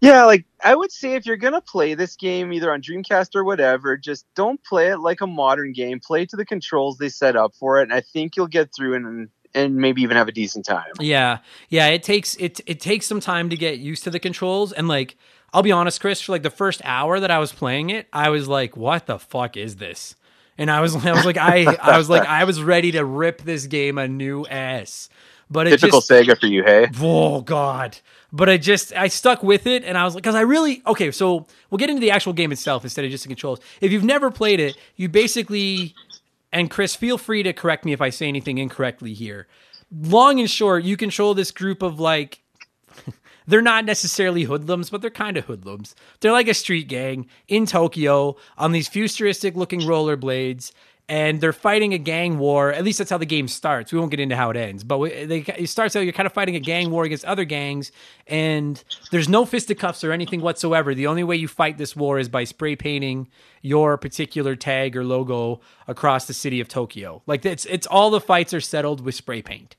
Yeah, 0.00 0.24
like 0.24 0.44
I 0.62 0.74
would 0.74 0.92
say 0.92 1.14
if 1.14 1.26
you're 1.26 1.36
gonna 1.36 1.60
play 1.60 1.94
this 1.94 2.14
game 2.16 2.52
either 2.52 2.72
on 2.72 2.82
Dreamcast 2.82 3.34
or 3.34 3.44
whatever, 3.44 3.96
just 3.96 4.26
don't 4.34 4.62
play 4.62 4.88
it 4.88 4.98
like 4.98 5.20
a 5.20 5.26
modern 5.26 5.72
game. 5.72 5.98
Play 6.00 6.24
to 6.26 6.36
the 6.36 6.44
controls 6.44 6.98
they 6.98 7.08
set 7.08 7.34
up 7.36 7.54
for 7.54 7.80
it, 7.80 7.84
and 7.84 7.92
I 7.92 8.00
think 8.00 8.36
you'll 8.36 8.46
get 8.46 8.72
through 8.74 8.94
and 8.94 9.28
and 9.54 9.76
maybe 9.76 10.02
even 10.02 10.16
have 10.16 10.28
a 10.28 10.32
decent 10.32 10.64
time. 10.64 10.92
Yeah, 11.00 11.38
yeah. 11.68 11.88
It 11.88 12.02
takes 12.02 12.36
it 12.36 12.60
it 12.66 12.80
takes 12.80 13.06
some 13.06 13.20
time 13.20 13.50
to 13.50 13.56
get 13.56 13.78
used 13.78 14.04
to 14.04 14.10
the 14.10 14.20
controls, 14.20 14.72
and 14.72 14.86
like 14.86 15.16
I'll 15.52 15.62
be 15.62 15.72
honest, 15.72 16.00
Chris, 16.00 16.20
for 16.20 16.32
like 16.32 16.42
the 16.42 16.50
first 16.50 16.80
hour 16.84 17.18
that 17.18 17.30
I 17.30 17.38
was 17.38 17.52
playing 17.52 17.90
it, 17.90 18.06
I 18.12 18.28
was 18.28 18.46
like, 18.46 18.76
"What 18.76 19.06
the 19.06 19.18
fuck 19.18 19.56
is 19.56 19.76
this?" 19.76 20.14
And 20.56 20.70
I 20.70 20.80
was 20.80 20.94
I 20.94 21.12
was 21.12 21.24
like 21.24 21.38
I 21.38 21.76
I 21.80 21.98
was 21.98 22.08
like 22.08 22.26
I 22.26 22.44
was 22.44 22.62
ready 22.62 22.92
to 22.92 23.04
rip 23.04 23.42
this 23.42 23.66
game 23.66 23.98
a 23.98 24.06
new 24.06 24.46
ass, 24.46 25.08
but 25.50 25.66
it 25.66 25.70
Typical 25.80 26.00
just 26.00 26.10
Sega 26.10 26.38
for 26.38 26.46
you, 26.46 26.62
hey? 26.62 26.88
oh 27.00 27.40
god. 27.40 27.98
But 28.30 28.50
I 28.50 28.58
just 28.58 28.92
I 28.94 29.08
stuck 29.08 29.42
with 29.42 29.66
it, 29.66 29.84
and 29.84 29.96
I 29.96 30.04
was 30.04 30.14
like, 30.14 30.22
because 30.22 30.34
I 30.34 30.42
really 30.42 30.82
okay. 30.86 31.10
So 31.10 31.46
we'll 31.70 31.78
get 31.78 31.88
into 31.88 32.00
the 32.00 32.10
actual 32.10 32.34
game 32.34 32.52
itself 32.52 32.84
instead 32.84 33.04
of 33.04 33.10
just 33.10 33.24
the 33.24 33.28
controls. 33.28 33.58
If 33.80 33.90
you've 33.90 34.04
never 34.04 34.30
played 34.30 34.60
it, 34.60 34.76
you 34.96 35.08
basically 35.08 35.94
and 36.52 36.70
Chris, 36.70 36.94
feel 36.96 37.18
free 37.18 37.42
to 37.42 37.52
correct 37.52 37.84
me 37.84 37.92
if 37.92 38.00
I 38.00 38.10
say 38.10 38.28
anything 38.28 38.58
incorrectly 38.58 39.12
here. 39.12 39.46
Long 39.90 40.38
and 40.38 40.50
short, 40.50 40.84
you 40.84 40.96
control 40.96 41.34
this 41.34 41.50
group 41.50 41.82
of 41.82 42.00
like 42.00 42.42
they're 43.46 43.62
not 43.62 43.84
necessarily 43.84 44.44
hoodlums, 44.44 44.90
but 44.90 45.00
they're 45.00 45.10
kind 45.10 45.36
of 45.36 45.44
hoodlums. 45.44 45.94
They're 46.20 46.32
like 46.32 46.48
a 46.48 46.54
street 46.54 46.88
gang 46.88 47.26
in 47.48 47.66
Tokyo 47.66 48.36
on 48.56 48.72
these 48.72 48.88
futuristic 48.88 49.56
looking 49.56 49.80
rollerblades, 49.80 50.72
and 51.08 51.40
they're 51.40 51.54
fighting 51.54 51.94
a 51.94 51.98
gang 51.98 52.38
war. 52.38 52.72
At 52.72 52.84
least 52.84 52.98
that's 52.98 53.10
how 53.10 53.18
the 53.18 53.26
game 53.26 53.48
starts. 53.48 53.92
We 53.92 53.98
won't 53.98 54.10
get 54.10 54.20
into 54.20 54.36
how 54.36 54.50
it 54.50 54.56
ends, 54.56 54.84
but 54.84 54.98
they, 55.08 55.44
it 55.56 55.68
starts 55.68 55.96
out 55.96 56.00
you're 56.00 56.12
kind 56.12 56.26
of 56.26 56.32
fighting 56.32 56.54
a 56.54 56.60
gang 56.60 56.90
war 56.90 57.04
against 57.04 57.24
other 57.24 57.44
gangs, 57.44 57.92
and 58.26 58.82
there's 59.10 59.28
no 59.28 59.46
fisticuffs 59.46 60.04
or 60.04 60.12
anything 60.12 60.40
whatsoever. 60.40 60.94
The 60.94 61.06
only 61.06 61.24
way 61.24 61.36
you 61.36 61.48
fight 61.48 61.78
this 61.78 61.96
war 61.96 62.18
is 62.18 62.28
by 62.28 62.44
spray 62.44 62.76
painting 62.76 63.28
your 63.62 63.96
particular 63.96 64.54
tag 64.54 64.96
or 64.96 65.04
logo 65.04 65.60
across 65.86 66.26
the 66.26 66.34
city 66.34 66.60
of 66.60 66.68
Tokyo. 66.68 67.22
Like 67.26 67.44
it's 67.44 67.64
it's 67.66 67.86
all 67.86 68.10
the 68.10 68.20
fights 68.20 68.52
are 68.52 68.60
settled 68.60 69.00
with 69.00 69.14
spray 69.14 69.42
paint. 69.42 69.76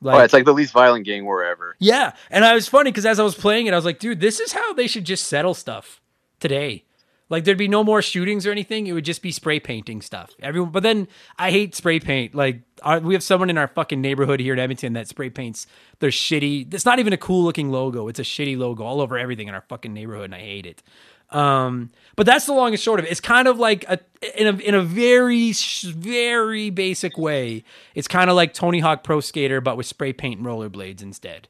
Like, 0.00 0.16
oh, 0.16 0.24
it's 0.24 0.32
like 0.32 0.44
the 0.44 0.54
least 0.54 0.72
violent 0.72 1.06
gang 1.06 1.24
war 1.24 1.44
ever. 1.44 1.76
yeah, 1.78 2.12
and 2.30 2.44
I 2.44 2.54
was 2.54 2.68
funny 2.68 2.90
because 2.90 3.06
as 3.06 3.20
I 3.20 3.22
was 3.22 3.36
playing 3.36 3.66
it, 3.66 3.72
I 3.72 3.76
was 3.76 3.84
like, 3.84 4.00
dude, 4.00 4.20
this 4.20 4.40
is 4.40 4.52
how 4.52 4.72
they 4.72 4.88
should 4.88 5.04
just 5.04 5.26
settle 5.26 5.54
stuff 5.54 6.00
today. 6.40 6.84
Like 7.32 7.44
there'd 7.44 7.56
be 7.56 7.66
no 7.66 7.82
more 7.82 8.02
shootings 8.02 8.46
or 8.46 8.50
anything; 8.50 8.86
it 8.86 8.92
would 8.92 9.06
just 9.06 9.22
be 9.22 9.32
spray 9.32 9.58
painting 9.58 10.02
stuff. 10.02 10.32
Everyone, 10.42 10.70
but 10.70 10.82
then 10.82 11.08
I 11.38 11.50
hate 11.50 11.74
spray 11.74 11.98
paint. 11.98 12.34
Like 12.34 12.60
our, 12.82 13.00
we 13.00 13.14
have 13.14 13.22
someone 13.22 13.48
in 13.48 13.56
our 13.56 13.68
fucking 13.68 14.02
neighborhood 14.02 14.38
here 14.38 14.52
in 14.52 14.58
Edmonton 14.58 14.92
that 14.92 15.08
spray 15.08 15.30
paints 15.30 15.66
their 16.00 16.10
shitty. 16.10 16.74
It's 16.74 16.84
not 16.84 16.98
even 16.98 17.14
a 17.14 17.16
cool 17.16 17.42
looking 17.42 17.70
logo; 17.70 18.08
it's 18.08 18.20
a 18.20 18.22
shitty 18.22 18.58
logo 18.58 18.84
all 18.84 19.00
over 19.00 19.16
everything 19.16 19.48
in 19.48 19.54
our 19.54 19.62
fucking 19.62 19.94
neighborhood, 19.94 20.26
and 20.26 20.34
I 20.34 20.40
hate 20.40 20.66
it. 20.66 20.82
Um, 21.30 21.90
but 22.16 22.26
that's 22.26 22.44
the 22.44 22.52
long 22.52 22.72
and 22.72 22.78
short 22.78 23.00
of 23.00 23.06
it. 23.06 23.10
It's 23.10 23.20
kind 23.20 23.48
of 23.48 23.58
like 23.58 23.86
a 23.88 23.98
in 24.38 24.48
a 24.48 24.58
in 24.58 24.74
a 24.74 24.82
very 24.82 25.54
very 25.54 26.68
basic 26.68 27.16
way. 27.16 27.64
It's 27.94 28.08
kind 28.08 28.28
of 28.28 28.36
like 28.36 28.52
Tony 28.52 28.80
Hawk 28.80 29.04
Pro 29.04 29.20
Skater, 29.20 29.62
but 29.62 29.78
with 29.78 29.86
spray 29.86 30.12
paint 30.12 30.36
and 30.36 30.46
rollerblades 30.46 31.00
instead. 31.00 31.48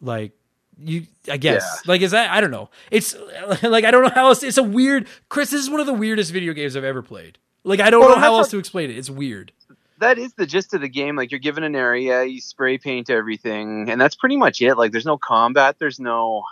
Like 0.00 0.30
you, 0.82 1.06
I 1.30 1.36
guess. 1.36 1.62
Yeah. 1.64 1.90
Like 1.90 2.00
is 2.02 2.10
that? 2.12 2.30
I 2.30 2.40
don't 2.40 2.50
know. 2.50 2.70
It's 2.90 3.14
like 3.62 3.84
I 3.84 3.90
don't 3.90 4.02
know 4.04 4.10
how 4.14 4.28
else. 4.28 4.42
It's 4.42 4.58
a 4.58 4.62
weird. 4.62 5.06
Chris, 5.28 5.50
this 5.50 5.60
is 5.62 5.70
one 5.70 5.80
of 5.80 5.86
the 5.86 5.94
weirdest 5.94 6.32
video 6.32 6.52
games 6.52 6.76
I've 6.76 6.84
ever 6.84 7.02
played. 7.02 7.38
Like 7.64 7.80
I 7.80 7.90
don't 7.90 8.00
Well, 8.00 8.10
know 8.10 8.16
how 8.20 8.36
else 8.36 8.46
what- 8.46 8.50
to 8.52 8.58
explain 8.58 8.90
it. 8.90 8.96
It's 8.98 9.10
weird. 9.10 9.52
that 9.98 10.18
is 10.18 10.34
the 10.34 10.46
gist 10.46 10.74
of 10.74 10.80
the 10.82 10.88
game. 10.88 11.16
Like 11.16 11.30
you're 11.30 11.40
given 11.40 11.64
an 11.64 11.74
area, 11.74 12.24
you 12.24 12.40
spray 12.40 12.78
paint 12.78 13.10
everything, 13.10 13.88
and 13.90 14.00
that's 14.00 14.14
pretty 14.14 14.36
much 14.36 14.60
it. 14.60 14.74
Like 14.76 14.92
there's 14.92 15.06
no 15.06 15.16
combat, 15.18 15.76
there's 15.78 15.98
no, 15.98 16.44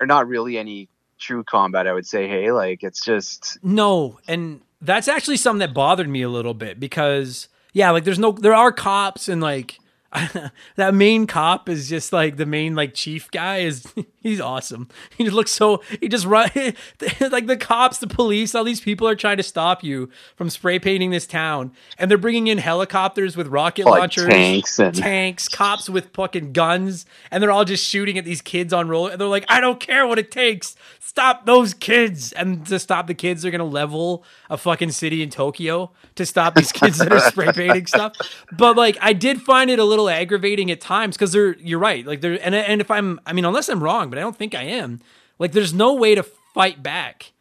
or 0.00 0.06
not 0.06 0.26
really 0.28 0.58
any 0.58 0.88
true 1.18 1.44
combat. 1.44 1.86
I 1.86 1.92
would 1.92 2.06
say. 2.06 2.26
Hey, 2.28 2.50
like 2.52 2.82
it's 2.82 3.04
just 3.04 3.58
No, 3.62 4.18
and 4.26 4.60
that's 4.80 5.06
actually 5.08 5.36
something 5.36 5.60
that 5.60 5.72
bothered 5.72 6.08
me 6.08 6.22
a 6.22 6.28
little 6.28 6.54
bit 6.54 6.80
because 6.80 7.48
yeah, 7.72 7.90
like 7.92 8.04
there's 8.04 8.18
no 8.18 8.32
there 8.32 8.54
are 8.54 8.72
cops 8.72 9.28
and 9.28 9.40
like 9.40 9.78
that 10.76 10.94
main 10.94 11.26
cop 11.26 11.68
is 11.68 11.88
just 11.88 12.12
like 12.12 12.36
the 12.36 12.44
main 12.46 12.74
like 12.74 12.92
chief 12.94 13.30
guy 13.30 13.58
is 13.58 13.86
he's 14.20 14.40
awesome. 14.40 14.88
He 15.16 15.24
just 15.24 15.34
looks 15.34 15.50
so 15.50 15.82
he 16.00 16.08
just 16.08 16.26
run 16.26 16.50
like 17.30 17.46
the 17.46 17.56
cops, 17.58 17.98
the 17.98 18.06
police, 18.06 18.54
all 18.54 18.64
these 18.64 18.80
people 18.80 19.08
are 19.08 19.14
trying 19.16 19.38
to 19.38 19.42
stop 19.42 19.82
you 19.82 20.10
from 20.36 20.50
spray 20.50 20.78
painting 20.78 21.10
this 21.10 21.26
town 21.26 21.72
and 21.98 22.10
they're 22.10 22.18
bringing 22.18 22.46
in 22.48 22.58
helicopters 22.58 23.36
with 23.36 23.46
rocket 23.48 23.86
Like 23.86 24.00
launchers, 24.00 24.26
tanks 24.26 24.78
and- 24.78 24.94
tanks, 24.94 25.48
cops 25.48 25.88
with 25.88 26.12
fucking 26.12 26.52
guns 26.52 27.06
and 27.30 27.42
they're 27.42 27.50
all 27.50 27.64
just 27.64 27.84
shooting 27.88 28.18
at 28.18 28.24
these 28.24 28.42
kids 28.42 28.72
on 28.72 28.88
roll 28.88 29.06
and 29.06 29.20
they're 29.20 29.28
like 29.28 29.46
I 29.48 29.60
don't 29.60 29.80
care 29.80 30.06
what 30.06 30.18
it 30.18 30.30
takes. 30.30 30.76
Stop 31.00 31.46
those 31.46 31.74
kids. 31.74 32.32
And 32.32 32.66
to 32.66 32.78
stop 32.78 33.06
the 33.06 33.14
kids 33.14 33.42
they're 33.42 33.50
going 33.50 33.58
to 33.60 33.64
level 33.64 34.24
a 34.50 34.58
fucking 34.58 34.90
city 34.90 35.22
in 35.22 35.30
Tokyo 35.30 35.90
to 36.16 36.26
stop 36.26 36.54
these 36.54 36.72
kids 36.72 36.98
that 36.98 37.12
are 37.12 37.20
spray 37.20 37.50
painting 37.52 37.86
stuff. 37.86 38.12
But 38.52 38.76
like 38.76 38.98
I 39.00 39.14
did 39.14 39.40
find 39.40 39.70
it 39.70 39.78
a 39.78 39.84
little 39.84 40.01
aggravating 40.08 40.70
at 40.70 40.80
times 40.80 41.16
cuz 41.16 41.32
they're 41.32 41.54
you're 41.58 41.78
right. 41.78 42.06
Like 42.06 42.20
they're 42.20 42.38
and 42.42 42.54
and 42.54 42.80
if 42.80 42.90
I'm 42.90 43.20
I 43.26 43.32
mean 43.32 43.44
unless 43.44 43.68
I'm 43.68 43.82
wrong, 43.82 44.10
but 44.10 44.18
I 44.18 44.22
don't 44.22 44.36
think 44.36 44.54
I 44.54 44.62
am. 44.62 45.00
Like 45.38 45.52
there's 45.52 45.74
no 45.74 45.94
way 45.94 46.14
to 46.14 46.22
fight 46.22 46.82
back. 46.82 47.32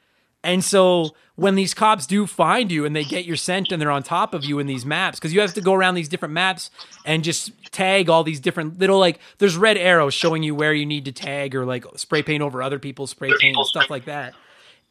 And 0.43 0.63
so 0.63 1.11
when 1.35 1.55
these 1.55 1.73
cops 1.73 2.05
do 2.07 2.25
find 2.25 2.71
you 2.71 2.85
and 2.85 2.95
they 2.95 3.03
get 3.03 3.25
your 3.25 3.35
scent 3.35 3.71
and 3.71 3.81
they're 3.81 3.91
on 3.91 4.03
top 4.03 4.33
of 4.33 4.43
you 4.43 4.59
in 4.59 4.67
these 4.67 4.85
maps, 4.85 5.19
because 5.19 5.33
you 5.33 5.41
have 5.41 5.53
to 5.53 5.61
go 5.61 5.73
around 5.73 5.95
these 5.95 6.09
different 6.09 6.33
maps 6.33 6.71
and 7.05 7.23
just 7.23 7.51
tag 7.71 8.09
all 8.09 8.23
these 8.23 8.39
different 8.39 8.79
little 8.79 8.99
like 8.99 9.19
there's 9.37 9.55
red 9.55 9.77
arrows 9.77 10.13
showing 10.13 10.43
you 10.43 10.53
where 10.53 10.73
you 10.73 10.85
need 10.85 11.05
to 11.05 11.11
tag 11.11 11.55
or 11.55 11.65
like 11.65 11.85
spray 11.95 12.21
paint 12.23 12.41
over 12.41 12.61
other 12.61 12.79
people's 12.79 13.11
spray 13.11 13.31
paint 13.39 13.55
and 13.55 13.65
stuff 13.65 13.89
like 13.89 14.05
that. 14.05 14.33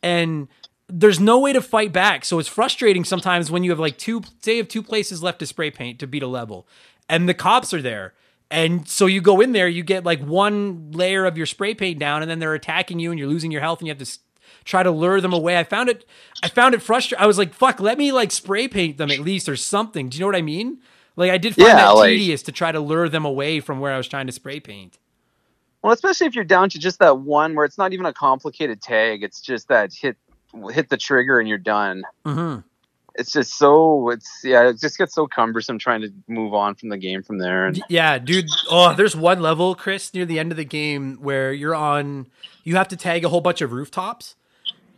And 0.02 0.48
there's 0.88 1.20
no 1.20 1.38
way 1.38 1.52
to 1.52 1.60
fight 1.60 1.92
back. 1.92 2.24
So 2.24 2.38
it's 2.38 2.48
frustrating 2.48 3.04
sometimes 3.04 3.50
when 3.50 3.62
you 3.62 3.70
have 3.70 3.78
like 3.78 3.98
two 3.98 4.22
say 4.40 4.52
you 4.52 4.58
have 4.58 4.68
two 4.68 4.82
places 4.82 5.22
left 5.22 5.40
to 5.40 5.46
spray 5.46 5.70
paint 5.70 5.98
to 6.00 6.06
beat 6.06 6.22
a 6.22 6.28
level 6.28 6.66
and 7.10 7.28
the 7.28 7.34
cops 7.34 7.74
are 7.74 7.82
there. 7.82 8.14
And 8.50 8.88
so 8.88 9.06
you 9.06 9.20
go 9.20 9.40
in 9.40 9.52
there, 9.52 9.68
you 9.68 9.82
get 9.82 10.04
like 10.04 10.20
one 10.20 10.90
layer 10.92 11.24
of 11.26 11.36
your 11.36 11.46
spray 11.46 11.74
paint 11.74 11.98
down, 11.98 12.22
and 12.22 12.30
then 12.30 12.38
they're 12.38 12.54
attacking 12.54 12.98
you, 12.98 13.10
and 13.10 13.18
you're 13.18 13.28
losing 13.28 13.50
your 13.52 13.60
health, 13.60 13.80
and 13.80 13.86
you 13.88 13.94
have 13.94 14.02
to 14.04 14.18
try 14.64 14.82
to 14.82 14.90
lure 14.90 15.20
them 15.20 15.32
away. 15.32 15.58
I 15.58 15.64
found 15.64 15.88
it, 15.88 16.04
I 16.42 16.48
found 16.48 16.74
it 16.74 16.82
frustrating. 16.82 17.22
I 17.22 17.26
was 17.26 17.38
like, 17.38 17.52
"Fuck, 17.54 17.78
let 17.80 17.96
me 17.98 18.10
like 18.12 18.32
spray 18.32 18.66
paint 18.66 18.96
them 18.96 19.10
at 19.10 19.20
least 19.20 19.48
or 19.48 19.56
something." 19.56 20.08
Do 20.08 20.16
you 20.16 20.20
know 20.20 20.26
what 20.26 20.36
I 20.36 20.42
mean? 20.42 20.78
Like 21.16 21.30
I 21.30 21.38
did 21.38 21.54
find 21.54 21.68
Yeah, 21.68 21.76
that 21.76 21.90
like- 21.90 22.08
tedious 22.10 22.42
to 22.44 22.52
try 22.52 22.72
to 22.72 22.80
lure 22.80 23.08
them 23.08 23.24
away 23.24 23.60
from 23.60 23.78
where 23.80 23.92
I 23.92 23.96
was 23.98 24.08
trying 24.08 24.26
to 24.26 24.32
spray 24.32 24.58
paint. 24.60 24.98
well, 25.82 25.92
especially 25.92 26.26
if 26.26 26.34
you're 26.34 26.44
down 26.44 26.68
to 26.70 26.78
just 26.78 26.98
that 26.98 27.18
one 27.20 27.54
where 27.54 27.64
it's 27.64 27.78
not 27.78 27.92
even 27.92 28.04
a 28.06 28.12
complicated 28.12 28.82
tag. 28.82 29.22
It's 29.22 29.40
just 29.40 29.68
that 29.68 29.92
hit 29.94 30.16
hit 30.72 30.88
the 30.88 30.96
trigger 30.96 31.38
and 31.38 31.48
you're 31.48 31.56
done. 31.58 32.02
hmm 32.26 32.56
It's 33.14 33.32
just 33.32 33.58
so 33.58 34.10
it's 34.10 34.28
yeah, 34.44 34.68
it 34.68 34.80
just 34.80 34.98
gets 34.98 35.14
so 35.14 35.26
cumbersome 35.26 35.78
trying 35.78 36.02
to 36.02 36.12
move 36.28 36.54
on 36.54 36.74
from 36.74 36.88
the 36.88 36.98
game 36.98 37.22
from 37.22 37.38
there. 37.38 37.66
And 37.66 37.82
Yeah, 37.88 38.18
dude. 38.18 38.48
Oh, 38.70 38.94
there's 38.94 39.16
one 39.16 39.40
level, 39.40 39.74
Chris, 39.74 40.12
near 40.14 40.24
the 40.24 40.38
end 40.38 40.52
of 40.52 40.56
the 40.56 40.64
game 40.64 41.18
where 41.20 41.52
you're 41.52 41.74
on. 41.74 42.26
You 42.64 42.76
have 42.76 42.88
to 42.88 42.96
tag 42.96 43.24
a 43.24 43.28
whole 43.28 43.40
bunch 43.40 43.60
of 43.62 43.72
rooftops, 43.72 44.36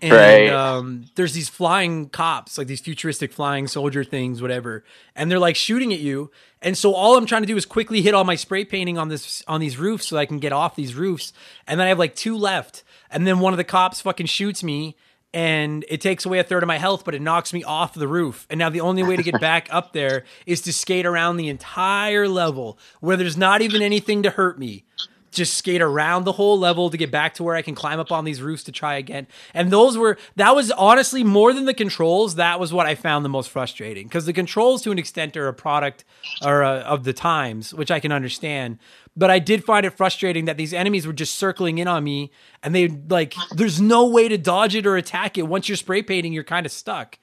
and 0.01 0.13
Right. 0.13 0.49
um, 0.51 1.05
there's 1.15 1.33
these 1.33 1.49
flying 1.49 2.09
cops, 2.09 2.59
like 2.59 2.67
these 2.67 2.81
futuristic 2.81 3.33
flying 3.33 3.69
soldier 3.69 4.03
things, 4.05 4.43
whatever, 4.43 4.85
and 5.15 5.31
they're 5.31 5.39
like 5.39 5.57
shooting 5.57 5.93
at 5.93 6.01
you. 6.01 6.31
And 6.61 6.77
so 6.77 6.93
all 6.93 7.17
I'm 7.17 7.27
trying 7.27 7.43
to 7.43 7.47
do 7.47 7.57
is 7.57 7.65
quickly 7.67 8.03
hit 8.03 8.15
all 8.15 8.25
my 8.25 8.35
spray 8.37 8.65
painting 8.65 8.99
on 8.99 9.09
this 9.09 9.43
on 9.49 9.61
these 9.61 9.79
roofs 9.79 10.07
so 10.07 10.17
I 10.17 10.27
can 10.27 10.39
get 10.39 10.53
off 10.53 10.77
these 10.77 10.95
roofs. 10.95 11.33
And 11.67 11.79
then 11.79 11.87
I 11.87 11.89
have 11.89 11.99
like 11.99 12.15
two 12.15 12.37
left, 12.37 12.83
and 13.11 13.27
then 13.27 13.39
one 13.41 13.53
of 13.53 13.57
the 13.57 13.65
cops 13.65 14.01
fucking 14.01 14.27
shoots 14.27 14.63
me. 14.63 14.97
And 15.35 15.85
it 15.89 16.01
takes 16.01 16.27
away 16.27 16.39
a 16.41 16.45
third 16.45 16.63
of 16.63 16.67
my 16.67 16.79
health, 16.79 17.05
but 17.05 17.15
it 17.15 17.23
knocks 17.23 17.53
me 17.53 17.65
off 17.65 17.95
the 17.95 18.09
roof. 18.09 18.47
And 18.51 18.59
now 18.59 18.69
the 18.69 18.83
only 18.83 19.03
way 19.03 19.17
to 19.17 19.23
get 19.23 19.41
back 19.41 19.69
up 19.71 19.93
there 19.93 20.25
is 20.45 20.61
to 20.63 20.73
skate 20.73 21.07
around 21.07 21.39
the 21.39 21.49
entire 21.49 22.29
level 22.29 22.79
where 23.01 23.17
there's 23.17 23.37
not 23.37 23.63
even 23.63 23.81
anything 23.81 24.23
to 24.25 24.31
hurt 24.31 24.59
me 24.59 24.85
just 25.33 25.55
skate 25.55 25.81
around 25.81 26.25
the 26.25 26.33
whole 26.33 26.59
level 26.59 26.91
to 26.91 26.97
get 26.97 27.11
back 27.11 27.35
to 27.35 27.43
where 27.43 27.57
I 27.57 27.63
can 27.63 27.75
climb 27.75 27.99
up 27.99 28.13
on 28.13 28.25
these 28.25 28.43
roofs 28.43 28.63
to 28.65 28.73
try 28.73 28.95
again. 28.95 29.27
And 29.55 29.71
those 29.71 29.97
were 29.97 30.19
that 30.37 30.55
was 30.55 30.71
honestly 30.71 31.25
more 31.25 31.53
than 31.53 31.65
the 31.65 31.75
controls. 31.75 32.37
That 32.37 32.61
was 32.61 32.73
what 32.73 32.87
I 32.87 32.95
found 32.95 33.25
the 33.25 33.31
most 33.31 33.51
frustrating 33.51 34.07
because 34.07 34.27
the 34.27 34.33
controls 34.33 34.83
to 34.83 34.93
an 34.93 34.99
extent 34.99 35.37
are 35.37 35.49
a 35.49 35.55
product 35.55 36.05
or 36.45 36.63
uh, 36.63 36.83
of 36.83 37.05
the 37.05 37.13
times, 37.13 37.75
which 37.75 37.91
I 37.91 37.99
can 37.99 38.13
understand. 38.13 38.79
But 39.15 39.31
I 39.31 39.39
did 39.39 39.65
find 39.65 39.85
it 39.85 39.91
frustrating 39.91 40.47
that 40.47 40.57
these 40.57 40.73
enemies 40.73 41.07
were 41.07 41.13
just 41.13 41.35
circling 41.35 41.79
in 41.79 41.87
on 41.87 42.03
me, 42.03 42.31
and 42.63 42.75
they 42.75 42.89
like 42.89 43.35
there's 43.55 43.81
no 43.81 44.09
way 44.09 44.29
to 44.29 44.39
dodge 44.39 44.75
it 44.75 44.87
or 44.87 44.97
attack 44.97 45.37
it. 45.37 45.43
Once 45.43 45.69
you're 45.69 45.77
spray 45.77 46.03
painting, 46.03 46.33
you're 46.33 46.45
kind 46.45 46.65
of 46.65 46.73
stuck. 46.73 47.19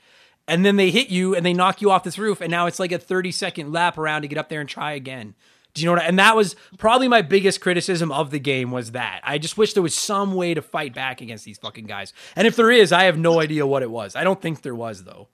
And 0.48 0.66
then 0.66 0.78
they 0.78 0.90
hit 0.90 1.10
you 1.10 1.36
and 1.36 1.46
they 1.46 1.54
knock 1.54 1.82
you 1.82 1.92
off 1.92 2.04
this 2.04 2.18
roof, 2.18 2.42
and 2.42 2.52
now 2.52 2.66
it's 2.66 2.80
like 2.80 2.92
a 2.92 3.00
30 3.00 3.32
second 3.32 3.72
lap 3.72 3.98
around 3.98 4.24
to 4.24 4.28
get 4.28 4.38
up 4.38 4.50
there 4.50 4.60
and 4.60 4.70
try 4.70 4.94
again. 4.94 5.36
Do 5.74 5.82
you 5.82 5.86
know 5.86 5.94
what? 5.94 6.02
I, 6.02 6.06
and 6.06 6.20
that 6.20 6.36
was 6.36 6.56
probably 6.78 7.08
my 7.08 7.22
biggest 7.22 7.62
criticism 7.62 8.12
of 8.12 8.32
the 8.32 8.40
game 8.40 8.72
was 8.72 8.92
that 8.92 9.22
I 9.24 9.38
just 9.38 9.58
wish 9.58 9.74
there 9.74 9.84
was 9.84 9.96
some 9.96 10.34
way 10.34 10.54
to 10.54 10.62
fight 10.62 10.94
back 10.94 11.22
against 11.22 11.46
these 11.46 11.60
fucking 11.60 11.86
guys. 11.86 12.14
And 12.36 12.48
if 12.48 12.56
there 12.56 12.72
is, 12.72 12.92
I 12.92 13.04
have 13.04 13.18
no 13.18 13.40
idea 13.40 13.68
what 13.68 13.84
it 13.84 13.92
was. 13.92 14.16
I 14.16 14.24
don't 14.24 14.42
think 14.42 14.62
there 14.62 14.76
was 14.76 15.04
though. 15.04 15.28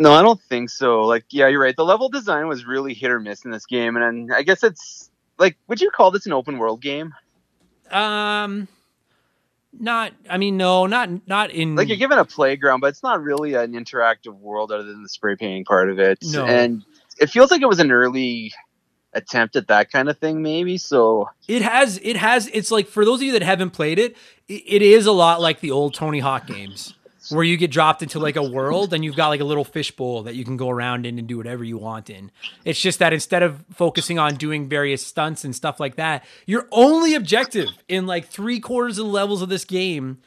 No, 0.00 0.12
I 0.12 0.22
don't 0.22 0.40
think 0.40 0.70
so. 0.70 1.04
Like, 1.04 1.24
yeah, 1.30 1.48
you're 1.48 1.60
right. 1.60 1.74
The 1.74 1.84
level 1.84 2.08
design 2.08 2.46
was 2.46 2.64
really 2.64 2.94
hit 2.94 3.10
or 3.10 3.18
miss 3.18 3.44
in 3.44 3.50
this 3.50 3.66
game, 3.66 3.96
and, 3.96 4.32
I 4.32 4.42
guess 4.42 4.62
it's 4.62 5.07
like, 5.38 5.56
would 5.68 5.80
you 5.80 5.90
call 5.90 6.10
this 6.10 6.26
an 6.26 6.32
open 6.32 6.58
world 6.58 6.80
game? 6.80 7.14
Um, 7.90 8.68
not. 9.72 10.12
I 10.28 10.38
mean, 10.38 10.56
no, 10.56 10.86
not 10.86 11.26
not 11.26 11.50
in. 11.50 11.76
Like, 11.76 11.88
you're 11.88 11.96
given 11.96 12.18
a 12.18 12.24
playground, 12.24 12.80
but 12.80 12.88
it's 12.88 13.02
not 13.02 13.22
really 13.22 13.54
an 13.54 13.72
interactive 13.72 14.38
world 14.38 14.72
other 14.72 14.84
than 14.84 15.02
the 15.02 15.08
spray 15.08 15.36
painting 15.36 15.64
part 15.64 15.90
of 15.90 15.98
it. 15.98 16.18
No. 16.22 16.46
and 16.46 16.84
it 17.18 17.30
feels 17.30 17.50
like 17.50 17.62
it 17.62 17.68
was 17.68 17.80
an 17.80 17.90
early 17.90 18.52
attempt 19.14 19.56
at 19.56 19.68
that 19.68 19.90
kind 19.90 20.08
of 20.08 20.18
thing, 20.18 20.42
maybe. 20.42 20.78
So, 20.78 21.30
It 21.46 21.62
has. 21.62 21.98
It 22.02 22.16
has. 22.16 22.48
It's 22.48 22.70
like 22.70 22.86
for 22.88 23.04
those 23.04 23.20
of 23.20 23.22
you 23.24 23.32
that 23.32 23.42
haven't 23.42 23.70
played 23.70 23.98
it, 23.98 24.16
it, 24.48 24.62
it 24.66 24.82
is 24.82 25.06
a 25.06 25.12
lot 25.12 25.40
like 25.40 25.60
the 25.60 25.70
old 25.70 25.94
Tony 25.94 26.20
Hawk 26.20 26.46
games, 26.46 26.94
where 27.30 27.44
you 27.44 27.56
get 27.56 27.70
dropped 27.70 28.02
into 28.02 28.18
like 28.18 28.36
a 28.36 28.42
world 28.42 28.92
and 28.92 29.04
you've 29.04 29.16
got 29.16 29.28
like 29.28 29.40
a 29.40 29.44
little 29.44 29.64
fishbowl 29.64 30.22
that 30.24 30.34
you 30.34 30.44
can 30.44 30.56
go 30.56 30.70
around 30.70 31.06
in 31.06 31.18
and 31.18 31.28
do 31.28 31.36
whatever 31.36 31.64
you 31.64 31.78
want 31.78 32.10
in. 32.10 32.30
It's 32.64 32.80
just 32.80 32.98
that 32.98 33.12
instead 33.12 33.42
of 33.42 33.64
focusing 33.72 34.18
on 34.18 34.36
doing 34.36 34.68
various 34.68 35.04
stunts 35.06 35.44
and 35.44 35.54
stuff 35.54 35.80
like 35.80 35.96
that, 35.96 36.24
your 36.46 36.66
only 36.70 37.14
objective 37.14 37.68
in 37.88 38.06
like 38.06 38.26
three 38.26 38.60
quarters 38.60 38.98
of 38.98 39.06
the 39.06 39.12
levels 39.12 39.42
of 39.42 39.48
this 39.48 39.64
game 39.64 40.18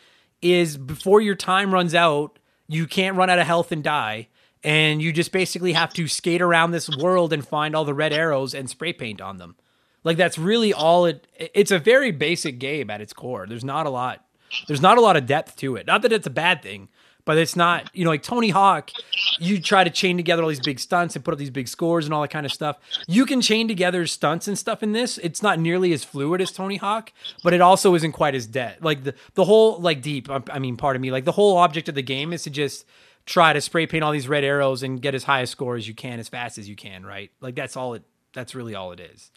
is 0.42 0.78
before 0.78 1.22
your 1.22 1.36
time 1.36 1.74
runs 1.74 1.96
out, 1.96 2.40
you 2.68 2.88
can't 2.88 3.18
run 3.18 3.30
out 3.30 3.40
of 3.40 3.48
health 3.48 3.72
and 3.72 3.84
die. 3.84 4.28
And 4.64 5.02
you 5.02 5.12
just 5.12 5.32
basically 5.32 5.74
have 5.74 5.92
to 5.96 6.08
skate 6.08 6.42
around 6.42 6.70
this 6.70 6.88
world 6.88 7.34
and 7.34 7.46
find 7.46 7.76
all 7.76 7.84
the 7.84 7.96
red 7.96 8.14
arrows 8.14 8.54
and 8.54 8.70
spray 8.70 8.94
paint 8.94 9.20
on 9.20 9.38
them. 9.38 9.56
Like 10.04 10.18
that's 10.18 10.38
really 10.38 10.74
all 10.74 11.06
it. 11.06 11.28
It's 11.36 11.72
a 11.72 11.80
very 11.80 12.12
basic 12.12 12.60
game 12.60 12.90
at 12.90 13.02
its 13.02 13.14
core. 13.14 13.48
There's 13.48 13.64
not 13.64 13.88
a 13.88 13.90
lot. 13.90 14.24
There's 14.68 14.82
not 14.82 14.98
a 14.98 15.02
lot 15.02 15.18
of 15.18 15.26
depth 15.26 15.56
to 15.58 15.76
it. 15.76 15.88
Not 15.88 16.02
that 16.02 16.12
it's 16.12 16.28
a 16.28 16.32
bad 16.32 16.62
thing, 16.62 16.90
but 17.26 17.38
it's 17.38 17.56
not. 17.56 17.90
You 17.94 18.04
know, 18.04 18.10
like 18.10 18.24
Tony 18.24 18.50
Hawk, 18.50 18.92
you 19.40 19.62
try 19.62 19.84
to 19.84 19.90
chain 19.90 20.18
together 20.18 20.44
all 20.44 20.50
these 20.50 20.60
big 20.60 20.80
stunts 20.80 21.16
and 21.16 21.24
put 21.24 21.34
up 21.34 21.38
these 21.40 21.50
big 21.50 21.68
scores 21.68 22.06
and 22.06 22.14
all 22.14 22.22
that 22.22 22.32
kind 22.32 22.46
of 22.46 22.52
stuff. 22.52 22.78
You 23.08 23.26
can 23.26 23.42
chain 23.42 23.68
together 23.68 24.06
stunts 24.08 24.48
and 24.48 24.58
stuff 24.58 24.84
in 24.84 24.92
this. 24.92 25.18
It's 25.20 25.42
not 25.42 25.60
nearly 25.60 25.94
as 25.94 26.04
fluid 26.04 26.42
as 26.42 26.52
Tony 26.52 26.78
Hawk, 26.78 27.12
but 27.44 27.54
it 27.54 27.62
also 27.62 27.96
isn't 27.96 28.12
quite 28.14 28.36
as 28.36 28.48
dead. 28.48 28.78
Like 28.82 29.04
the 29.04 29.14
the 29.36 29.46
whole 29.46 29.80
like 29.80 30.02
deep. 30.02 30.30
I 30.30 30.42
I 30.52 30.60
mean, 30.60 30.78
pardon 30.78 31.02
me. 31.02 31.12
Like 31.12 31.26
the 31.26 31.32
whole 31.32 31.58
object 31.58 31.90
of 31.90 31.96
the 31.96 32.04
game 32.04 32.34
is 32.34 32.44
to 32.44 32.50
just 32.50 32.86
try 33.26 33.54
to 33.54 33.62
spray 33.62 33.86
paint 33.86 34.04
all 34.04 34.12
these 34.12 34.28
red 34.28 34.44
arrows 34.44 34.84
and 34.84 35.02
get 35.02 35.14
as 35.14 35.26
high 35.26 35.42
a 35.42 35.48
score 35.48 35.76
as 35.76 35.88
you 35.88 35.94
can 35.94 36.20
as 36.20 36.28
fast 36.28 36.58
as 36.58 36.68
you 36.68 36.76
can. 36.76 37.06
Right? 37.06 37.32
Like 37.40 37.56
that's 37.56 37.78
all 37.78 37.94
it. 37.94 38.04
That's 38.34 38.56
really 38.56 38.76
all 38.76 38.92
it 38.94 39.00
is. 39.00 39.32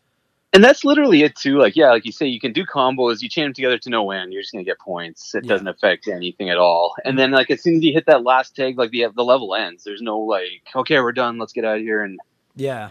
And 0.54 0.64
that's 0.64 0.84
literally 0.84 1.22
it 1.22 1.36
too. 1.36 1.58
Like, 1.58 1.76
yeah, 1.76 1.90
like 1.90 2.06
you 2.06 2.12
say, 2.12 2.26
you 2.26 2.40
can 2.40 2.52
do 2.52 2.64
combos. 2.64 3.20
You 3.20 3.28
chain 3.28 3.44
them 3.44 3.52
together 3.52 3.76
to 3.78 3.90
no 3.90 4.10
end. 4.10 4.32
You're 4.32 4.40
just 4.42 4.52
gonna 4.52 4.64
get 4.64 4.78
points. 4.78 5.34
It 5.34 5.44
Yeah. 5.44 5.48
doesn't 5.50 5.68
affect 5.68 6.08
anything 6.08 6.48
at 6.48 6.56
all. 6.56 6.94
And 7.04 7.18
then, 7.18 7.30
like, 7.32 7.50
as 7.50 7.62
soon 7.62 7.76
as 7.76 7.82
you 7.82 7.92
hit 7.92 8.06
that 8.06 8.22
last 8.24 8.56
tag, 8.56 8.78
like 8.78 8.90
the 8.90 9.06
the 9.14 9.24
level 9.24 9.54
ends. 9.54 9.84
There's 9.84 10.00
no 10.00 10.18
like, 10.20 10.62
okay, 10.74 10.98
we're 11.00 11.12
done. 11.12 11.36
Let's 11.38 11.52
get 11.52 11.64
out 11.64 11.76
of 11.76 11.82
here. 11.82 12.02
And 12.02 12.18
Yeah. 12.56 12.90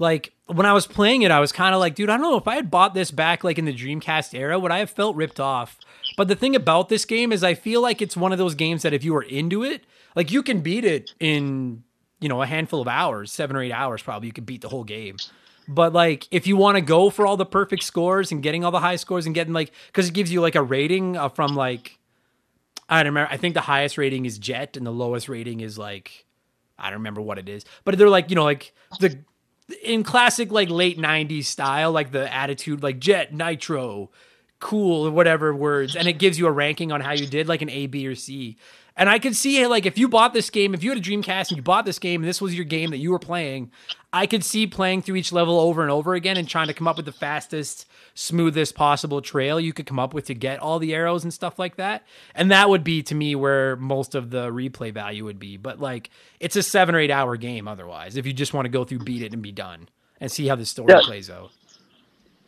Like 0.00 0.32
when 0.46 0.64
I 0.66 0.72
was 0.72 0.86
playing 0.86 1.22
it, 1.22 1.30
I 1.30 1.40
was 1.40 1.50
kind 1.52 1.74
of 1.74 1.80
like, 1.80 1.94
dude, 1.94 2.08
I 2.08 2.16
don't 2.16 2.22
know 2.30 2.36
if 2.36 2.46
I 2.46 2.54
had 2.54 2.70
bought 2.70 2.94
this 2.94 3.10
back 3.10 3.42
like 3.42 3.58
in 3.58 3.64
the 3.64 3.72
Dreamcast 3.74 4.32
era, 4.32 4.58
would 4.58 4.70
I 4.70 4.78
have 4.78 4.90
felt 4.90 5.16
ripped 5.16 5.40
off? 5.40 5.76
But 6.16 6.28
the 6.28 6.36
thing 6.36 6.54
about 6.54 6.88
this 6.88 7.04
game 7.04 7.32
is 7.32 7.42
I 7.42 7.54
feel 7.54 7.80
like 7.82 8.00
it's 8.00 8.16
one 8.16 8.30
of 8.32 8.38
those 8.38 8.54
games 8.54 8.82
that 8.82 8.92
if 8.92 9.02
you 9.04 9.14
are 9.16 9.22
into 9.22 9.64
it, 9.64 9.82
like 10.14 10.30
you 10.30 10.42
can 10.42 10.60
beat 10.60 10.84
it 10.84 11.12
in, 11.20 11.82
you 12.20 12.28
know, 12.28 12.42
a 12.42 12.46
handful 12.46 12.80
of 12.80 12.86
hours, 12.88 13.32
seven 13.32 13.56
or 13.56 13.62
eight 13.62 13.72
hours 13.72 14.00
probably, 14.02 14.26
you 14.28 14.32
can 14.32 14.44
beat 14.44 14.60
the 14.62 14.68
whole 14.68 14.84
game. 14.84 15.16
But 15.68 15.92
like, 15.92 16.26
if 16.30 16.46
you 16.46 16.56
want 16.56 16.76
to 16.76 16.80
go 16.80 17.10
for 17.10 17.26
all 17.26 17.36
the 17.36 17.46
perfect 17.46 17.82
scores 17.82 18.32
and 18.32 18.42
getting 18.42 18.64
all 18.64 18.70
the 18.70 18.80
high 18.80 18.96
scores 18.96 19.26
and 19.26 19.34
getting 19.34 19.52
like, 19.52 19.70
because 19.88 20.08
it 20.08 20.14
gives 20.14 20.32
you 20.32 20.40
like 20.40 20.54
a 20.54 20.62
rating 20.62 21.16
uh, 21.16 21.28
from 21.28 21.54
like, 21.54 21.98
I 22.88 23.02
don't 23.02 23.12
remember. 23.12 23.30
I 23.30 23.36
think 23.36 23.52
the 23.52 23.60
highest 23.60 23.98
rating 23.98 24.24
is 24.24 24.38
Jet 24.38 24.78
and 24.78 24.86
the 24.86 24.90
lowest 24.90 25.28
rating 25.28 25.60
is 25.60 25.76
like, 25.76 26.24
I 26.78 26.90
don't 26.90 27.00
remember 27.00 27.20
what 27.20 27.38
it 27.38 27.48
is. 27.48 27.66
But 27.84 27.98
they're 27.98 28.08
like, 28.08 28.30
you 28.30 28.36
know, 28.36 28.44
like 28.44 28.72
the 28.98 29.18
in 29.82 30.02
classic 30.04 30.50
like 30.50 30.70
late 30.70 30.98
'90s 30.98 31.44
style, 31.44 31.92
like 31.92 32.12
the 32.12 32.32
attitude, 32.32 32.82
like 32.82 32.98
Jet 32.98 33.34
Nitro, 33.34 34.10
cool 34.60 35.10
whatever 35.10 35.54
words, 35.54 35.96
and 35.96 36.08
it 36.08 36.14
gives 36.14 36.38
you 36.38 36.46
a 36.46 36.52
ranking 36.52 36.92
on 36.92 37.02
how 37.02 37.12
you 37.12 37.26
did, 37.26 37.46
like 37.46 37.60
an 37.60 37.68
A, 37.68 37.86
B, 37.86 38.06
or 38.06 38.14
C. 38.14 38.56
And 38.98 39.08
I 39.08 39.18
could 39.20 39.36
see 39.36 39.64
like 39.66 39.86
if 39.86 39.96
you 39.96 40.08
bought 40.08 40.34
this 40.34 40.50
game, 40.50 40.74
if 40.74 40.82
you 40.82 40.90
had 40.90 40.98
a 40.98 41.00
Dreamcast 41.02 41.48
and 41.48 41.56
you 41.56 41.62
bought 41.62 41.84
this 41.86 41.98
game 42.00 42.20
and 42.20 42.28
this 42.28 42.40
was 42.42 42.54
your 42.54 42.64
game 42.64 42.90
that 42.90 42.98
you 42.98 43.12
were 43.12 43.18
playing, 43.20 43.70
I 44.12 44.26
could 44.26 44.42
see 44.44 44.66
playing 44.66 45.02
through 45.02 45.14
each 45.16 45.32
level 45.32 45.60
over 45.60 45.82
and 45.82 45.90
over 45.90 46.14
again 46.14 46.36
and 46.36 46.48
trying 46.48 46.66
to 46.66 46.74
come 46.74 46.88
up 46.88 46.96
with 46.96 47.06
the 47.06 47.12
fastest, 47.12 47.86
smoothest 48.14 48.74
possible 48.74 49.22
trail 49.22 49.60
you 49.60 49.72
could 49.72 49.86
come 49.86 50.00
up 50.00 50.12
with 50.14 50.26
to 50.26 50.34
get 50.34 50.58
all 50.58 50.80
the 50.80 50.94
arrows 50.94 51.22
and 51.22 51.32
stuff 51.32 51.58
like 51.60 51.76
that. 51.76 52.02
And 52.34 52.50
that 52.50 52.68
would 52.68 52.82
be 52.82 53.02
to 53.04 53.14
me 53.14 53.36
where 53.36 53.76
most 53.76 54.16
of 54.16 54.30
the 54.30 54.50
replay 54.50 54.92
value 54.92 55.24
would 55.24 55.38
be. 55.38 55.56
But 55.56 55.78
like 55.78 56.10
it's 56.40 56.56
a 56.56 56.62
seven 56.62 56.94
or 56.94 56.98
eight 56.98 57.10
hour 57.12 57.36
game 57.36 57.68
otherwise, 57.68 58.16
if 58.16 58.26
you 58.26 58.32
just 58.32 58.52
want 58.52 58.64
to 58.66 58.70
go 58.70 58.84
through, 58.84 59.00
beat 59.00 59.22
it, 59.22 59.32
and 59.32 59.42
be 59.42 59.52
done 59.52 59.88
and 60.20 60.32
see 60.32 60.48
how 60.48 60.56
the 60.56 60.66
story 60.66 60.92
Yeah. 60.92 61.02
plays 61.04 61.30
out. 61.30 61.52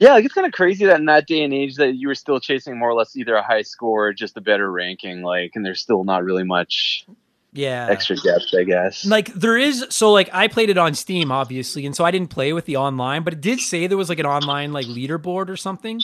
Yeah, 0.00 0.14
like, 0.14 0.24
it's 0.24 0.34
kind 0.34 0.46
of 0.46 0.52
crazy 0.52 0.86
that 0.86 0.98
in 0.98 1.04
that 1.06 1.26
day 1.26 1.42
and 1.44 1.52
age 1.54 1.76
that 1.76 1.94
you 1.94 2.08
were 2.08 2.14
still 2.14 2.40
chasing 2.40 2.78
more 2.78 2.88
or 2.90 2.94
less 2.94 3.14
either 3.16 3.34
a 3.36 3.42
high 3.42 3.62
score 3.62 4.08
or 4.08 4.12
just 4.12 4.36
a 4.36 4.40
better 4.40 4.70
ranking, 4.72 5.22
like, 5.22 5.52
and 5.54 5.64
there's 5.64 5.80
still 5.80 6.04
not 6.04 6.24
really 6.24 6.42
much 6.42 7.04
Yeah. 7.52 7.86
extra 7.90 8.16
depth, 8.16 8.46
I 8.58 8.64
guess. 8.64 9.04
like 9.04 9.32
there 9.34 9.58
is 9.58 9.84
so 9.90 10.10
like 10.12 10.30
I 10.32 10.48
played 10.48 10.70
it 10.70 10.78
on 10.78 10.94
Steam 10.94 11.30
obviously 11.32 11.84
and 11.84 11.94
so 11.96 12.04
I 12.04 12.12
didn't 12.12 12.30
play 12.30 12.52
with 12.52 12.64
the 12.64 12.76
online 12.76 13.24
but 13.24 13.32
it 13.32 13.40
did 13.40 13.58
say 13.58 13.86
there 13.88 13.98
was 13.98 14.08
like 14.08 14.20
an 14.20 14.26
online 14.26 14.72
like 14.72 14.86
leaderboard 14.86 15.48
or 15.48 15.56
something 15.56 16.00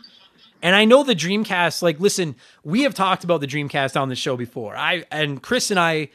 and 0.61 0.75
I 0.75 0.85
know 0.85 1.05
the 1.05 1.15
Dreamcast 1.15 1.83
like 1.83 2.01
listen 2.01 2.35
we 2.65 2.83
have 2.83 2.95
talked 2.95 3.23
about 3.23 3.41
the 3.41 3.47
Dreamcast 3.47 3.99
on 3.99 4.09
the 4.09 4.17
show 4.17 4.37
before 4.37 4.77
I 4.77 5.05
and 5.13 5.41
Chris 5.41 5.71
and 5.71 5.79
I 5.79 6.09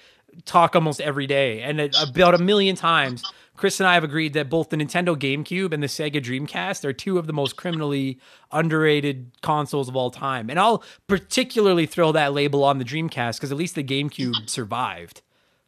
talk 0.43 0.75
almost 0.75 0.99
every 0.99 1.27
day 1.27 1.61
and 1.61 1.79
it, 1.79 1.95
about 2.01 2.33
a 2.33 2.37
million 2.37 2.75
times 2.75 3.23
Chris 3.61 3.79
and 3.79 3.85
I 3.85 3.93
have 3.93 4.03
agreed 4.03 4.33
that 4.33 4.49
both 4.49 4.69
the 4.69 4.75
Nintendo 4.75 5.15
GameCube 5.15 5.71
and 5.71 5.83
the 5.83 5.87
Sega 5.87 6.15
Dreamcast 6.15 6.83
are 6.83 6.93
two 6.93 7.19
of 7.19 7.27
the 7.27 7.31
most 7.31 7.57
criminally 7.57 8.17
underrated 8.51 9.29
consoles 9.43 9.87
of 9.87 9.95
all 9.95 10.09
time 10.09 10.49
and 10.49 10.59
I'll 10.59 10.83
particularly 11.05 11.85
throw 11.85 12.11
that 12.11 12.33
label 12.33 12.63
on 12.63 12.79
the 12.79 12.83
Dreamcast 12.83 13.35
because 13.35 13.51
at 13.51 13.59
least 13.59 13.75
the 13.75 13.83
GameCube 13.83 14.49
survived 14.49 15.21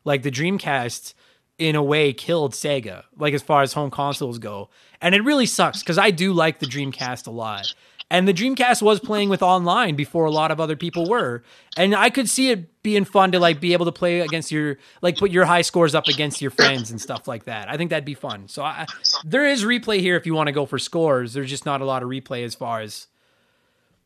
like 0.05 0.23
the 0.23 0.31
Dreamcast 0.31 1.13
in 1.59 1.75
a 1.75 1.83
way 1.83 2.13
killed 2.13 2.53
Sega, 2.53 3.03
like 3.15 3.35
as 3.35 3.43
far 3.43 3.61
as 3.61 3.73
home 3.73 3.91
consoles 3.91 4.39
go. 4.39 4.71
And 4.99 5.13
it 5.13 5.23
really 5.23 5.45
sucks 5.45 5.83
because 5.83 5.99
I 5.99 6.09
do 6.09 6.33
like 6.33 6.57
the 6.57 6.65
Dreamcast 6.65 7.27
a 7.27 7.31
lot. 7.31 7.75
And 8.13 8.27
the 8.27 8.33
Dreamcast 8.33 8.83
was 8.83 8.99
playing 8.99 9.29
with 9.29 9.41
online 9.41 9.95
before 9.95 10.25
a 10.25 10.31
lot 10.31 10.51
of 10.51 10.59
other 10.59 10.75
people 10.75 11.09
were. 11.09 11.41
And 11.75 11.95
I 11.95 12.11
could 12.11 12.29
see 12.29 12.51
it 12.51 12.83
being 12.83 13.05
fun 13.05 13.31
to 13.31 13.39
like 13.39 13.59
be 13.59 13.73
able 13.73 13.85
to 13.85 13.91
play 13.91 14.19
against 14.19 14.51
your 14.51 14.77
like 15.01 15.17
put 15.17 15.31
your 15.31 15.45
high 15.45 15.63
scores 15.63 15.95
up 15.95 16.07
against 16.07 16.39
your 16.39 16.51
friends 16.51 16.91
and 16.91 17.01
stuff 17.01 17.27
like 17.27 17.45
that. 17.45 17.69
I 17.69 17.75
think 17.75 17.89
that'd 17.89 18.05
be 18.05 18.13
fun. 18.13 18.47
So 18.47 18.61
I, 18.61 18.85
there 19.25 19.47
is 19.47 19.65
replay 19.65 19.99
here 19.99 20.15
if 20.15 20.27
you 20.27 20.35
want 20.35 20.45
to 20.45 20.53
go 20.53 20.67
for 20.67 20.77
scores. 20.77 21.33
There's 21.33 21.49
just 21.49 21.65
not 21.65 21.81
a 21.81 21.85
lot 21.85 22.03
of 22.03 22.09
replay 22.09 22.45
as 22.45 22.53
far 22.53 22.81
as 22.81 23.07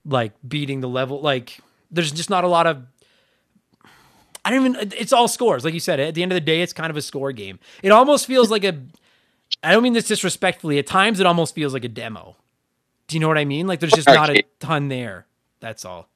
like 0.05 0.31
beating 0.47 0.79
the 0.79 0.87
level 0.87 1.19
like 1.19 1.59
there's 1.91 2.13
just 2.13 2.29
not 2.29 2.45
a 2.45 2.47
lot 2.47 2.65
of 2.65 2.83
I 4.45 4.51
don't 4.51 4.65
even. 4.65 4.93
It's 4.97 5.11
all 5.11 5.27
scores, 5.27 5.65
like 5.65 5.73
you 5.73 5.81
said. 5.81 5.99
At 5.99 6.15
the 6.15 6.23
end 6.23 6.31
of 6.31 6.37
the 6.37 6.41
day, 6.41 6.61
it's 6.61 6.71
kind 6.71 6.89
of 6.89 6.95
a 6.95 7.01
score 7.01 7.33
game. 7.33 7.59
It 7.83 7.91
almost 7.91 8.25
feels 8.25 8.49
like 8.49 8.63
a. 8.63 8.81
I 9.61 9.73
don't 9.73 9.83
mean 9.83 9.91
this 9.91 10.07
disrespectfully. 10.07 10.79
At 10.79 10.87
times, 10.87 11.19
it 11.19 11.25
almost 11.25 11.53
feels 11.53 11.73
like 11.73 11.83
a 11.83 11.89
demo. 11.89 12.37
Do 13.07 13.15
you 13.15 13.19
know 13.19 13.27
what 13.27 13.37
I 13.37 13.45
mean? 13.45 13.67
Like 13.67 13.79
there's 13.79 13.93
just 13.93 14.07
not 14.07 14.29
a 14.29 14.43
ton 14.59 14.89
there. 14.89 15.25
That's 15.59 15.85
all. 15.85 16.09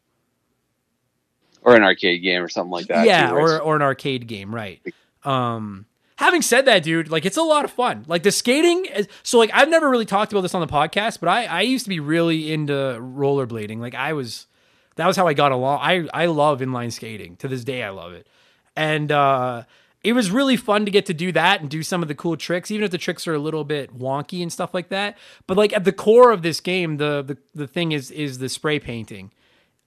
or 1.62 1.76
an 1.76 1.84
arcade 1.84 2.22
game 2.22 2.42
or 2.42 2.50
something 2.50 2.72
like 2.72 2.88
that. 2.88 3.06
yeah, 3.06 3.30
too, 3.30 3.36
or 3.36 3.60
or 3.60 3.76
an 3.76 3.82
arcade 3.82 4.28
game, 4.28 4.54
right? 4.54 4.82
Um, 5.24 5.86
having 6.18 6.42
said 6.42 6.66
that, 6.66 6.84
dude, 6.84 7.10
like 7.10 7.26
it's 7.26 7.38
a 7.38 7.44
lot 7.44 7.66
of 7.66 7.72
fun. 7.72 8.04
Like 8.08 8.24
the 8.24 8.32
skating. 8.32 8.86
Is, 8.86 9.08
so 9.24 9.38
like 9.38 9.52
I've 9.54 9.70
never 9.70 9.90
really 9.90 10.06
talked 10.06 10.32
about 10.32 10.42
this 10.42 10.56
on 10.56 10.62
the 10.62 10.68
podcast, 10.68 11.20
but 11.20 11.30
I 11.30 11.46
I 11.46 11.62
used 11.62 11.86
to 11.86 11.90
be 11.90 12.00
really 12.00 12.52
into 12.52 12.74
rollerblading. 12.74 13.80
Like 13.80 13.96
I 13.96 14.14
was, 14.14 14.48
that 14.96 15.08
was 15.08 15.16
how 15.16 15.28
I 15.28 15.34
got 15.34 15.52
along. 15.52 15.80
I 15.82 16.08
I 16.14 16.26
love 16.26 16.60
inline 16.60 16.92
skating 16.92 17.36
to 17.38 17.48
this 17.48 17.64
day. 17.64 17.84
I 17.84 17.90
love 17.90 18.14
it, 18.14 18.28
and 18.76 19.12
uh, 19.12 19.64
it 20.04 20.14
was 20.14 20.32
really 20.32 20.58
fun 20.58 20.86
to 20.86 20.92
get 20.92 21.06
to 21.08 21.14
do 21.14 21.32
that 21.34 21.62
and 21.62 21.70
do 21.70 21.84
some 21.84 22.02
of 22.02 22.08
the 22.08 22.16
cool 22.16 22.38
tricks, 22.38 22.72
even 22.72 22.84
if 22.86 22.92
the 22.92 22.98
tricks 22.98 23.28
are 23.28 23.34
a 23.36 23.40
little 23.40 23.64
bit 23.66 23.98
wonky 23.98 24.42
and 24.42 24.52
stuff 24.54 24.74
like 24.74 24.90
that. 24.90 25.18
But 25.48 25.58
like 25.58 25.74
at 25.74 25.84
the 25.86 25.94
core 25.94 26.32
of 26.32 26.42
this 26.44 26.60
game, 26.62 26.98
the 26.98 27.22
the 27.24 27.38
the 27.56 27.68
thing 27.68 27.92
is 27.94 28.12
is 28.12 28.40
the 28.40 28.50
spray 28.50 28.80
painting, 28.80 29.32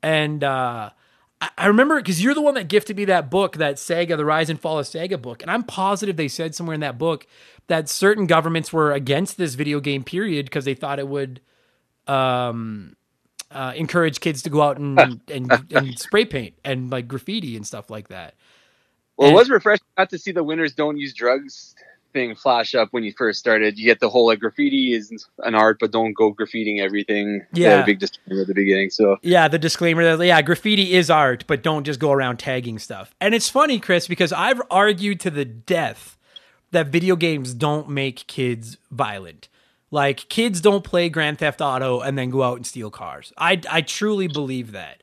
and. 0.02 0.44
uh 0.44 0.90
I- 1.42 1.50
I 1.58 1.66
remember 1.66 1.96
because 1.96 2.22
you're 2.22 2.34
the 2.34 2.42
one 2.42 2.54
that 2.54 2.68
gifted 2.68 2.96
me 2.96 3.04
that 3.06 3.30
book, 3.30 3.56
that 3.58 3.76
Sega, 3.76 4.16
the 4.16 4.24
Rise 4.24 4.50
and 4.50 4.60
Fall 4.60 4.78
of 4.78 4.86
Sega 4.86 5.20
book, 5.20 5.42
and 5.42 5.50
I'm 5.50 5.64
positive 5.64 6.16
they 6.16 6.28
said 6.28 6.54
somewhere 6.54 6.74
in 6.74 6.80
that 6.80 6.98
book 6.98 7.26
that 7.68 7.88
certain 7.88 8.26
governments 8.26 8.72
were 8.72 8.92
against 8.92 9.36
this 9.38 9.54
video 9.54 9.80
game 9.80 10.04
period 10.04 10.46
because 10.46 10.64
they 10.64 10.74
thought 10.74 10.98
it 10.98 11.08
would 11.08 11.40
um, 12.06 12.96
uh, 13.50 13.72
encourage 13.76 14.20
kids 14.20 14.42
to 14.42 14.50
go 14.50 14.62
out 14.62 14.78
and, 14.78 15.20
and 15.28 15.66
and 15.72 15.98
spray 15.98 16.24
paint 16.24 16.54
and 16.64 16.90
like 16.90 17.08
graffiti 17.08 17.56
and 17.56 17.66
stuff 17.66 17.90
like 17.90 18.08
that. 18.08 18.34
Well, 19.16 19.30
it 19.30 19.32
was 19.32 19.48
refreshing 19.50 19.86
not 19.96 20.10
to 20.10 20.18
see 20.18 20.32
the 20.32 20.42
winners 20.42 20.74
don't 20.74 20.96
use 20.96 21.14
drugs 21.14 21.74
thing 22.14 22.34
flash 22.34 22.74
up 22.74 22.88
when 22.92 23.04
you 23.04 23.12
first 23.12 23.38
started. 23.38 23.78
You 23.78 23.84
get 23.84 24.00
the 24.00 24.08
whole 24.08 24.26
like 24.26 24.40
graffiti 24.40 24.94
is 24.94 25.26
an 25.40 25.54
art, 25.54 25.78
but 25.78 25.90
don't 25.90 26.14
go 26.14 26.32
graffitiing 26.32 26.80
everything. 26.80 27.44
Yeah. 27.52 27.82
a 27.82 27.84
big 27.84 27.98
disclaimer 27.98 28.40
at 28.42 28.46
the 28.46 28.54
beginning. 28.54 28.88
So 28.88 29.18
Yeah, 29.20 29.48
the 29.48 29.58
disclaimer 29.58 30.16
that 30.16 30.24
yeah, 30.24 30.40
graffiti 30.40 30.94
is 30.94 31.10
art, 31.10 31.44
but 31.46 31.62
don't 31.62 31.84
just 31.84 32.00
go 32.00 32.12
around 32.12 32.38
tagging 32.38 32.78
stuff. 32.78 33.14
And 33.20 33.34
it's 33.34 33.50
funny, 33.50 33.78
Chris, 33.78 34.08
because 34.08 34.32
I've 34.32 34.62
argued 34.70 35.20
to 35.20 35.30
the 35.30 35.44
death 35.44 36.16
that 36.70 36.86
video 36.86 37.16
games 37.16 37.52
don't 37.52 37.90
make 37.90 38.26
kids 38.26 38.78
violent. 38.90 39.48
Like 39.90 40.28
kids 40.28 40.60
don't 40.60 40.82
play 40.82 41.08
Grand 41.08 41.38
Theft 41.38 41.60
Auto 41.60 42.00
and 42.00 42.16
then 42.16 42.30
go 42.30 42.42
out 42.42 42.56
and 42.56 42.66
steal 42.66 42.90
cars. 42.90 43.32
I 43.36 43.60
I 43.70 43.82
truly 43.82 44.28
believe 44.28 44.72
that. 44.72 45.02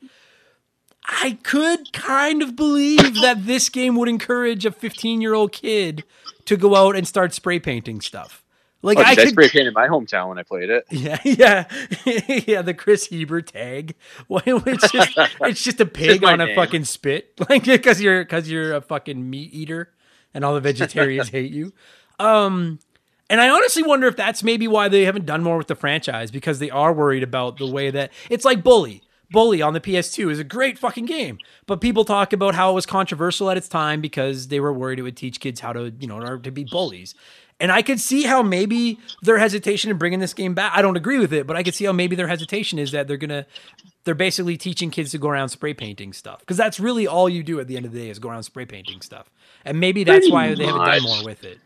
I 1.05 1.39
could 1.43 1.91
kind 1.93 2.41
of 2.41 2.55
believe 2.55 3.15
that 3.21 3.45
this 3.45 3.69
game 3.69 3.95
would 3.95 4.09
encourage 4.09 4.65
a 4.65 4.71
15-year-old 4.71 5.51
kid 5.51 6.03
to 6.45 6.57
go 6.57 6.75
out 6.75 6.95
and 6.95 7.07
start 7.07 7.33
spray 7.33 7.59
painting 7.59 8.01
stuff. 8.01 8.43
Like 8.83 8.97
oh, 8.97 9.01
I 9.01 9.11
I, 9.11 9.15
could 9.15 9.29
spray 9.29 9.49
painted 9.49 9.73
my 9.73 9.87
hometown 9.87 10.29
when 10.29 10.39
I 10.39 10.43
played 10.43 10.69
it. 10.69 10.85
yeah, 10.91 11.19
yeah, 11.23 11.65
yeah. 12.47 12.61
The 12.63 12.73
Chris 12.73 13.05
Heber 13.05 13.41
tag. 13.41 13.95
Well, 14.27 14.41
it's 14.45 14.91
just 14.91 15.11
it's 15.41 15.63
just 15.63 15.79
a 15.81 15.85
pig 15.85 16.23
on 16.23 16.41
a 16.41 16.47
name. 16.47 16.55
fucking 16.55 16.85
spit, 16.85 17.39
like 17.49 17.65
because 17.65 18.01
you're 18.01 18.23
because 18.23 18.49
you're 18.49 18.73
a 18.73 18.81
fucking 18.81 19.29
meat 19.29 19.53
eater, 19.53 19.91
and 20.33 20.43
all 20.43 20.55
the 20.55 20.61
vegetarians 20.61 21.29
hate 21.29 21.51
you. 21.51 21.73
Um, 22.19 22.79
and 23.29 23.39
I 23.39 23.49
honestly 23.49 23.83
wonder 23.83 24.07
if 24.07 24.15
that's 24.15 24.41
maybe 24.41 24.67
why 24.67 24.87
they 24.87 25.05
haven't 25.05 25.25
done 25.25 25.43
more 25.43 25.57
with 25.57 25.67
the 25.67 25.75
franchise 25.75 26.31
because 26.31 26.59
they 26.59 26.69
are 26.69 26.93
worried 26.93 27.23
about 27.23 27.57
the 27.57 27.67
way 27.67 27.91
that 27.91 28.11
it's 28.29 28.45
like 28.45 28.63
Bully. 28.63 29.03
Bully 29.31 29.61
on 29.61 29.73
the 29.73 29.79
PS2 29.79 30.31
is 30.31 30.39
a 30.39 30.43
great 30.43 30.77
fucking 30.77 31.05
game, 31.05 31.37
but 31.65 31.81
people 31.81 32.05
talk 32.05 32.33
about 32.33 32.55
how 32.55 32.71
it 32.71 32.73
was 32.73 32.85
controversial 32.85 33.49
at 33.49 33.57
its 33.57 33.67
time 33.67 34.01
because 34.01 34.49
they 34.49 34.59
were 34.59 34.73
worried 34.73 34.99
it 34.99 35.03
would 35.03 35.17
teach 35.17 35.39
kids 35.39 35.59
how 35.59 35.73
to, 35.73 35.93
you 35.99 36.07
know, 36.07 36.37
to 36.37 36.51
be 36.51 36.65
bullies. 36.65 37.15
And 37.59 37.71
I 37.71 37.83
could 37.83 37.99
see 37.99 38.23
how 38.23 38.41
maybe 38.41 38.99
their 39.21 39.37
hesitation 39.37 39.91
in 39.91 39.97
bringing 39.97 40.19
this 40.19 40.33
game 40.33 40.55
back. 40.55 40.71
I 40.75 40.81
don't 40.81 40.97
agree 40.97 41.19
with 41.19 41.31
it, 41.31 41.45
but 41.45 41.55
I 41.55 41.61
could 41.61 41.75
see 41.75 41.85
how 41.85 41.91
maybe 41.91 42.15
their 42.15 42.27
hesitation 42.27 42.79
is 42.79 42.91
that 42.91 43.07
they're 43.07 43.17
gonna, 43.17 43.45
they're 44.03 44.15
basically 44.15 44.57
teaching 44.57 44.89
kids 44.89 45.11
to 45.11 45.19
go 45.19 45.29
around 45.29 45.49
spray 45.49 45.75
painting 45.75 46.11
stuff 46.11 46.39
because 46.39 46.57
that's 46.57 46.79
really 46.79 47.05
all 47.05 47.29
you 47.29 47.43
do 47.43 47.59
at 47.59 47.67
the 47.67 47.77
end 47.77 47.85
of 47.85 47.91
the 47.91 47.99
day 47.99 48.09
is 48.09 48.17
go 48.17 48.29
around 48.29 48.43
spray 48.43 48.65
painting 48.65 49.01
stuff. 49.01 49.29
And 49.63 49.79
maybe 49.79 50.03
that's 50.03 50.29
Pretty 50.29 50.31
why 50.31 50.55
they 50.55 50.65
haven't 50.65 50.85
done 50.85 51.03
more 51.03 51.23
with 51.23 51.43
it. 51.43 51.59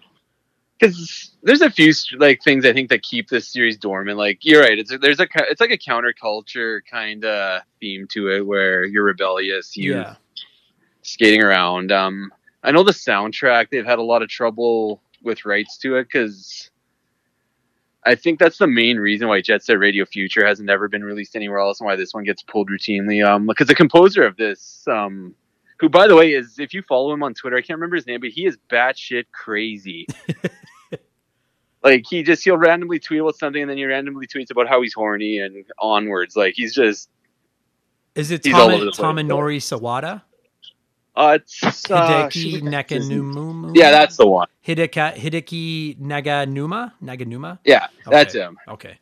Because 0.80 1.32
there's 1.44 1.62
a 1.62 1.70
few 1.70 1.94
like 2.18 2.42
things 2.44 2.66
I 2.66 2.74
think 2.74 2.90
that 2.90 3.02
keep 3.02 3.30
this 3.30 3.48
series 3.48 3.78
dormant. 3.78 4.18
Like 4.18 4.40
you're 4.44 4.62
right, 4.62 4.78
it's 4.78 4.96
there's 5.02 5.20
a 5.20 5.28
it's 5.50 5.62
like 5.62 5.72
a 5.72 5.78
counterculture 5.78 6.82
kind 6.90 7.24
of 7.26 7.62
theme 7.80 8.08
to 8.12 8.30
it 8.30 8.46
where 8.46 8.84
you're 8.86 9.04
rebellious, 9.04 9.76
you 9.78 9.94
Yeah. 9.94 10.16
skating 11.02 11.42
around. 11.44 11.92
Um, 11.92 12.32
I 12.64 12.72
know 12.72 12.84
the 12.84 12.92
soundtrack 12.92 13.70
they've 13.70 13.86
had 13.86 14.00
a 14.00 14.04
lot 14.04 14.22
of 14.22 14.30
trouble 14.30 15.02
with 15.22 15.46
rights 15.46 15.78
to 15.80 15.96
it 15.98 16.04
because 16.04 16.70
I 18.08 18.14
think 18.16 18.38
that's 18.40 18.60
the 18.60 18.68
main 18.68 18.98
reason 18.98 19.28
why 19.28 19.42
Jet 19.42 19.64
Set 19.64 19.80
Radio 19.80 20.06
Future 20.06 20.46
hasn't 20.46 20.70
ever 20.70 20.88
been 20.88 21.04
released 21.04 21.36
anywhere 21.36 21.60
else, 21.60 21.80
and 21.80 21.88
why 21.88 21.96
this 21.96 22.14
one 22.14 22.24
gets 22.24 22.44
pulled 22.44 22.70
routinely. 22.70 23.26
Um, 23.26 23.48
because 23.48 23.68
the 23.68 23.74
composer 23.76 24.24
of 24.24 24.38
this, 24.38 24.84
um, 24.88 25.34
who 25.78 25.90
by 25.90 26.08
the 26.08 26.16
way 26.16 26.34
is 26.34 26.60
if 26.60 26.74
you 26.74 26.82
follow 26.82 27.14
him 27.14 27.24
on 27.24 27.34
Twitter, 27.34 27.58
I 27.58 27.62
can't 27.62 27.78
remember 27.78 27.96
his 27.96 28.08
name, 28.08 28.22
but 28.22 28.30
he 28.30 28.46
is 28.46 28.58
batshit 28.70 29.26
crazy. 29.32 30.08
like 31.84 32.06
he 32.10 32.24
just 32.24 32.44
he'll 32.44 32.58
randomly 32.58 33.00
tweet 33.00 33.22
about 33.22 33.38
something, 33.38 33.62
and 33.62 33.70
then 33.70 33.78
he 33.78 33.86
randomly 33.86 34.28
tweets 34.28 34.52
about 34.52 34.68
how 34.68 34.82
he's 34.82 34.94
horny 34.94 35.40
and 35.40 35.66
onwards. 35.80 36.36
Like 36.36 36.54
he's 36.56 36.74
just 36.74 37.10
Is 38.16 38.32
it 38.32 38.44
Tom, 38.44 38.72
place, 38.72 38.98
Tominori 38.98 39.58
Sawada? 39.58 40.22
Uh, 41.16 41.38
it's 41.42 41.90
uh, 41.90 42.28
Hideki 42.28 42.62
Naganuma. 42.62 43.72
Yeah, 43.74 43.92
that's 43.92 44.18
the 44.18 44.28
one. 44.28 44.48
Hideka, 44.68 45.16
Hideki 45.16 45.98
Naganuma. 45.98 46.92
Naganuma. 47.02 47.60
Yeah, 47.64 47.88
that's 48.06 48.34
him. 48.34 48.58
Okay. 48.68 48.98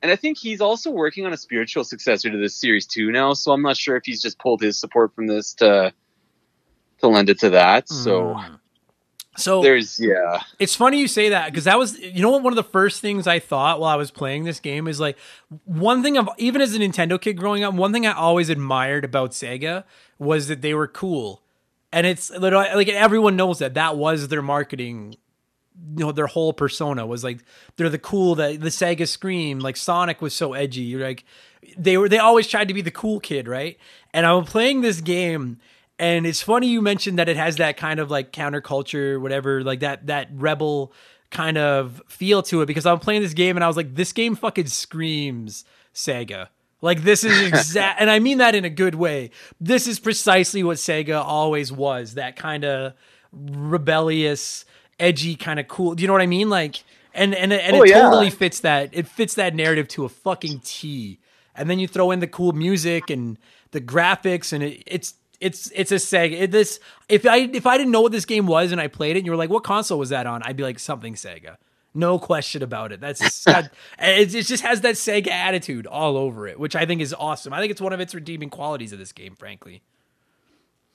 And 0.00 0.12
I 0.12 0.16
think 0.16 0.38
he's 0.38 0.60
also 0.60 0.90
working 0.90 1.26
on 1.26 1.32
a 1.32 1.36
spiritual 1.36 1.84
successor 1.84 2.30
to 2.30 2.38
this 2.38 2.54
series 2.54 2.86
too 2.86 3.10
now. 3.10 3.32
So 3.32 3.52
I'm 3.52 3.62
not 3.62 3.76
sure 3.76 3.96
if 3.96 4.04
he's 4.04 4.22
just 4.22 4.38
pulled 4.38 4.60
his 4.60 4.78
support 4.78 5.14
from 5.14 5.26
this 5.26 5.54
to 5.54 5.92
to 6.98 7.08
lend 7.08 7.30
it 7.30 7.40
to 7.40 7.50
that. 7.50 7.88
So 7.88 8.34
Mm. 8.34 8.58
So 9.38 9.62
there's 9.62 10.00
yeah. 10.00 10.42
It's 10.58 10.74
funny 10.74 10.98
you 10.98 11.08
say 11.08 11.28
that 11.28 11.46
because 11.46 11.64
that 11.64 11.78
was, 11.78 11.98
you 11.98 12.20
know, 12.20 12.30
what 12.30 12.42
one 12.42 12.52
of 12.52 12.56
the 12.56 12.64
first 12.64 13.00
things 13.00 13.26
I 13.26 13.38
thought 13.38 13.78
while 13.78 13.90
I 13.90 13.96
was 13.96 14.10
playing 14.10 14.44
this 14.44 14.58
game 14.58 14.88
is 14.88 14.98
like 14.98 15.16
one 15.64 16.02
thing 16.02 16.16
of 16.16 16.28
even 16.38 16.60
as 16.60 16.74
a 16.74 16.78
Nintendo 16.78 17.20
kid 17.20 17.34
growing 17.34 17.62
up, 17.62 17.74
one 17.74 17.92
thing 17.92 18.06
I 18.06 18.12
always 18.12 18.48
admired 18.48 19.04
about 19.04 19.30
Sega 19.30 19.84
was 20.18 20.48
that 20.48 20.60
they 20.60 20.74
were 20.74 20.88
cool, 20.88 21.42
and 21.92 22.06
it's 22.06 22.30
like 22.30 22.88
everyone 22.88 23.36
knows 23.36 23.60
that 23.60 23.74
that 23.74 23.96
was 23.96 24.28
their 24.28 24.42
marketing. 24.42 25.14
You 25.96 26.04
know, 26.04 26.12
their 26.12 26.26
whole 26.26 26.52
persona 26.52 27.06
was 27.06 27.24
like 27.24 27.44
they're 27.76 27.88
the 27.88 27.98
cool 27.98 28.34
that 28.36 28.60
the 28.60 28.68
Sega 28.68 29.06
scream. 29.06 29.60
Like 29.60 29.76
Sonic 29.76 30.20
was 30.20 30.34
so 30.34 30.54
edgy. 30.54 30.82
You're 30.82 31.06
like 31.06 31.24
they 31.76 31.96
were. 31.96 32.08
They 32.08 32.18
always 32.18 32.46
tried 32.46 32.68
to 32.68 32.74
be 32.74 32.82
the 32.82 32.90
cool 32.90 33.20
kid, 33.20 33.48
right? 33.48 33.78
And 34.12 34.26
I'm 34.26 34.44
playing 34.44 34.80
this 34.80 35.00
game 35.00 35.58
and 35.98 36.26
it's 36.26 36.42
funny 36.42 36.68
you 36.68 36.80
mentioned 36.80 37.18
that 37.18 37.28
it 37.28 37.36
has 37.36 37.56
that 37.56 37.76
kind 37.76 37.98
of 37.98 38.10
like 38.10 38.32
counterculture, 38.32 39.20
whatever, 39.20 39.62
like 39.64 39.80
that 39.80 40.06
that 40.06 40.28
rebel 40.32 40.92
kind 41.30 41.58
of 41.58 42.00
feel 42.08 42.42
to 42.44 42.62
it. 42.62 42.66
Because 42.66 42.86
I'm 42.86 43.00
playing 43.00 43.22
this 43.22 43.34
game 43.34 43.56
and 43.56 43.64
I 43.64 43.66
was 43.66 43.76
like, 43.76 43.94
this 43.94 44.12
game 44.12 44.36
fucking 44.36 44.68
screams 44.68 45.64
Sega. 45.92 46.48
Like 46.80 47.02
this 47.02 47.24
is 47.24 47.40
exact, 47.48 48.00
and 48.00 48.08
I 48.08 48.20
mean 48.20 48.38
that 48.38 48.54
in 48.54 48.64
a 48.64 48.70
good 48.70 48.94
way. 48.94 49.30
This 49.60 49.88
is 49.88 49.98
precisely 49.98 50.62
what 50.62 50.76
Sega 50.76 51.20
always 51.20 51.72
was. 51.72 52.14
That 52.14 52.36
kind 52.36 52.64
of 52.64 52.92
rebellious, 53.32 54.64
edgy, 55.00 55.36
kind 55.36 55.58
of 55.60 55.68
cool. 55.68 55.94
Do 55.94 56.02
you 56.02 56.06
know 56.06 56.12
what 56.12 56.22
I 56.22 56.26
mean? 56.26 56.48
Like, 56.50 56.82
and 57.14 57.34
and 57.34 57.52
and 57.52 57.76
Oh, 57.76 57.82
it 57.82 57.90
yeah. 57.90 58.02
totally 58.02 58.30
fits 58.30 58.60
that. 58.60 58.90
It 58.92 59.06
fits 59.08 59.34
that 59.34 59.54
narrative 59.54 59.88
to 59.88 60.04
a 60.04 60.08
fucking 60.08 60.60
T. 60.64 61.18
And 61.54 61.68
then 61.68 61.78
you 61.78 61.88
throw 61.88 62.10
in 62.12 62.20
the 62.20 62.26
cool 62.28 62.52
music 62.52 63.10
and 63.10 63.36
the 63.72 63.80
graphics, 63.80 64.52
and 64.52 64.62
it, 64.62 64.82
it's 64.86 65.14
it's 65.40 65.70
it's 65.74 65.90
a 65.90 65.96
Sega. 65.96 66.42
It, 66.42 66.50
this 66.52 66.78
if 67.08 67.26
I 67.26 67.38
if 67.38 67.66
I 67.66 67.76
didn't 67.76 67.90
know 67.92 68.00
what 68.00 68.12
this 68.12 68.24
game 68.24 68.46
was 68.46 68.70
and 68.72 68.80
I 68.80 68.86
played 68.86 69.16
it, 69.16 69.20
and 69.20 69.26
you 69.26 69.32
were 69.32 69.38
like, 69.38 69.50
"What 69.50 69.64
console 69.64 69.98
was 69.98 70.10
that 70.10 70.26
on?" 70.26 70.42
I'd 70.44 70.56
be 70.56 70.62
like, 70.62 70.78
"Something 70.78 71.14
Sega." 71.14 71.56
No 71.94 72.18
question 72.18 72.62
about 72.62 72.92
it. 72.92 73.00
That's 73.00 73.44
it, 73.48 73.70
it 73.98 74.26
just 74.46 74.62
has 74.62 74.82
that 74.82 74.94
Sega 74.94 75.28
attitude 75.28 75.86
all 75.86 76.16
over 76.16 76.46
it, 76.46 76.60
which 76.60 76.76
I 76.76 76.86
think 76.86 77.00
is 77.00 77.12
awesome. 77.18 77.52
I 77.52 77.58
think 77.60 77.72
it's 77.72 77.80
one 77.80 77.92
of 77.92 77.98
its 77.98 78.14
redeeming 78.14 78.50
qualities 78.50 78.92
of 78.92 78.98
this 79.00 79.10
game, 79.10 79.34
frankly. 79.34 79.82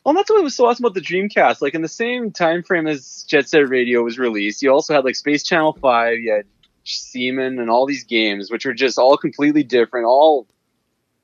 Well, 0.03 0.11
and 0.11 0.17
that's 0.17 0.29
what 0.29 0.43
was 0.43 0.55
so 0.55 0.65
awesome 0.65 0.85
about 0.85 0.95
the 0.95 1.01
Dreamcast. 1.01 1.61
Like 1.61 1.75
in 1.75 1.81
the 1.81 1.87
same 1.87 2.31
time 2.31 2.63
frame 2.63 2.87
as 2.87 3.23
Jet 3.27 3.47
Set 3.47 3.69
Radio 3.69 4.03
was 4.03 4.19
released, 4.19 4.61
you 4.61 4.71
also 4.71 4.93
had 4.93 5.05
like 5.05 5.15
Space 5.15 5.43
Channel 5.43 5.77
Five, 5.81 6.19
you 6.19 6.33
had 6.33 6.45
Seaman, 6.83 7.59
and 7.59 7.69
all 7.69 7.85
these 7.85 8.03
games, 8.03 8.51
which 8.51 8.65
were 8.65 8.73
just 8.73 8.97
all 8.97 9.17
completely 9.17 9.63
different, 9.63 10.05
all 10.05 10.47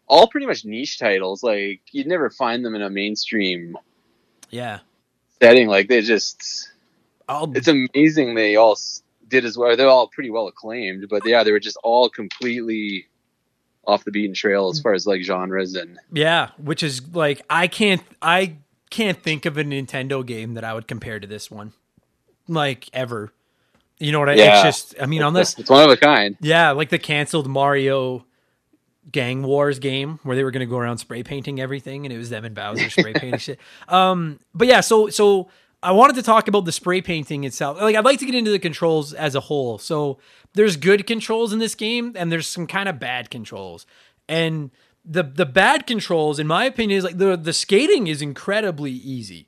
all 0.07 0.27
pretty 0.27 0.47
much 0.47 0.65
niche 0.65 0.97
titles. 0.97 1.43
Like 1.43 1.81
you'd 1.91 2.07
never 2.07 2.30
find 2.30 2.65
them 2.65 2.76
in 2.76 2.81
a 2.81 2.89
mainstream 2.89 3.77
Yeah. 4.49 4.80
setting. 5.41 5.68
Like 5.68 5.88
they 5.88 6.01
just, 6.01 6.72
I'll, 7.27 7.51
it's 7.56 7.68
amazing 7.68 8.35
they 8.35 8.56
all 8.56 8.77
did 9.27 9.45
as 9.45 9.57
well. 9.57 9.76
They're 9.77 9.88
all 9.88 10.07
pretty 10.07 10.31
well 10.31 10.47
acclaimed, 10.47 11.07
but 11.10 11.26
yeah, 11.26 11.43
they 11.43 11.51
were 11.51 11.60
just 11.60 11.77
all 11.84 12.10
completely 12.10 13.07
off 13.85 14.03
the 14.03 14.11
beaten 14.11 14.34
trail 14.34 14.69
as 14.69 14.80
hmm. 14.80 14.84
far 14.84 14.93
as 14.93 15.06
like 15.07 15.22
genres 15.22 15.76
and 15.76 15.97
Yeah, 16.11 16.49
which 16.57 16.81
is 16.81 17.01
like 17.14 17.41
I 17.49 17.68
can't 17.68 18.01
I 18.22 18.56
can't 18.89 19.21
think 19.21 19.45
of 19.45 19.57
a 19.57 19.63
Nintendo 19.63 20.25
game 20.25 20.53
that 20.55 20.63
I 20.63 20.73
would 20.73 20.87
compare 20.87 21.19
to 21.19 21.27
this 21.27 21.49
one. 21.51 21.73
Like 22.47 22.89
ever. 22.93 23.31
You 23.99 24.11
know 24.11 24.19
what 24.19 24.29
I 24.29 24.33
Yeah. 24.35 24.65
it's 24.67 24.77
just 24.89 25.01
I 25.01 25.05
mean 25.05 25.21
unless 25.21 25.57
it's 25.59 25.69
one 25.69 25.83
of 25.83 25.89
a 25.91 25.97
kind. 25.97 26.37
yeah, 26.41 26.71
like 26.71 26.89
the 26.89 26.97
canceled 26.99 27.47
Mario 27.47 28.25
Gang 29.11 29.43
Wars 29.43 29.79
game 29.79 30.19
where 30.23 30.35
they 30.35 30.43
were 30.43 30.51
going 30.51 30.61
to 30.61 30.65
go 30.69 30.77
around 30.77 30.99
spray 30.99 31.23
painting 31.23 31.59
everything 31.59 32.05
and 32.05 32.13
it 32.13 32.17
was 32.17 32.29
them 32.29 32.45
and 32.45 32.53
Bowser 32.55 32.89
spray 32.89 33.13
painting 33.13 33.39
shit. 33.39 33.59
Um 33.87 34.39
but 34.53 34.67
yeah, 34.67 34.81
so 34.81 35.09
so 35.09 35.49
I 35.81 35.91
wanted 35.93 36.15
to 36.17 36.23
talk 36.23 36.47
about 36.47 36.65
the 36.65 36.71
spray 36.71 37.01
painting 37.01 37.43
itself. 37.43 37.79
Like 37.81 37.95
I'd 37.95 38.05
like 38.05 38.19
to 38.19 38.25
get 38.25 38.35
into 38.35 38.51
the 38.51 38.59
controls 38.59 39.13
as 39.13 39.35
a 39.35 39.39
whole. 39.39 39.77
So 39.77 40.19
there's 40.53 40.75
good 40.77 41.05
controls 41.07 41.53
in 41.53 41.59
this 41.59 41.75
game 41.75 42.13
and 42.15 42.31
there's 42.31 42.47
some 42.47 42.67
kind 42.67 42.89
of 42.89 42.99
bad 42.99 43.29
controls. 43.29 43.85
And 44.27 44.71
the 45.10 45.23
the 45.23 45.45
bad 45.45 45.88
controls 45.88 46.38
in 46.40 46.45
my 46.45 46.65
opinion 46.65 46.99
is 46.99 47.03
like 47.03 47.18
the 47.18 47.36
the 47.36 47.52
skating 47.52 48.07
is 48.07 48.22
incredibly 48.22 48.91
easy. 48.91 49.48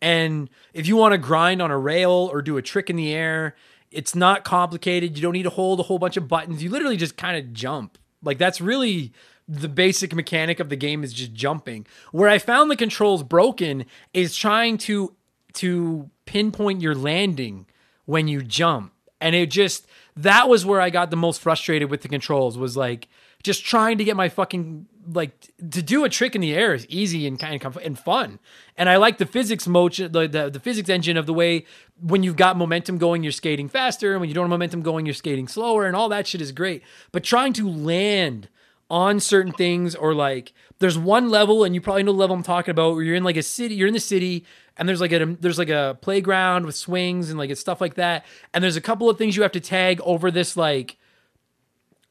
And 0.00 0.50
if 0.72 0.88
you 0.88 0.96
want 0.96 1.12
to 1.12 1.18
grind 1.18 1.62
on 1.62 1.70
a 1.70 1.78
rail 1.78 2.28
or 2.32 2.42
do 2.42 2.56
a 2.56 2.62
trick 2.62 2.90
in 2.90 2.96
the 2.96 3.12
air, 3.12 3.54
it's 3.92 4.16
not 4.16 4.42
complicated. 4.42 5.16
You 5.16 5.22
don't 5.22 5.34
need 5.34 5.44
to 5.44 5.50
hold 5.50 5.78
a 5.78 5.84
whole 5.84 5.98
bunch 5.98 6.16
of 6.16 6.26
buttons. 6.26 6.62
You 6.62 6.70
literally 6.70 6.96
just 6.96 7.16
kind 7.16 7.36
of 7.36 7.52
jump. 7.52 7.98
Like 8.22 8.38
that's 8.38 8.60
really 8.60 9.12
the 9.46 9.68
basic 9.68 10.14
mechanic 10.14 10.58
of 10.60 10.70
the 10.70 10.76
game 10.76 11.04
is 11.04 11.12
just 11.12 11.34
jumping. 11.34 11.86
Where 12.10 12.28
I 12.28 12.38
found 12.38 12.70
the 12.70 12.76
controls 12.76 13.22
broken 13.22 13.84
is 14.14 14.34
trying 14.34 14.78
to 14.78 15.14
to 15.54 16.10
pinpoint 16.24 16.80
your 16.80 16.94
landing 16.94 17.66
when 18.06 18.28
you 18.28 18.42
jump. 18.42 18.92
And 19.20 19.36
it 19.36 19.50
just 19.50 19.86
that 20.16 20.48
was 20.48 20.64
where 20.64 20.80
I 20.80 20.90
got 20.90 21.10
the 21.10 21.16
most 21.16 21.40
frustrated 21.40 21.90
with 21.90 22.00
the 22.00 22.08
controls 22.08 22.56
was 22.56 22.76
like 22.76 23.08
just 23.42 23.64
trying 23.64 23.98
to 23.98 24.04
get 24.04 24.16
my 24.16 24.28
fucking 24.28 24.86
like 25.12 25.50
to 25.58 25.82
do 25.82 26.04
a 26.04 26.08
trick 26.08 26.34
in 26.34 26.40
the 26.40 26.54
air 26.54 26.74
is 26.74 26.86
easy 26.88 27.26
and 27.26 27.38
kind 27.38 27.62
of 27.64 27.76
and 27.78 27.98
fun. 27.98 28.38
And 28.76 28.88
I 28.88 28.96
like 28.96 29.18
the 29.18 29.26
physics 29.26 29.66
motion 29.66 30.12
the, 30.12 30.28
the 30.28 30.50
the 30.50 30.60
physics 30.60 30.88
engine 30.88 31.16
of 31.16 31.26
the 31.26 31.34
way 31.34 31.66
when 32.00 32.22
you've 32.22 32.36
got 32.36 32.56
momentum 32.56 32.98
going 32.98 33.22
you're 33.22 33.32
skating 33.32 33.68
faster 33.68 34.12
and 34.12 34.20
when 34.20 34.28
you 34.28 34.34
don't 34.34 34.44
have 34.44 34.50
momentum 34.50 34.82
going 34.82 35.06
you're 35.06 35.14
skating 35.14 35.48
slower 35.48 35.86
and 35.86 35.96
all 35.96 36.08
that 36.08 36.26
shit 36.26 36.40
is 36.40 36.52
great. 36.52 36.82
But 37.10 37.24
trying 37.24 37.52
to 37.54 37.68
land 37.68 38.48
on 38.90 39.18
certain 39.20 39.52
things 39.52 39.94
or 39.94 40.14
like 40.14 40.52
there's 40.78 40.98
one 40.98 41.30
level 41.30 41.64
and 41.64 41.74
you 41.74 41.80
probably 41.80 42.02
know 42.02 42.12
the 42.12 42.18
level 42.18 42.36
I'm 42.36 42.42
talking 42.42 42.70
about 42.70 42.94
where 42.94 43.02
you're 43.02 43.16
in 43.16 43.24
like 43.24 43.38
a 43.38 43.42
city 43.42 43.74
you're 43.74 43.88
in 43.88 43.94
the 43.94 44.00
city 44.00 44.44
and 44.76 44.88
there's 44.88 45.00
like 45.00 45.12
a 45.12 45.24
there's 45.40 45.58
like 45.58 45.70
a 45.70 45.98
playground 46.00 46.66
with 46.66 46.76
swings 46.76 47.30
and 47.30 47.38
like 47.38 47.50
it's 47.50 47.60
stuff 47.60 47.80
like 47.80 47.94
that 47.94 48.24
and 48.52 48.62
there's 48.62 48.76
a 48.76 48.82
couple 48.82 49.08
of 49.08 49.16
things 49.16 49.34
you 49.34 49.42
have 49.42 49.52
to 49.52 49.60
tag 49.60 50.00
over 50.02 50.30
this 50.30 50.56
like 50.56 50.98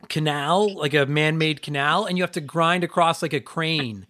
canal 0.10 0.73
like 0.76 0.94
a 0.94 1.06
man-made 1.06 1.61
canal 1.61 2.06
and 2.06 2.18
you 2.18 2.23
have 2.23 2.32
to 2.32 2.41
grind 2.41 2.84
across 2.84 3.22
like 3.22 3.34
a 3.34 3.40
crane 3.40 4.06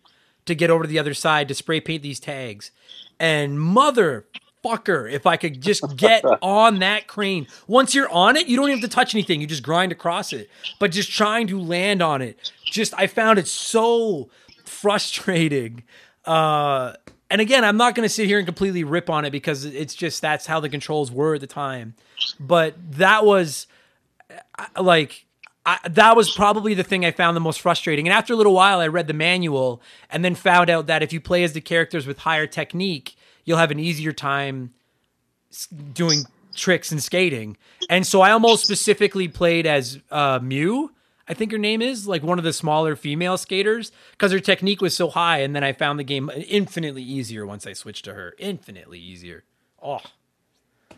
to 0.46 0.56
get 0.56 0.70
over 0.70 0.84
to 0.84 0.90
the 0.90 1.00
other 1.00 1.14
side 1.14 1.48
to 1.48 1.54
spray 1.54 1.80
paint 1.80 2.04
these 2.04 2.20
tags. 2.20 2.72
And 3.20 3.58
motherfucker 3.58 5.12
if 5.12 5.26
i 5.26 5.38
could 5.38 5.60
just 5.62 5.98
get 5.98 6.24
on 6.42 6.80
that 6.80 7.08
crane. 7.08 7.48
Once 7.68 7.94
you're 7.96 8.10
on 8.10 8.36
it 8.36 8.48
you 8.48 8.56
don't 8.58 8.70
even 8.70 8.82
have 8.82 8.90
to 8.90 8.96
touch 8.96 9.14
anything. 9.16 9.42
You 9.42 9.48
just 9.48 9.64
grind 9.64 9.92
across 9.92 10.34
it. 10.34 10.50
But 10.80 10.92
just 10.92 11.12
trying 11.12 11.48
to 11.48 11.60
land 11.60 12.02
on 12.02 12.22
it. 12.22 12.52
Just 12.66 12.94
i 12.98 13.08
found 13.08 13.40
it 13.40 13.48
so 13.48 14.30
frustrating. 14.66 15.84
Uh 16.26 16.94
and 17.30 17.40
again 17.40 17.64
i'm 17.64 17.78
not 17.78 17.96
going 17.96 18.08
to 18.08 18.14
sit 18.14 18.28
here 18.28 18.38
and 18.38 18.46
completely 18.46 18.84
rip 18.84 19.10
on 19.10 19.26
it 19.26 19.32
because 19.32 19.66
it's 19.66 19.96
just 19.96 20.22
that's 20.22 20.46
how 20.46 20.60
the 20.60 20.70
controls 20.70 21.12
were 21.12 21.36
at 21.36 21.42
the 21.42 21.48
time. 21.48 21.96
But 22.40 22.76
that 22.94 23.26
was 23.26 23.68
like 24.80 25.26
I, 25.66 25.78
that 25.90 26.16
was 26.16 26.32
probably 26.32 26.74
the 26.74 26.84
thing 26.84 27.06
I 27.06 27.12
found 27.12 27.36
the 27.36 27.42
most 27.42 27.62
frustrating. 27.62 28.08
And 28.08 28.14
after 28.14 28.34
a 28.34 28.36
little 28.36 28.54
while, 28.54 28.80
I 28.80 28.88
read 28.88 29.08
the 29.08 29.14
manual 29.14 29.82
and 30.10 30.26
then 30.26 30.34
found 30.34 30.70
out 30.70 30.88
that 30.88 31.04
if 31.04 31.14
you 31.14 31.22
play 31.22 31.44
as 31.44 31.54
the 31.54 31.62
characters 31.62 32.08
with 32.08 32.20
higher 32.20 32.48
technique, 32.48 33.16
you'll 33.46 33.60
have 33.60 33.72
an 33.72 33.80
easier 33.80 34.12
time 34.12 34.74
doing 35.94 36.24
tricks 36.56 36.92
and 36.92 37.02
skating. 37.02 37.58
And 37.90 38.06
so 38.08 38.22
I 38.22 38.32
almost 38.32 38.66
specifically 38.66 39.28
played 39.28 39.68
as 39.68 40.00
uh, 40.10 40.40
Mew. 40.42 40.92
I 41.28 41.34
think 41.34 41.52
her 41.52 41.58
name 41.58 41.82
is 41.82 42.08
like 42.08 42.24
one 42.24 42.40
of 42.40 42.44
the 42.44 42.54
smaller 42.54 42.96
female 42.96 43.38
skaters 43.38 43.92
because 44.12 44.32
her 44.32 44.40
technique 44.40 44.82
was 44.82 44.96
so 44.96 45.10
high. 45.10 45.40
And 45.40 45.56
then 45.56 45.64
I 45.64 45.74
found 45.74 46.00
the 46.00 46.04
game 46.04 46.30
infinitely 46.36 47.04
easier 47.04 47.46
once 47.46 47.68
I 47.68 47.74
switched 47.74 48.06
to 48.06 48.16
her. 48.16 48.34
Infinitely 48.40 49.00
easier. 49.00 49.44
Oh, 49.82 50.00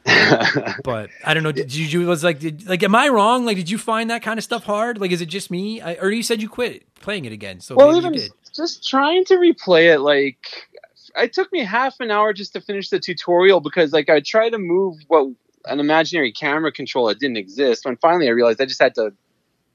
but 0.83 1.09
I 1.23 1.33
don't 1.33 1.43
know. 1.43 1.51
Did 1.51 1.73
you, 1.73 2.01
you 2.01 2.07
was 2.07 2.23
like, 2.23 2.39
did, 2.39 2.67
like, 2.67 2.83
am 2.83 2.95
I 2.95 3.07
wrong? 3.07 3.45
Like, 3.45 3.57
did 3.57 3.69
you 3.69 3.77
find 3.77 4.09
that 4.09 4.21
kind 4.21 4.37
of 4.37 4.43
stuff 4.43 4.63
hard? 4.63 4.99
Like, 4.99 5.11
is 5.11 5.21
it 5.21 5.27
just 5.27 5.49
me? 5.49 5.81
I, 5.81 5.95
or 5.95 6.11
you 6.11 6.23
said 6.23 6.41
you 6.41 6.49
quit 6.49 6.83
playing 6.95 7.25
it 7.25 7.31
again? 7.31 7.59
So 7.59 7.75
well, 7.75 7.95
even 7.95 8.13
you 8.13 8.19
did. 8.21 8.31
just 8.55 8.87
trying 8.87 9.25
to 9.25 9.35
replay 9.35 9.93
it, 9.93 9.99
like 9.99 10.67
it 11.15 11.33
took 11.33 11.51
me 11.51 11.63
half 11.63 11.99
an 11.99 12.11
hour 12.11 12.33
just 12.33 12.53
to 12.53 12.61
finish 12.61 12.89
the 12.89 12.99
tutorial 12.99 13.59
because 13.59 13.93
like 13.93 14.09
I 14.09 14.19
tried 14.19 14.51
to 14.51 14.57
move 14.57 14.97
what 15.07 15.27
an 15.65 15.79
imaginary 15.79 16.31
camera 16.31 16.71
control 16.71 17.07
that 17.07 17.19
didn't 17.19 17.37
exist. 17.37 17.85
When 17.85 17.97
finally 17.97 18.27
I 18.27 18.31
realized 18.31 18.61
I 18.61 18.65
just 18.65 18.81
had 18.81 18.95
to 18.95 19.13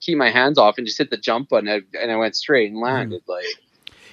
keep 0.00 0.18
my 0.18 0.30
hands 0.30 0.58
off 0.58 0.78
and 0.78 0.86
just 0.86 0.98
hit 0.98 1.10
the 1.10 1.16
jump 1.16 1.48
button 1.48 1.68
and 1.68 1.84
I, 1.94 1.98
and 1.98 2.12
I 2.12 2.16
went 2.16 2.36
straight 2.36 2.70
and 2.70 2.76
hmm. 2.76 2.84
landed. 2.84 3.22
Like 3.26 3.46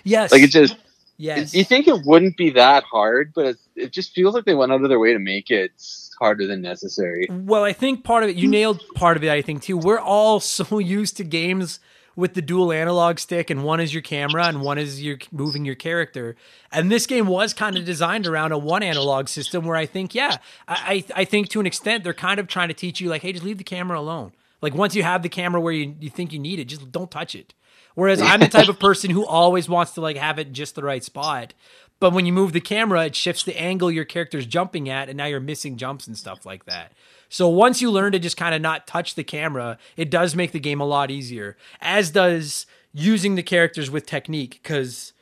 Yes. 0.03 0.31
like 0.31 0.43
it 0.43 0.51
just 0.51 0.77
yes. 1.17 1.53
you 1.53 1.63
think 1.63 1.87
it 1.87 2.05
wouldn't 2.05 2.37
be 2.37 2.51
that 2.51 2.83
hard, 2.83 3.33
but 3.33 3.45
it, 3.45 3.57
it 3.75 3.91
just 3.91 4.13
feels 4.13 4.35
like 4.35 4.45
they 4.45 4.53
went 4.53 4.71
out 4.71 4.83
of 4.83 4.89
their 4.89 4.99
way 4.99 5.13
to 5.13 5.19
make 5.19 5.49
it 5.49 5.71
harder 6.15 6.47
than 6.47 6.61
necessary. 6.61 7.27
Well, 7.29 7.63
I 7.63 7.73
think 7.73 8.03
part 8.03 8.23
of 8.23 8.29
it, 8.29 8.35
you 8.35 8.47
nailed 8.47 8.81
part 8.95 9.17
of 9.17 9.23
it, 9.23 9.29
I 9.29 9.41
think, 9.41 9.61
too. 9.61 9.77
We're 9.77 9.99
all 9.99 10.39
so 10.39 10.79
used 10.79 11.17
to 11.17 11.23
games 11.23 11.79
with 12.15 12.33
the 12.33 12.41
dual 12.41 12.71
analog 12.71 13.19
stick, 13.19 13.49
and 13.49 13.63
one 13.63 13.79
is 13.79 13.93
your 13.93 14.01
camera, 14.01 14.45
and 14.45 14.61
one 14.61 14.77
is 14.77 15.03
your 15.03 15.17
moving 15.31 15.65
your 15.65 15.75
character. 15.75 16.35
And 16.71 16.89
this 16.89 17.05
game 17.05 17.27
was 17.27 17.53
kind 17.53 17.77
of 17.77 17.83
designed 17.83 18.25
around 18.25 18.53
a 18.53 18.57
one 18.57 18.83
analog 18.83 19.27
system, 19.27 19.65
where 19.65 19.75
I 19.75 19.85
think, 19.85 20.15
yeah, 20.15 20.37
I 20.67 21.03
I 21.15 21.21
I 21.21 21.25
think 21.25 21.49
to 21.49 21.59
an 21.59 21.65
extent 21.65 22.03
they're 22.03 22.13
kind 22.13 22.39
of 22.39 22.47
trying 22.47 22.69
to 22.69 22.73
teach 22.73 23.01
you 23.01 23.09
like, 23.09 23.21
hey, 23.21 23.33
just 23.33 23.43
leave 23.43 23.57
the 23.57 23.63
camera 23.63 23.99
alone. 23.99 24.31
Like 24.61 24.73
once 24.73 24.95
you 24.95 25.03
have 25.03 25.21
the 25.21 25.29
camera 25.29 25.61
where 25.61 25.73
you, 25.73 25.95
you 25.99 26.09
think 26.09 26.33
you 26.33 26.39
need 26.39 26.59
it, 26.59 26.65
just 26.65 26.91
don't 26.91 27.11
touch 27.11 27.35
it. 27.35 27.53
Whereas 27.95 28.21
I'm 28.21 28.39
the 28.39 28.47
type 28.49 28.69
of 28.69 28.79
person 28.79 29.09
who 29.09 29.25
always 29.25 29.67
wants 29.67 29.93
to 29.93 30.01
like 30.01 30.17
have 30.17 30.39
it 30.39 30.51
just 30.51 30.75
the 30.75 30.83
right 30.83 31.03
spot. 31.03 31.53
But 31.99 32.13
when 32.13 32.26
you 32.26 32.34
move 32.34 32.53
the 32.53 32.61
camera, 32.61 33.05
it 33.05 33.15
shifts 33.15 33.43
the 33.43 33.59
angle 33.59 33.89
your 33.89 34.05
character's 34.05 34.45
jumping 34.45 34.89
at, 34.89 35.09
and 35.09 35.17
now 35.17 35.26
you're 35.26 35.39
missing 35.39 35.77
jumps 35.77 36.07
and 36.07 36.17
stuff 36.17 36.45
like 36.45 36.65
that. 36.65 36.91
So 37.30 37.47
once 37.47 37.81
you 37.81 37.89
learn 37.89 38.11
to 38.11 38.19
just 38.19 38.38
kind 38.38 38.53
of 38.53 38.61
not 38.61 38.88
touch 38.88 39.15
the 39.15 39.23
camera, 39.23 39.77
it 39.97 40.09
does 40.09 40.35
make 40.35 40.51
the 40.51 40.59
game 40.59 40.81
a 40.81 40.85
lot 40.85 41.09
easier. 41.09 41.57
As 41.81 42.11
does 42.11 42.65
using 42.93 43.35
the 43.35 43.43
characters 43.43 43.89
with 43.89 44.05
technique, 44.05 44.59
because 44.61 45.13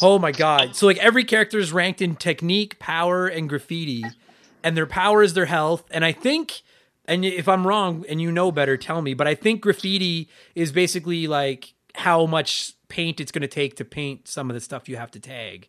oh 0.00 0.18
my 0.18 0.32
god. 0.32 0.74
So 0.74 0.86
like 0.86 0.98
every 0.98 1.24
character 1.24 1.58
is 1.58 1.72
ranked 1.72 2.02
in 2.02 2.16
technique, 2.16 2.78
power, 2.78 3.26
and 3.26 3.48
graffiti. 3.48 4.04
And 4.64 4.76
their 4.76 4.86
power 4.86 5.22
is 5.22 5.34
their 5.34 5.46
health. 5.46 5.84
And 5.90 6.04
I 6.04 6.12
think 6.12 6.62
and 7.04 7.24
if 7.24 7.48
I'm 7.48 7.66
wrong 7.66 8.04
and 8.08 8.20
you 8.20 8.30
know 8.30 8.52
better, 8.52 8.76
tell 8.76 9.02
me. 9.02 9.14
But 9.14 9.26
I 9.26 9.34
think 9.34 9.60
graffiti 9.60 10.28
is 10.54 10.72
basically 10.72 11.26
like 11.26 11.74
how 11.94 12.26
much 12.26 12.74
paint 12.88 13.20
it's 13.20 13.32
going 13.32 13.42
to 13.42 13.48
take 13.48 13.76
to 13.76 13.84
paint 13.84 14.28
some 14.28 14.50
of 14.50 14.54
the 14.54 14.60
stuff 14.60 14.88
you 14.88 14.96
have 14.96 15.10
to 15.12 15.20
tag. 15.20 15.68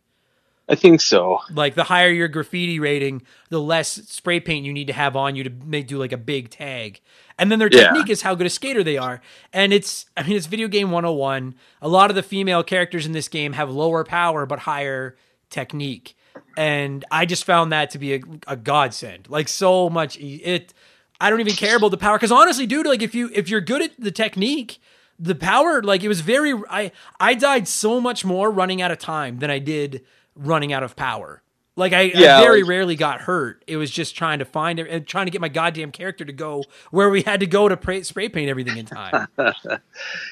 I 0.69 0.75
think 0.75 1.01
so. 1.01 1.39
Like 1.49 1.75
the 1.75 1.83
higher 1.83 2.09
your 2.09 2.29
graffiti 2.29 2.79
rating, 2.79 3.23
the 3.49 3.59
less 3.59 3.89
spray 3.89 4.39
paint 4.39 4.65
you 4.65 4.71
need 4.73 4.87
to 4.87 4.93
have 4.93 5.15
on 5.15 5.35
you 5.35 5.43
to 5.43 5.49
make 5.49 5.87
do 5.87 5.97
like 5.97 6.13
a 6.13 6.17
big 6.17 6.49
tag. 6.49 7.01
And 7.37 7.51
then 7.51 7.59
their 7.59 7.69
Yeah. 7.69 7.83
technique 7.83 8.09
is 8.09 8.21
how 8.21 8.33
good 8.35 8.47
a 8.47 8.49
skater 8.49 8.83
they 8.83 8.97
are. 8.97 9.21
And 9.51 9.73
it's 9.73 10.05
I 10.15 10.23
mean 10.23 10.37
it's 10.37 10.45
video 10.45 10.67
game 10.69 10.89
101. 10.91 11.55
A 11.81 11.87
lot 11.89 12.09
of 12.09 12.15
the 12.15 12.23
female 12.23 12.63
characters 12.63 13.05
in 13.05 13.11
this 13.11 13.27
game 13.27 13.53
have 13.53 13.69
lower 13.69 14.03
power 14.05 14.45
but 14.45 14.59
higher 14.59 15.17
technique. 15.49 16.15
And 16.55 17.03
I 17.11 17.25
just 17.25 17.43
found 17.45 17.71
that 17.71 17.89
to 17.91 17.99
be 17.99 18.13
a, 18.15 18.21
a 18.47 18.55
godsend. 18.55 19.27
Like 19.29 19.47
so 19.49 19.89
much 19.89 20.17
e- 20.17 20.41
it 20.43 20.73
I 21.19 21.29
don't 21.29 21.39
even 21.41 21.55
care 21.55 21.75
about 21.75 21.91
the 21.91 21.97
power 21.97 22.17
cuz 22.19 22.31
honestly 22.31 22.65
dude 22.67 22.85
like 22.85 23.01
if 23.01 23.13
you 23.13 23.29
if 23.33 23.49
you're 23.49 23.61
good 23.61 23.81
at 23.81 23.91
the 23.99 24.11
technique 24.11 24.79
the 25.19 25.35
power 25.35 25.81
like 25.83 26.03
it 26.03 26.07
was 26.07 26.21
very 26.21 26.53
I 26.69 26.91
I 27.19 27.33
died 27.33 27.67
so 27.67 27.99
much 27.99 28.23
more 28.23 28.49
running 28.49 28.81
out 28.81 28.91
of 28.91 28.97
time 28.99 29.39
than 29.39 29.51
I 29.51 29.59
did 29.59 30.03
running 30.35 30.73
out 30.73 30.83
of 30.83 30.95
power. 30.95 31.41
Like 31.75 31.91
I, 31.91 32.01
Yeah, 32.01 32.37
I 32.37 32.41
very 32.43 32.61
like- 32.61 32.69
rarely 32.69 32.95
got 32.95 33.21
hurt. 33.21 33.63
It 33.65 33.77
was 33.77 33.89
just 33.89 34.15
trying 34.15 34.37
to 34.39 34.45
find 34.45 34.77
it 34.79 34.87
and 34.89 35.07
trying 35.07 35.25
to 35.25 35.31
get 35.31 35.41
my 35.41 35.49
goddamn 35.49 35.91
character 35.91 36.23
to 36.23 36.31
go 36.33 36.65
where 36.91 37.09
we 37.09 37.23
had 37.23 37.39
to 37.39 37.47
go 37.47 37.67
to 37.67 37.75
pra- 37.75 38.03
spray 38.03 38.29
paint 38.29 38.47
everything 38.47 38.77
in 38.77 38.85
time. 38.85 39.27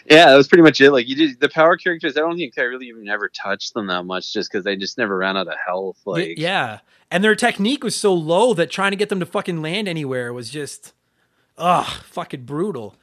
Yeah, 0.06 0.26
that 0.30 0.36
was 0.36 0.48
pretty 0.48 0.62
much 0.64 0.80
it. 0.82 0.92
Like 0.92 1.08
you 1.08 1.16
did 1.16 1.40
the 1.40 1.50
power 1.50 1.78
characters. 1.78 2.16
I 2.18 2.22
don't 2.22 2.38
think 2.38 2.58
I 2.58 2.64
really 2.64 2.88
even 2.88 3.08
ever 3.10 3.30
touched 3.30 3.74
them 3.74 3.88
that 3.88 4.04
much, 4.04 4.32
just 4.34 4.52
because 4.52 4.64
they 4.64 4.76
just 4.76 4.98
never 4.98 5.18
ran 5.18 5.38
out 5.38 5.48
of 5.48 5.56
health. 5.66 5.98
Like 6.06 6.38
yeah, 6.38 6.80
and 7.10 7.24
their 7.24 7.36
technique 7.36 7.84
was 7.84 7.96
so 7.96 8.14
low 8.14 8.54
that 8.56 8.70
trying 8.72 8.92
to 8.92 8.98
get 8.98 9.10
them 9.10 9.20
to 9.20 9.26
fucking 9.26 9.62
land 9.62 9.88
anywhere 9.88 10.34
was 10.34 10.50
just, 10.50 10.94
ugh, 11.58 11.86
fucking 12.04 12.44
brutal. 12.46 12.96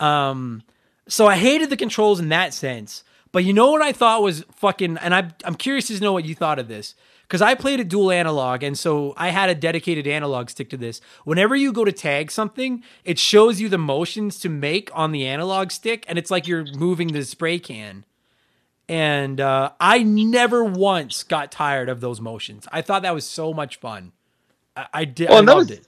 Um, 0.00 0.62
so 1.08 1.26
I 1.26 1.36
hated 1.36 1.70
the 1.70 1.76
controls 1.76 2.20
in 2.20 2.28
that 2.30 2.52
sense. 2.54 3.02
But 3.32 3.44
you 3.44 3.52
know 3.52 3.70
what 3.72 3.82
I 3.82 3.92
thought 3.92 4.22
was 4.22 4.44
fucking, 4.56 4.96
and 4.98 5.14
I'm 5.14 5.32
I'm 5.44 5.54
curious 5.56 5.88
to 5.88 6.00
know 6.00 6.12
what 6.12 6.24
you 6.24 6.34
thought 6.34 6.58
of 6.58 6.68
this 6.68 6.94
because 7.22 7.42
I 7.42 7.54
played 7.54 7.80
a 7.80 7.84
dual 7.84 8.10
analog, 8.10 8.62
and 8.62 8.78
so 8.78 9.12
I 9.16 9.28
had 9.30 9.50
a 9.50 9.54
dedicated 9.54 10.06
analog 10.06 10.48
stick 10.48 10.70
to 10.70 10.76
this. 10.76 11.00
Whenever 11.24 11.54
you 11.56 11.72
go 11.72 11.84
to 11.84 11.92
tag 11.92 12.30
something, 12.30 12.82
it 13.04 13.18
shows 13.18 13.60
you 13.60 13.68
the 13.68 13.78
motions 13.78 14.38
to 14.40 14.48
make 14.48 14.90
on 14.94 15.12
the 15.12 15.26
analog 15.26 15.70
stick, 15.70 16.04
and 16.08 16.18
it's 16.18 16.30
like 16.30 16.46
you're 16.46 16.64
moving 16.76 17.08
the 17.08 17.24
spray 17.24 17.58
can. 17.58 18.04
And 18.88 19.40
uh, 19.40 19.72
I 19.80 20.04
never 20.04 20.62
once 20.64 21.24
got 21.24 21.50
tired 21.50 21.88
of 21.88 22.00
those 22.00 22.20
motions. 22.20 22.68
I 22.70 22.82
thought 22.82 23.02
that 23.02 23.14
was 23.14 23.26
so 23.26 23.52
much 23.52 23.76
fun. 23.76 24.12
I, 24.76 24.86
I 24.94 25.04
did. 25.04 25.28
Well, 25.28 25.36
I 25.36 25.40
and 25.40 25.48
that 25.48 25.56
loved 25.56 25.70
was- 25.70 25.78
it. 25.80 25.86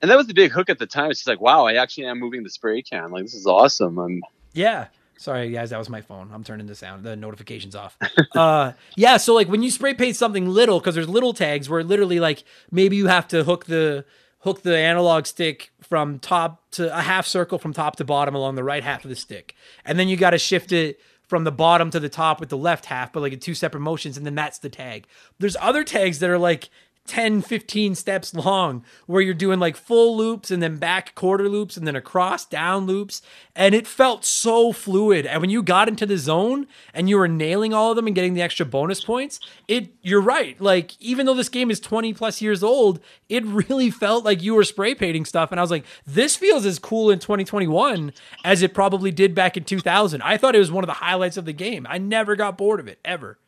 and 0.00 0.10
that 0.10 0.16
was 0.16 0.28
the 0.28 0.34
big 0.34 0.52
hook 0.52 0.70
at 0.70 0.78
the 0.78 0.86
time. 0.86 1.10
It's 1.10 1.18
just 1.20 1.28
like, 1.28 1.40
wow, 1.40 1.66
I 1.66 1.74
actually 1.74 2.06
am 2.06 2.20
moving 2.20 2.44
the 2.44 2.50
spray 2.50 2.80
can. 2.82 3.10
Like 3.10 3.24
this 3.24 3.34
is 3.34 3.46
awesome. 3.46 3.98
I'm 3.98 4.22
Yeah. 4.54 4.86
Sorry, 5.18 5.50
guys, 5.50 5.70
that 5.70 5.78
was 5.78 5.88
my 5.88 6.00
phone. 6.00 6.30
I'm 6.32 6.44
turning 6.44 6.68
the 6.68 6.76
sound, 6.76 7.02
the 7.02 7.16
notifications 7.16 7.74
off. 7.74 7.98
uh, 8.36 8.72
yeah, 8.96 9.16
so 9.16 9.34
like 9.34 9.48
when 9.48 9.64
you 9.64 9.70
spray 9.70 9.92
paint 9.92 10.14
something 10.14 10.48
little, 10.48 10.78
because 10.78 10.94
there's 10.94 11.08
little 11.08 11.34
tags 11.34 11.68
where 11.68 11.82
literally 11.82 12.20
like 12.20 12.44
maybe 12.70 12.94
you 12.96 13.08
have 13.08 13.26
to 13.28 13.42
hook 13.42 13.66
the 13.66 14.04
hook 14.40 14.62
the 14.62 14.76
analog 14.76 15.26
stick 15.26 15.72
from 15.80 16.20
top 16.20 16.62
to 16.70 16.96
a 16.96 17.02
half 17.02 17.26
circle 17.26 17.58
from 17.58 17.72
top 17.72 17.96
to 17.96 18.04
bottom 18.04 18.36
along 18.36 18.54
the 18.54 18.62
right 18.62 18.84
half 18.84 19.04
of 19.04 19.10
the 19.10 19.16
stick, 19.16 19.56
and 19.84 19.98
then 19.98 20.06
you 20.06 20.16
got 20.16 20.30
to 20.30 20.38
shift 20.38 20.70
it 20.70 21.00
from 21.26 21.42
the 21.42 21.52
bottom 21.52 21.90
to 21.90 22.00
the 22.00 22.08
top 22.08 22.38
with 22.38 22.48
the 22.48 22.56
left 22.56 22.86
half, 22.86 23.12
but 23.12 23.20
like 23.20 23.32
in 23.32 23.40
two 23.40 23.54
separate 23.54 23.80
motions, 23.80 24.16
and 24.16 24.24
then 24.24 24.36
that's 24.36 24.58
the 24.58 24.70
tag. 24.70 25.08
There's 25.40 25.56
other 25.60 25.82
tags 25.82 26.20
that 26.20 26.30
are 26.30 26.38
like 26.38 26.70
10, 27.08 27.42
15 27.42 27.94
steps 27.94 28.34
long 28.34 28.84
where 29.06 29.22
you're 29.22 29.34
doing 29.34 29.58
like 29.58 29.76
full 29.76 30.16
loops 30.16 30.50
and 30.50 30.62
then 30.62 30.76
back 30.76 31.14
quarter 31.14 31.48
loops 31.48 31.76
and 31.76 31.86
then 31.86 31.96
across 31.96 32.44
down 32.44 32.86
loops. 32.86 33.22
And 33.56 33.74
it 33.74 33.86
felt 33.86 34.24
so 34.24 34.72
fluid. 34.72 35.26
And 35.26 35.40
when 35.40 35.50
you 35.50 35.62
got 35.62 35.88
into 35.88 36.06
the 36.06 36.16
zone 36.16 36.66
and 36.94 37.08
you 37.08 37.16
were 37.16 37.26
nailing 37.26 37.74
all 37.74 37.90
of 37.90 37.96
them 37.96 38.06
and 38.06 38.14
getting 38.14 38.34
the 38.34 38.42
extra 38.42 38.64
bonus 38.64 39.02
points, 39.02 39.40
it, 39.66 39.88
you're 40.02 40.20
right. 40.20 40.60
Like, 40.60 41.00
even 41.00 41.26
though 41.26 41.34
this 41.34 41.48
game 41.48 41.70
is 41.70 41.80
20 41.80 42.12
plus 42.14 42.40
years 42.40 42.62
old, 42.62 43.00
it 43.28 43.44
really 43.44 43.90
felt 43.90 44.24
like 44.24 44.42
you 44.42 44.54
were 44.54 44.64
spray 44.64 44.94
painting 44.94 45.24
stuff. 45.24 45.50
And 45.50 45.58
I 45.58 45.62
was 45.62 45.70
like, 45.70 45.84
this 46.06 46.36
feels 46.36 46.64
as 46.64 46.78
cool 46.78 47.10
in 47.10 47.18
2021 47.18 48.12
as 48.44 48.62
it 48.62 48.74
probably 48.74 49.10
did 49.10 49.34
back 49.34 49.56
in 49.56 49.64
2000. 49.64 50.22
I 50.22 50.36
thought 50.36 50.54
it 50.54 50.60
was 50.60 50.70
one 50.70 50.84
of 50.84 50.88
the 50.88 50.94
highlights 50.94 51.36
of 51.36 51.44
the 51.44 51.52
game. 51.52 51.86
I 51.88 51.98
never 51.98 52.36
got 52.36 52.58
bored 52.58 52.80
of 52.80 52.86
it, 52.86 53.00
ever. 53.04 53.38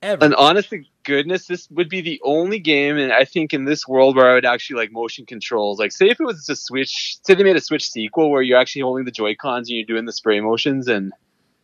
Ever. 0.00 0.24
and 0.24 0.34
honestly, 0.36 0.88
goodness, 1.02 1.46
this 1.46 1.68
would 1.72 1.88
be 1.88 2.00
the 2.00 2.20
only 2.24 2.60
game, 2.60 2.96
and 2.98 3.12
I 3.12 3.24
think 3.24 3.52
in 3.52 3.64
this 3.64 3.86
world 3.88 4.14
where 4.14 4.30
I 4.30 4.34
would 4.34 4.44
actually 4.46 4.76
like 4.76 4.92
motion 4.92 5.26
controls. 5.26 5.80
Like, 5.80 5.90
say 5.90 6.08
if 6.08 6.20
it 6.20 6.24
was 6.24 6.48
a 6.48 6.54
Switch, 6.54 7.16
say 7.24 7.34
they 7.34 7.42
made 7.42 7.56
a 7.56 7.60
Switch 7.60 7.90
sequel 7.90 8.30
where 8.30 8.40
you're 8.42 8.58
actually 8.58 8.82
holding 8.82 9.04
the 9.06 9.10
Joy 9.10 9.34
Cons 9.34 9.68
and 9.68 9.76
you're 9.76 9.86
doing 9.86 10.04
the 10.04 10.12
spray 10.12 10.38
motions, 10.40 10.86
and 10.86 11.12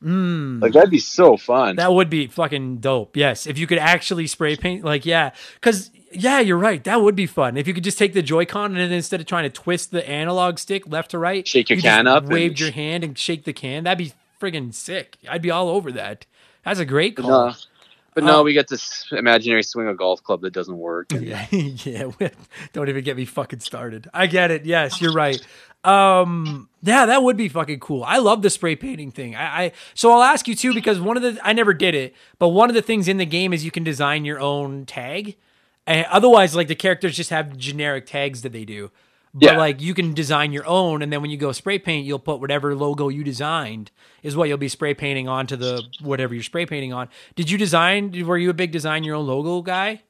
Mm. 0.02 0.60
like 0.60 0.72
that'd 0.72 0.90
be 0.90 0.98
so 0.98 1.36
fun. 1.36 1.76
That 1.76 1.94
would 1.94 2.10
be 2.10 2.26
fucking 2.26 2.78
dope. 2.78 3.16
Yes, 3.16 3.46
if 3.46 3.56
you 3.56 3.66
could 3.66 3.78
actually 3.78 4.26
spray 4.26 4.54
paint, 4.56 4.84
like 4.84 5.06
yeah, 5.06 5.30
because 5.54 5.90
yeah, 6.12 6.40
you're 6.40 6.58
right. 6.58 6.82
That 6.84 7.00
would 7.00 7.14
be 7.16 7.26
fun 7.26 7.56
if 7.56 7.66
you 7.66 7.72
could 7.72 7.84
just 7.84 7.96
take 7.98 8.12
the 8.12 8.20
Joy-Con 8.22 8.72
and 8.72 8.80
then 8.80 8.92
instead 8.92 9.20
of 9.20 9.26
trying 9.26 9.44
to 9.44 9.50
twist 9.50 9.92
the 9.92 10.06
analog 10.08 10.58
stick 10.58 10.86
left 10.88 11.12
to 11.12 11.18
right, 11.18 11.46
Shake 11.48 11.70
your 11.70 11.76
you 11.76 11.82
can 11.82 12.06
up 12.06 12.24
and- 12.24 12.32
waved 12.32 12.60
your 12.60 12.72
hand 12.72 13.02
and 13.04 13.16
shake 13.16 13.44
the 13.44 13.52
can. 13.54 13.84
That'd 13.84 13.96
be 13.98 14.12
friggin' 14.40 14.74
sick. 14.74 15.16
I'd 15.28 15.40
be 15.40 15.50
all 15.50 15.68
over 15.70 15.90
that. 15.92 16.26
That's 16.64 16.80
a 16.80 16.84
great 16.84 17.16
call. 17.16 17.30
no, 17.30 17.54
but 18.14 18.24
no, 18.24 18.40
Oh. 18.40 18.42
we 18.42 18.52
get 18.52 18.68
this 18.68 19.06
imaginary 19.12 19.62
swing 19.62 19.88
a 19.88 19.94
golf 19.94 20.22
club 20.22 20.40
that 20.42 20.52
doesn't 20.52 20.78
work. 20.78 21.12
and- 21.12 21.22
Yeah, 21.26 21.46
yeah. 22.20 22.28
Don't 22.72 22.88
even 22.88 23.04
get 23.04 23.16
me 23.16 23.24
fucking 23.24 23.60
started. 23.60 24.08
I 24.14 24.26
get 24.26 24.50
it. 24.50 24.64
Yes, 24.64 25.00
you're 25.00 25.12
right. 25.12 25.40
Um, 25.84 26.70
yeah, 26.82 27.04
that 27.06 27.22
would 27.22 27.36
be 27.36 27.48
fucking 27.50 27.80
cool. 27.80 28.04
I 28.04 28.16
love 28.18 28.40
the 28.40 28.48
spray 28.48 28.74
painting 28.74 29.10
thing. 29.10 29.36
I, 29.36 29.64
I 29.64 29.72
so 29.92 30.12
I'll 30.12 30.22
ask 30.22 30.48
you 30.48 30.54
too 30.54 30.72
because 30.72 30.98
one 30.98 31.16
of 31.18 31.22
the 31.22 31.38
I 31.42 31.52
never 31.52 31.74
did 31.74 31.94
it, 31.94 32.14
but 32.38 32.48
one 32.48 32.70
of 32.70 32.74
the 32.74 32.80
things 32.82 33.06
in 33.06 33.18
the 33.18 33.26
game 33.26 33.52
is 33.52 33.64
you 33.64 33.70
can 33.70 33.84
design 33.84 34.24
your 34.24 34.40
own 34.40 34.86
tag. 34.86 35.36
And 35.86 36.06
otherwise, 36.06 36.56
like 36.56 36.68
the 36.68 36.74
characters 36.74 37.14
just 37.14 37.28
have 37.28 37.58
generic 37.58 38.06
tags 38.06 38.40
that 38.42 38.52
they 38.52 38.64
do. 38.64 38.90
But 39.34 39.42
Yeah. 39.42 39.58
like 39.58 39.82
you 39.82 39.94
can 39.94 40.14
design 40.14 40.52
your 40.52 40.64
own, 40.66 41.02
and 41.02 41.12
then 41.12 41.20
when 41.20 41.30
you 41.30 41.36
go 41.36 41.50
spray 41.50 41.78
paint, 41.80 42.06
you'll 42.06 42.20
put 42.20 42.38
whatever 42.40 42.74
logo 42.76 43.08
you 43.08 43.24
designed 43.24 43.90
is 44.22 44.36
what 44.36 44.48
you'll 44.48 44.58
be 44.58 44.68
spray 44.68 44.94
painting 44.94 45.28
onto 45.28 45.56
the 45.56 45.82
whatever 46.00 46.34
you're 46.34 46.44
spray 46.44 46.66
painting 46.66 46.92
on. 46.92 47.08
Did 47.34 47.50
you 47.50 47.58
design? 47.58 48.12
Were 48.24 48.38
you 48.38 48.48
a 48.50 48.54
big 48.54 48.70
design 48.70 49.02
your 49.02 49.16
own 49.16 49.26
logo 49.26 49.60
guy? 49.60 50.02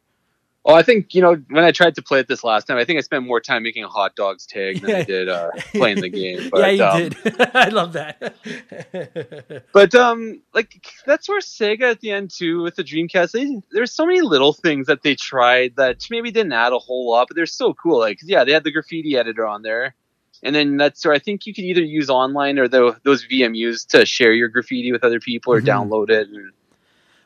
Oh, 0.67 0.73
I 0.75 0.83
think 0.83 1.15
you 1.15 1.21
know 1.21 1.35
when 1.51 1.63
I 1.63 1.73
tried 1.73 1.95
to 1.97 2.03
play 2.03 2.21
it 2.21 2.29
this 2.29 2.43
last 2.43 2.67
time, 2.67 2.79
I 2.79 2.85
think 2.87 2.97
I 2.97 3.03
spent 3.03 3.27
more 3.27 3.39
time 3.41 3.63
making 3.63 3.85
a 3.85 3.89
hot 3.89 4.17
dogs 4.17 4.47
tag 4.47 4.81
than 4.81 4.91
Yeah. 4.91 4.97
I 4.99 5.03
did 5.05 5.29
uh, 5.29 5.51
playing 5.73 6.01
the 6.01 6.09
game. 6.09 6.49
But, 6.51 6.61
yeah, 6.61 6.69
you 6.71 6.85
um, 6.85 7.09
did. 7.11 7.41
I 7.55 7.69
love 7.69 7.93
that. 7.93 9.65
But 9.73 9.95
um, 9.95 10.41
like 10.55 10.81
that's 11.05 11.29
where 11.29 11.41
Sega 11.41 11.83
at 11.91 12.01
the 12.01 12.11
end 12.13 12.31
too 12.31 12.63
with 12.63 12.77
the 12.77 12.85
Dreamcast. 12.85 13.33
They, 13.33 13.61
there's 13.73 13.93
so 13.93 14.07
many 14.07 14.23
little 14.23 14.53
things 14.55 14.87
that 14.87 15.03
they 15.03 15.15
tried 15.15 15.77
that 15.77 16.07
maybe 16.11 16.31
didn't 16.31 16.53
add 16.53 16.73
a 16.73 16.79
whole 16.79 17.11
lot, 17.11 17.29
but 17.29 17.35
they're 17.37 17.47
so 17.47 17.75
cool. 17.75 17.99
Like 17.99 18.21
yeah, 18.23 18.45
they 18.45 18.53
had 18.53 18.65
the 18.65 18.73
graffiti 18.73 19.17
editor 19.19 19.47
on 19.47 19.63
there, 19.63 19.95
and 20.43 20.55
then 20.55 20.77
that's 20.79 21.05
where 21.05 21.13
I 21.15 21.19
think 21.19 21.45
you 21.47 21.53
could 21.53 21.65
either 21.65 21.83
use 21.83 22.09
online 22.09 22.59
or 22.59 22.69
the, 22.69 22.97
those 23.05 23.27
VMUs 23.27 23.87
to 23.89 24.07
share 24.07 24.33
your 24.33 24.49
graffiti 24.49 24.93
with 24.93 25.05
other 25.05 25.21
people 25.21 25.53
or 25.53 25.61
Mhm. 25.61 25.67
download 25.67 26.09
it. 26.11 26.29
And 26.29 26.53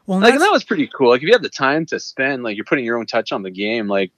well, 0.08 0.20
like 0.20 0.38
that 0.38 0.50
was 0.50 0.64
pretty 0.64 0.86
cool. 0.88 1.10
Like 1.10 1.20
if 1.20 1.26
you 1.26 1.34
have 1.34 1.42
the 1.42 1.50
time 1.50 1.84
to 1.86 2.00
spend, 2.00 2.42
like 2.42 2.56
you're 2.56 2.64
putting 2.64 2.86
your 2.86 2.96
own 2.96 3.04
touch 3.04 3.30
on 3.30 3.42
the 3.42 3.50
game, 3.50 3.88
like, 3.88 4.10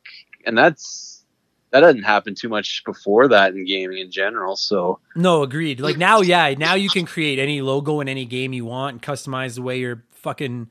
and 0.47 0.57
that's 0.57 1.25
that 1.73 1.81
doesn't 1.81 2.05
happen 2.05 2.37
too 2.37 2.49
much 2.49 2.85
before 2.85 3.27
that 3.27 3.55
in 3.55 3.65
gaming 3.65 3.99
in 3.99 4.13
general. 4.13 4.55
So 4.55 5.01
no, 5.17 5.43
agreed. 5.43 5.81
Like 5.81 5.99
now, 5.99 6.21
yeah, 6.21 6.55
now 6.57 6.75
you 6.75 6.89
can 6.89 7.07
create 7.07 7.41
any 7.41 7.61
logo 7.61 7.99
in 7.99 8.09
any 8.09 8.25
game 8.25 8.53
you 8.53 8.65
want 8.65 8.95
and 8.95 9.03
customize 9.03 9.57
the 9.57 9.63
way 9.63 9.81
your 9.81 10.05
fucking 10.13 10.71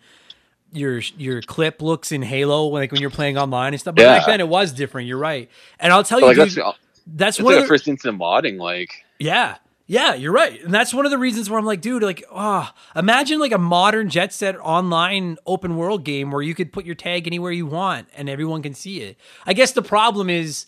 your 0.72 1.00
your 1.18 1.42
clip 1.42 1.82
looks 1.82 2.14
in 2.14 2.22
Halo, 2.22 2.68
like 2.68 2.94
when 2.94 3.02
you're 3.02 3.10
playing 3.10 3.38
online 3.38 3.74
and 3.74 3.82
stuff. 3.82 3.96
But 3.96 4.04
back 4.04 4.26
then, 4.26 4.40
it 4.40 4.48
was 4.48 4.72
different. 4.72 5.10
You're 5.10 5.18
right, 5.18 5.50
and 5.82 5.92
I'll 5.92 6.06
tell 6.06 6.22
you, 6.22 6.28
like 6.28 6.38
dude, 6.38 6.46
that's 6.46 6.56
that's 6.56 6.78
that's 7.08 7.40
one 7.42 7.56
like 7.56 7.58
of 7.58 7.64
the, 7.64 7.68
first 7.68 7.90
instant 7.90 8.18
modding. 8.18 8.58
Like 8.58 9.04
Yeah. 9.20 9.58
Yeah, 9.92 10.14
you're 10.14 10.32
right. 10.32 10.64
And 10.64 10.72
that's 10.72 10.94
one 10.94 11.06
of 11.06 11.12
the 11.12 11.18
reasons 11.18 11.50
where 11.50 11.58
I'm 11.58 11.66
like, 11.66 11.82
dude, 11.82 12.04
like, 12.04 12.24
ah, 12.32 12.76
imagine 12.96 13.40
like 13.40 13.52
a 13.52 13.58
modern 13.58 14.08
Jet 14.08 14.32
Set 14.32 14.56
online 14.60 15.38
open 15.48 15.78
world 15.78 16.04
game 16.04 16.30
where 16.30 16.44
you 16.44 16.54
could 16.54 16.72
put 16.72 16.86
your 16.86 16.94
tag 16.94 17.26
anywhere 17.26 17.52
you 17.52 17.66
want 17.66 18.08
and 18.16 18.30
everyone 18.30 18.62
can 18.62 18.76
see 18.76 19.02
it. 19.02 19.18
I 19.48 19.54
guess 19.54 19.72
the 19.72 19.82
problem 19.82 20.30
is 20.30 20.68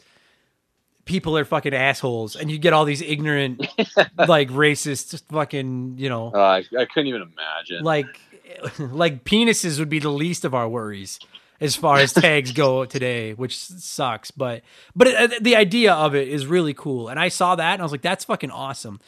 people 1.05 1.37
are 1.37 1.45
fucking 1.45 1.71
assholes 1.75 2.35
and 2.35 2.49
you 2.49 2.57
get 2.57 2.73
all 2.73 2.83
these 2.83 3.03
ignorant, 3.03 3.59
like 4.17 4.49
racist, 4.49 5.21
fucking, 5.31 5.99
you 5.99 6.09
know, 6.09 6.31
Uh, 6.33 6.39
I, 6.39 6.57
I 6.79 6.85
couldn't 6.85 7.07
even 7.07 7.21
imagine. 7.21 7.83
like, 7.83 8.07
like 8.79 9.23
penises 9.23 9.77
would 9.77 9.89
be 9.89 9.99
the 9.99 10.09
least 10.09 10.45
of 10.45 10.55
our 10.55 10.67
worries 10.67 11.19
as 11.61 11.75
far 11.75 11.97
as 11.97 12.11
tags 12.13 12.51
go 12.51 12.83
today, 12.83 13.33
which 13.33 13.57
sucks. 13.57 14.31
But 14.31 14.63
but 14.95 15.07
it, 15.07 15.43
the 15.43 15.55
idea 15.55 15.93
of 15.93 16.15
it 16.15 16.27
is 16.27 16.45
really 16.45 16.73
cool, 16.73 17.07
and 17.07 17.19
I 17.19 17.29
saw 17.29 17.55
that 17.55 17.73
and 17.73 17.81
I 17.81 17.85
was 17.85 17.91
like, 17.91 18.01
that's 18.01 18.25
fucking 18.25 18.51
awesome. 18.51 18.99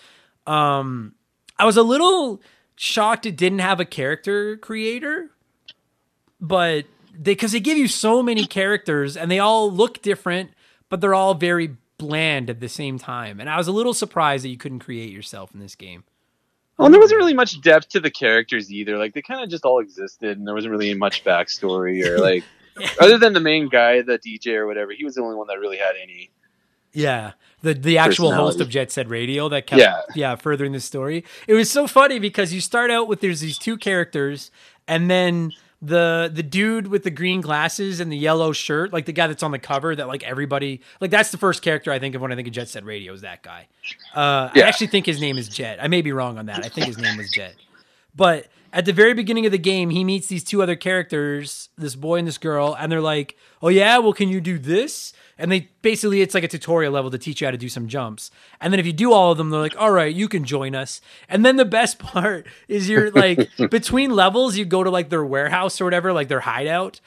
Um, 0.48 1.16
I 1.58 1.66
was 1.66 1.76
a 1.76 1.84
little 1.84 2.42
shocked 2.76 3.26
it 3.26 3.36
didn't 3.36 3.60
have 3.60 3.80
a 3.80 3.86
character 3.86 4.56
creator, 4.58 5.32
but 6.40 6.86
they 7.14 7.34
because 7.34 7.52
they 7.52 7.60
give 7.60 7.78
you 7.78 7.88
so 7.88 8.24
many 8.24 8.46
characters 8.46 9.18
and 9.18 9.30
they 9.30 9.40
all 9.40 9.72
look 9.72 10.02
different, 10.02 10.52
but 10.90 11.02
they're 11.02 11.16
all 11.16 11.34
very 11.34 11.76
bland 11.98 12.50
at 12.50 12.60
the 12.60 12.70
same 12.70 13.00
time. 13.00 13.40
And 13.40 13.50
I 13.50 13.58
was 13.58 13.68
a 13.68 13.72
little 13.72 13.94
surprised 13.94 14.44
that 14.44 14.50
you 14.50 14.58
couldn't 14.58 14.80
create 14.80 15.12
yourself 15.12 15.54
in 15.54 15.60
this 15.60 15.76
game. 15.76 16.04
Well, 16.84 16.88
and 16.88 16.94
there 16.94 17.00
wasn't 17.00 17.20
really 17.20 17.34
much 17.34 17.62
depth 17.62 17.88
to 17.90 18.02
the 18.02 18.12
characters 18.12 18.70
either. 18.70 18.98
Like 18.98 19.14
they 19.14 19.22
kind 19.22 19.42
of 19.42 19.50
just 19.50 19.64
all 19.64 19.80
existed, 19.80 20.38
and 20.38 20.46
there 20.46 20.54
wasn't 20.54 20.72
really 20.72 20.94
much 20.94 21.24
backstory 21.24 22.06
or 22.06 22.18
like, 22.22 22.44
other 23.00 23.18
than 23.18 23.32
the 23.32 23.40
main 23.40 23.70
guy, 23.70 24.02
the 24.02 24.20
DJ 24.20 24.56
or 24.56 24.68
whatever. 24.68 24.92
He 24.92 25.06
was 25.06 25.16
the 25.16 25.22
only 25.22 25.38
one 25.38 25.48
that 25.48 25.60
really 25.60 25.78
had 25.78 25.94
any. 26.02 26.30
Yeah, 26.92 27.32
the 27.62 27.74
the 27.74 27.98
actual 28.00 28.34
host 28.34 28.60
of 28.60 28.68
Jet 28.68 28.92
Set 28.92 29.10
Radio 29.10 29.48
that 29.48 29.66
kept 29.66 29.80
yeah. 29.80 30.02
Yeah. 30.14 30.36
furthering 30.36 30.74
the 30.74 30.82
story. 30.82 31.24
It 31.48 31.54
was 31.54 31.72
so 31.72 31.88
funny 31.88 32.20
because 32.20 32.54
you 32.54 32.60
start 32.60 32.92
out 32.92 33.08
with 33.08 33.22
there's 33.22 33.40
these 33.40 33.58
two 33.58 33.78
characters, 33.78 34.52
and 34.86 35.10
then 35.10 35.54
the 35.84 36.32
the 36.34 36.42
dude 36.42 36.88
with 36.88 37.04
the 37.04 37.12
green 37.12 37.42
glasses 37.42 38.00
and 38.00 38.10
the 38.10 38.18
yellow 38.18 38.54
shirt, 38.54 38.94
like 38.94 39.06
the 39.06 39.12
guy 39.12 39.28
that's 39.28 39.44
on 39.44 39.52
the 39.52 39.60
cover, 39.60 39.94
that 39.96 40.08
like 40.08 40.24
everybody 40.24 40.80
like 41.02 41.12
that's 41.12 41.32
the 41.32 41.38
first 41.38 41.62
character 41.62 41.92
I 41.92 42.00
think 42.00 42.16
of 42.16 42.22
when 42.22 42.32
I 42.32 42.36
think 42.36 42.48
of 42.48 42.54
Jet 42.54 42.70
Set 42.70 42.86
Radio 42.86 43.12
is 43.14 43.22
that 43.22 43.44
guy. 43.44 43.68
Uh, 44.16 44.50
I 44.56 44.62
actually 44.62 44.88
think 44.88 45.06
his 45.06 45.20
name 45.20 45.38
is 45.38 45.50
Jet. 45.50 45.80
I 45.82 45.90
may 45.90 46.02
be 46.02 46.14
wrong 46.14 46.38
on 46.38 46.46
that. 46.46 46.64
I 46.64 46.70
think 46.70 46.88
his 46.88 46.98
name 46.98 47.18
was 47.18 47.30
Jet. 47.32 47.56
But 48.16 48.48
at 48.72 48.86
the 48.86 48.94
very 48.94 49.14
beginning 49.14 49.46
of 49.46 49.52
the 49.52 49.58
game, 49.58 49.90
he 49.90 50.06
meets 50.06 50.28
these 50.28 50.44
two 50.44 50.64
other 50.64 50.78
characters, 50.78 51.70
this 51.78 51.96
boy 51.96 52.18
and 52.18 52.28
this 52.28 52.38
girl, 52.38 52.76
and 52.80 52.90
they're 52.90 53.02
like, 53.02 53.36
"Oh 53.62 53.68
yeah, 53.68 53.98
well, 53.98 54.14
can 54.14 54.30
you 54.30 54.40
do 54.40 54.58
this?" 54.58 55.12
And 55.38 55.52
they 55.52 55.70
basically 55.82 56.22
it's 56.22 56.34
like 56.34 56.44
a 56.44 56.48
tutorial 56.48 56.94
level 56.94 57.12
to 57.12 57.18
teach 57.18 57.42
you 57.42 57.48
how 57.48 57.52
to 57.52 57.58
do 57.58 57.70
some 57.70 57.88
jumps. 57.88 58.32
And 58.62 58.72
then 58.72 58.80
if 58.80 58.86
you 58.86 58.94
do 58.94 59.14
all 59.14 59.32
of 59.32 59.38
them, 59.38 59.50
they're 59.50 59.60
like, 59.60 59.80
"All 59.80 59.92
right, 59.92 60.14
you 60.14 60.28
can 60.28 60.44
join 60.44 60.76
us." 60.76 61.02
And 61.28 61.46
then 61.46 61.56
the 61.56 61.66
best 61.66 62.00
part 62.00 62.48
is 62.68 62.90
you're 62.90 63.12
like 63.12 63.50
between 63.70 64.12
levels, 64.12 64.58
you 64.58 64.66
go 64.66 64.84
to 64.84 64.90
like 64.90 65.10
their 65.10 65.26
warehouse 65.26 65.80
or 65.82 65.86
whatever, 65.86 66.14
like 66.14 66.28
their 66.28 66.42
hideout. 66.42 67.00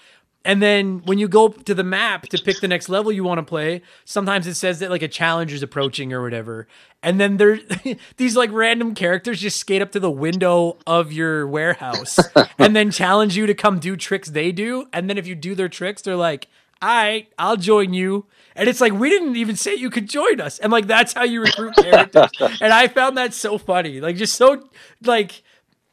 And 0.47 0.63
then 0.63 1.03
when 1.05 1.19
you 1.19 1.27
go 1.27 1.49
to 1.49 1.75
the 1.75 1.83
map 1.83 2.29
to 2.29 2.39
pick 2.39 2.61
the 2.61 2.69
next 2.69 2.89
level 2.89 3.11
you 3.11 3.25
want 3.25 3.39
to 3.39 3.43
play, 3.43 3.83
sometimes 4.05 4.47
it 4.47 4.55
says 4.55 4.79
that 4.79 4.91
like 4.91 5.03
a 5.03 5.09
challenge 5.09 5.53
is 5.53 5.61
approaching 5.61 6.13
or 6.13 6.23
whatever. 6.23 6.69
And 7.03 7.19
then 7.19 7.37
there 7.37 7.59
these 8.17 8.37
like 8.37 8.53
random 8.53 8.95
characters 8.95 9.41
just 9.41 9.59
skate 9.59 9.83
up 9.83 9.91
to 9.93 10.01
the 10.01 10.11
window 10.11 10.77
of 10.87 11.13
your 11.13 11.49
warehouse 11.49 12.21
and 12.59 12.77
then 12.77 12.93
challenge 12.93 13.37
you 13.37 13.47
to 13.47 13.55
come 13.55 13.81
do 13.81 13.97
tricks 13.97 14.31
they 14.31 14.53
do. 14.53 14.87
And 14.93 15.11
then 15.11 15.19
if 15.19 15.27
you 15.27 15.35
do 15.35 15.57
their 15.57 15.69
tricks, 15.69 16.03
they're 16.03 16.15
like, 16.15 16.47
all 16.83 16.89
right, 16.89 17.29
I'll 17.39 17.57
join 17.57 17.95
you. 17.95 18.27
And 18.55 18.69
it's 18.69 18.81
like, 18.81 18.93
we 18.95 19.11
didn't 19.11 19.37
even 19.37 19.57
say 19.57 19.75
you 19.75 19.91
could 19.91 20.09
join 20.09 20.41
us. 20.41 20.59
And 20.59 20.73
like, 20.73 20.87
that's 20.87 21.13
how 21.13 21.25
you 21.25 21.43
recruit 21.43 21.75
characters. 21.81 22.31
and 22.61 22.73
I 22.73 22.89
found 22.89 23.17
that 23.19 23.35
so 23.35 23.59
funny. 23.59 24.01
Like, 24.01 24.17
just 24.17 24.35
so, 24.35 24.69
like, 25.03 25.43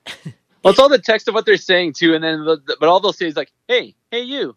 Well, 0.63 0.71
it's 0.71 0.79
all 0.79 0.87
the 0.87 0.97
text 0.97 1.27
of 1.27 1.33
what 1.33 1.45
they're 1.45 1.57
saying 1.57 1.93
too, 1.93 2.13
and 2.13 2.23
then 2.23 2.45
the, 2.45 2.55
the- 2.55 2.77
but 2.79 2.87
all 2.87 3.01
they'll 3.01 3.11
say 3.11 3.27
is 3.27 3.35
like, 3.35 3.51
"Hey, 3.67 3.95
hey, 4.11 4.21
you," 4.21 4.55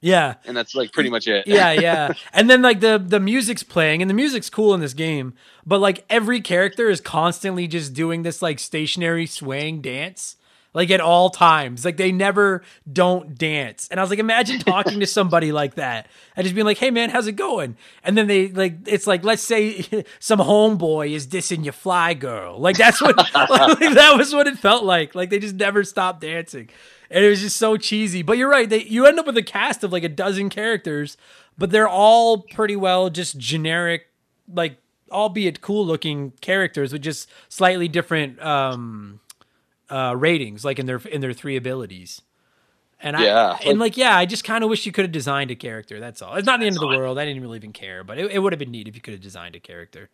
yeah. 0.00 0.36
and 0.46 0.56
that's 0.56 0.74
like 0.74 0.92
pretty 0.94 1.10
much 1.10 1.26
it. 1.28 1.46
yeah, 1.46 1.72
yeah. 1.72 2.14
And 2.32 2.48
then 2.48 2.62
like 2.62 2.80
the 2.80 2.96
the 2.98 3.20
music's 3.20 3.62
playing 3.62 4.00
and 4.00 4.08
the 4.08 4.14
music's 4.14 4.48
cool 4.48 4.72
in 4.72 4.80
this 4.80 4.94
game, 4.94 5.34
but 5.66 5.78
like 5.78 6.06
every 6.08 6.40
character 6.40 6.88
is 6.88 7.02
constantly 7.02 7.68
just 7.68 7.92
doing 7.92 8.22
this 8.22 8.40
like 8.40 8.58
stationary 8.58 9.26
swaying 9.26 9.82
dance 9.82 10.36
like 10.72 10.90
at 10.90 11.00
all 11.00 11.30
times. 11.30 11.84
Like 11.84 11.96
they 11.96 12.12
never 12.12 12.62
don't 12.90 13.36
dance. 13.36 13.88
And 13.90 13.98
I 13.98 14.02
was 14.02 14.10
like 14.10 14.18
imagine 14.18 14.58
talking 14.60 15.00
to 15.00 15.06
somebody 15.06 15.52
like 15.52 15.74
that 15.74 16.08
and 16.36 16.44
just 16.44 16.54
being 16.54 16.66
like, 16.66 16.78
"Hey 16.78 16.90
man, 16.90 17.10
how's 17.10 17.26
it 17.26 17.32
going?" 17.32 17.76
And 18.04 18.16
then 18.16 18.26
they 18.26 18.48
like 18.48 18.74
it's 18.86 19.06
like 19.06 19.24
let's 19.24 19.42
say 19.42 19.84
some 20.18 20.38
homeboy 20.38 21.10
is 21.10 21.26
dissing 21.26 21.64
your 21.64 21.72
fly 21.72 22.14
girl. 22.14 22.58
Like 22.58 22.76
that's 22.76 23.00
what 23.00 23.16
like, 23.34 23.34
that 23.34 24.14
was 24.16 24.34
what 24.34 24.46
it 24.46 24.58
felt 24.58 24.84
like. 24.84 25.14
Like 25.14 25.30
they 25.30 25.38
just 25.38 25.56
never 25.56 25.84
stopped 25.84 26.20
dancing. 26.20 26.68
And 27.10 27.24
it 27.24 27.28
was 27.28 27.40
just 27.40 27.56
so 27.56 27.76
cheesy. 27.76 28.22
But 28.22 28.38
you're 28.38 28.50
right. 28.50 28.68
They 28.68 28.84
you 28.84 29.06
end 29.06 29.18
up 29.18 29.26
with 29.26 29.36
a 29.36 29.42
cast 29.42 29.82
of 29.82 29.92
like 29.92 30.04
a 30.04 30.08
dozen 30.08 30.48
characters, 30.48 31.16
but 31.58 31.70
they're 31.70 31.88
all 31.88 32.38
pretty 32.38 32.76
well 32.76 33.10
just 33.10 33.38
generic, 33.38 34.06
like 34.52 34.76
albeit 35.10 35.60
cool 35.60 35.84
looking 35.84 36.32
characters 36.40 36.92
with 36.92 37.02
just 37.02 37.28
slightly 37.48 37.88
different 37.88 38.40
um 38.40 39.18
uh 39.90 40.14
ratings, 40.16 40.64
like 40.64 40.78
in 40.78 40.86
their 40.86 40.98
in 40.98 41.20
their 41.20 41.32
three 41.32 41.56
abilities. 41.56 42.22
And 43.00 43.16
I 43.16 43.24
Yeah. 43.24 43.58
and 43.64 43.78
like 43.78 43.96
yeah, 43.96 44.16
I 44.16 44.26
just 44.26 44.44
kind 44.44 44.64
of 44.64 44.70
wish 44.70 44.86
you 44.86 44.92
could 44.92 45.04
have 45.04 45.12
designed 45.12 45.50
a 45.50 45.56
character. 45.56 46.00
That's 46.00 46.22
all. 46.22 46.36
It's 46.36 46.46
not 46.46 46.60
the 46.60 46.66
end 46.66 46.76
of 46.76 46.80
the 46.80 46.88
world. 46.88 47.18
I 47.18 47.24
didn't 47.24 47.42
really 47.42 47.58
even 47.58 47.72
care, 47.72 48.04
but 48.04 48.18
it, 48.18 48.30
it 48.30 48.38
would 48.40 48.52
have 48.52 48.60
been 48.60 48.70
neat 48.70 48.88
if 48.88 48.94
you 48.94 49.00
could 49.00 49.14
have 49.14 49.22
designed 49.22 49.56
a 49.56 49.60
character. 49.60 50.10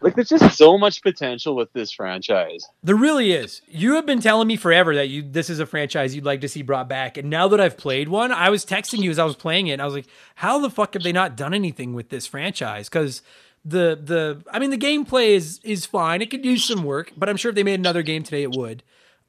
Like 0.00 0.14
there's 0.14 0.28
just 0.28 0.56
so 0.58 0.78
much 0.78 1.02
potential 1.02 1.56
with 1.56 1.72
this 1.72 1.92
franchise. 1.92 2.66
There 2.82 2.96
really 2.96 3.32
is. 3.32 3.62
You 3.68 3.94
have 3.96 4.06
been 4.06 4.20
telling 4.20 4.48
me 4.48 4.56
forever 4.56 4.94
that 4.94 5.08
you 5.08 5.22
this 5.22 5.50
is 5.50 5.60
a 5.60 5.66
franchise 5.66 6.14
you'd 6.14 6.24
like 6.24 6.40
to 6.42 6.48
see 6.48 6.62
brought 6.62 6.88
back, 6.88 7.18
and 7.18 7.30
now 7.30 7.48
that 7.48 7.60
I've 7.60 7.76
played 7.76 8.08
one, 8.08 8.32
I 8.32 8.50
was 8.50 8.64
texting 8.66 9.00
you 9.00 9.10
as 9.10 9.18
I 9.18 9.24
was 9.24 9.36
playing 9.36 9.66
it, 9.68 9.74
and 9.74 9.82
I 9.82 9.84
was 9.84 9.94
like, 9.94 10.06
"How 10.36 10.58
the 10.58 10.70
fuck 10.70 10.94
have 10.94 11.02
they 11.02 11.12
not 11.12 11.36
done 11.36 11.54
anything 11.54 11.94
with 11.94 12.08
this 12.08 12.26
franchise?" 12.26 12.88
Because 12.88 13.22
the 13.64 13.98
the 14.02 14.42
I 14.52 14.58
mean, 14.58 14.70
the 14.70 14.78
gameplay 14.78 15.30
is 15.30 15.60
is 15.62 15.86
fine. 15.86 16.22
It 16.22 16.30
could 16.30 16.44
use 16.44 16.64
some 16.64 16.84
work, 16.84 17.12
but 17.16 17.28
I'm 17.28 17.36
sure 17.36 17.50
if 17.50 17.54
they 17.54 17.62
made 17.62 17.78
another 17.78 18.02
game 18.02 18.22
today, 18.22 18.42
it 18.42 18.52
would. 18.52 18.82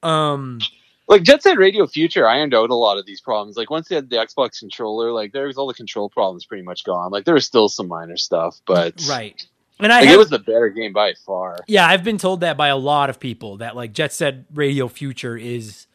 Um, 0.04 0.60
Like 1.08 1.24
Jet 1.24 1.44
Set 1.44 1.58
Radio 1.58 1.86
Future 1.88 2.26
ironed 2.26 2.54
out 2.54 2.70
a 2.70 2.76
lot 2.76 2.98
of 2.98 3.06
these 3.06 3.20
problems. 3.20 3.58
Like 3.58 3.70
once 3.70 3.90
they 3.90 3.96
had 3.96 4.10
the 4.10 4.16
Xbox 4.16 4.60
controller, 4.60 5.12
like 5.12 5.34
there 5.34 5.48
was 5.48 5.58
all 5.58 5.68
the 5.68 5.74
control 5.74 6.10
problems 6.10 6.46
pretty 6.46 6.64
much 6.64 6.86
gone. 6.86 7.12
Like 7.12 7.26
there 7.26 7.34
was 7.34 7.46
still 7.46 7.68
some 7.68 7.90
minor 7.90 8.16
stuff, 8.16 8.62
but 8.66 9.06
right. 9.10 9.46
And 9.80 9.92
I 9.92 10.00
like, 10.00 10.06
have, 10.06 10.16
it 10.16 10.18
was 10.20 10.30
the 10.30 10.40
better 10.40 10.70
game 10.70 10.94
by 10.94 11.14
far. 11.26 11.58
Yeah, 11.68 11.86
I've 11.86 12.04
been 12.04 12.18
told 12.18 12.40
that 12.42 12.56
by 12.56 12.70
a 12.70 12.78
lot 12.78 13.10
of 13.10 13.20
people 13.20 13.58
that 13.58 13.76
like 13.76 13.92
Jet 13.92 14.14
Set 14.14 14.46
Radio 14.54 14.88
Future 14.88 15.36
is 15.36 15.88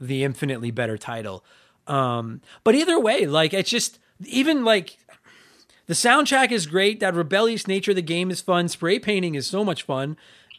the 0.00 0.24
infinitely 0.24 0.72
better 0.72 0.98
title. 0.98 1.44
Um, 1.86 2.40
but 2.64 2.74
either 2.74 2.98
way, 2.98 3.26
like 3.26 3.54
it's 3.54 3.70
just 3.70 4.00
even 4.24 4.64
like 4.64 4.98
the 5.86 5.94
soundtrack 5.94 6.50
is 6.52 6.66
great. 6.66 7.00
That 7.00 7.14
rebellious 7.14 7.66
nature 7.66 7.92
of 7.92 7.96
the 7.96 8.02
game 8.02 8.30
is 8.30 8.40
fun. 8.40 8.68
Spray 8.68 8.98
painting 8.98 9.34
is 9.34 9.46
so 9.46 9.64
much 9.64 9.82
fun. 9.84 10.16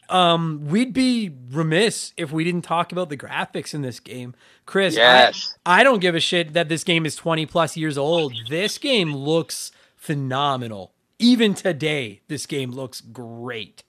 Um, 0.08 0.64
we'd 0.66 0.94
be 0.94 1.30
remiss 1.50 2.14
if 2.16 2.32
we 2.32 2.42
didn't 2.42 2.62
talk 2.62 2.92
about 2.92 3.10
the 3.10 3.16
graphics 3.16 3.74
in 3.74 3.82
this 3.82 4.00
game. 4.00 4.34
Chris, 4.64 4.96
I- 4.96 5.00
Yes. 5.00 5.54
I, 5.66 5.84
don't 5.84 6.00
give 6.00 6.14
a 6.14 6.20
shit 6.20 6.54
that 6.54 6.68
this 6.70 6.82
game 6.82 7.04
is 7.04 7.14
20 7.14 7.44
plus 7.46 7.76
years 7.76 7.98
old. 7.98 8.32
This 8.48 8.78
game 8.78 9.14
looks 9.14 9.70
phenomenal. 9.96 10.92
Even 11.18 11.52
today, 11.54 12.20
this 12.28 12.46
game 12.46 12.70
looks 12.70 13.00
great. 13.02 13.82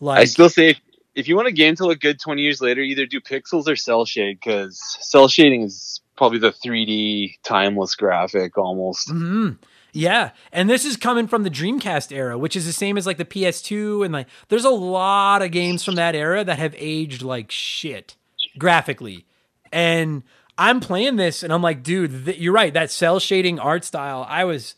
Like 0.00 0.18
I 0.20 0.24
still 0.24 0.50
say 0.50 0.70
if, 0.70 0.80
if 1.14 1.28
you 1.28 1.36
want 1.36 1.48
a 1.48 1.52
game 1.52 1.76
to 1.76 1.86
look 1.86 2.00
good 2.00 2.20
20 2.20 2.42
years 2.42 2.60
later, 2.60 2.82
either 2.82 3.06
do 3.06 3.20
pixels 3.20 3.66
or 3.68 3.76
cel 3.76 4.04
shade 4.04 4.38
because 4.42 4.78
cel 5.00 5.28
shading 5.28 5.62
is 5.62 6.00
probably 6.16 6.38
the 6.38 6.52
3D 6.52 7.36
timeless 7.42 7.94
graphic 7.94 8.58
almost. 8.58 9.08
Mhm. 9.08 9.56
Yeah, 9.96 10.30
and 10.50 10.68
this 10.68 10.84
is 10.84 10.96
coming 10.96 11.28
from 11.28 11.44
the 11.44 11.50
Dreamcast 11.50 12.10
era, 12.10 12.36
which 12.36 12.56
is 12.56 12.66
the 12.66 12.72
same 12.72 12.98
as 12.98 13.06
like 13.06 13.16
the 13.16 13.24
PS2 13.24 14.04
and 14.04 14.12
like 14.12 14.26
there's 14.48 14.64
a 14.64 14.70
lot 14.70 15.40
of 15.40 15.52
games 15.52 15.84
from 15.84 15.94
that 15.94 16.16
era 16.16 16.42
that 16.42 16.58
have 16.58 16.74
aged 16.76 17.22
like 17.22 17.52
shit 17.52 18.16
graphically. 18.58 19.24
And 19.72 20.24
I'm 20.58 20.80
playing 20.80 21.14
this 21.14 21.44
and 21.44 21.52
I'm 21.52 21.62
like, 21.62 21.84
dude, 21.84 22.24
th- 22.24 22.38
you're 22.38 22.52
right. 22.52 22.74
That 22.74 22.90
cel 22.90 23.20
shading 23.20 23.60
art 23.60 23.84
style, 23.84 24.26
I 24.28 24.42
was 24.44 24.74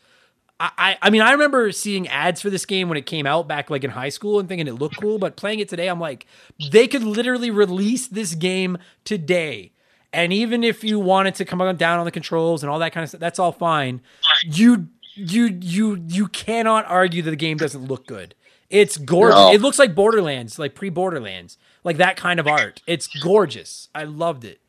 I, 0.61 0.71
I 0.77 0.99
I 1.01 1.11
mean, 1.11 1.23
I 1.23 1.33
remember 1.33 1.73
seeing 1.73 2.07
ads 2.09 2.43
for 2.43 2.51
this 2.51 2.67
game 2.67 2.91
when 2.91 2.99
it 2.99 3.07
came 3.07 3.27
out 3.27 3.49
back 3.49 3.71
like 3.71 3.85
in 3.85 3.91
high 3.91 4.11
school 4.11 4.39
and 4.39 4.47
thinking 4.47 4.67
it 4.67 4.75
looked 4.75 5.01
cool, 5.01 5.19
but 5.19 5.37
playing 5.37 5.61
it 5.61 5.71
today, 5.71 5.89
I'm 5.89 5.99
like, 5.99 6.27
they 6.71 6.87
could 6.87 7.03
literally 7.03 7.51
release 7.51 8.07
this 8.07 8.35
game 8.35 8.77
today. 9.05 9.73
And 10.13 10.33
even 10.33 10.65
if 10.65 10.83
you 10.83 10.99
wanted 10.99 11.35
to 11.37 11.45
come 11.45 11.59
down 11.77 11.99
on 11.99 12.07
the 12.07 12.11
controls 12.11 12.63
and 12.63 12.71
all 12.71 12.79
that 12.79 12.93
kind 12.93 13.03
of 13.05 13.11
stuff, 13.11 13.21
that's 13.21 13.39
all 13.39 13.53
fine. 13.53 14.01
You 14.45 14.89
you 15.17 15.59
you 15.61 16.05
you 16.09 16.29
cannot 16.29 16.85
argue 16.87 17.23
that 17.23 17.31
the 17.31 17.37
game 17.37 17.57
doesn't 17.57 17.87
look 17.87 18.07
good. 18.07 18.35
It's 18.69 18.97
gorgeous. 18.97 19.37
No. 19.37 19.53
It 19.53 19.61
looks 19.61 19.79
like 19.79 19.95
Borderlands, 19.95 20.59
like 20.59 20.75
pre 20.75 20.91
Borderlands, 20.91 21.57
like 21.85 21.97
that 21.99 22.17
kind 22.17 22.41
of 22.41 22.47
art. 22.47 22.83
It's 22.87 23.07
gorgeous. 23.07 23.89
I 23.95 24.05
loved 24.05 24.45
it. 24.45 24.61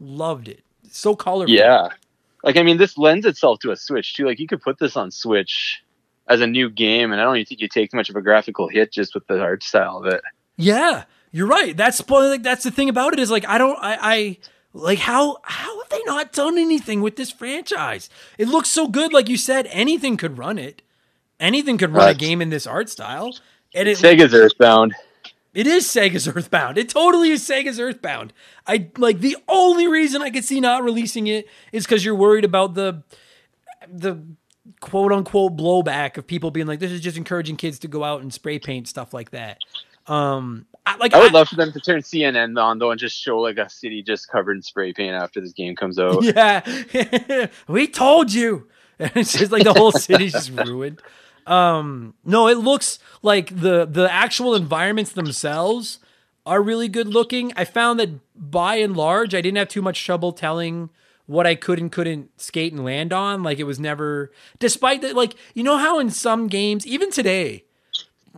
Loved 0.00 0.48
it. 0.48 0.62
So 0.90 1.14
colorful. 1.14 1.54
Yeah. 1.54 1.90
Like, 2.42 2.56
I 2.56 2.62
mean, 2.62 2.76
this 2.76 2.98
lends 2.98 3.24
itself 3.24 3.58
to 3.60 3.70
a 3.70 3.76
Switch 3.76 4.14
too. 4.14 4.26
Like, 4.26 4.38
you 4.38 4.46
could 4.46 4.60
put 4.60 4.78
this 4.78 4.96
on 4.96 5.10
Switch 5.10 5.82
as 6.28 6.40
a 6.40 6.46
new 6.46 6.70
game, 6.70 7.12
and 7.12 7.20
I 7.20 7.24
don't 7.24 7.36
even 7.36 7.46
think 7.46 7.60
you 7.60 7.68
take 7.68 7.92
much 7.94 8.10
of 8.10 8.16
a 8.16 8.22
graphical 8.22 8.68
hit 8.68 8.92
just 8.92 9.14
with 9.14 9.26
the 9.26 9.40
art 9.40 9.62
style 9.62 9.98
of 9.98 10.06
it. 10.06 10.22
Yeah, 10.56 11.04
you're 11.32 11.46
right. 11.46 11.76
That's 11.76 12.06
like 12.08 12.42
that's 12.42 12.64
the 12.64 12.70
thing 12.70 12.88
about 12.88 13.12
it 13.12 13.18
is 13.18 13.30
like 13.30 13.46
I 13.46 13.58
don't 13.58 13.78
I, 13.80 13.98
I 14.00 14.38
like 14.74 14.98
how 14.98 15.38
how 15.44 15.80
have 15.80 15.88
they 15.88 16.02
not 16.04 16.32
done 16.32 16.58
anything 16.58 17.00
with 17.00 17.16
this 17.16 17.30
franchise? 17.30 18.10
It 18.36 18.48
looks 18.48 18.68
so 18.68 18.88
good, 18.88 19.12
like 19.12 19.28
you 19.28 19.36
said. 19.36 19.68
Anything 19.70 20.16
could 20.16 20.36
run 20.36 20.58
it. 20.58 20.82
Anything 21.40 21.78
could 21.78 21.92
run 21.92 22.10
a 22.10 22.14
game 22.14 22.42
in 22.42 22.50
this 22.50 22.66
art 22.66 22.90
style, 22.90 23.36
and 23.74 23.88
it 23.88 23.98
Sega's 23.98 24.34
Earthbound. 24.34 24.94
it 25.54 25.66
is 25.66 25.86
Sega's 25.86 26.28
Earthbound. 26.28 26.76
It 26.76 26.88
totally 26.88 27.30
is 27.30 27.42
Sega's 27.46 27.78
Earthbound. 27.78 28.32
I 28.66 28.88
like 28.98 29.20
the 29.20 29.36
only 29.48 29.86
reason 29.86 30.22
I 30.22 30.30
could 30.30 30.44
see 30.44 30.60
not 30.60 30.82
releasing 30.82 31.28
it 31.28 31.46
is 31.72 31.84
because 31.84 32.04
you're 32.04 32.14
worried 32.14 32.44
about 32.44 32.74
the 32.74 33.02
the 33.88 34.18
quote 34.80 35.12
unquote 35.12 35.56
blowback 35.56 36.16
of 36.16 36.26
people 36.26 36.50
being 36.50 36.66
like, 36.66 36.80
this 36.80 36.90
is 36.92 37.00
just 37.00 37.16
encouraging 37.16 37.56
kids 37.56 37.78
to 37.80 37.88
go 37.88 38.02
out 38.02 38.22
and 38.22 38.32
spray 38.32 38.58
paint 38.58 38.88
stuff 38.88 39.14
like 39.14 39.30
that. 39.30 39.58
Um, 40.06 40.66
I, 40.86 40.96
like 40.96 41.14
I 41.14 41.20
would 41.20 41.32
love 41.32 41.48
for 41.48 41.56
them 41.56 41.72
to 41.72 41.80
turn 41.80 42.00
CNN 42.00 42.60
on 42.62 42.78
though 42.78 42.90
and 42.90 43.00
just 43.00 43.16
show 43.16 43.38
like 43.38 43.56
a 43.56 43.70
city 43.70 44.02
just 44.02 44.28
covered 44.28 44.56
in 44.56 44.62
spray 44.62 44.92
paint 44.92 45.14
after 45.14 45.40
this 45.40 45.52
game 45.52 45.74
comes 45.76 45.98
out. 45.98 46.22
Yeah, 46.24 47.46
we 47.68 47.86
told 47.86 48.32
you. 48.32 48.68
And 48.98 49.10
it's 49.16 49.32
just 49.32 49.50
like 49.50 49.64
the 49.64 49.72
whole 49.72 49.92
city's 49.92 50.32
just 50.32 50.50
ruined. 50.50 51.00
Um, 51.46 52.14
no, 52.24 52.48
it 52.48 52.58
looks 52.58 52.98
like 53.22 53.60
the 53.60 53.86
the 53.86 54.12
actual 54.12 54.54
environments 54.54 55.12
themselves 55.12 55.98
are 56.46 56.62
really 56.62 56.88
good 56.88 57.08
looking. 57.08 57.52
I 57.56 57.64
found 57.64 57.98
that 58.00 58.20
by 58.34 58.76
and 58.76 58.96
large, 58.96 59.34
I 59.34 59.40
didn't 59.40 59.56
have 59.56 59.68
too 59.68 59.82
much 59.82 60.04
trouble 60.04 60.32
telling 60.32 60.90
what 61.26 61.46
I 61.46 61.54
could 61.54 61.78
and 61.78 61.90
couldn't 61.90 62.38
skate 62.40 62.72
and 62.72 62.84
land 62.84 63.12
on. 63.12 63.42
Like 63.42 63.58
it 63.58 63.64
was 63.64 63.80
never, 63.80 64.30
despite 64.58 65.00
that, 65.02 65.14
like 65.14 65.34
you 65.54 65.62
know 65.62 65.78
how 65.78 65.98
in 65.98 66.10
some 66.10 66.48
games, 66.48 66.86
even 66.86 67.10
today, 67.10 67.64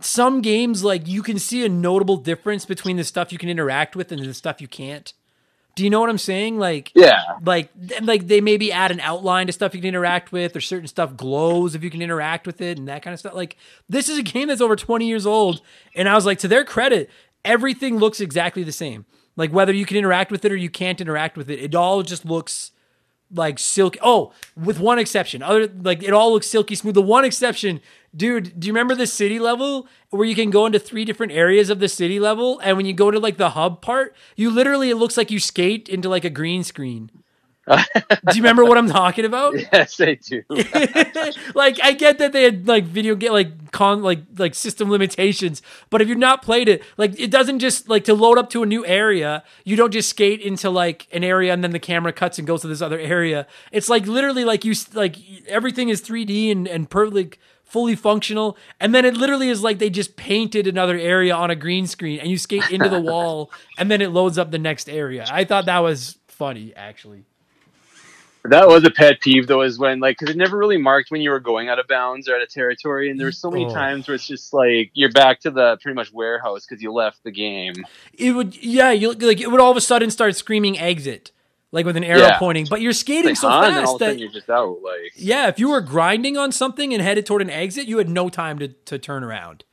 some 0.01 0.41
games 0.41 0.83
like 0.83 1.07
you 1.07 1.23
can 1.23 1.39
see 1.39 1.65
a 1.65 1.69
notable 1.69 2.17
difference 2.17 2.65
between 2.65 2.97
the 2.97 3.03
stuff 3.03 3.31
you 3.31 3.37
can 3.37 3.49
interact 3.49 3.95
with 3.95 4.11
and 4.11 4.23
the 4.23 4.33
stuff 4.33 4.61
you 4.61 4.67
can't. 4.67 5.13
Do 5.75 5.83
you 5.83 5.91
know 5.91 5.99
what 5.99 6.09
I'm 6.09 6.17
saying? 6.17 6.57
Like, 6.57 6.91
Yeah. 6.95 7.19
like 7.45 7.69
like 8.01 8.27
they 8.27 8.41
maybe 8.41 8.71
add 8.71 8.89
an 8.91 8.99
outline 8.99 9.45
to 9.47 9.53
stuff 9.53 9.75
you 9.75 9.81
can 9.81 9.89
interact 9.89 10.31
with 10.31 10.55
or 10.55 10.61
certain 10.61 10.87
stuff 10.87 11.15
glows 11.15 11.75
if 11.75 11.83
you 11.83 11.89
can 11.91 12.01
interact 12.01 12.47
with 12.47 12.61
it 12.61 12.77
and 12.79 12.87
that 12.87 13.03
kind 13.03 13.13
of 13.13 13.19
stuff 13.19 13.35
like 13.35 13.57
this 13.87 14.09
is 14.09 14.17
a 14.17 14.23
game 14.23 14.47
that's 14.47 14.61
over 14.61 14.75
20 14.75 15.07
years 15.07 15.27
old 15.27 15.61
and 15.95 16.09
i 16.09 16.15
was 16.15 16.25
like 16.25 16.39
to 16.39 16.47
their 16.47 16.65
credit 16.65 17.11
everything 17.45 17.97
looks 17.97 18.19
exactly 18.19 18.63
the 18.63 18.71
same 18.71 19.05
like 19.35 19.51
whether 19.51 19.71
you 19.71 19.85
can 19.85 19.97
interact 19.97 20.31
with 20.31 20.43
it 20.45 20.51
or 20.51 20.55
you 20.55 20.69
can't 20.69 20.99
interact 20.99 21.37
with 21.37 21.47
it 21.47 21.59
it 21.59 21.75
all 21.75 22.01
just 22.01 22.25
looks 22.25 22.71
like 23.33 23.59
silky 23.59 23.99
oh 24.01 24.31
with 24.55 24.79
one 24.79 24.99
exception. 24.99 25.41
Other 25.41 25.67
like 25.67 26.03
it 26.03 26.13
all 26.13 26.33
looks 26.33 26.47
silky 26.47 26.75
smooth. 26.75 26.95
The 26.95 27.01
one 27.01 27.25
exception 27.25 27.81
dude 28.15 28.59
do 28.59 28.67
you 28.67 28.73
remember 28.73 28.95
the 28.95 29.07
city 29.07 29.39
level 29.39 29.87
where 30.09 30.25
you 30.25 30.35
can 30.35 30.49
go 30.49 30.65
into 30.65 30.79
three 30.79 31.05
different 31.05 31.33
areas 31.33 31.69
of 31.69 31.79
the 31.79 31.89
city 31.89 32.19
level? 32.19 32.59
And 32.59 32.77
when 32.77 32.85
you 32.85 32.93
go 32.93 33.11
to 33.11 33.19
like 33.19 33.37
the 33.37 33.51
hub 33.51 33.81
part 33.81 34.15
you 34.35 34.49
literally 34.49 34.89
it 34.89 34.95
looks 34.95 35.17
like 35.17 35.31
you 35.31 35.39
skate 35.39 35.89
into 35.89 36.09
like 36.09 36.25
a 36.25 36.29
green 36.29 36.63
screen 36.63 37.11
do 37.67 38.37
you 38.37 38.41
remember 38.41 38.63
what 38.63 38.77
i'm 38.77 38.87
talking 38.87 39.25
about 39.25 39.55
Yes, 39.73 39.99
I 39.99 40.15
do. 40.15 40.43
like 41.55 41.79
I 41.83 41.93
get 41.93 42.17
that 42.19 42.31
they 42.31 42.43
had 42.43 42.67
like 42.67 42.85
video 42.85 43.15
game 43.15 43.31
like 43.31 43.71
con 43.71 44.01
like 44.01 44.19
like 44.37 44.55
system 44.55 44.89
limitations, 44.89 45.61
but 45.89 46.01
if 46.01 46.07
you've 46.07 46.17
not 46.17 46.41
played 46.41 46.69
it, 46.69 46.83
like 46.97 47.19
it 47.19 47.31
doesn't 47.31 47.59
just 47.59 47.89
like 47.89 48.03
to 48.05 48.13
load 48.13 48.37
up 48.37 48.49
to 48.51 48.63
a 48.63 48.65
new 48.65 48.85
area, 48.85 49.43
you 49.63 49.75
don't 49.75 49.91
just 49.91 50.09
skate 50.09 50.41
into 50.41 50.69
like 50.69 51.07
an 51.11 51.23
area 51.23 51.53
and 51.53 51.63
then 51.63 51.71
the 51.71 51.79
camera 51.79 52.13
cuts 52.13 52.37
and 52.37 52.47
goes 52.47 52.61
to 52.61 52.67
this 52.67 52.81
other 52.81 52.99
area. 52.99 53.45
It's 53.71 53.89
like 53.89 54.07
literally 54.07 54.45
like 54.45 54.65
you 54.65 54.73
like 54.93 55.17
everything 55.47 55.89
is 55.89 56.01
3D 56.01 56.51
and 56.51 56.67
and 56.67 56.89
perfectly 56.89 57.31
fully 57.63 57.95
functional 57.95 58.57
and 58.79 58.95
then 58.95 59.03
it 59.03 59.15
literally 59.15 59.49
is 59.49 59.61
like 59.61 59.77
they 59.77 59.89
just 59.89 60.15
painted 60.15 60.67
another 60.67 60.97
area 60.97 61.35
on 61.35 61.51
a 61.51 61.55
green 61.55 61.85
screen 61.85 62.19
and 62.19 62.29
you 62.29 62.37
skate 62.37 62.69
into 62.71 62.87
the 62.87 63.01
wall 63.11 63.51
and 63.77 63.91
then 63.91 64.01
it 64.01 64.09
loads 64.11 64.37
up 64.37 64.51
the 64.51 64.57
next 64.57 64.89
area. 64.89 65.25
I 65.29 65.43
thought 65.43 65.65
that 65.65 65.79
was 65.79 66.17
funny 66.27 66.73
actually. 66.75 67.25
That 68.45 68.67
was 68.67 68.83
a 68.85 68.89
pet 68.91 69.19
peeve 69.19 69.47
though, 69.47 69.61
is 69.61 69.77
when 69.77 69.99
like 69.99 70.17
because 70.19 70.33
it 70.33 70.37
never 70.37 70.57
really 70.57 70.77
marked 70.77 71.11
when 71.11 71.21
you 71.21 71.31
were 71.31 71.39
going 71.39 71.67
out 71.69 71.79
of 71.79 71.87
bounds 71.87 72.29
or 72.29 72.35
out 72.35 72.41
of 72.41 72.49
territory, 72.49 73.09
and 73.09 73.19
there 73.19 73.27
were 73.27 73.31
so 73.31 73.51
many 73.51 73.65
Oh. 73.65 73.73
times 73.73 74.07
where 74.07 74.15
it's 74.15 74.25
just 74.27 74.53
like 74.53 74.91
you're 74.93 75.11
back 75.11 75.41
to 75.41 75.51
the 75.51 75.77
pretty 75.81 75.95
much 75.95 76.13
warehouse 76.13 76.65
because 76.65 76.81
you 76.81 76.93
left 76.93 77.23
the 77.23 77.31
game. 77.31 77.73
it 78.13 78.31
would 78.31 78.55
yeah 78.63 78.91
you 78.91 79.11
like 79.13 79.41
it 79.41 79.51
would 79.51 79.59
all 79.59 79.71
of 79.71 79.77
a 79.77 79.81
sudden 79.81 80.09
start 80.09 80.35
screaming 80.35 80.79
exit 80.79 81.31
like 81.73 81.85
with 81.85 81.97
an 81.97 82.03
arrow 82.05 82.19
Yeah. 82.21 82.39
pointing 82.39 82.65
but 82.69 82.79
you're 82.79 82.93
skating 82.93 83.31
Like, 83.31 83.37
so 83.37 83.49
huh? 83.49 83.61
fast 83.63 83.77
of 83.77 83.83
a 83.83 83.87
sudden 83.87 84.07
that 84.15 84.19
you're 84.19 84.31
just 84.31 84.49
out. 84.49 84.79
Like 84.81 85.11
yeah 85.15 85.49
if 85.49 85.59
you 85.59 85.67
were 85.69 85.81
grinding 85.81 86.37
on 86.37 86.53
something 86.53 86.93
and 86.93 87.03
headed 87.03 87.25
toward 87.25 87.41
an 87.41 87.49
exit 87.49 87.87
you 87.87 87.97
had 87.97 88.07
no 88.07 88.29
time 88.29 88.59
to, 88.59 88.69
to 88.69 88.97
turn 88.97 89.23
around 89.25 89.65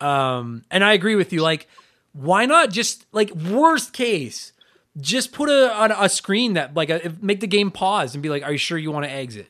um 0.00 0.64
and 0.70 0.82
i 0.82 0.92
agree 0.92 1.14
with 1.14 1.32
you 1.32 1.42
like 1.42 1.68
why 2.12 2.46
not 2.46 2.70
just 2.70 3.06
like 3.12 3.30
worst 3.34 3.92
case 3.92 4.52
just 4.98 5.32
put 5.32 5.48
a 5.48 5.72
on 5.72 5.92
a 5.92 6.08
screen 6.08 6.54
that 6.54 6.74
like 6.74 6.90
a, 6.90 7.14
make 7.20 7.40
the 7.40 7.46
game 7.46 7.70
pause 7.70 8.14
and 8.14 8.22
be 8.22 8.28
like 8.28 8.42
are 8.42 8.52
you 8.52 8.58
sure 8.58 8.76
you 8.78 8.90
want 8.90 9.04
to 9.04 9.10
exit? 9.10 9.48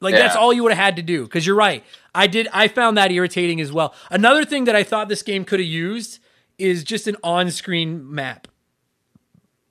Like 0.00 0.14
that's 0.14 0.34
all 0.34 0.52
you 0.52 0.62
would 0.62 0.72
have 0.72 0.82
had 0.82 0.96
to 0.96 1.02
do 1.02 1.24
because 1.24 1.46
you're 1.46 1.56
right. 1.56 1.84
I 2.14 2.26
did 2.26 2.48
i 2.52 2.68
found 2.68 2.96
that 2.96 3.12
irritating 3.12 3.60
as 3.60 3.70
well. 3.72 3.94
Another 4.10 4.44
thing 4.44 4.64
that 4.64 4.74
i 4.74 4.82
thought 4.82 5.08
this 5.08 5.22
game 5.22 5.44
could 5.44 5.60
have 5.60 5.68
used 5.68 6.18
is 6.58 6.84
just 6.84 7.06
an 7.06 7.16
on-screen 7.22 8.12
map. 8.12 8.48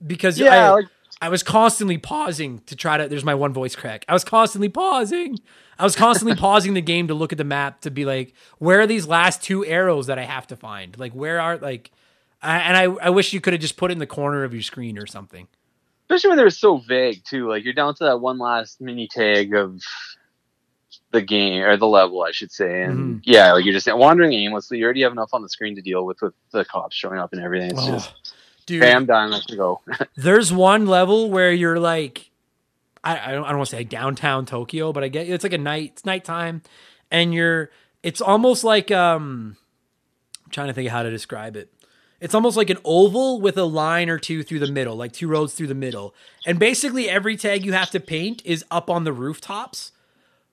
Because 0.05 0.39
Yeah, 0.39 0.69
I, 0.69 0.71
like- 0.71 0.85
I 1.21 1.29
was 1.29 1.43
constantly 1.43 1.97
pausing 1.97 2.59
to 2.67 2.75
try 2.75 2.97
to 2.97 3.07
there's 3.07 3.25
my 3.25 3.35
one 3.35 3.53
voice 3.53 3.75
crack. 3.75 4.05
I 4.07 4.13
was 4.13 4.23
constantly 4.23 4.69
pausing. 4.69 5.37
I 5.77 5.83
was 5.83 5.95
constantly 5.95 6.35
pausing 6.47 6.73
the 6.73 6.81
game 6.81 7.07
to 7.07 7.13
look 7.13 7.31
at 7.31 7.37
the 7.37 7.43
map 7.43 7.81
to 7.81 7.91
be 7.91 8.05
like 8.05 8.33
where 8.59 8.79
are 8.79 8.87
these 8.87 9.07
last 9.07 9.43
two 9.43 9.65
arrows 9.65 10.07
that 10.07 10.17
i 10.17 10.23
have 10.23 10.47
to 10.47 10.55
find? 10.55 10.97
Like 10.97 11.11
where 11.11 11.41
are 11.41 11.57
like 11.57 11.91
I, 12.41 12.57
and 12.59 12.77
I, 12.77 12.83
I 13.05 13.09
wish 13.09 13.33
you 13.33 13.41
could 13.41 13.53
have 13.53 13.61
just 13.61 13.77
put 13.77 13.91
it 13.91 13.93
in 13.93 13.99
the 13.99 14.07
corner 14.07 14.43
of 14.43 14.53
your 14.53 14.63
screen 14.63 14.97
or 14.97 15.05
something 15.05 15.47
especially 16.09 16.29
when 16.29 16.37
they 16.37 16.43
were 16.43 16.49
so 16.49 16.77
vague 16.77 17.23
too. 17.23 17.47
Like 17.47 17.63
you're 17.63 17.73
down 17.73 17.93
to 17.95 18.05
that 18.05 18.19
one 18.19 18.39
last 18.39 18.81
mini 18.81 19.07
tag 19.07 19.53
of 19.53 19.79
the 21.11 21.21
game 21.21 21.61
or 21.61 21.77
the 21.77 21.87
level, 21.87 22.23
I 22.23 22.31
should 22.31 22.51
say, 22.51 22.81
and 22.83 22.97
Mm-hmm. 22.97 23.19
yeah, 23.31 23.53
like 23.53 23.63
you're 23.63 23.75
just 23.75 23.87
wandering 23.93 24.33
aimlessly. 24.33 24.79
You 24.79 24.85
already 24.85 25.03
have 25.03 25.11
enough 25.11 25.29
on 25.33 25.43
the 25.43 25.49
screen 25.49 25.75
to 25.75 25.81
deal 25.83 26.05
with 26.05 26.19
with 26.21 26.33
the 26.51 26.65
cops 26.65 26.95
showing 26.95 27.19
up 27.19 27.31
and 27.33 27.41
everything. 27.43 27.71
It's 27.71 27.85
just 27.85 28.11
Oh, 28.11 28.31
dude 28.65 28.81
bam, 28.81 29.05
done, 29.05 29.29
let's 29.29 29.45
go. 29.45 29.81
There's 30.15 30.51
one 30.51 30.87
level 30.87 31.29
where 31.29 31.51
you're 31.51 31.79
like, 31.79 32.31
I, 33.03 33.29
I 33.29 33.31
don't, 33.33 33.43
I 33.43 33.49
don't 33.49 33.57
want 33.57 33.69
to 33.69 33.75
say 33.75 33.83
downtown 33.83 34.47
Tokyo, 34.47 34.91
but 34.91 35.03
I 35.03 35.09
get 35.09 35.29
it's 35.29 35.43
like 35.43 35.53
a 35.53 35.59
night, 35.59 35.91
it's 35.93 36.05
nighttime, 36.05 36.63
and 37.11 37.33
you're, 37.33 37.69
it's 38.01 38.19
almost 38.21 38.63
like, 38.63 38.89
um, 38.89 39.57
I'm 40.45 40.51
trying 40.51 40.67
to 40.67 40.73
think 40.73 40.87
of 40.87 40.91
how 40.91 41.03
to 41.03 41.11
describe 41.11 41.55
it. 41.55 41.71
It's 42.21 42.35
almost 42.35 42.57
like 42.57 42.69
an 42.69 42.79
oval 42.83 43.39
with 43.39 43.57
a 43.57 43.63
line 43.63 44.09
or 44.09 44.19
two 44.19 44.43
through 44.43 44.59
the 44.59 44.71
middle, 44.71 44.95
like 44.95 45.13
two 45.13 45.27
roads 45.27 45.53
through 45.53 45.67
the 45.67 45.75
middle. 45.75 46.13
And 46.45 46.59
basically 46.59 47.09
every 47.09 47.37
tag 47.37 47.65
you 47.65 47.73
have 47.73 47.91
to 47.91 47.99
paint 47.99 48.41
is 48.45 48.65
up 48.69 48.89
on 48.89 49.05
the 49.05 49.13
rooftops. 49.13 49.91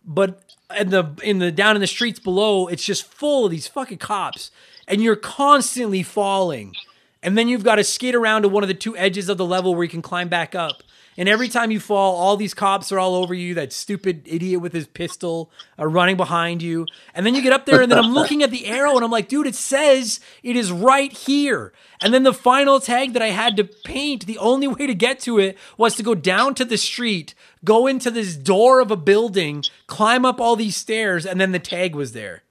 But 0.04 0.40
in 0.78 0.90
the 0.90 1.14
in 1.22 1.38
the 1.40 1.50
down 1.50 1.74
in 1.74 1.80
the 1.80 1.86
streets 1.88 2.20
below, 2.20 2.68
it's 2.68 2.84
just 2.84 3.04
full 3.04 3.46
of 3.46 3.50
these 3.50 3.66
fucking 3.66 3.98
cops. 3.98 4.52
And 4.86 5.02
you're 5.02 5.16
constantly 5.16 6.04
falling. 6.04 6.74
And 7.22 7.36
then 7.36 7.48
you've 7.48 7.64
got 7.64 7.76
to 7.76 7.84
skate 7.84 8.14
around 8.14 8.42
to 8.42 8.48
one 8.48 8.62
of 8.62 8.68
the 8.68 8.74
two 8.74 8.96
edges 8.96 9.28
of 9.28 9.36
the 9.36 9.44
level 9.44 9.74
where 9.74 9.82
you 9.82 9.90
can 9.90 10.02
climb 10.02 10.28
back 10.28 10.54
up. 10.54 10.84
And 11.16 11.28
every 11.28 11.48
time 11.48 11.70
you 11.70 11.80
fall, 11.80 12.16
all 12.16 12.36
these 12.36 12.54
cops 12.54 12.92
are 12.92 12.98
all 12.98 13.14
over 13.14 13.32
you. 13.32 13.54
That 13.54 13.72
stupid 13.72 14.22
idiot 14.26 14.60
with 14.60 14.72
his 14.72 14.86
pistol 14.86 15.50
are 15.78 15.88
running 15.88 16.16
behind 16.16 16.62
you. 16.62 16.86
And 17.14 17.24
then 17.24 17.34
you 17.34 17.42
get 17.42 17.52
up 17.52 17.66
there, 17.66 17.80
and 17.80 17.90
then 17.90 17.98
I'm 17.98 18.12
looking 18.12 18.42
at 18.42 18.50
the 18.50 18.66
arrow, 18.66 18.94
and 18.94 19.04
I'm 19.04 19.10
like, 19.10 19.28
dude, 19.28 19.46
it 19.46 19.54
says 19.54 20.20
it 20.42 20.56
is 20.56 20.70
right 20.70 21.12
here. 21.12 21.72
And 22.00 22.12
then 22.12 22.22
the 22.22 22.34
final 22.34 22.80
tag 22.80 23.14
that 23.14 23.22
I 23.22 23.28
had 23.28 23.56
to 23.56 23.64
paint, 23.64 24.26
the 24.26 24.38
only 24.38 24.68
way 24.68 24.86
to 24.86 24.94
get 24.94 25.20
to 25.20 25.38
it 25.38 25.56
was 25.76 25.94
to 25.96 26.02
go 26.02 26.14
down 26.14 26.54
to 26.56 26.64
the 26.64 26.78
street, 26.78 27.34
go 27.64 27.86
into 27.86 28.10
this 28.10 28.36
door 28.36 28.80
of 28.80 28.90
a 28.90 28.96
building, 28.96 29.64
climb 29.86 30.24
up 30.24 30.40
all 30.40 30.56
these 30.56 30.76
stairs, 30.76 31.24
and 31.24 31.40
then 31.40 31.52
the 31.52 31.58
tag 31.58 31.94
was 31.94 32.12
there. 32.12 32.42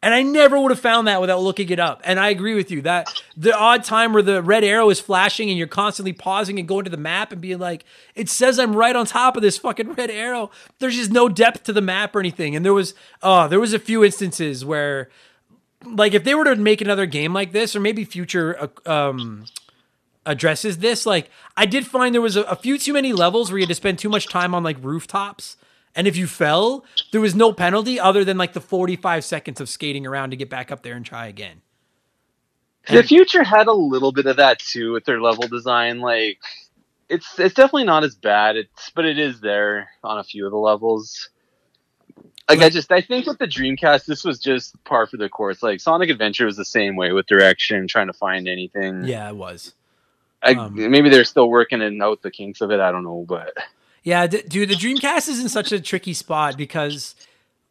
And 0.00 0.14
I 0.14 0.22
never 0.22 0.60
would 0.60 0.70
have 0.70 0.78
found 0.78 1.08
that 1.08 1.20
without 1.20 1.40
looking 1.40 1.70
it 1.70 1.80
up. 1.80 2.00
And 2.04 2.20
I 2.20 2.28
agree 2.28 2.54
with 2.54 2.70
you 2.70 2.82
that 2.82 3.12
the 3.36 3.52
odd 3.52 3.82
time 3.82 4.12
where 4.12 4.22
the 4.22 4.40
red 4.40 4.62
arrow 4.62 4.90
is 4.90 5.00
flashing 5.00 5.48
and 5.48 5.58
you're 5.58 5.66
constantly 5.66 6.12
pausing 6.12 6.56
and 6.60 6.68
going 6.68 6.84
to 6.84 6.90
the 6.90 6.96
map 6.96 7.32
and 7.32 7.40
being 7.40 7.58
like, 7.58 7.84
it 8.14 8.28
says 8.28 8.60
I'm 8.60 8.76
right 8.76 8.94
on 8.94 9.06
top 9.06 9.36
of 9.36 9.42
this 9.42 9.58
fucking 9.58 9.94
red 9.94 10.08
arrow. 10.08 10.52
There's 10.78 10.94
just 10.94 11.10
no 11.10 11.28
depth 11.28 11.64
to 11.64 11.72
the 11.72 11.80
map 11.80 12.14
or 12.14 12.20
anything. 12.20 12.54
And 12.54 12.64
there 12.64 12.74
was, 12.74 12.94
oh, 13.24 13.48
there 13.48 13.58
was 13.58 13.72
a 13.72 13.78
few 13.80 14.04
instances 14.04 14.64
where, 14.64 15.10
like, 15.84 16.14
if 16.14 16.22
they 16.22 16.36
were 16.36 16.44
to 16.44 16.54
make 16.54 16.80
another 16.80 17.06
game 17.06 17.32
like 17.32 17.50
this, 17.50 17.74
or 17.74 17.80
maybe 17.80 18.04
future, 18.04 18.70
uh, 18.86 18.90
um, 18.90 19.46
addresses 20.24 20.78
this, 20.78 21.06
like, 21.06 21.28
I 21.56 21.66
did 21.66 21.86
find 21.86 22.14
there 22.14 22.20
was 22.22 22.36
a, 22.36 22.42
a 22.42 22.54
few 22.54 22.78
too 22.78 22.92
many 22.92 23.12
levels 23.12 23.50
where 23.50 23.58
you 23.58 23.64
had 23.64 23.70
to 23.70 23.74
spend 23.74 23.98
too 23.98 24.08
much 24.08 24.28
time 24.28 24.54
on 24.54 24.62
like 24.62 24.76
rooftops. 24.80 25.56
And 25.98 26.06
if 26.06 26.16
you 26.16 26.28
fell, 26.28 26.84
there 27.10 27.20
was 27.20 27.34
no 27.34 27.52
penalty 27.52 27.98
other 27.98 28.24
than 28.24 28.38
like 28.38 28.52
the 28.52 28.60
45 28.60 29.24
seconds 29.24 29.60
of 29.60 29.68
skating 29.68 30.06
around 30.06 30.30
to 30.30 30.36
get 30.36 30.48
back 30.48 30.70
up 30.70 30.84
there 30.84 30.94
and 30.94 31.04
try 31.04 31.26
again. 31.26 31.60
the 32.88 33.02
future 33.02 33.42
had 33.42 33.66
a 33.66 33.72
little 33.72 34.12
bit 34.12 34.26
of 34.26 34.36
that 34.36 34.60
too 34.60 34.92
with 34.92 35.04
their 35.06 35.20
level 35.20 35.48
design. 35.48 35.98
Like 35.98 36.38
it's 37.08 37.36
it's 37.40 37.52
definitely 37.52 37.82
not 37.82 38.04
as 38.04 38.14
bad. 38.14 38.54
It's 38.54 38.90
but 38.90 39.06
it 39.06 39.18
is 39.18 39.40
there 39.40 39.88
on 40.04 40.18
a 40.18 40.22
few 40.22 40.46
of 40.46 40.52
the 40.52 40.56
levels. 40.56 41.30
Like 42.48 42.60
I 42.60 42.70
just 42.70 42.92
I 42.92 43.00
think 43.00 43.26
with 43.26 43.38
the 43.38 43.48
Dreamcast, 43.48 44.04
this 44.04 44.24
was 44.24 44.38
just 44.38 44.76
par 44.84 45.08
for 45.08 45.16
the 45.16 45.28
course. 45.28 45.64
Like 45.64 45.80
Sonic 45.80 46.10
Adventure 46.10 46.46
was 46.46 46.56
the 46.56 46.64
same 46.64 46.94
way 46.94 47.10
with 47.10 47.26
direction, 47.26 47.88
trying 47.88 48.06
to 48.06 48.12
find 48.12 48.46
anything. 48.46 49.02
Yeah, 49.02 49.28
it 49.30 49.36
was. 49.36 49.74
I, 50.44 50.52
um, 50.52 50.76
maybe 50.76 51.08
they're 51.08 51.24
still 51.24 51.50
working 51.50 51.82
it 51.82 52.00
out 52.00 52.22
the 52.22 52.30
kinks 52.30 52.60
of 52.60 52.70
it. 52.70 52.78
I 52.78 52.92
don't 52.92 53.02
know, 53.02 53.24
but 53.28 53.52
Yeah, 54.08 54.26
d- 54.26 54.40
dude, 54.48 54.70
the 54.70 54.74
Dreamcast 54.74 55.28
is 55.28 55.38
in 55.38 55.50
such 55.50 55.70
a 55.70 55.78
tricky 55.78 56.14
spot 56.14 56.56
because, 56.56 57.14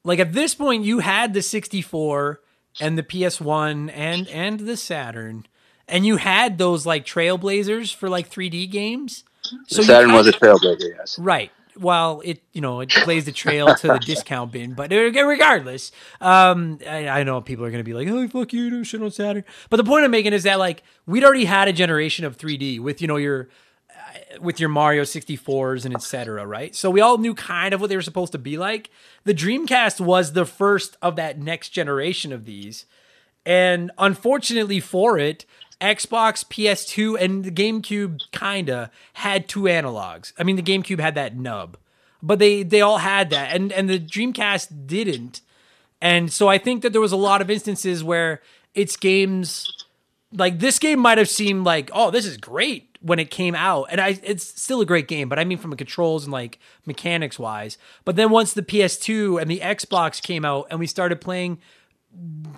like, 0.03 0.19
at 0.19 0.34
this 0.34 0.53
point, 0.53 0.84
you 0.84 0.99
had 0.99 1.34
the 1.34 1.41
64 1.41 2.39
and 2.80 2.95
the 2.95 3.01
PS1 3.01 3.91
and 3.91 4.27
and 4.27 4.59
the 4.59 4.77
Saturn, 4.77 5.47
and 5.88 6.05
you 6.05 6.18
had 6.18 6.59
those 6.59 6.85
like 6.85 7.07
trailblazers 7.07 7.91
for 7.91 8.07
like 8.07 8.30
3D 8.30 8.69
games. 8.69 9.23
So 9.65 9.77
the 9.77 9.88
Saturn 9.88 10.14
was 10.14 10.27
a 10.27 10.31
trailblazer. 10.31 10.91
Yes. 10.95 11.18
Right. 11.18 11.49
Well, 11.76 12.22
it 12.23 12.43
you 12.53 12.61
know 12.61 12.81
it 12.81 12.93
blazed 13.03 13.26
the 13.26 13.31
trail 13.31 13.73
to 13.73 13.88
the 13.88 13.97
discount 13.97 14.51
bin, 14.51 14.76
but 14.76 14.91
regardless, 14.91 15.91
um, 16.22 16.77
I, 16.88 17.07
I 17.07 17.23
know 17.23 17.41
people 17.41 17.65
are 17.65 17.72
going 17.72 17.84
to 17.84 17.89
be 17.91 17.95
like, 17.95 18.07
"Oh, 18.07 18.27
fuck 18.27 18.53
you, 18.53 18.69
do 18.69 18.84
shit 18.84 19.01
on 19.01 19.09
Saturn." 19.09 19.43
But 19.72 19.77
the 19.77 19.84
point 19.84 20.05
I'm 20.05 20.11
making 20.11 20.34
is 20.34 20.43
that 20.43 20.59
like 20.59 20.84
we'd 21.07 21.23
already 21.23 21.45
had 21.45 21.68
a 21.68 21.73
generation 21.73 22.26
of 22.26 22.38
3D 22.38 22.80
with 22.80 23.01
you 23.01 23.07
know 23.07 23.18
your 23.18 23.49
with 24.39 24.60
your 24.60 24.69
Mario 24.69 25.03
64s 25.03 25.85
and 25.85 25.95
etc. 25.95 26.45
Right, 26.45 26.76
so 26.76 26.89
we 26.89 27.02
all 27.02 27.18
knew 27.18 27.34
kind 27.34 27.73
of 27.73 27.81
what 27.81 27.89
they 27.89 27.95
were 27.95 28.02
supposed 28.02 28.31
to 28.34 28.38
be 28.38 28.57
like. 28.57 28.89
The 29.23 29.34
Dreamcast 29.34 29.99
was 29.99 30.34
the 30.34 30.45
first 30.45 30.98
of 31.02 31.15
that 31.15 31.39
next 31.39 31.69
generation 31.69 32.31
of 32.31 32.45
these, 32.45 32.85
and 33.45 33.91
unfortunately 33.98 34.80
for 34.80 35.18
it, 35.18 35.45
Xbox, 35.80 36.44
PS2, 36.45 37.19
and 37.19 37.44
the 37.44 37.52
GameCube 37.52 38.22
kinda 38.31 38.89
had 39.14 39.48
two 39.48 39.64
analogs. 39.64 40.34
I 40.38 40.44
mean, 40.44 40.56
the 40.56 40.64
GameCube 40.64 40.99
had 40.99 41.15
that 41.15 41.35
nub, 41.35 41.77
but 42.22 42.39
they 42.39 42.64
they 42.64 42.81
all 42.81 42.99
had 42.99 43.30
that, 43.30 43.56
and 43.56 43.72
and 43.72 43.89
the 43.89 43.99
Dreamcast 43.99 44.88
didn't. 44.88 45.41
And 46.02 46.31
so 46.31 46.48
I 46.48 46.57
think 46.57 46.84
that 46.84 46.91
there 46.91 47.02
was 47.02 47.11
a 47.11 47.18
lot 47.18 47.41
of 47.41 47.49
instances 47.49 48.03
where 48.03 48.41
its 48.73 48.95
games, 48.98 49.85
like 50.31 50.60
this 50.60 50.80
game, 50.80 50.99
might 50.99 51.18
have 51.18 51.30
seemed 51.30 51.65
like, 51.65 51.89
oh, 51.94 52.11
this 52.11 52.26
is 52.26 52.38
great 52.38 52.86
when 53.02 53.19
it 53.19 53.30
came 53.30 53.56
out, 53.56 53.88
and 53.90 54.02
I 54.02 54.19
it's 54.24 54.44
still 54.61 54.82
a 54.82 54.86
great 54.86 55.07
game, 55.07 55.30
but 55.30 55.40
I 55.40 55.44
mean 55.44 55.57
from 55.57 55.74
a 55.74 55.76
controls 55.76 56.24
and 56.24 56.34
like 56.34 56.60
mechanics 56.86 57.38
wise. 57.40 57.78
But 58.06 58.15
then 58.15 58.30
once 58.30 58.53
the 58.53 58.64
PS2 58.64 59.41
and 59.41 59.49
the 59.49 59.60
Xbox 59.60 60.22
came 60.22 60.45
out, 60.45 60.68
and 60.69 60.80
we 60.80 60.88
started 60.88 61.22
playing 61.22 61.60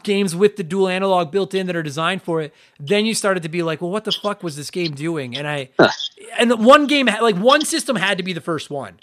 games 0.03 0.36
with 0.36 0.56
the 0.56 0.64
dual 0.64 0.88
analog 0.88 1.32
built 1.32 1.53
in 1.53 1.68
that 1.68 1.76
are 1.76 1.84
designed 1.84 2.22
for 2.22 2.41
it, 2.41 2.53
then 2.80 3.06
you 3.06 3.14
started 3.14 3.44
to 3.44 3.49
be 3.49 3.64
like, 3.64 3.82
well, 3.82 3.91
what 3.91 4.06
the 4.06 4.11
fuck 4.11 4.44
was 4.44 4.56
this 4.56 4.72
game 4.72 4.91
doing? 4.91 5.36
And 5.36 5.48
I, 5.48 5.70
and 6.38 6.64
one 6.64 6.88
game, 6.88 7.07
like 7.07 7.36
one 7.36 7.66
system 7.66 7.95
had 7.95 8.18
to 8.18 8.24
be 8.24 8.34
the 8.34 8.41
first 8.41 8.70
one. 8.70 8.99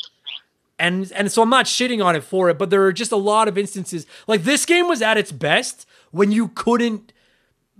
And, 0.78 1.10
and 1.12 1.30
so 1.32 1.42
I'm 1.42 1.50
not 1.50 1.66
shitting 1.66 2.04
on 2.04 2.16
it 2.16 2.24
for 2.24 2.48
it, 2.48 2.58
but 2.58 2.70
there 2.70 2.84
are 2.84 2.92
just 2.92 3.12
a 3.12 3.16
lot 3.16 3.48
of 3.48 3.58
instances. 3.58 4.06
Like 4.26 4.44
this 4.44 4.66
game 4.66 4.88
was 4.88 5.02
at 5.02 5.16
its 5.16 5.32
best 5.32 5.86
when 6.10 6.32
you 6.32 6.48
couldn't, 6.48 7.12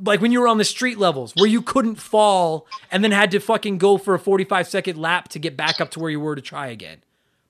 like 0.02 0.20
when 0.20 0.30
you 0.32 0.40
were 0.40 0.48
on 0.48 0.58
the 0.58 0.64
street 0.64 0.98
levels 0.98 1.32
where 1.36 1.48
you 1.48 1.62
couldn't 1.62 1.96
fall 1.96 2.66
and 2.90 3.02
then 3.02 3.12
had 3.12 3.30
to 3.30 3.40
fucking 3.40 3.78
go 3.78 3.96
for 3.98 4.14
a 4.14 4.18
45 4.18 4.68
second 4.68 4.96
lap 4.98 5.28
to 5.28 5.38
get 5.38 5.56
back 5.56 5.80
up 5.80 5.90
to 5.92 6.00
where 6.00 6.10
you 6.10 6.20
were 6.20 6.36
to 6.36 6.42
try 6.42 6.66
again. 6.66 6.98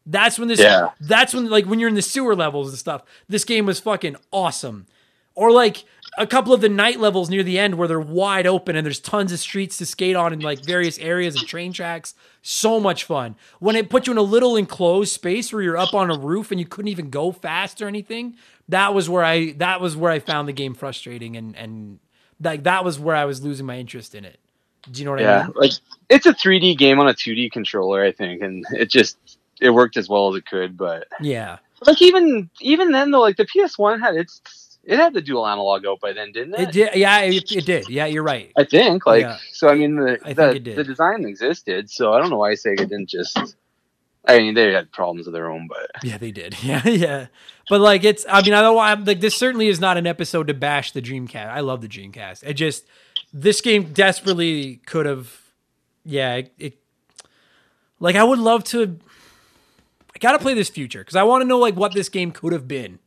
That's 0.07 0.39
when 0.39 0.47
this, 0.49 0.61
Yeah. 0.61 0.91
that's 1.01 1.35
when, 1.35 1.51
like 1.51 1.67
when 1.67 1.81
you're 1.81 1.89
in 1.89 1.97
the 1.97 2.03
sewer 2.03 2.37
levels 2.37 2.69
and 2.69 2.79
stuff, 2.79 3.03
this 3.29 3.45
game 3.45 3.67
was 3.67 3.81
fucking 3.81 4.17
awesome 4.33 4.87
or 5.35 5.51
like 5.51 5.85
a 6.19 6.27
couple 6.27 6.55
of 6.55 6.61
the 6.61 6.69
night 6.69 6.99
levels 7.01 7.29
near 7.29 7.43
the 7.43 7.59
end 7.59 7.75
where 7.75 7.89
they're 7.89 8.01
wide 8.01 8.47
open 8.47 8.75
and 8.77 8.87
there's 8.87 9.01
tons 9.01 9.33
of 9.33 9.39
streets 9.41 9.77
to 9.79 9.85
skate 9.85 10.15
on 10.17 10.33
in 10.33 10.39
like 10.41 10.65
various 10.65 10.99
areas 11.01 11.35
and 11.37 11.47
train 11.47 11.73
tracks. 11.73 12.15
So 12.41 12.79
much 12.81 13.05
fun. 13.05 13.35
When 13.59 13.75
it 13.77 13.91
put 13.91 14.07
you 14.07 14.13
in 14.13 14.19
a 14.19 14.23
little 14.23 14.57
enclosed 14.57 15.13
space 15.13 15.53
where 15.53 15.61
you're 15.63 15.77
up 15.77 15.93
on 15.93 16.11
a 16.11 16.17
roof 16.19 16.51
and 16.53 16.61
you 16.61 16.67
couldn't 16.67 16.89
even 16.89 17.11
go 17.11 17.33
fast 17.33 17.83
or 17.83 17.89
anything, 17.89 18.37
that 18.69 18.95
was 18.95 19.11
where 19.11 19.25
I 19.25 19.53
that 19.55 19.81
was 19.81 19.97
where 19.97 20.11
I 20.13 20.21
found 20.21 20.49
the 20.49 20.53
game 20.53 20.75
frustrating 20.75 21.37
and 21.37 21.55
and 21.57 21.99
like 22.41 22.65
that 22.65 22.85
was 22.85 22.99
where 22.99 23.17
I 23.17 23.25
was 23.25 23.43
losing 23.43 23.67
my 23.67 23.79
interest 23.79 24.15
in 24.15 24.25
it. 24.25 24.39
Do 24.91 25.01
you 25.01 25.05
know 25.05 25.13
what 25.13 25.21
I 25.21 25.25
Yeah, 25.25 25.43
mean? 25.45 25.53
like 25.57 25.73
it's 26.09 26.27
a 26.27 26.33
3D 26.33 26.79
game 26.79 27.01
on 27.01 27.09
a 27.09 27.15
2D 27.15 27.51
controller, 27.53 28.05
I 28.05 28.13
think, 28.13 28.43
and 28.43 28.65
it 28.71 28.91
just 28.91 29.17
it 29.61 29.71
worked 29.71 29.97
as 29.97 30.09
well 30.09 30.29
as 30.29 30.37
it 30.37 30.47
could. 30.47 30.77
But 30.77 31.09
Yeah. 31.21 31.59
like 31.85 32.01
even 32.03 32.51
even 32.61 32.93
then 32.93 33.11
though, 33.11 33.21
like 33.21 33.37
the 33.37 33.47
PS1 33.47 34.01
had 34.01 34.17
its 34.17 34.41
it 34.85 34.99
had 34.99 35.15
the 35.15 35.21
dual 35.21 35.47
analog 35.47 35.85
out 35.85 36.01
by 36.01 36.13
then, 36.13 36.31
didn't 36.33 36.55
it? 36.55 36.61
It 36.61 36.73
did 36.73 36.95
yeah, 36.95 37.21
it, 37.21 37.51
it 37.53 37.65
did. 37.67 37.89
Yeah, 37.89 38.07
you're 38.07 38.23
right. 38.23 38.53
I 38.57 38.65
think 38.65 39.07
like 39.07 39.23
Yeah. 39.23 39.39
so. 39.53 39.69
I 39.69 39.75
mean, 39.75 39.97
the 39.97 40.19
I 40.25 40.33
the, 40.33 40.61
the 40.77 40.85
design 40.85 41.25
existed, 41.25 41.91
so 41.91 42.13
I 42.13 42.21
don't 42.21 42.31
know 42.31 42.39
why 42.39 42.53
Sega 42.53 42.77
didn't 42.79 43.09
just. 43.09 43.37
I 44.27 44.39
mean, 44.39 44.55
they 44.55 44.73
had 44.73 44.91
problems 44.91 45.27
of 45.27 45.33
their 45.33 45.51
own, 45.51 45.69
but 45.69 45.91
Yeah, 46.03 46.19
they 46.19 46.33
did. 46.33 46.57
Yeah, 46.63 46.87
yeah. 46.87 47.27
But 47.69 47.81
like, 47.81 48.05
it's. 48.05 48.25
I 48.29 48.43
mean, 48.43 48.55
I 48.55 48.61
don't 48.61 48.77
want. 48.77 49.07
Like, 49.07 49.21
this 49.21 49.37
certainly 49.37 49.69
is 49.69 49.81
not 49.81 49.97
an 49.97 50.07
episode 50.07 50.49
to 50.49 50.55
bash 50.55 50.93
the 50.93 51.03
Dreamcast. 51.03 51.49
I 51.49 51.61
love 51.61 51.81
the 51.81 51.89
Dreamcast. 51.89 52.45
It 52.45 52.55
just 52.55 52.87
this 53.33 53.61
game 53.61 53.93
desperately 53.93 54.77
could 54.87 55.07
have. 55.07 55.41
Yeah, 56.05 56.35
it, 56.37 56.53
it. 56.59 56.79
Like, 57.99 58.17
I 58.17 58.25
would 58.25 58.39
love 58.39 58.65
to. 58.65 58.99
I 60.15 60.19
gotta 60.19 60.39
play 60.39 60.55
this 60.55 60.71
future 60.71 61.01
because 61.01 61.17
I 61.17 61.25
want 61.25 61.43
to 61.43 61.47
know 61.47 61.59
like 61.59 61.77
what 61.77 61.93
this 61.93 62.09
game 62.09 62.31
could 62.31 62.53
have 62.53 62.67
been. 62.67 63.01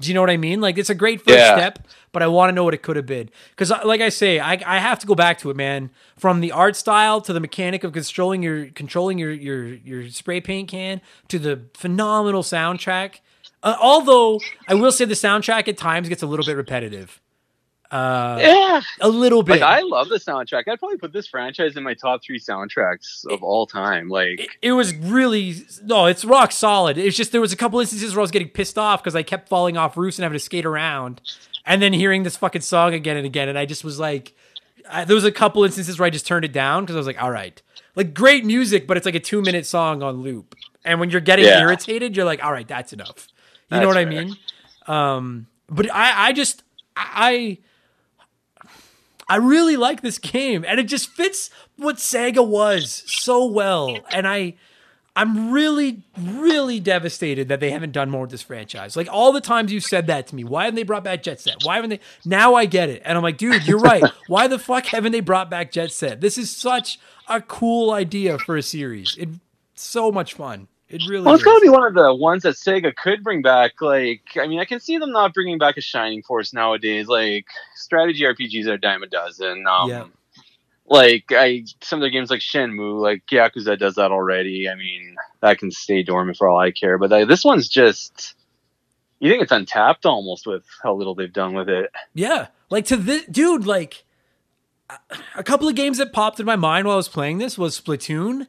Do 0.00 0.08
you 0.08 0.14
know 0.14 0.20
what 0.20 0.30
I 0.30 0.36
mean? 0.36 0.60
Like, 0.60 0.78
it's 0.78 0.90
a 0.90 0.94
great 0.94 1.18
first 1.20 1.36
Yeah. 1.38 1.56
step, 1.56 1.88
but 2.12 2.22
I 2.22 2.28
want 2.28 2.50
to 2.50 2.54
know 2.54 2.62
what 2.62 2.72
it 2.74 2.82
could 2.82 2.94
have 2.96 3.06
been. 3.06 3.30
Because, 3.50 3.70
like 3.84 4.00
I 4.00 4.10
say, 4.10 4.38
I, 4.38 4.52
I 4.64 4.78
have 4.78 4.98
to 5.00 5.06
go 5.08 5.14
back 5.16 5.38
to 5.40 5.50
it, 5.50 5.56
man. 5.56 5.90
From 6.16 6.40
the 6.40 6.52
art 6.52 6.76
style 6.76 7.20
to 7.22 7.32
the 7.32 7.40
mechanic 7.40 7.82
of 7.82 7.92
controlling 7.92 8.42
your 8.42 8.66
controlling 8.66 9.18
your 9.18 9.32
your 9.32 9.64
your 9.66 10.08
spray 10.10 10.40
paint 10.40 10.68
can 10.68 11.00
to 11.28 11.38
the 11.38 11.62
phenomenal 11.74 12.42
soundtrack. 12.42 13.16
Uh, 13.62 13.76
although 13.80 14.38
I 14.68 14.74
will 14.74 14.92
say 14.92 15.04
the 15.04 15.14
soundtrack 15.14 15.66
at 15.66 15.76
times 15.76 16.08
gets 16.08 16.22
a 16.22 16.26
little 16.28 16.46
bit 16.46 16.56
repetitive, 16.56 17.20
yeah, 17.90 18.82
a 19.00 19.08
little 19.08 19.42
bit. 19.42 19.60
like 19.60 19.62
I 19.62 19.80
love 19.80 20.08
the 20.08 20.16
soundtrack. 20.16 20.68
I'd 20.68 20.78
probably 20.78 20.98
put 20.98 21.12
this 21.12 21.26
franchise 21.26 21.76
in 21.76 21.82
my 21.82 21.94
top 21.94 22.22
three 22.22 22.38
soundtracks 22.38 23.24
of 23.26 23.42
all 23.42 23.66
time. 23.66 24.08
Like, 24.08 24.40
it, 24.40 24.50
it 24.60 24.72
was 24.72 24.94
really 24.94 25.64
no, 25.84 26.06
it's 26.06 26.24
rock 26.24 26.52
solid. 26.52 26.98
It's 26.98 27.16
just 27.16 27.32
there 27.32 27.40
was 27.40 27.52
a 27.52 27.56
couple 27.56 27.80
instances 27.80 28.14
where 28.14 28.20
I 28.20 28.22
was 28.22 28.30
getting 28.30 28.48
pissed 28.48 28.76
off 28.76 29.02
because 29.02 29.16
I 29.16 29.22
kept 29.22 29.48
falling 29.48 29.76
off 29.76 29.96
roofs 29.96 30.18
and 30.18 30.24
having 30.24 30.36
to 30.36 30.44
skate 30.44 30.66
around, 30.66 31.20
and 31.64 31.80
then 31.80 31.92
hearing 31.94 32.24
this 32.24 32.36
fucking 32.36 32.60
song 32.62 32.92
again 32.92 33.16
and 33.16 33.24
again, 33.24 33.48
and 33.48 33.58
I 33.58 33.64
just 33.64 33.84
was 33.84 33.98
like, 33.98 34.34
I, 34.90 35.04
there 35.04 35.14
was 35.14 35.24
a 35.24 35.32
couple 35.32 35.64
instances 35.64 35.98
where 35.98 36.06
I 36.06 36.10
just 36.10 36.26
turned 36.26 36.44
it 36.44 36.52
down 36.52 36.82
because 36.84 36.96
I 36.96 36.98
was 36.98 37.06
like, 37.06 37.22
all 37.22 37.30
right, 37.30 37.60
like 37.94 38.12
great 38.12 38.44
music, 38.44 38.86
but 38.86 38.98
it's 38.98 39.06
like 39.06 39.14
a 39.14 39.20
two 39.20 39.40
minute 39.40 39.64
song 39.64 40.02
on 40.02 40.20
loop, 40.20 40.54
and 40.84 41.00
when 41.00 41.08
you're 41.08 41.22
getting 41.22 41.46
Yeah. 41.46 41.60
irritated, 41.60 42.16
you're 42.16 42.26
like, 42.26 42.44
all 42.44 42.52
right, 42.52 42.68
that's 42.68 42.92
enough. 42.92 43.28
You 43.70 43.80
know 43.80 43.86
That's 43.86 43.96
what 43.96 43.96
I 43.98 44.04
mean? 44.04 44.36
Um, 44.86 45.46
but 45.68 45.90
I, 45.94 46.28
I 46.28 46.32
just, 46.32 46.62
I. 46.96 47.58
I 49.28 49.36
really 49.36 49.76
like 49.76 50.00
this 50.00 50.18
game, 50.18 50.64
and 50.66 50.80
it 50.80 50.84
just 50.84 51.10
fits 51.10 51.50
what 51.76 51.96
Sega 51.96 52.46
was 52.46 53.04
so 53.06 53.44
well. 53.44 53.98
And 54.10 54.26
I, 54.26 54.54
I'm 55.14 55.50
really, 55.52 56.02
really 56.18 56.80
devastated 56.80 57.48
that 57.48 57.60
they 57.60 57.70
haven't 57.70 57.92
done 57.92 58.08
more 58.08 58.22
with 58.22 58.30
this 58.30 58.42
franchise. 58.42 58.96
Like 58.96 59.08
all 59.10 59.32
the 59.32 59.40
times 59.40 59.72
you 59.72 59.80
said 59.80 60.06
that 60.06 60.28
to 60.28 60.34
me, 60.34 60.44
why 60.44 60.64
haven't 60.64 60.76
they 60.76 60.82
brought 60.82 61.04
back 61.04 61.22
Jet 61.22 61.40
Set? 61.40 61.56
Why 61.62 61.74
haven't 61.74 61.90
they? 61.90 62.00
Now 62.24 62.54
I 62.54 62.64
get 62.64 62.88
it, 62.88 63.02
and 63.04 63.18
I'm 63.18 63.22
like, 63.22 63.36
dude, 63.36 63.66
you're 63.66 63.78
right. 63.78 64.04
why 64.28 64.48
the 64.48 64.58
fuck 64.58 64.86
haven't 64.86 65.12
they 65.12 65.20
brought 65.20 65.50
back 65.50 65.72
Jet 65.72 65.92
Set? 65.92 66.20
This 66.20 66.38
is 66.38 66.50
such 66.50 66.98
a 67.28 67.40
cool 67.40 67.90
idea 67.90 68.38
for 68.38 68.56
a 68.56 68.62
series. 68.62 69.14
It's 69.18 69.38
so 69.74 70.10
much 70.10 70.34
fun. 70.34 70.68
It 70.88 71.02
really. 71.08 71.24
well, 71.24 71.34
it's 71.34 71.44
got 71.44 71.54
to 71.54 71.60
be 71.60 71.68
one 71.68 71.84
of 71.86 71.92
the 71.94 72.14
ones 72.14 72.44
that 72.44 72.54
Sega 72.54 72.94
could 72.96 73.22
bring 73.22 73.42
back. 73.42 73.80
Like, 73.82 74.22
I 74.40 74.46
mean, 74.46 74.58
I 74.58 74.64
can 74.64 74.80
see 74.80 74.96
them 74.96 75.12
not 75.12 75.34
bringing 75.34 75.58
back 75.58 75.76
a 75.76 75.80
Shining 75.82 76.22
Force 76.22 76.52
nowadays. 76.54 77.08
Like, 77.08 77.46
strategy 77.74 78.22
RPGs 78.24 78.66
are 78.66 78.74
a 78.74 78.80
dime 78.80 79.02
a 79.02 79.06
dozen. 79.06 79.66
Um, 79.66 79.90
Yeah. 79.90 80.04
Like, 80.90 81.24
I 81.32 81.64
some 81.82 81.98
of 81.98 82.02
the 82.04 82.08
games 82.10 82.30
like 82.30 82.40
Shenmue, 82.40 82.98
like 83.02 83.22
Yakuza 83.30 83.78
does 83.78 83.96
that 83.96 84.10
already. 84.10 84.70
I 84.70 84.74
mean, 84.74 85.16
that 85.42 85.58
can 85.58 85.70
stay 85.70 86.02
dormant 86.02 86.38
for 86.38 86.48
all 86.48 86.58
I 86.58 86.70
care. 86.70 86.96
But 86.96 87.12
uh, 87.12 87.24
this 87.26 87.44
one's 87.44 87.68
just. 87.68 88.34
You 89.20 89.28
think 89.30 89.42
it's 89.42 89.52
untapped 89.52 90.06
almost 90.06 90.46
with 90.46 90.64
how 90.82 90.94
little 90.94 91.14
they've 91.14 91.30
done 91.32 91.52
with 91.52 91.68
it. 91.68 91.90
Yeah, 92.14 92.46
like 92.70 92.86
to 92.86 92.96
this 92.96 93.26
dude, 93.26 93.66
like 93.66 94.04
a- 94.88 94.98
a 95.36 95.42
couple 95.44 95.68
of 95.68 95.74
games 95.74 95.98
that 95.98 96.12
popped 96.14 96.40
in 96.40 96.46
my 96.46 96.56
mind 96.56 96.86
while 96.86 96.94
I 96.94 96.96
was 96.96 97.08
playing 97.08 97.36
this 97.36 97.58
was 97.58 97.78
Splatoon 97.78 98.46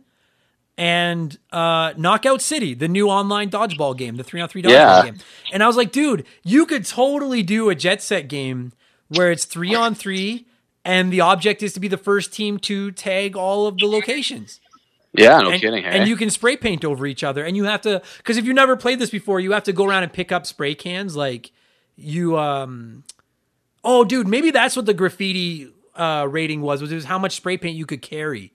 and 0.79 1.37
uh, 1.51 1.91
Knockout 1.97 2.41
City, 2.41 2.73
the 2.73 2.87
new 2.87 3.09
online 3.09 3.49
dodgeball 3.49 3.97
game, 3.97 4.15
the 4.15 4.23
three 4.23 4.39
on 4.39 4.47
three 4.47 4.61
dodgeball 4.61 4.71
Yeah. 4.71 5.03
game. 5.03 5.17
And 5.51 5.61
I 5.61 5.67
was 5.67 5.75
like, 5.75 5.91
dude, 5.91 6.25
you 6.41 6.65
could 6.65 6.85
totally 6.85 7.43
do 7.43 7.69
a 7.69 7.75
Jet 7.75 8.01
Set 8.01 8.29
game 8.29 8.71
where 9.09 9.29
it's 9.29 9.43
three 9.43 9.75
on 9.75 9.93
three, 9.93 10.47
and 10.85 11.11
the 11.11 11.19
object 11.19 11.61
is 11.61 11.73
to 11.73 11.81
be 11.81 11.89
the 11.89 11.97
first 11.97 12.31
team 12.31 12.57
to 12.59 12.91
tag 12.91 13.35
all 13.35 13.67
of 13.67 13.79
the 13.81 13.87
locations 13.87 14.61
Yeah, 15.13 15.41
no 15.41 15.49
and, 15.51 15.59
kidding. 15.61 15.83
Hey? 15.83 15.99
and 15.99 16.07
you 16.07 16.15
can 16.15 16.29
spray 16.29 16.55
paint 16.55 16.85
over 16.85 17.05
each 17.05 17.25
other 17.25 17.43
and 17.43 17.57
you 17.57 17.65
have 17.65 17.81
to 17.81 18.01
because 18.17 18.37
if 18.37 18.45
you've 18.45 18.55
never 18.55 18.77
played 18.77 18.99
this 18.99 19.09
before 19.09 19.41
you 19.41 19.51
have 19.51 19.63
to 19.63 19.73
go 19.73 19.85
around 19.85 20.03
and 20.03 20.13
pick 20.13 20.31
up 20.31 20.45
spray 20.45 20.75
cans 20.75 21.15
like 21.17 21.51
you 21.97 22.37
um 22.37 23.03
oh 23.83 24.05
dude 24.05 24.27
maybe 24.27 24.51
that's 24.51 24.75
what 24.77 24.85
the 24.85 24.93
graffiti 24.93 25.67
uh 25.95 26.25
rating 26.29 26.61
was 26.61 26.81
was 26.81 26.91
it 26.91 26.95
was 26.95 27.05
how 27.05 27.17
much 27.19 27.35
spray 27.35 27.57
paint 27.57 27.75
you 27.75 27.85
could 27.85 28.01
carry 28.01 28.53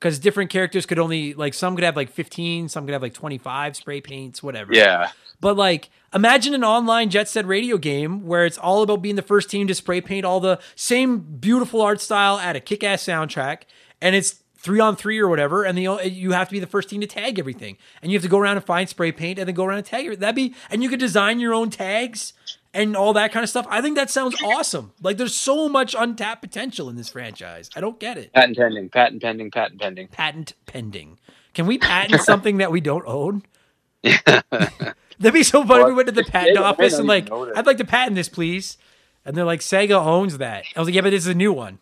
because 0.00 0.18
different 0.18 0.48
characters 0.48 0.86
could 0.86 0.98
only 0.98 1.34
like 1.34 1.52
some 1.52 1.76
could 1.76 1.84
have 1.84 1.94
like 1.94 2.10
15, 2.10 2.68
some 2.70 2.86
could 2.86 2.94
have 2.94 3.02
like 3.02 3.12
25 3.12 3.76
spray 3.76 4.00
paints, 4.00 4.42
whatever. 4.42 4.72
Yeah. 4.72 5.10
But 5.40 5.56
like, 5.56 5.90
imagine 6.14 6.54
an 6.54 6.64
online 6.64 7.10
Jet 7.10 7.28
Set 7.28 7.46
Radio 7.46 7.76
game 7.76 8.26
where 8.26 8.46
it's 8.46 8.58
all 8.58 8.82
about 8.82 9.02
being 9.02 9.16
the 9.16 9.22
first 9.22 9.50
team 9.50 9.66
to 9.66 9.74
spray 9.74 10.00
paint 10.00 10.24
all 10.24 10.40
the 10.40 10.58
same 10.74 11.18
beautiful 11.18 11.82
art 11.82 12.00
style 12.00 12.38
at 12.38 12.56
a 12.56 12.60
kick-ass 12.60 13.04
soundtrack, 13.04 13.62
and 14.00 14.16
it's 14.16 14.42
three 14.56 14.80
on 14.80 14.96
three 14.96 15.18
or 15.18 15.28
whatever, 15.28 15.64
and 15.64 15.76
the 15.76 15.82
you 16.08 16.32
have 16.32 16.48
to 16.48 16.52
be 16.52 16.60
the 16.60 16.66
first 16.66 16.88
team 16.88 17.00
to 17.00 17.06
tag 17.06 17.38
everything, 17.38 17.76
and 18.02 18.10
you 18.10 18.16
have 18.16 18.22
to 18.22 18.28
go 18.28 18.38
around 18.38 18.56
and 18.56 18.66
find 18.66 18.88
spray 18.88 19.12
paint, 19.12 19.38
and 19.38 19.48
then 19.48 19.54
go 19.54 19.64
around 19.64 19.78
and 19.78 19.86
tag 19.86 20.06
it. 20.06 20.20
That'd 20.20 20.34
be, 20.34 20.54
and 20.70 20.82
you 20.82 20.88
could 20.88 21.00
design 21.00 21.40
your 21.40 21.54
own 21.54 21.70
tags 21.70 22.32
and 22.72 22.96
all 22.96 23.12
that 23.14 23.32
kind 23.32 23.42
of 23.42 23.50
stuff. 23.50 23.66
I 23.68 23.80
think 23.80 23.96
that 23.96 24.10
sounds 24.10 24.40
awesome. 24.42 24.92
Like, 25.02 25.16
there's 25.16 25.34
so 25.34 25.68
much 25.68 25.94
untapped 25.98 26.42
potential 26.42 26.88
in 26.88 26.96
this 26.96 27.08
franchise. 27.08 27.70
I 27.74 27.80
don't 27.80 27.98
get 27.98 28.16
it. 28.18 28.32
Patent 28.32 28.56
pending. 28.56 28.88
Patent 28.90 29.22
pending. 29.22 29.50
Patent 29.50 29.80
pending. 29.80 30.08
Patent 30.08 30.52
pending. 30.66 31.18
Can 31.54 31.66
we 31.66 31.78
patent 31.78 32.20
something 32.24 32.58
that 32.58 32.70
we 32.70 32.80
don't 32.80 33.04
own? 33.06 33.42
That'd 34.02 35.34
be 35.34 35.42
so 35.42 35.64
funny 35.64 35.82
if 35.82 35.88
we 35.88 35.94
went 35.94 36.08
to 36.08 36.14
the 36.14 36.24
patent 36.24 36.58
office 36.58 36.98
and 36.98 37.06
like. 37.06 37.30
I'd 37.30 37.66
like 37.66 37.78
to 37.78 37.84
patent 37.84 38.16
this, 38.16 38.28
please. 38.28 38.78
And 39.24 39.36
they're 39.36 39.44
like, 39.44 39.60
Sega 39.60 40.02
owns 40.02 40.38
that. 40.38 40.64
I 40.74 40.80
was 40.80 40.88
like, 40.88 40.94
yeah, 40.94 41.02
but 41.02 41.10
this 41.10 41.24
is 41.24 41.28
a 41.28 41.34
new 41.34 41.52
one. 41.52 41.78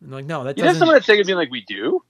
And 0.00 0.10
they're 0.10 0.18
like, 0.20 0.26
no, 0.26 0.44
that 0.44 0.56
You 0.56 0.62
doesn't. 0.62 0.66
You 0.66 0.72
know, 0.74 0.78
someone 0.78 0.96
at 0.96 1.02
Sega 1.02 1.26
being 1.26 1.38
like, 1.38 1.50
we 1.50 1.62
do? 1.62 2.04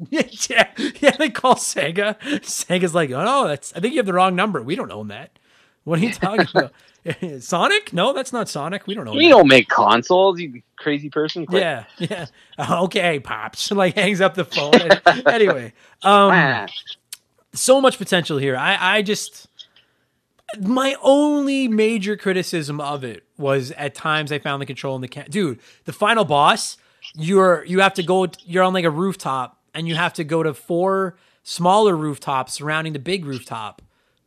yeah, 0.08 0.70
yeah, 1.00 1.10
they 1.18 1.28
call 1.28 1.56
Sega. 1.56 2.18
Sega's 2.40 2.94
like, 2.94 3.10
oh 3.10 3.22
no, 3.22 3.48
that's. 3.48 3.74
I 3.76 3.80
think 3.80 3.92
you 3.92 3.98
have 3.98 4.06
the 4.06 4.14
wrong 4.14 4.34
number. 4.34 4.62
We 4.62 4.74
don't 4.74 4.90
own 4.90 5.08
that. 5.08 5.38
What 5.84 5.98
are 5.98 6.02
you 6.02 6.12
talking 6.12 6.46
about? 6.54 6.72
Sonic? 7.40 7.92
No, 7.92 8.12
that's 8.12 8.32
not 8.32 8.48
Sonic. 8.48 8.86
We 8.86 8.94
don't 8.94 9.04
know. 9.04 9.14
You 9.14 9.28
that. 9.28 9.36
don't 9.36 9.48
make 9.48 9.68
consoles, 9.68 10.40
you 10.40 10.62
crazy 10.76 11.08
person. 11.10 11.46
Quit. 11.46 11.62
Yeah, 11.62 11.84
yeah. 11.98 12.26
Okay, 12.82 13.20
pops. 13.20 13.70
Like 13.80 13.94
hangs 13.94 14.20
up 14.20 14.34
the 14.34 14.44
phone. 14.44 14.74
anyway, 15.26 15.72
um, 16.02 16.66
so 17.54 17.80
much 17.80 17.98
potential 17.98 18.38
here. 18.38 18.56
I, 18.56 18.96
I 18.98 19.02
just 19.02 19.48
my 20.60 20.96
only 21.02 21.68
major 21.68 22.16
criticism 22.16 22.80
of 22.80 23.04
it 23.04 23.24
was 23.38 23.70
at 23.72 23.94
times 23.94 24.32
I 24.32 24.38
found 24.38 24.60
the 24.60 24.66
control 24.66 24.96
in 24.96 25.02
the 25.02 25.08
ca- 25.08 25.24
dude. 25.28 25.60
The 25.84 25.92
final 25.92 26.24
boss, 26.24 26.76
you're 27.14 27.64
you 27.64 27.80
have 27.80 27.94
to 27.94 28.02
go. 28.02 28.26
You're 28.44 28.64
on 28.64 28.72
like 28.72 28.84
a 28.84 28.90
rooftop, 28.90 29.58
and 29.74 29.88
you 29.88 29.94
have 29.94 30.12
to 30.14 30.24
go 30.24 30.42
to 30.42 30.52
four 30.54 31.16
smaller 31.42 31.96
rooftops 31.96 32.54
surrounding 32.54 32.92
the 32.92 32.98
big 32.98 33.24
rooftop 33.24 33.82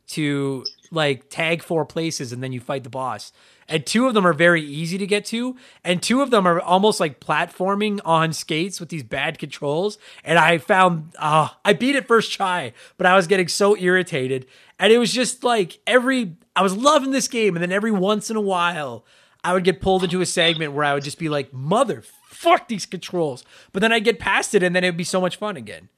to 0.08 0.64
like 0.94 1.28
tag 1.28 1.62
four 1.62 1.84
places, 1.84 2.32
and 2.32 2.42
then 2.42 2.52
you 2.52 2.60
fight 2.60 2.84
the 2.84 2.90
boss. 2.90 3.32
And 3.66 3.86
two 3.86 4.06
of 4.06 4.14
them 4.14 4.26
are 4.26 4.34
very 4.34 4.62
easy 4.62 4.98
to 4.98 5.06
get 5.06 5.24
to, 5.26 5.56
and 5.82 6.02
two 6.02 6.20
of 6.20 6.30
them 6.30 6.46
are 6.46 6.60
almost 6.60 7.00
like 7.00 7.18
platforming 7.18 7.98
on 8.04 8.32
skates 8.32 8.78
with 8.78 8.90
these 8.90 9.02
bad 9.02 9.38
controls. 9.38 9.96
And 10.22 10.38
I 10.38 10.58
found, 10.58 11.14
ah, 11.18 11.58
I 11.64 11.72
beat 11.72 11.96
it 11.96 12.06
first 12.06 12.32
try, 12.32 12.74
but 12.98 13.06
I 13.06 13.16
was 13.16 13.26
getting 13.26 13.48
so 13.48 13.76
irritated. 13.76 14.46
And 14.78 14.92
it 14.92 14.98
was 14.98 15.12
just 15.12 15.44
like 15.44 15.78
every, 15.86 16.36
I 16.54 16.62
was 16.62 16.76
loving 16.76 17.12
this 17.12 17.28
game, 17.28 17.56
and 17.56 17.62
then 17.62 17.72
every 17.72 17.92
once 17.92 18.28
in 18.30 18.36
a 18.36 18.40
while, 18.40 19.06
I 19.42 19.52
would 19.54 19.64
get 19.64 19.80
pulled 19.80 20.04
into 20.04 20.20
a 20.20 20.26
segment 20.26 20.72
where 20.72 20.84
I 20.84 20.94
would 20.94 21.04
just 21.04 21.18
be 21.18 21.28
like, 21.28 21.52
mother 21.52 22.02
fuck 22.34 22.68
these 22.68 22.84
controls. 22.84 23.44
But 23.72 23.80
then 23.80 23.92
I'd 23.92 24.04
get 24.04 24.18
past 24.18 24.54
it, 24.54 24.62
and 24.62 24.76
then 24.76 24.84
it'd 24.84 24.96
be 24.96 25.04
so 25.04 25.20
much 25.20 25.36
fun 25.36 25.56
again. 25.56 25.88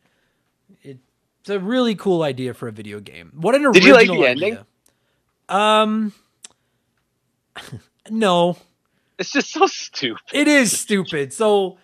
It's 0.82 1.50
a 1.50 1.58
really 1.58 1.94
cool 1.94 2.22
idea 2.22 2.54
for 2.54 2.68
a 2.68 2.72
video 2.72 3.00
game. 3.00 3.32
What 3.34 3.54
an 3.54 3.64
original 3.64 3.72
Did 3.72 3.84
you 3.84 3.94
like 3.94 4.06
the 4.08 4.12
idea. 4.14 4.28
ending? 4.28 4.58
Um, 5.48 6.12
no, 8.10 8.56
It's 9.18 9.32
just 9.32 9.52
so 9.52 9.66
stupid. 9.66 10.20
it 10.32 10.48
is 10.48 10.78
stupid. 10.78 11.32
So, 11.32 11.78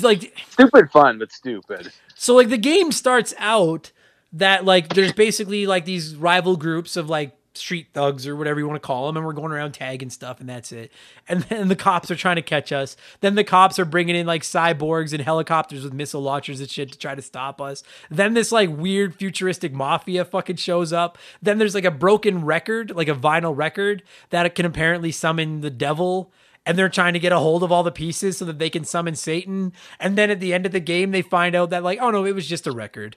like, 0.00 0.32
Stupid 0.50 0.90
fun, 0.90 1.18
but 1.18 1.32
stupid. 1.32 1.92
so 2.14 2.34
like 2.34 2.48
the 2.48 2.58
game 2.58 2.92
starts 2.92 3.34
out 3.38 3.92
that 4.32 4.64
like 4.64 4.90
there's 4.94 5.12
basically 5.12 5.66
like 5.66 5.84
these 5.84 6.14
rival 6.14 6.56
groups 6.56 6.96
of 6.96 7.08
like 7.08 7.36
street 7.60 7.88
thugs 7.92 8.26
or 8.26 8.34
whatever 8.34 8.58
you 8.58 8.66
want 8.66 8.80
to 8.80 8.86
call 8.86 9.06
them 9.06 9.16
and 9.16 9.24
we're 9.24 9.32
going 9.32 9.52
around 9.52 9.72
tagging 9.72 10.10
stuff 10.10 10.40
and 10.40 10.48
that's 10.48 10.72
it 10.72 10.90
and 11.28 11.42
then 11.48 11.68
the 11.68 11.76
cops 11.76 12.10
are 12.10 12.16
trying 12.16 12.36
to 12.36 12.42
catch 12.42 12.72
us 12.72 12.96
then 13.20 13.34
the 13.34 13.44
cops 13.44 13.78
are 13.78 13.84
bringing 13.84 14.16
in 14.16 14.26
like 14.26 14.42
cyborgs 14.42 15.12
and 15.12 15.22
helicopters 15.22 15.84
with 15.84 15.92
missile 15.92 16.22
launchers 16.22 16.60
and 16.60 16.70
shit 16.70 16.90
to 16.90 16.98
try 16.98 17.14
to 17.14 17.22
stop 17.22 17.60
us 17.60 17.82
then 18.10 18.34
this 18.34 18.50
like 18.50 18.70
weird 18.70 19.14
futuristic 19.14 19.72
mafia 19.72 20.24
fucking 20.24 20.56
shows 20.56 20.92
up 20.92 21.18
then 21.40 21.58
there's 21.58 21.74
like 21.74 21.84
a 21.84 21.90
broken 21.90 22.44
record 22.44 22.90
like 22.94 23.08
a 23.08 23.14
vinyl 23.14 23.56
record 23.56 24.02
that 24.30 24.54
can 24.54 24.66
apparently 24.66 25.12
summon 25.12 25.60
the 25.60 25.70
devil 25.70 26.32
and 26.66 26.78
they're 26.78 26.88
trying 26.88 27.14
to 27.14 27.18
get 27.18 27.32
a 27.32 27.38
hold 27.38 27.62
of 27.62 27.72
all 27.72 27.82
the 27.82 27.90
pieces 27.90 28.36
so 28.36 28.44
that 28.44 28.58
they 28.58 28.70
can 28.70 28.84
summon 28.84 29.16
Satan. 29.16 29.72
And 29.98 30.16
then 30.16 30.30
at 30.30 30.40
the 30.40 30.52
end 30.52 30.66
of 30.66 30.72
the 30.72 30.80
game, 30.80 31.10
they 31.10 31.22
find 31.22 31.54
out 31.54 31.70
that 31.70 31.82
like, 31.82 31.98
oh 32.00 32.10
no, 32.10 32.24
it 32.24 32.34
was 32.34 32.46
just 32.46 32.66
a 32.66 32.72
record. 32.72 33.16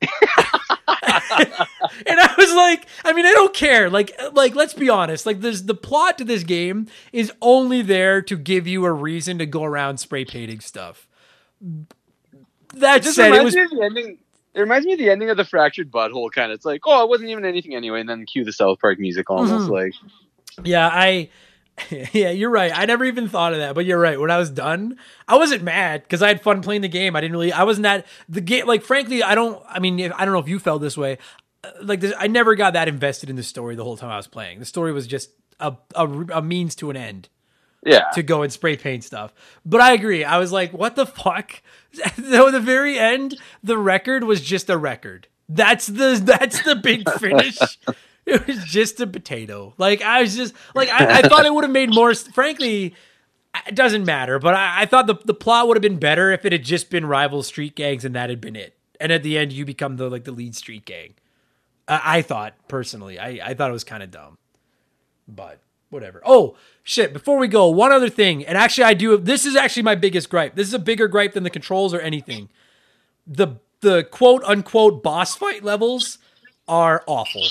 and 2.06 2.20
I 2.20 2.34
was 2.36 2.54
like, 2.54 2.86
I 3.04 3.12
mean, 3.12 3.26
I 3.26 3.32
don't 3.32 3.54
care. 3.54 3.90
Like, 3.90 4.12
like 4.32 4.54
let's 4.54 4.74
be 4.74 4.88
honest. 4.88 5.26
Like, 5.26 5.40
there's 5.40 5.64
the 5.64 5.74
plot 5.74 6.18
to 6.18 6.24
this 6.24 6.44
game 6.44 6.86
is 7.12 7.32
only 7.42 7.82
there 7.82 8.22
to 8.22 8.36
give 8.36 8.66
you 8.66 8.84
a 8.84 8.92
reason 8.92 9.38
to 9.38 9.46
go 9.46 9.64
around 9.64 9.98
spray 9.98 10.24
painting 10.24 10.60
stuff. 10.60 11.06
That 12.74 12.98
It 12.98 13.02
just 13.02 13.16
said, 13.16 13.28
it 13.28 13.30
reminds 13.30 13.44
was 13.44 13.56
me 13.56 13.62
of 13.62 13.70
the 13.70 13.82
ending. 13.82 14.18
It 14.54 14.60
reminds 14.60 14.86
me 14.86 14.92
of 14.94 14.98
the 14.98 15.10
ending 15.10 15.30
of 15.30 15.36
the 15.36 15.44
Fractured 15.44 15.90
But 15.90 16.10
Whole 16.10 16.30
kind 16.30 16.50
of. 16.50 16.56
It's 16.56 16.64
like, 16.64 16.80
oh, 16.86 17.04
it 17.04 17.08
wasn't 17.08 17.30
even 17.30 17.44
anything 17.44 17.74
anyway, 17.74 18.00
and 18.00 18.08
then 18.08 18.26
cue 18.26 18.44
the 18.44 18.52
South 18.52 18.80
Park 18.80 18.98
music 18.98 19.30
almost 19.30 19.68
Mhm. 19.68 19.70
like. 19.70 19.92
Yeah, 20.64 20.88
I 20.92 21.28
yeah, 22.12 22.30
you're 22.30 22.50
right. 22.50 22.72
I 22.74 22.84
never 22.86 23.04
even 23.04 23.28
thought 23.28 23.52
of 23.52 23.58
that, 23.60 23.74
but 23.74 23.84
you're 23.84 23.98
right. 24.00 24.18
When 24.20 24.30
I 24.30 24.38
was 24.38 24.50
done, 24.50 24.96
I 25.26 25.36
wasn't 25.36 25.62
mad 25.62 26.02
because 26.02 26.22
I 26.22 26.28
had 26.28 26.40
fun 26.42 26.62
playing 26.62 26.82
the 26.82 26.88
game. 26.88 27.16
I 27.16 27.20
didn't 27.20 27.32
really. 27.32 27.52
I 27.52 27.64
wasn't 27.64 27.84
that 27.84 28.06
the 28.28 28.40
game. 28.40 28.66
Like, 28.66 28.82
frankly, 28.82 29.22
I 29.22 29.34
don't. 29.34 29.62
I 29.68 29.78
mean, 29.78 29.98
if, 29.98 30.12
I 30.14 30.24
don't 30.24 30.32
know 30.34 30.40
if 30.40 30.48
you 30.48 30.58
felt 30.58 30.80
this 30.82 30.96
way. 30.96 31.18
Uh, 31.64 31.70
Like, 31.82 32.00
this, 32.00 32.12
I 32.18 32.26
never 32.26 32.54
got 32.54 32.72
that 32.74 32.88
invested 32.88 33.30
in 33.30 33.36
the 33.36 33.42
story 33.42 33.74
the 33.76 33.84
whole 33.84 33.96
time 33.96 34.10
I 34.10 34.16
was 34.16 34.26
playing. 34.28 34.58
The 34.60 34.64
story 34.64 34.92
was 34.92 35.06
just 35.06 35.30
a 35.60 35.74
a, 35.94 36.06
a 36.06 36.42
means 36.42 36.74
to 36.76 36.90
an 36.90 36.96
end 36.96 37.28
Yeah. 37.84 38.04
to 38.14 38.22
go 38.22 38.42
and 38.42 38.52
spray 38.52 38.76
paint 38.76 39.04
stuff. 39.04 39.32
But 39.64 39.80
I 39.80 39.92
agree. 39.92 40.24
I 40.24 40.38
was 40.38 40.52
like, 40.52 40.72
what 40.72 40.96
the 40.96 41.06
fuck? 41.06 41.62
So 42.22 42.46
at 42.48 42.52
the 42.52 42.60
very 42.60 42.98
end, 42.98 43.36
the 43.64 43.78
record 43.78 44.22
was 44.24 44.40
just 44.42 44.68
a 44.68 44.76
record. 44.76 45.26
That's 45.48 45.86
the 45.86 46.20
that's 46.22 46.62
the 46.62 46.76
big 46.76 47.08
finish. 47.18 47.58
It 48.34 48.46
was 48.46 48.64
just 48.64 49.00
a 49.00 49.06
potato. 49.06 49.74
Like 49.78 50.02
I 50.02 50.20
was 50.20 50.36
just 50.36 50.54
like 50.74 50.88
I, 50.90 51.20
I 51.20 51.22
thought 51.22 51.46
it 51.46 51.54
would 51.54 51.64
have 51.64 51.72
made 51.72 51.94
more. 51.94 52.14
Frankly, 52.14 52.94
it 53.66 53.74
doesn't 53.74 54.04
matter. 54.04 54.38
But 54.38 54.54
I, 54.54 54.82
I 54.82 54.86
thought 54.86 55.06
the 55.06 55.16
the 55.24 55.34
plot 55.34 55.66
would 55.66 55.76
have 55.76 55.82
been 55.82 55.98
better 55.98 56.30
if 56.32 56.44
it 56.44 56.52
had 56.52 56.62
just 56.62 56.90
been 56.90 57.06
rival 57.06 57.42
street 57.42 57.74
gangs 57.74 58.04
and 58.04 58.14
that 58.14 58.28
had 58.30 58.40
been 58.40 58.56
it. 58.56 58.76
And 59.00 59.10
at 59.12 59.22
the 59.22 59.38
end, 59.38 59.52
you 59.52 59.64
become 59.64 59.96
the 59.96 60.10
like 60.10 60.24
the 60.24 60.32
lead 60.32 60.54
street 60.54 60.84
gang. 60.84 61.14
I, 61.88 62.18
I 62.18 62.22
thought 62.22 62.54
personally, 62.68 63.18
I 63.18 63.40
I 63.42 63.54
thought 63.54 63.70
it 63.70 63.74
was 63.74 63.84
kind 63.84 64.02
of 64.02 64.10
dumb 64.10 64.36
but 65.28 65.60
whatever. 65.90 66.22
Oh 66.24 66.56
shit! 66.82 67.12
Before 67.12 67.38
we 67.38 67.46
go, 67.46 67.68
one 67.68 67.92
other 67.92 68.08
thing, 68.08 68.44
and 68.44 68.56
actually, 68.56 68.84
I 68.84 68.94
do. 68.94 69.16
This 69.18 69.44
is 69.44 69.54
actually 69.54 69.82
my 69.82 69.94
biggest 69.94 70.30
gripe. 70.30 70.54
This 70.54 70.66
is 70.66 70.74
a 70.74 70.78
bigger 70.78 71.06
gripe 71.06 71.34
than 71.34 71.44
the 71.44 71.50
controls 71.50 71.92
or 71.94 72.00
anything. 72.00 72.48
The 73.26 73.56
the 73.80 74.04
quote 74.04 74.42
unquote 74.44 75.02
boss 75.02 75.36
fight 75.36 75.62
levels 75.62 76.18
are 76.66 77.04
awful. 77.06 77.46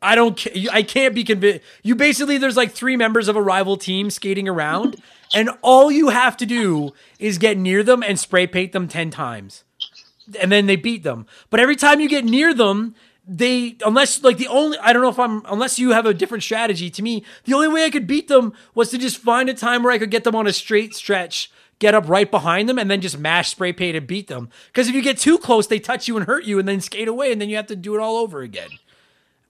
I 0.00 0.14
don't. 0.14 0.38
ca- 0.38 0.68
I 0.72 0.82
can't 0.82 1.14
be 1.14 1.24
convinced. 1.24 1.64
You 1.82 1.94
basically 1.94 2.38
there's 2.38 2.56
like 2.56 2.72
three 2.72 2.96
members 2.96 3.28
of 3.28 3.36
a 3.36 3.42
rival 3.42 3.76
team 3.76 4.10
skating 4.10 4.48
around, 4.48 5.02
and 5.34 5.50
all 5.62 5.90
you 5.90 6.08
have 6.08 6.36
to 6.38 6.46
do 6.46 6.92
is 7.18 7.38
get 7.38 7.58
near 7.58 7.82
them 7.82 8.02
and 8.02 8.18
spray 8.18 8.46
paint 8.46 8.72
them 8.72 8.88
ten 8.88 9.10
times 9.10 9.64
and 10.40 10.50
then 10.52 10.66
they 10.66 10.76
beat 10.76 11.02
them. 11.02 11.26
But 11.50 11.60
every 11.60 11.76
time 11.76 12.00
you 12.00 12.08
get 12.08 12.24
near 12.24 12.52
them, 12.54 12.94
they 13.26 13.76
unless 13.84 14.22
like 14.22 14.38
the 14.38 14.48
only 14.48 14.78
I 14.78 14.92
don't 14.92 15.02
know 15.02 15.10
if 15.10 15.18
I'm 15.18 15.42
unless 15.46 15.78
you 15.78 15.90
have 15.90 16.06
a 16.06 16.14
different 16.14 16.44
strategy. 16.44 16.90
To 16.90 17.02
me, 17.02 17.24
the 17.44 17.54
only 17.54 17.68
way 17.68 17.84
I 17.84 17.90
could 17.90 18.06
beat 18.06 18.28
them 18.28 18.54
was 18.74 18.90
to 18.90 18.98
just 18.98 19.18
find 19.18 19.48
a 19.48 19.54
time 19.54 19.82
where 19.82 19.92
I 19.92 19.98
could 19.98 20.10
get 20.10 20.24
them 20.24 20.34
on 20.34 20.46
a 20.46 20.52
straight 20.52 20.94
stretch, 20.94 21.50
get 21.78 21.94
up 21.94 22.08
right 22.08 22.30
behind 22.30 22.68
them, 22.68 22.78
and 22.78 22.90
then 22.90 23.00
just 23.00 23.18
mash 23.18 23.50
spray 23.50 23.72
paint 23.72 23.96
and 23.96 24.06
beat 24.06 24.28
them. 24.28 24.48
Because 24.68 24.88
if 24.88 24.94
you 24.94 25.02
get 25.02 25.18
too 25.18 25.38
close, 25.38 25.66
they 25.66 25.78
touch 25.78 26.08
you 26.08 26.16
and 26.16 26.26
hurt 26.26 26.44
you, 26.44 26.58
and 26.58 26.66
then 26.66 26.80
skate 26.80 27.08
away, 27.08 27.30
and 27.30 27.40
then 27.40 27.50
you 27.50 27.56
have 27.56 27.66
to 27.66 27.76
do 27.76 27.94
it 27.94 28.00
all 28.00 28.16
over 28.16 28.40
again. 28.40 28.70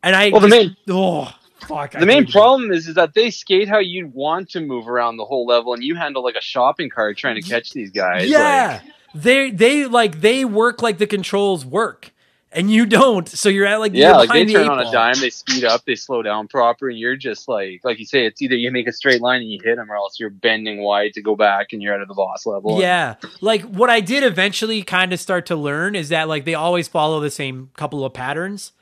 And 0.02 0.14
I 0.14 0.30
Well, 0.30 0.40
the 0.40 0.48
main- 0.48 0.76
oh 0.88 1.32
fuck 1.60 1.94
I 1.94 2.00
The 2.00 2.06
main 2.06 2.26
problem 2.26 2.72
is, 2.72 2.88
is 2.88 2.94
that 2.94 3.14
they 3.14 3.30
skate 3.30 3.68
how 3.68 3.78
you'd 3.78 4.14
want 4.14 4.50
to 4.50 4.60
move 4.60 4.88
around 4.88 5.16
the 5.16 5.24
whole 5.24 5.46
level, 5.46 5.74
and 5.74 5.82
you 5.82 5.94
handle 5.96 6.22
like 6.22 6.36
a 6.36 6.40
shopping 6.42 6.88
cart 6.88 7.16
trying 7.16 7.40
to 7.40 7.48
catch 7.48 7.72
these 7.72 7.90
guys. 7.90 8.28
Yeah. 8.28 8.80
they 9.14 9.50
they 9.50 9.86
like 9.86 10.20
they 10.20 10.44
work 10.44 10.82
like 10.82 10.98
the 10.98 11.06
controls 11.06 11.64
work. 11.64 12.12
And 12.50 12.70
you 12.70 12.86
don't, 12.86 13.28
so 13.28 13.50
you're 13.50 13.66
at 13.66 13.78
like 13.78 13.92
Like, 13.92 13.98
yeah, 13.98 14.16
like 14.16 14.30
they 14.30 14.44
the 14.46 14.54
turn 14.54 14.70
on 14.70 14.80
a 14.80 14.90
dime, 14.90 15.16
they 15.20 15.28
speed 15.28 15.64
up, 15.64 15.84
they 15.84 15.94
slow 15.94 16.22
down 16.22 16.48
proper, 16.48 16.88
and 16.88 16.98
you're 16.98 17.14
just 17.14 17.46
like, 17.46 17.82
like 17.84 17.98
you 17.98 18.06
say, 18.06 18.24
it's 18.24 18.40
either 18.40 18.54
you 18.54 18.70
make 18.70 18.88
a 18.88 18.92
straight 18.92 19.20
line 19.20 19.42
and 19.42 19.52
you 19.52 19.60
hit 19.62 19.76
them, 19.76 19.92
or 19.92 19.96
else 19.96 20.18
you're 20.18 20.30
bending 20.30 20.80
wide 20.80 21.12
to 21.12 21.20
go 21.20 21.36
back 21.36 21.74
and 21.74 21.82
you're 21.82 21.94
out 21.94 22.00
of 22.00 22.08
the 22.08 22.14
boss 22.14 22.46
level. 22.46 22.80
Yeah. 22.80 23.16
Like 23.42 23.62
what 23.64 23.90
I 23.90 24.00
did 24.00 24.24
eventually 24.24 24.82
kind 24.82 25.12
of 25.12 25.20
start 25.20 25.44
to 25.46 25.56
learn 25.56 25.94
is 25.94 26.08
that 26.08 26.26
like 26.26 26.46
they 26.46 26.54
always 26.54 26.88
follow 26.88 27.20
the 27.20 27.30
same 27.30 27.68
couple 27.76 28.02
of 28.02 28.14
patterns. 28.14 28.72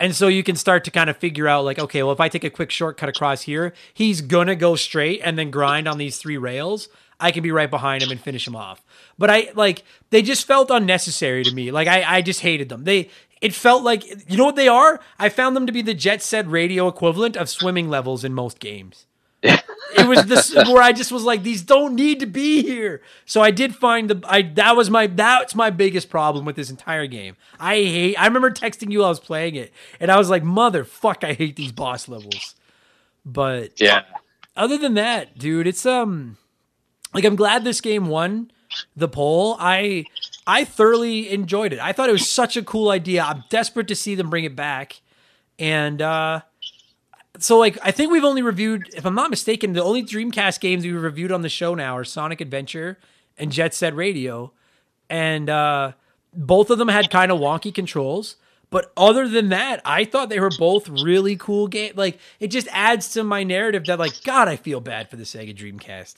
And 0.00 0.16
so 0.16 0.28
you 0.28 0.42
can 0.42 0.56
start 0.56 0.84
to 0.84 0.90
kind 0.90 1.10
of 1.10 1.18
figure 1.18 1.46
out 1.46 1.64
like, 1.64 1.78
okay, 1.78 2.02
well, 2.02 2.12
if 2.12 2.20
I 2.20 2.30
take 2.30 2.42
a 2.42 2.50
quick 2.50 2.70
shortcut 2.70 3.10
across 3.10 3.42
here, 3.42 3.74
he's 3.92 4.22
gonna 4.22 4.56
go 4.56 4.74
straight 4.74 5.20
and 5.22 5.38
then 5.38 5.50
grind 5.50 5.86
on 5.86 5.98
these 5.98 6.16
three 6.16 6.38
rails. 6.38 6.88
I 7.20 7.30
can 7.30 7.42
be 7.42 7.52
right 7.52 7.70
behind 7.70 8.02
him 8.02 8.10
and 8.10 8.18
finish 8.18 8.46
him 8.46 8.56
off. 8.56 8.82
But 9.18 9.28
I 9.28 9.50
like 9.54 9.84
they 10.08 10.22
just 10.22 10.46
felt 10.46 10.70
unnecessary 10.70 11.44
to 11.44 11.54
me. 11.54 11.70
Like 11.70 11.86
I, 11.86 12.16
I 12.16 12.22
just 12.22 12.40
hated 12.40 12.70
them. 12.70 12.84
They 12.84 13.10
it 13.42 13.54
felt 13.54 13.82
like 13.82 14.04
you 14.30 14.38
know 14.38 14.46
what 14.46 14.56
they 14.56 14.68
are? 14.68 15.00
I 15.18 15.28
found 15.28 15.54
them 15.54 15.66
to 15.66 15.72
be 15.72 15.82
the 15.82 15.94
jet 15.94 16.22
set 16.22 16.48
radio 16.48 16.88
equivalent 16.88 17.36
of 17.36 17.50
swimming 17.50 17.90
levels 17.90 18.24
in 18.24 18.32
most 18.32 18.58
games. 18.58 19.06
it 19.96 20.06
was 20.06 20.26
this 20.26 20.54
where 20.66 20.82
I 20.82 20.92
just 20.92 21.12
was 21.12 21.24
like, 21.24 21.42
these 21.42 21.62
don't 21.62 21.94
need 21.94 22.20
to 22.20 22.26
be 22.26 22.62
here. 22.62 23.02
So 23.24 23.40
I 23.40 23.50
did 23.50 23.74
find 23.74 24.10
the 24.10 24.20
I 24.28 24.42
that 24.42 24.76
was 24.76 24.90
my 24.90 25.06
that's 25.06 25.54
my 25.54 25.70
biggest 25.70 26.10
problem 26.10 26.44
with 26.44 26.56
this 26.56 26.70
entire 26.70 27.06
game. 27.06 27.36
I 27.58 27.76
hate 27.76 28.16
I 28.16 28.26
remember 28.26 28.50
texting 28.50 28.90
you 28.92 28.98
while 29.00 29.06
I 29.06 29.10
was 29.10 29.20
playing 29.20 29.54
it, 29.56 29.72
and 29.98 30.10
I 30.10 30.16
was 30.18 30.30
like, 30.30 30.42
motherfuck, 30.42 31.24
I 31.24 31.32
hate 31.32 31.56
these 31.56 31.72
boss 31.72 32.08
levels. 32.08 32.54
But 33.24 33.72
Yeah. 33.80 34.02
other 34.56 34.78
than 34.78 34.94
that, 34.94 35.38
dude, 35.38 35.66
it's 35.66 35.84
um 35.86 36.36
like 37.14 37.24
I'm 37.24 37.36
glad 37.36 37.64
this 37.64 37.80
game 37.80 38.06
won 38.06 38.50
the 38.96 39.08
poll. 39.08 39.56
I 39.58 40.06
I 40.46 40.64
thoroughly 40.64 41.30
enjoyed 41.30 41.72
it. 41.72 41.78
I 41.80 41.92
thought 41.92 42.08
it 42.08 42.12
was 42.12 42.26
such 42.26 42.56
a 42.56 42.62
cool 42.62 42.90
idea. 42.90 43.22
I'm 43.22 43.44
desperate 43.50 43.88
to 43.88 43.94
see 43.94 44.14
them 44.14 44.30
bring 44.30 44.44
it 44.44 44.56
back. 44.56 45.00
And 45.58 46.00
uh 46.00 46.40
so 47.40 47.58
like 47.58 47.78
I 47.82 47.90
think 47.90 48.12
we've 48.12 48.24
only 48.24 48.42
reviewed 48.42 48.90
if 48.94 49.04
I'm 49.04 49.14
not 49.14 49.30
mistaken, 49.30 49.72
the 49.72 49.82
only 49.82 50.02
Dreamcast 50.02 50.60
games 50.60 50.84
we've 50.84 51.00
reviewed 51.00 51.32
on 51.32 51.42
the 51.42 51.48
show 51.48 51.74
now 51.74 51.96
are 51.96 52.04
Sonic 52.04 52.40
Adventure 52.40 52.98
and 53.38 53.50
Jet 53.50 53.74
Set 53.74 53.94
Radio. 53.94 54.52
And 55.08 55.50
uh 55.50 55.92
both 56.32 56.70
of 56.70 56.78
them 56.78 56.88
had 56.88 57.10
kind 57.10 57.32
of 57.32 57.40
wonky 57.40 57.74
controls. 57.74 58.36
But 58.70 58.92
other 58.96 59.26
than 59.26 59.48
that, 59.48 59.80
I 59.84 60.04
thought 60.04 60.28
they 60.28 60.38
were 60.38 60.52
both 60.56 60.88
really 60.88 61.34
cool 61.36 61.66
games. 61.66 61.96
Like 61.96 62.18
it 62.38 62.48
just 62.48 62.68
adds 62.70 63.10
to 63.10 63.24
my 63.24 63.42
narrative 63.42 63.86
that 63.86 63.98
like 63.98 64.22
God, 64.22 64.46
I 64.46 64.56
feel 64.56 64.80
bad 64.80 65.10
for 65.10 65.16
the 65.16 65.24
Sega 65.24 65.56
Dreamcast. 65.56 66.16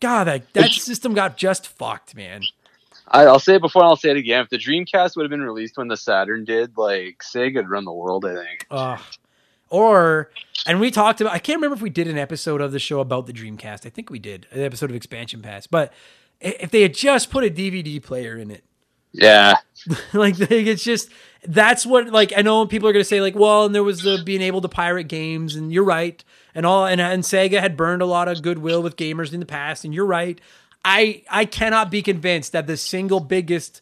God, 0.00 0.24
that 0.24 0.52
that 0.54 0.72
system 0.72 1.14
got 1.14 1.36
just 1.36 1.66
fucked, 1.66 2.14
man. 2.14 2.42
I, 3.10 3.24
I'll 3.24 3.38
say 3.38 3.54
it 3.54 3.62
before 3.62 3.82
and 3.82 3.88
I'll 3.88 3.96
say 3.96 4.10
it 4.10 4.16
again. 4.16 4.42
If 4.42 4.50
the 4.50 4.58
Dreamcast 4.58 5.16
would 5.16 5.22
have 5.22 5.30
been 5.30 5.42
released 5.42 5.78
when 5.78 5.88
the 5.88 5.96
Saturn 5.96 6.44
did, 6.44 6.76
like 6.76 7.20
Sega'd 7.22 7.68
run 7.68 7.84
the 7.84 7.92
world. 7.92 8.24
I 8.24 8.34
think. 8.34 8.66
Ugh. 8.70 9.00
Or 9.70 10.30
and 10.66 10.80
we 10.80 10.90
talked 10.90 11.20
about 11.20 11.32
I 11.32 11.38
can't 11.38 11.56
remember 11.58 11.74
if 11.76 11.82
we 11.82 11.90
did 11.90 12.08
an 12.08 12.18
episode 12.18 12.60
of 12.60 12.72
the 12.72 12.78
show 12.78 13.00
about 13.00 13.26
the 13.26 13.32
Dreamcast. 13.32 13.86
I 13.86 13.90
think 13.90 14.10
we 14.10 14.18
did 14.18 14.46
an 14.50 14.62
episode 14.62 14.90
of 14.90 14.96
Expansion 14.96 15.42
Pass. 15.42 15.66
But 15.66 15.92
if 16.40 16.70
they 16.70 16.82
had 16.82 16.94
just 16.94 17.30
put 17.30 17.44
a 17.44 17.50
DVD 17.50 18.02
player 18.02 18.36
in 18.36 18.50
it, 18.50 18.64
Yeah. 19.12 19.56
like 20.12 20.34
it's 20.38 20.84
just 20.84 21.10
that's 21.46 21.86
what 21.86 22.08
like 22.10 22.32
I 22.36 22.42
know 22.42 22.66
people 22.66 22.88
are 22.88 22.92
gonna 22.92 23.04
say 23.04 23.20
like 23.20 23.34
well 23.34 23.66
and 23.66 23.74
there 23.74 23.84
was 23.84 24.02
the 24.02 24.22
being 24.24 24.42
able 24.42 24.60
to 24.60 24.68
pirate 24.68 25.04
games 25.08 25.54
and 25.54 25.72
you're 25.72 25.84
right 25.84 26.22
and 26.54 26.66
all 26.66 26.86
and, 26.86 27.00
and 27.00 27.22
Sega 27.22 27.60
had 27.60 27.76
burned 27.76 28.02
a 28.02 28.06
lot 28.06 28.28
of 28.28 28.42
goodwill 28.42 28.82
with 28.82 28.96
gamers 28.96 29.32
in 29.32 29.40
the 29.40 29.46
past 29.46 29.84
and 29.84 29.94
you're 29.94 30.06
right 30.06 30.40
I 30.84 31.22
I 31.30 31.44
cannot 31.44 31.90
be 31.90 32.02
convinced 32.02 32.52
that 32.52 32.66
the 32.66 32.76
single 32.76 33.20
biggest 33.20 33.80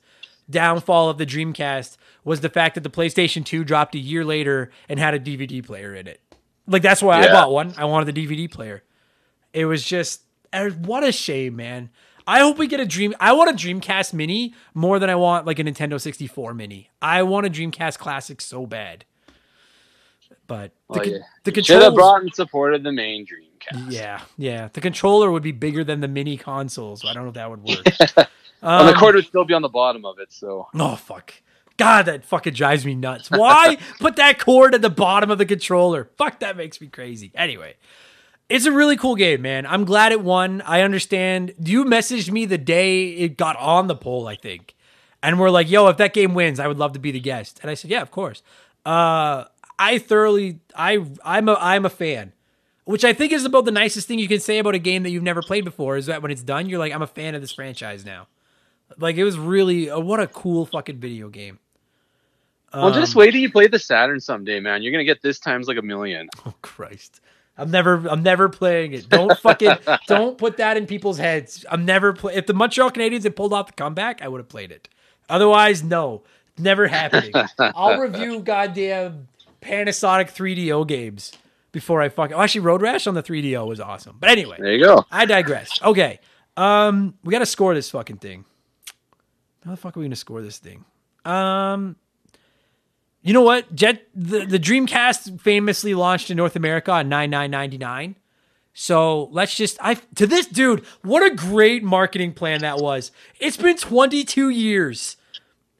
downfall 0.50 1.08
of 1.10 1.18
the 1.18 1.26
Dreamcast 1.26 1.96
was 2.27 2.43
the 2.43 2.51
fact 2.51 2.74
that 2.74 2.82
the 2.82 2.90
PlayStation 2.90 3.43
2 3.44 3.65
dropped 3.65 3.94
a 3.94 3.98
year 3.98 4.23
later 4.27 4.70
and 4.89 4.98
had 5.01 5.15
a 5.15 5.19
DVD 5.19 5.65
player 5.65 5.94
in 5.94 6.07
it 6.07 6.20
like 6.66 6.82
that's 6.82 7.03
why 7.03 7.20
I 7.23 7.28
bought 7.28 7.51
one 7.51 7.73
I 7.78 7.86
wanted 7.86 8.15
the 8.15 8.27
DVD 8.27 8.51
player 8.51 8.82
it 9.55 9.65
was 9.65 9.82
just 9.82 10.20
eh, 10.53 10.69
what 10.70 11.03
a 11.03 11.12
shame, 11.12 11.57
man. 11.57 11.89
I 12.28 12.40
hope 12.40 12.59
we 12.59 12.66
get 12.66 12.81
a 12.81 12.85
dream. 12.85 13.15
I 13.20 13.32
want 13.35 13.51
a 13.51 13.55
Dreamcast 13.55 14.12
Mini 14.12 14.53
more 14.74 14.98
than 14.98 15.09
I 15.09 15.15
want 15.15 15.47
like 15.47 15.59
a 15.61 15.65
Nintendo 15.65 15.98
64 16.01 16.53
Mini. 16.55 16.90
I 17.01 17.23
want 17.23 17.47
a 17.47 17.51
Dreamcast 17.51 17.98
Classic 17.98 18.40
so 18.40 18.66
bad. 18.66 19.05
But 20.47 20.73
the, 20.93 21.01
Oh, 21.01 21.03
yeah. 21.05 21.19
the 21.44 21.53
Should 21.62 21.82
have 21.82 21.93
controller, 21.93 21.94
brought 21.94 22.23
and 22.23 22.35
supported 22.35 22.82
the 22.82 22.93
main 22.93 23.27
Dreamcast. 23.27 23.90
yeah, 23.93 24.20
yeah, 24.36 24.69
the 24.73 24.81
controller 24.81 25.31
would 25.31 25.43
be 25.43 25.53
bigger 25.53 25.85
than 25.85 26.01
the 26.01 26.09
mini 26.09 26.36
consoles. 26.36 27.05
I 27.05 27.12
don't 27.15 27.23
know 27.24 27.28
if 27.28 27.35
that 27.35 27.48
would 27.51 27.62
work. 27.62 27.78
and 28.16 28.89
the 28.89 28.93
Um, 28.93 28.94
cord 28.94 29.15
would 29.15 29.27
still 29.27 29.44
be 29.44 29.55
on 29.55 29.62
the 29.62 29.69
bottom 29.69 30.05
of 30.05 30.19
it. 30.19 30.32
So 30.32 30.69
Oh 30.74 30.97
fuck. 30.97 31.32
God, 31.77 32.07
that 32.07 32.24
fucking 32.24 32.55
drives 32.55 32.86
me 32.86 32.94
nuts. 32.94 33.31
Why 33.31 33.78
put 34.01 34.16
that 34.16 34.39
cord 34.39 34.74
at 34.74 34.82
the 34.82 34.90
bottom 34.90 35.31
of 35.31 35.39
the 35.39 35.47
controller? 35.47 36.11
Fuck, 36.16 36.40
that 36.40 36.57
makes 36.57 36.81
me 36.81 36.86
crazy. 36.86 37.32
Anyway, 37.35 37.74
it's 38.48 38.65
a 38.65 38.73
really 38.73 38.97
cool 38.97 39.16
game, 39.16 39.43
man. 39.43 39.66
I'm 39.66 39.85
glad 39.85 40.12
it 40.12 40.23
won. 40.23 40.62
I 40.62 40.82
understand. 40.82 41.55
You 41.59 41.85
messaged 41.85 42.31
me 42.31 42.47
the 42.47 42.59
day 42.59 43.09
it 43.09 43.36
got 43.36 43.57
on 43.57 43.89
the 43.89 43.97
poll, 43.97 44.27
I 44.27 44.36
think. 44.36 44.74
And 45.23 45.40
we're 45.40 45.51
like, 45.51 45.70
yo, 45.70 45.89
if 45.89 45.97
that 45.97 46.15
game 46.15 46.35
wins, 46.35 46.61
I 46.61 46.69
would 46.69 46.78
love 46.78 46.93
to 46.93 46.98
be 46.98 47.11
the 47.11 47.20
guest. 47.20 47.59
And 47.62 47.70
I 47.70 47.74
said, 47.74 47.90
yeah, 47.90 48.03
of 48.03 48.11
course. 48.11 48.43
Uh, 48.85 49.44
I 49.78 49.98
thoroughly, 49.98 50.61
I, 50.74 51.05
I'm 51.24 51.48
a, 51.48 51.55
I'm 51.55 51.85
a 51.85 51.90
fan. 51.90 52.32
Which 52.85 53.05
I 53.05 53.12
think 53.12 53.32
is 53.32 53.44
about 53.44 53.65
the 53.65 53.73
nicest 53.73 54.07
thing 54.07 54.20
you 54.20 54.28
can 54.28 54.39
say 54.39 54.59
about 54.59 54.77
a 54.77 54.78
game 54.78 55.03
that 55.03 55.11
you've 55.11 55.24
never 55.24 55.43
played 55.43 55.65
before. 55.65 55.97
Is 55.97 56.07
that 56.07 56.23
when 56.23 56.31
it's 56.31 56.44
done, 56.44 56.69
you're 56.69 56.78
like, 56.78 56.93
I'm 56.93 57.03
a 57.03 57.09
fan 57.09 57.35
of 57.35 57.40
this 57.40 57.51
franchise 57.51 58.05
now. 58.05 58.28
Like 58.97 59.16
it 59.16 59.24
was 59.24 59.36
really, 59.36 59.90
uh, 59.90 59.98
what 59.98 60.20
a 60.20 60.28
cool 60.28 60.66
fucking 60.66 61.01
video 61.01 61.28
game. 61.28 61.59
Well, 62.82 62.93
just 62.93 63.15
Um, 63.15 63.20
wait 63.20 63.31
till 63.32 63.40
you 63.40 63.51
play 63.51 63.66
the 63.66 63.78
Saturn 63.78 64.20
someday, 64.20 64.61
man. 64.61 64.82
You're 64.82 64.93
gonna 64.93 65.05
get 65.05 65.23
this 65.23 65.39
times 65.39 65.69
like 65.69 65.78
a 65.78 65.82
million. 65.82 66.28
Oh 66.44 66.55
Christ. 66.62 67.20
I'm 67.59 67.70
never 67.70 68.07
I'm 68.09 68.23
never 68.23 68.48
playing 68.48 68.93
it. 68.93 69.09
Don't 69.09 69.36
fucking 69.39 69.73
don't 70.07 70.36
put 70.36 70.59
that 70.59 70.77
in 70.77 70.86
people's 70.86 71.19
heads. 71.19 71.65
I'm 71.70 71.85
never 71.85 72.12
play 72.12 72.35
if 72.35 72.47
the 72.47 72.55
Montreal 72.55 72.90
Canadiens 72.90 73.23
had 73.23 73.35
pulled 73.36 73.53
off 73.53 73.69
the 73.69 73.73
comeback, 73.73 74.20
I 74.23 74.28
would 74.28 74.39
have 74.39 74.48
played 74.48 74.70
it. 74.73 74.89
Otherwise, 75.28 75.82
no. 75.82 76.23
Never 76.59 76.86
happening. 76.86 77.32
I'll 77.59 77.98
review 78.01 78.40
goddamn 78.40 79.28
Panasonic 79.61 80.31
3DO 80.32 80.86
games 80.89 81.32
before 81.73 82.01
I 82.01 82.09
fucking 82.09 82.35
oh, 82.35 82.40
actually 82.40 82.62
Road 82.62 82.81
Rash 82.81 83.07
on 83.07 83.15
the 83.15 83.23
3DO 83.23 83.66
was 83.66 83.81
awesome. 83.81 84.16
But 84.19 84.31
anyway, 84.31 84.57
There 84.59 84.73
you 84.73 84.82
go. 84.85 85.05
I 85.11 85.24
digress. 85.27 85.81
Okay. 85.82 86.20
Um 86.57 87.15
we 87.24 87.32
gotta 87.32 87.47
score 87.47 87.74
this 87.74 87.90
fucking 87.90 88.19
thing. 88.19 88.44
How 89.65 89.73
the 89.73 89.77
fuck 89.77 89.97
are 89.97 90.01
we 90.01 90.07
gonna 90.07 90.16
score 90.16 90.40
this 90.43 90.59
thing? 90.59 90.85
Um 91.24 91.97
you 93.27 93.32
know 93.32 93.43
what? 93.43 93.74
Jet 93.74 94.07
the, 94.15 94.47
the 94.47 94.59
Dreamcast 94.59 95.40
famously 95.40 95.94
launched 95.94 96.31
in 96.31 96.36
North 96.36 96.55
America 96.55 96.93
on 96.93 97.11
99.99. 97.11 98.15
So 98.73 99.24
let's 99.32 99.57
just 99.57 99.78
I 99.81 99.94
to 100.15 100.28
this 100.28 100.47
dude, 100.47 100.85
what 101.03 101.24
a 101.24 101.35
great 101.35 101.82
marketing 101.82 102.35
plan 102.35 102.61
that 102.61 102.78
was. 102.78 103.11
It's 103.40 103.57
been 103.57 103.77
22 103.77 104.51
years 104.51 105.16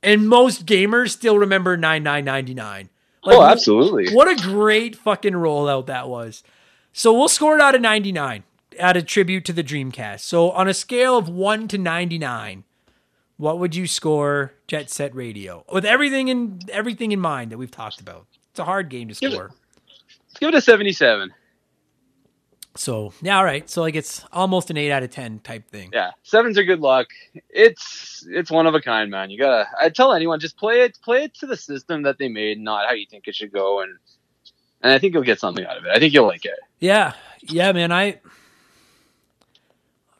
and 0.03 0.29
most 0.29 0.67
gamers 0.67 1.11
still 1.11 1.39
remember 1.39 1.79
99.99. 1.79 2.57
Like, 2.57 2.89
oh, 3.25 3.43
absolutely. 3.43 4.13
What 4.13 4.29
a 4.29 4.43
great 4.43 4.97
fucking 4.97 5.35
rollout 5.35 5.87
that 5.87 6.09
was. 6.09 6.43
So 6.93 7.13
we'll 7.13 7.29
score 7.29 7.55
it 7.55 7.61
out 7.61 7.77
of 7.77 7.81
99 7.81 8.43
at 8.77 8.97
a 8.97 9.03
tribute 9.03 9.45
to 9.45 9.53
the 9.53 9.63
Dreamcast. 9.63 10.21
So 10.21 10.51
on 10.51 10.67
a 10.67 10.75
scale 10.75 11.17
of 11.17 11.29
1 11.29 11.69
to 11.69 11.79
99, 11.79 12.65
what 13.37 13.59
would 13.59 13.75
you 13.75 13.87
score 13.87 14.53
Jet 14.67 14.91
Set 14.91 15.15
Radio 15.15 15.65
with 15.73 15.85
everything 15.85 16.29
in 16.29 16.61
everything 16.71 17.13
in 17.13 17.21
mind 17.21 17.53
that 17.53 17.59
we've 17.59 17.71
talked 17.71 18.01
about? 18.01 18.27
It's 18.51 18.59
a 18.61 18.65
hard 18.65 18.89
game 18.89 19.09
to 19.09 19.15
Give 19.15 19.33
it- 19.33 19.35
score. 19.35 19.51
Let's 20.29 20.39
give 20.41 20.49
it 20.49 20.55
a 20.55 20.61
77. 20.61 21.33
So 22.75 23.13
yeah, 23.23 23.39
all 23.39 23.45
right. 23.45 23.69
So 23.71 23.81
like 23.81 23.95
it's 23.95 24.23
almost 24.33 24.69
an 24.71 24.77
eight 24.77 24.91
out 24.93 25.03
of 25.03 25.11
ten 25.11 25.39
type 25.39 25.67
thing. 25.71 25.91
Yeah, 25.95 26.11
sevens 26.25 26.59
are 26.59 26.63
good 26.65 26.81
luck. 26.81 27.07
It's 27.49 28.27
it's 28.29 28.51
one 28.51 28.67
of 28.67 28.75
a 28.75 28.83
kind, 28.83 29.11
man. 29.11 29.31
You 29.31 29.39
gotta. 29.39 29.67
I 29.81 29.89
tell 29.89 30.13
anyone, 30.13 30.41
just 30.41 30.59
play 30.59 30.83
it, 30.83 30.99
play 31.03 31.23
it 31.25 31.35
to 31.37 31.47
the 31.47 31.57
system 31.57 32.03
that 32.03 32.19
they 32.19 32.29
made, 32.29 32.61
not 32.61 32.87
how 32.87 32.93
you 32.93 33.07
think 33.11 33.29
it 33.29 33.35
should 33.35 33.51
go, 33.51 33.81
and 33.81 33.97
and 34.83 34.93
I 34.93 34.99
think 34.99 35.15
you'll 35.15 35.23
get 35.23 35.41
something 35.41 35.65
out 35.65 35.79
of 35.79 35.87
it. 35.87 35.91
I 35.91 35.99
think 35.99 36.13
you'll 36.13 36.27
like 36.27 36.45
it. 36.45 36.59
Yeah, 36.79 37.15
yeah, 37.45 37.73
man. 37.73 37.93
I 37.93 38.21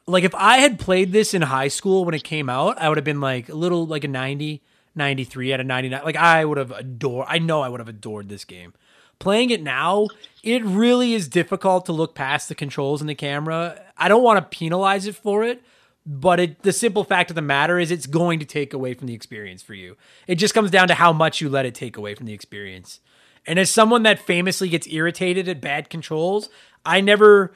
like 0.07 0.23
if 0.23 0.33
I 0.33 0.59
had 0.59 0.79
played 0.79 1.11
this 1.11 1.33
in 1.33 1.41
high 1.43 1.67
school 1.67 2.05
when 2.05 2.15
it 2.15 2.23
came 2.23 2.49
out, 2.49 2.81
I 2.81 2.87
would 2.87 2.97
have 2.97 3.05
been 3.05 3.21
like 3.21 3.49
a 3.49 3.55
little 3.55 3.85
like 3.85 4.05
a 4.05 4.07
90, 4.07 4.61
93 4.95 5.53
out 5.53 5.59
of 5.59 5.65
99. 5.65 6.01
Like 6.03 6.15
I 6.15 6.45
would 6.45 6.57
have 6.57 6.71
adored 6.71 7.27
I 7.29 7.39
know 7.39 7.61
I 7.61 7.69
would 7.69 7.79
have 7.79 7.89
adored 7.89 8.29
this 8.29 8.45
game. 8.45 8.73
Playing 9.19 9.49
it 9.49 9.63
now, 9.63 10.07
it 10.43 10.63
really 10.63 11.13
is 11.13 11.27
difficult 11.27 11.85
to 11.87 11.91
look 11.91 12.13
past 12.15 12.49
the 12.49 12.55
controls 12.55 13.01
and 13.01 13.09
the 13.09 13.15
camera. 13.15 13.81
I 13.97 14.07
don't 14.07 14.23
want 14.23 14.39
to 14.39 14.57
penalize 14.57 15.07
it 15.07 15.15
for 15.15 15.43
it, 15.43 15.61
but 16.05 16.39
it 16.39 16.61
the 16.61 16.71
simple 16.71 17.03
fact 17.03 17.29
of 17.29 17.35
the 17.35 17.41
matter 17.41 17.77
is 17.77 17.91
it's 17.91 18.07
going 18.07 18.39
to 18.39 18.45
take 18.45 18.73
away 18.73 18.93
from 18.93 19.07
the 19.07 19.13
experience 19.13 19.61
for 19.61 19.73
you. 19.73 19.97
It 20.25 20.35
just 20.35 20.53
comes 20.53 20.71
down 20.71 20.87
to 20.87 20.93
how 20.93 21.11
much 21.11 21.41
you 21.41 21.49
let 21.49 21.65
it 21.65 21.75
take 21.75 21.97
away 21.97 22.15
from 22.15 22.27
the 22.27 22.33
experience. 22.33 23.01
And 23.45 23.59
as 23.59 23.71
someone 23.71 24.03
that 24.03 24.19
famously 24.19 24.69
gets 24.69 24.87
irritated 24.87 25.47
at 25.47 25.61
bad 25.61 25.89
controls, 25.89 26.49
I 26.85 27.01
never 27.01 27.53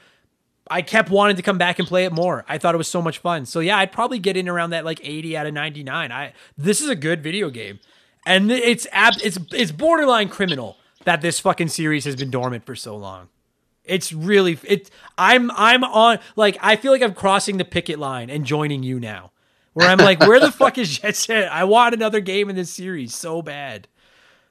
I 0.70 0.82
kept 0.82 1.10
wanting 1.10 1.36
to 1.36 1.42
come 1.42 1.58
back 1.58 1.78
and 1.78 1.88
play 1.88 2.04
it 2.04 2.12
more. 2.12 2.44
I 2.48 2.58
thought 2.58 2.74
it 2.74 2.78
was 2.78 2.88
so 2.88 3.02
much 3.02 3.18
fun. 3.18 3.46
So 3.46 3.60
yeah, 3.60 3.78
I'd 3.78 3.92
probably 3.92 4.18
get 4.18 4.36
in 4.36 4.48
around 4.48 4.70
that 4.70 4.84
like 4.84 5.00
80 5.02 5.36
out 5.36 5.46
of 5.46 5.54
99. 5.54 6.12
I 6.12 6.32
this 6.56 6.80
is 6.80 6.88
a 6.88 6.96
good 6.96 7.22
video 7.22 7.50
game. 7.50 7.80
And 8.24 8.50
it's 8.52 8.86
ab- 8.92 9.20
it's 9.22 9.38
it's 9.52 9.72
borderline 9.72 10.28
criminal 10.28 10.76
that 11.04 11.20
this 11.20 11.40
fucking 11.40 11.68
series 11.68 12.04
has 12.04 12.14
been 12.16 12.30
dormant 12.30 12.64
for 12.64 12.76
so 12.76 12.96
long. 12.96 13.28
It's 13.84 14.12
really 14.12 14.58
it 14.62 14.90
I'm 15.18 15.50
I'm 15.52 15.82
on 15.82 16.20
like 16.36 16.56
I 16.60 16.76
feel 16.76 16.92
like 16.92 17.02
I'm 17.02 17.14
crossing 17.14 17.56
the 17.56 17.64
picket 17.64 17.98
line 17.98 18.30
and 18.30 18.44
joining 18.44 18.82
you 18.84 19.00
now. 19.00 19.32
Where 19.72 19.88
I'm 19.88 19.98
like, 19.98 20.20
where 20.20 20.38
the 20.38 20.52
fuck 20.52 20.78
is 20.78 20.98
Jet 20.98 21.16
Set? 21.16 21.50
I 21.50 21.64
want 21.64 21.94
another 21.94 22.20
game 22.20 22.48
in 22.50 22.56
this 22.56 22.70
series 22.70 23.14
so 23.14 23.42
bad. 23.42 23.88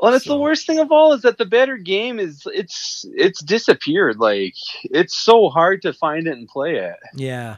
Well, 0.01 0.11
that's 0.11 0.25
So- 0.25 0.33
the 0.33 0.39
worst 0.39 0.65
thing 0.65 0.79
of 0.79 0.91
all 0.91 1.13
is 1.13 1.21
that 1.21 1.37
the 1.37 1.45
better 1.45 1.77
game 1.77 2.19
is 2.19 2.41
it's 2.47 3.05
it's 3.15 3.41
disappeared. 3.43 4.17
Like 4.17 4.55
it's 4.83 5.15
so 5.15 5.49
hard 5.49 5.83
to 5.83 5.93
find 5.93 6.25
it 6.27 6.31
and 6.37 6.47
play 6.47 6.75
it. 6.77 6.95
Yeah. 7.15 7.57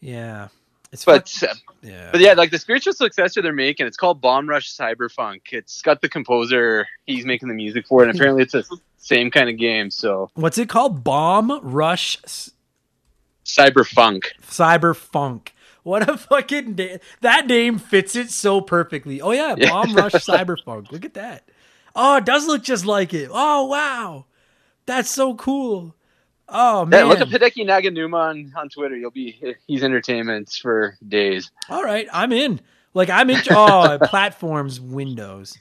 Yeah. 0.00 0.48
It's 0.90 1.04
But 1.04 1.30
uh, 1.42 1.52
yeah. 1.82 2.10
but 2.12 2.20
yeah, 2.20 2.32
like 2.34 2.50
the 2.50 2.58
spiritual 2.58 2.92
successor 2.92 3.42
they're 3.42 3.52
making, 3.52 3.86
it's 3.86 3.96
called 3.96 4.20
Bomb 4.20 4.48
Rush 4.48 4.72
Cyberfunk. 4.74 5.40
It's 5.52 5.82
got 5.82 6.00
the 6.00 6.08
composer, 6.08 6.86
he's 7.04 7.26
making 7.26 7.48
the 7.48 7.54
music 7.54 7.86
for 7.88 8.02
it. 8.04 8.08
And 8.08 8.16
apparently, 8.16 8.44
it's 8.44 8.52
the 8.52 8.64
same 8.96 9.30
kind 9.30 9.50
of 9.50 9.56
game. 9.58 9.90
So 9.90 10.30
What's 10.34 10.56
it 10.56 10.68
called? 10.68 11.02
Bomb 11.04 11.58
Rush 11.62 12.18
Cyberfunk. 13.44 14.26
Cyberfunk. 14.42 15.48
What 15.84 16.08
a 16.08 16.16
fucking 16.18 16.74
name. 16.74 16.98
That 17.20 17.46
name 17.46 17.78
fits 17.78 18.16
it 18.16 18.30
so 18.30 18.60
perfectly. 18.60 19.20
Oh, 19.20 19.30
yeah. 19.30 19.54
Yeah. 19.56 19.70
Bomb 19.70 19.94
Rush 19.94 20.12
Cyberfunk. 20.12 20.90
Look 20.90 21.04
at 21.04 21.14
that. 21.14 21.48
Oh, 21.94 22.16
it 22.16 22.24
does 22.24 22.46
look 22.46 22.62
just 22.64 22.84
like 22.86 23.14
it. 23.14 23.28
Oh, 23.32 23.66
wow. 23.66 24.24
That's 24.86 25.10
so 25.10 25.34
cool. 25.34 25.94
Oh, 26.48 26.80
Yeah, 26.80 26.84
man. 26.86 27.08
look 27.08 27.20
at 27.20 27.28
Hideki 27.28 27.64
Naganuma 27.66 28.16
on, 28.30 28.52
on 28.56 28.68
Twitter. 28.68 28.96
You'll 28.96 29.10
be 29.10 29.54
he's 29.66 29.84
entertainment 29.84 30.58
for 30.60 30.96
days. 31.06 31.50
All 31.68 31.84
right. 31.84 32.08
I'm 32.12 32.32
in. 32.32 32.60
Like, 32.94 33.10
I'm 33.10 33.30
in. 33.30 33.40
Oh, 33.50 33.98
platforms, 34.04 34.80
Windows. 34.80 35.56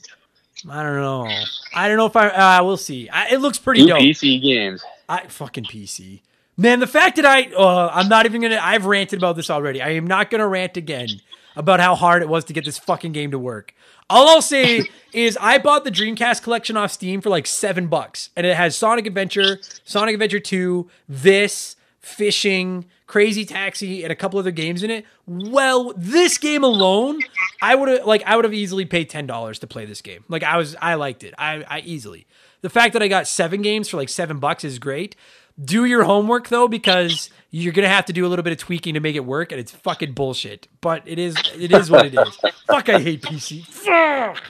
I 0.69 0.83
don't 0.83 0.95
know. 0.95 1.29
I 1.75 1.87
don't 1.87 1.97
know 1.97 2.05
if 2.05 2.15
I. 2.15 2.27
Uh, 2.29 2.63
we'll 2.63 2.77
see. 2.77 3.09
I, 3.09 3.27
it 3.29 3.39
looks 3.41 3.57
pretty 3.59 3.81
Two 3.81 3.87
dope. 3.89 3.99
PC 3.99 4.41
games. 4.41 4.83
I 5.09 5.27
fucking 5.27 5.65
PC. 5.65 6.21
Man, 6.55 6.79
the 6.79 6.87
fact 6.87 7.15
that 7.15 7.25
I, 7.25 7.51
uh, 7.53 7.89
I'm 7.91 8.09
not 8.09 8.25
even 8.25 8.41
gonna. 8.41 8.59
I've 8.61 8.85
ranted 8.85 9.19
about 9.19 9.35
this 9.35 9.49
already. 9.49 9.81
I 9.81 9.89
am 9.91 10.05
not 10.05 10.29
gonna 10.29 10.47
rant 10.47 10.77
again 10.77 11.09
about 11.55 11.79
how 11.79 11.95
hard 11.95 12.21
it 12.21 12.29
was 12.29 12.45
to 12.45 12.53
get 12.53 12.65
this 12.65 12.77
fucking 12.77 13.11
game 13.11 13.31
to 13.31 13.39
work. 13.39 13.73
All 14.09 14.29
I'll 14.29 14.41
say 14.41 14.89
is 15.13 15.37
I 15.41 15.57
bought 15.57 15.83
the 15.83 15.91
Dreamcast 15.91 16.43
collection 16.43 16.77
off 16.77 16.91
Steam 16.91 17.21
for 17.21 17.29
like 17.29 17.47
seven 17.47 17.87
bucks, 17.87 18.29
and 18.35 18.45
it 18.45 18.55
has 18.55 18.77
Sonic 18.77 19.07
Adventure, 19.07 19.59
Sonic 19.83 20.13
Adventure 20.13 20.39
Two, 20.39 20.89
this, 21.09 21.75
Fishing, 21.99 22.85
Crazy 23.07 23.45
Taxi, 23.45 24.03
and 24.03 24.11
a 24.11 24.15
couple 24.15 24.37
other 24.37 24.51
games 24.51 24.83
in 24.83 24.91
it. 24.91 25.05
Well, 25.25 25.93
this 25.97 26.37
game 26.37 26.63
alone, 26.63 27.19
I 27.63 27.73
would 27.73 27.89
have 27.89 28.05
like 28.05 28.21
I 28.27 28.35
would 28.35 28.45
have 28.45 28.53
easily 28.53 28.85
paid 28.85 29.09
ten 29.09 29.25
dollars 29.25 29.57
to 29.59 29.67
play 29.67 29.85
this 29.85 30.01
game. 30.01 30.23
Like 30.29 30.43
I 30.43 30.57
was, 30.57 30.75
I 30.79 30.93
liked 30.95 31.23
it. 31.23 31.33
I, 31.37 31.63
I 31.67 31.79
easily. 31.79 32.27
The 32.61 32.69
fact 32.69 32.93
that 32.93 33.03
I 33.03 33.09
got 33.09 33.27
seven 33.27 33.61
games 33.61 33.89
for 33.89 33.97
like 33.97 34.07
seven 34.07 34.39
bucks 34.39 34.63
is 34.63 34.79
great. 34.79 35.15
Do 35.63 35.85
your 35.85 36.03
homework 36.03 36.47
though, 36.49 36.67
because 36.67 37.29
you're 37.51 37.73
gonna 37.73 37.87
have 37.87 38.05
to 38.05 38.13
do 38.13 38.25
a 38.25 38.29
little 38.29 38.43
bit 38.43 38.53
of 38.53 38.59
tweaking 38.59 38.95
to 38.95 38.99
make 38.99 39.15
it 39.15 39.25
work, 39.25 39.51
and 39.51 39.59
it's 39.59 39.71
fucking 39.71 40.13
bullshit. 40.13 40.67
But 40.81 41.03
it 41.05 41.19
is, 41.19 41.35
it 41.57 41.71
is 41.71 41.91
what 41.91 42.05
it 42.07 42.15
is. 42.15 42.35
Fuck, 42.67 42.89
I 42.89 42.99
hate 42.99 43.21
PC. 43.21 43.63
Fuck. 43.65 44.41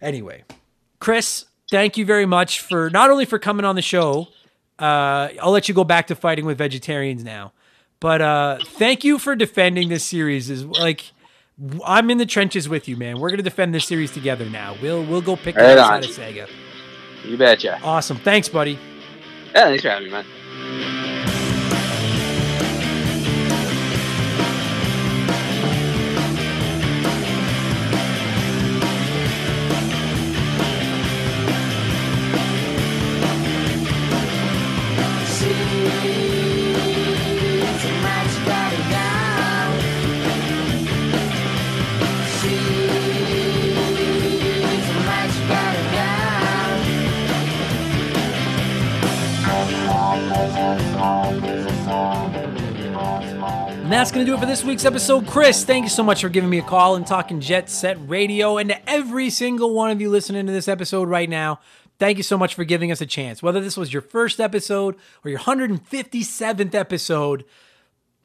Anyway, 0.00 0.44
Chris, 1.00 1.44
thank 1.70 1.96
you 1.96 2.04
very 2.06 2.24
much 2.26 2.60
for 2.60 2.88
not 2.90 3.10
only 3.10 3.24
for 3.26 3.38
coming 3.38 3.64
on 3.66 3.74
the 3.76 3.82
show. 3.82 4.28
Uh, 4.78 5.28
I'll 5.40 5.50
let 5.52 5.68
you 5.68 5.74
go 5.74 5.84
back 5.84 6.06
to 6.06 6.14
fighting 6.14 6.44
with 6.46 6.56
vegetarians 6.58 7.22
now, 7.22 7.52
but 8.00 8.22
uh, 8.22 8.58
thank 8.64 9.04
you 9.04 9.18
for 9.18 9.36
defending 9.36 9.88
this 9.88 10.04
series. 10.04 10.50
Is 10.50 10.64
like. 10.64 11.12
I'm 11.84 12.10
in 12.10 12.16
the 12.16 12.26
trenches 12.26 12.66
with 12.68 12.88
you, 12.88 12.96
man. 12.96 13.20
We're 13.20 13.28
gonna 13.30 13.42
defend 13.42 13.74
this 13.74 13.84
series 13.84 14.10
together 14.10 14.48
now. 14.48 14.74
We'll 14.82 15.04
we'll 15.04 15.20
go 15.20 15.36
pick 15.36 15.54
Right 15.54 15.74
the 15.74 15.82
on. 15.84 15.98
of 15.98 16.10
Sega. 16.10 16.48
You 17.24 17.36
betcha. 17.36 17.78
Awesome. 17.84 18.16
Thanks, 18.16 18.48
buddy. 18.48 18.78
Yeah, 19.54 19.66
thanks 19.66 19.82
for 19.82 19.90
having 19.90 20.04
me, 20.04 20.10
man. 20.12 21.31
And 53.82 53.92
that's 53.92 54.10
going 54.10 54.24
to 54.24 54.30
do 54.30 54.34
it 54.34 54.40
for 54.40 54.46
this 54.46 54.64
week's 54.64 54.86
episode. 54.86 55.26
Chris, 55.26 55.64
thank 55.64 55.84
you 55.84 55.90
so 55.90 56.02
much 56.02 56.22
for 56.22 56.30
giving 56.30 56.48
me 56.48 56.58
a 56.58 56.62
call 56.62 56.96
and 56.96 57.06
talking 57.06 57.40
Jet 57.40 57.68
Set 57.68 57.98
Radio. 58.08 58.56
And 58.56 58.70
to 58.70 58.88
every 58.88 59.28
single 59.28 59.74
one 59.74 59.90
of 59.90 60.00
you 60.00 60.08
listening 60.08 60.46
to 60.46 60.52
this 60.52 60.68
episode 60.68 61.08
right 61.08 61.28
now, 61.28 61.60
thank 61.98 62.16
you 62.16 62.22
so 62.22 62.38
much 62.38 62.54
for 62.54 62.64
giving 62.64 62.90
us 62.90 63.02
a 63.02 63.06
chance. 63.06 63.42
Whether 63.42 63.60
this 63.60 63.76
was 63.76 63.92
your 63.92 64.00
first 64.00 64.40
episode 64.40 64.96
or 65.24 65.30
your 65.30 65.40
157th 65.40 66.74
episode, 66.74 67.44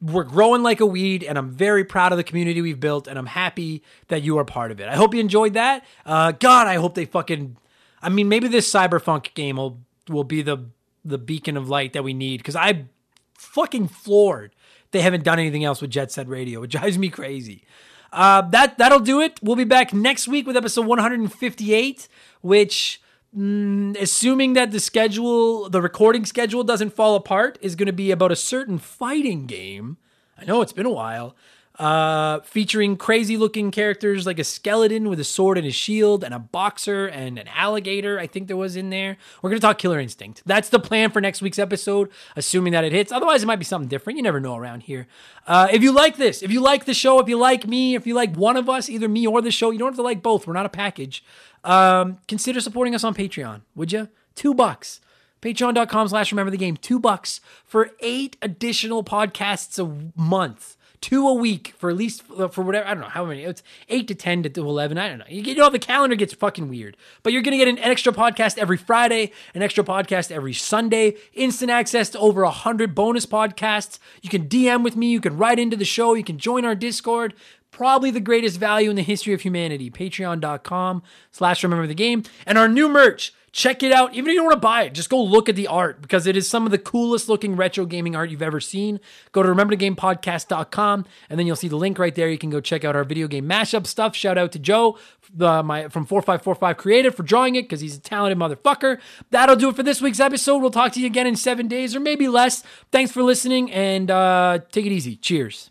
we're 0.00 0.24
growing 0.24 0.62
like 0.62 0.80
a 0.80 0.86
weed, 0.86 1.22
and 1.22 1.36
I'm 1.36 1.50
very 1.50 1.84
proud 1.84 2.12
of 2.12 2.16
the 2.16 2.24
community 2.24 2.62
we've 2.62 2.80
built, 2.80 3.06
and 3.06 3.18
I'm 3.18 3.26
happy 3.26 3.82
that 4.06 4.22
you 4.22 4.38
are 4.38 4.44
part 4.44 4.70
of 4.70 4.80
it. 4.80 4.88
I 4.88 4.96
hope 4.96 5.12
you 5.12 5.20
enjoyed 5.20 5.54
that. 5.54 5.84
Uh, 6.06 6.32
God, 6.32 6.66
I 6.66 6.76
hope 6.76 6.94
they 6.94 7.04
fucking. 7.04 7.56
I 8.00 8.08
mean, 8.08 8.28
maybe 8.28 8.48
this 8.48 8.72
cyberpunk 8.72 9.34
game 9.34 9.56
will 9.56 9.80
will 10.08 10.24
be 10.24 10.40
the 10.40 10.70
the 11.08 11.18
beacon 11.18 11.56
of 11.56 11.68
light 11.68 11.92
that 11.92 12.04
we 12.04 12.14
need 12.14 12.38
because 12.38 12.56
I 12.56 12.86
fucking 13.34 13.88
floored 13.88 14.52
they 14.90 15.00
haven't 15.02 15.24
done 15.24 15.38
anything 15.38 15.64
else 15.64 15.80
with 15.80 15.90
Jet 15.90 16.10
Set 16.10 16.28
Radio. 16.28 16.62
It 16.62 16.70
drives 16.70 16.98
me 16.98 17.08
crazy. 17.08 17.64
Uh, 18.12 18.42
that 18.50 18.78
that'll 18.78 19.00
do 19.00 19.20
it. 19.20 19.38
We'll 19.42 19.56
be 19.56 19.64
back 19.64 19.92
next 19.92 20.28
week 20.28 20.46
with 20.46 20.56
episode 20.56 20.86
158, 20.86 22.08
which, 22.40 23.02
mm, 23.36 24.00
assuming 24.00 24.54
that 24.54 24.70
the 24.70 24.80
schedule, 24.80 25.68
the 25.68 25.82
recording 25.82 26.24
schedule 26.24 26.64
doesn't 26.64 26.94
fall 26.94 27.16
apart, 27.16 27.58
is 27.60 27.76
going 27.76 27.86
to 27.86 27.92
be 27.92 28.10
about 28.10 28.32
a 28.32 28.36
certain 28.36 28.78
fighting 28.78 29.46
game. 29.46 29.98
I 30.38 30.46
know 30.46 30.62
it's 30.62 30.72
been 30.72 30.86
a 30.86 30.90
while. 30.90 31.36
Uh, 31.78 32.40
featuring 32.40 32.96
crazy 32.96 33.36
looking 33.36 33.70
characters 33.70 34.26
like 34.26 34.40
a 34.40 34.44
skeleton 34.44 35.08
with 35.08 35.20
a 35.20 35.24
sword 35.24 35.56
and 35.56 35.66
a 35.66 35.70
shield, 35.70 36.24
and 36.24 36.34
a 36.34 36.38
boxer 36.38 37.06
and 37.06 37.38
an 37.38 37.46
alligator. 37.48 38.18
I 38.18 38.26
think 38.26 38.48
there 38.48 38.56
was 38.56 38.74
in 38.74 38.90
there. 38.90 39.16
We're 39.40 39.50
gonna 39.50 39.60
talk 39.60 39.78
Killer 39.78 40.00
Instinct. 40.00 40.42
That's 40.44 40.70
the 40.70 40.80
plan 40.80 41.12
for 41.12 41.20
next 41.20 41.40
week's 41.40 41.58
episode, 41.58 42.10
assuming 42.34 42.72
that 42.72 42.82
it 42.82 42.90
hits. 42.90 43.12
Otherwise, 43.12 43.44
it 43.44 43.46
might 43.46 43.60
be 43.60 43.64
something 43.64 43.88
different. 43.88 44.16
You 44.16 44.24
never 44.24 44.40
know 44.40 44.56
around 44.56 44.82
here. 44.82 45.06
Uh, 45.46 45.68
if 45.70 45.82
you 45.84 45.92
like 45.92 46.16
this, 46.16 46.42
if 46.42 46.50
you 46.50 46.60
like 46.60 46.84
the 46.84 46.94
show, 46.94 47.20
if 47.20 47.28
you 47.28 47.38
like 47.38 47.68
me, 47.68 47.94
if 47.94 48.08
you 48.08 48.14
like 48.14 48.34
one 48.34 48.56
of 48.56 48.68
us, 48.68 48.90
either 48.90 49.08
me 49.08 49.24
or 49.24 49.40
the 49.40 49.52
show, 49.52 49.70
you 49.70 49.78
don't 49.78 49.88
have 49.88 49.96
to 49.96 50.02
like 50.02 50.20
both. 50.20 50.48
We're 50.48 50.54
not 50.54 50.66
a 50.66 50.70
package. 50.70 51.22
Um, 51.62 52.18
consider 52.26 52.60
supporting 52.60 52.94
us 52.94 53.04
on 53.04 53.14
Patreon, 53.14 53.60
would 53.76 53.92
you? 53.92 54.08
Two 54.34 54.52
bucks. 54.52 55.00
Patreon.com 55.42 56.08
slash 56.08 56.32
remember 56.32 56.50
the 56.50 56.56
game. 56.56 56.76
Two 56.76 56.98
bucks 56.98 57.40
for 57.64 57.90
eight 58.00 58.36
additional 58.42 59.04
podcasts 59.04 59.78
a 59.78 60.18
month. 60.20 60.76
Two 61.00 61.28
a 61.28 61.34
week 61.34 61.74
for 61.78 61.90
at 61.90 61.96
least 61.96 62.22
uh, 62.36 62.48
for 62.48 62.62
whatever 62.62 62.86
I 62.86 62.94
don't 62.94 63.02
know 63.02 63.08
how 63.08 63.24
many 63.24 63.44
it's 63.44 63.62
eight 63.88 64.08
to 64.08 64.14
ten 64.14 64.42
to 64.42 64.60
eleven 64.60 64.98
I 64.98 65.08
don't 65.08 65.18
know. 65.18 65.24
You, 65.28 65.54
know 65.54 65.70
the 65.70 65.78
calendar 65.78 66.16
gets 66.16 66.34
fucking 66.34 66.68
weird. 66.68 66.96
But 67.22 67.32
you're 67.32 67.42
gonna 67.42 67.56
get 67.56 67.68
an 67.68 67.78
extra 67.78 68.12
podcast 68.12 68.58
every 68.58 68.76
Friday 68.76 69.32
an 69.54 69.62
extra 69.62 69.84
podcast 69.84 70.30
every 70.30 70.54
Sunday 70.54 71.16
instant 71.34 71.70
access 71.70 72.10
to 72.10 72.18
over 72.18 72.42
a 72.42 72.50
hundred 72.50 72.94
bonus 72.94 73.26
podcasts. 73.26 73.98
You 74.22 74.30
can 74.30 74.48
DM 74.48 74.82
with 74.82 74.96
me 74.96 75.10
you 75.10 75.20
can 75.20 75.36
write 75.36 75.58
into 75.58 75.76
the 75.76 75.84
show 75.84 76.14
you 76.14 76.24
can 76.24 76.38
join 76.38 76.64
our 76.64 76.74
Discord. 76.74 77.34
Probably 77.70 78.10
the 78.10 78.20
greatest 78.20 78.58
value 78.58 78.90
in 78.90 78.96
the 78.96 79.02
history 79.02 79.34
of 79.34 79.42
humanity 79.42 79.90
patreon.com 79.90 81.02
slash 81.30 81.62
remember 81.62 81.86
the 81.86 81.94
game. 81.94 82.24
And 82.46 82.58
our 82.58 82.66
new 82.66 82.88
merch 82.88 83.32
check 83.52 83.82
it 83.82 83.92
out. 83.92 84.14
Even 84.14 84.30
if 84.30 84.34
you 84.34 84.38
don't 84.40 84.46
want 84.46 84.56
to 84.56 84.60
buy 84.60 84.82
it 84.82 84.94
just 84.94 85.10
go 85.10 85.22
look 85.22 85.48
at 85.48 85.56
the 85.56 85.66
art 85.66 86.02
because 86.02 86.26
it 86.26 86.36
is 86.36 86.48
some 86.48 86.64
of 86.64 86.70
the 86.70 86.78
coolest 86.78 87.28
looking 87.28 87.56
retro 87.56 87.86
gaming 87.86 88.16
art 88.16 88.30
you've 88.30 88.42
ever 88.42 88.60
seen. 88.60 89.00
Go 89.32 89.42
to 89.42 89.48
rememberthegamepodcast.com 89.48 91.06
and 91.30 91.38
then 91.38 91.46
you'll 91.46 91.56
see 91.56 91.68
the 91.68 91.76
link 91.76 91.98
right 91.98 92.14
there. 92.14 92.28
You 92.28 92.38
can 92.38 92.50
go 92.50 92.60
check 92.60 92.84
out 92.84 92.96
our 92.96 93.04
video 93.04 93.28
game 93.28 93.48
mashup 93.48 93.86
stuff. 93.86 94.14
Shout 94.16 94.38
out 94.38 94.52
to 94.52 94.58
joe 94.58 94.98
uh, 95.40 95.62
my 95.62 95.88
from 95.88 96.06
4545 96.06 96.76
creative 96.76 97.14
for 97.14 97.22
drawing 97.22 97.54
it 97.54 97.62
because 97.62 97.80
he's 97.80 97.96
a 97.96 98.00
talented 98.00 98.38
motherfucker. 98.38 99.00
That'll 99.30 99.56
do 99.56 99.68
it 99.68 99.76
for 99.76 99.82
this 99.82 100.00
week's 100.00 100.20
episode. 100.20 100.58
We'll 100.58 100.70
talk 100.70 100.92
to 100.92 101.00
you 101.00 101.06
again 101.06 101.26
in 101.26 101.36
seven 101.36 101.68
days 101.68 101.94
or 101.94 102.00
maybe 102.00 102.28
less. 102.28 102.62
Thanks 102.90 103.12
for 103.12 103.22
listening 103.22 103.70
and 103.70 104.10
uh, 104.10 104.60
take 104.72 104.86
it 104.86 104.92
easy. 104.92 105.16
Cheers 105.16 105.70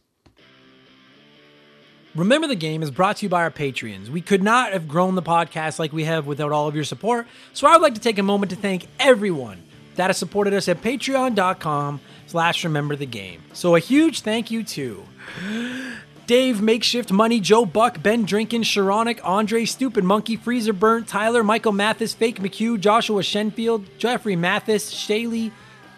Remember 2.18 2.48
the 2.48 2.56
Game 2.56 2.82
is 2.82 2.90
brought 2.90 3.18
to 3.18 3.26
you 3.28 3.30
by 3.30 3.44
our 3.44 3.52
Patreons. 3.52 4.10
We 4.10 4.22
could 4.22 4.42
not 4.42 4.74
have 4.74 4.88
grown 4.88 5.14
the 5.14 5.22
podcast 5.22 5.78
like 5.78 5.94
we 5.94 6.06
have 6.06 6.26
without 6.26 6.52
all 6.52 6.68
of 6.68 6.74
your 6.74 6.84
support. 6.84 7.28
So 7.54 7.68
I 7.68 7.74
would 7.74 7.84
like 7.84 7.94
to 7.94 8.02
take 8.02 8.18
a 8.18 8.24
moment 8.24 8.50
to 8.50 8.56
thank 8.56 8.88
everyone 9.00 9.62
that 9.98 10.08
has 10.08 10.18
supported 10.18 10.56
us 10.56 10.68
at 10.68 10.82
patreon.com 10.82 12.02
slash 12.26 12.64
remember 12.64 12.96
the 12.96 13.06
game. 13.06 13.44
So 13.54 13.76
a 13.76 13.80
huge 13.80 14.22
thank 14.22 14.50
you 14.50 14.64
to 14.64 15.04
Dave, 16.26 16.60
Makeshift 16.60 17.12
Money, 17.12 17.40
Joe 17.40 17.68
Buck, 17.68 18.02
Ben 18.02 18.26
Drinkin, 18.26 18.64
Sharonic, 18.64 19.20
Andre, 19.24 19.66
Stupid 19.66 20.04
Monkey, 20.04 20.38
Freezer 20.38 20.74
Burnt, 20.74 21.08
Tyler, 21.08 21.44
Michael 21.44 21.72
Mathis, 21.72 22.16
Fake 22.16 22.40
McHugh, 22.40 22.80
Joshua 22.80 23.22
Shenfield, 23.22 23.86
Jeffrey 24.00 24.36
Mathis, 24.36 24.90
Shaley, 24.90 25.52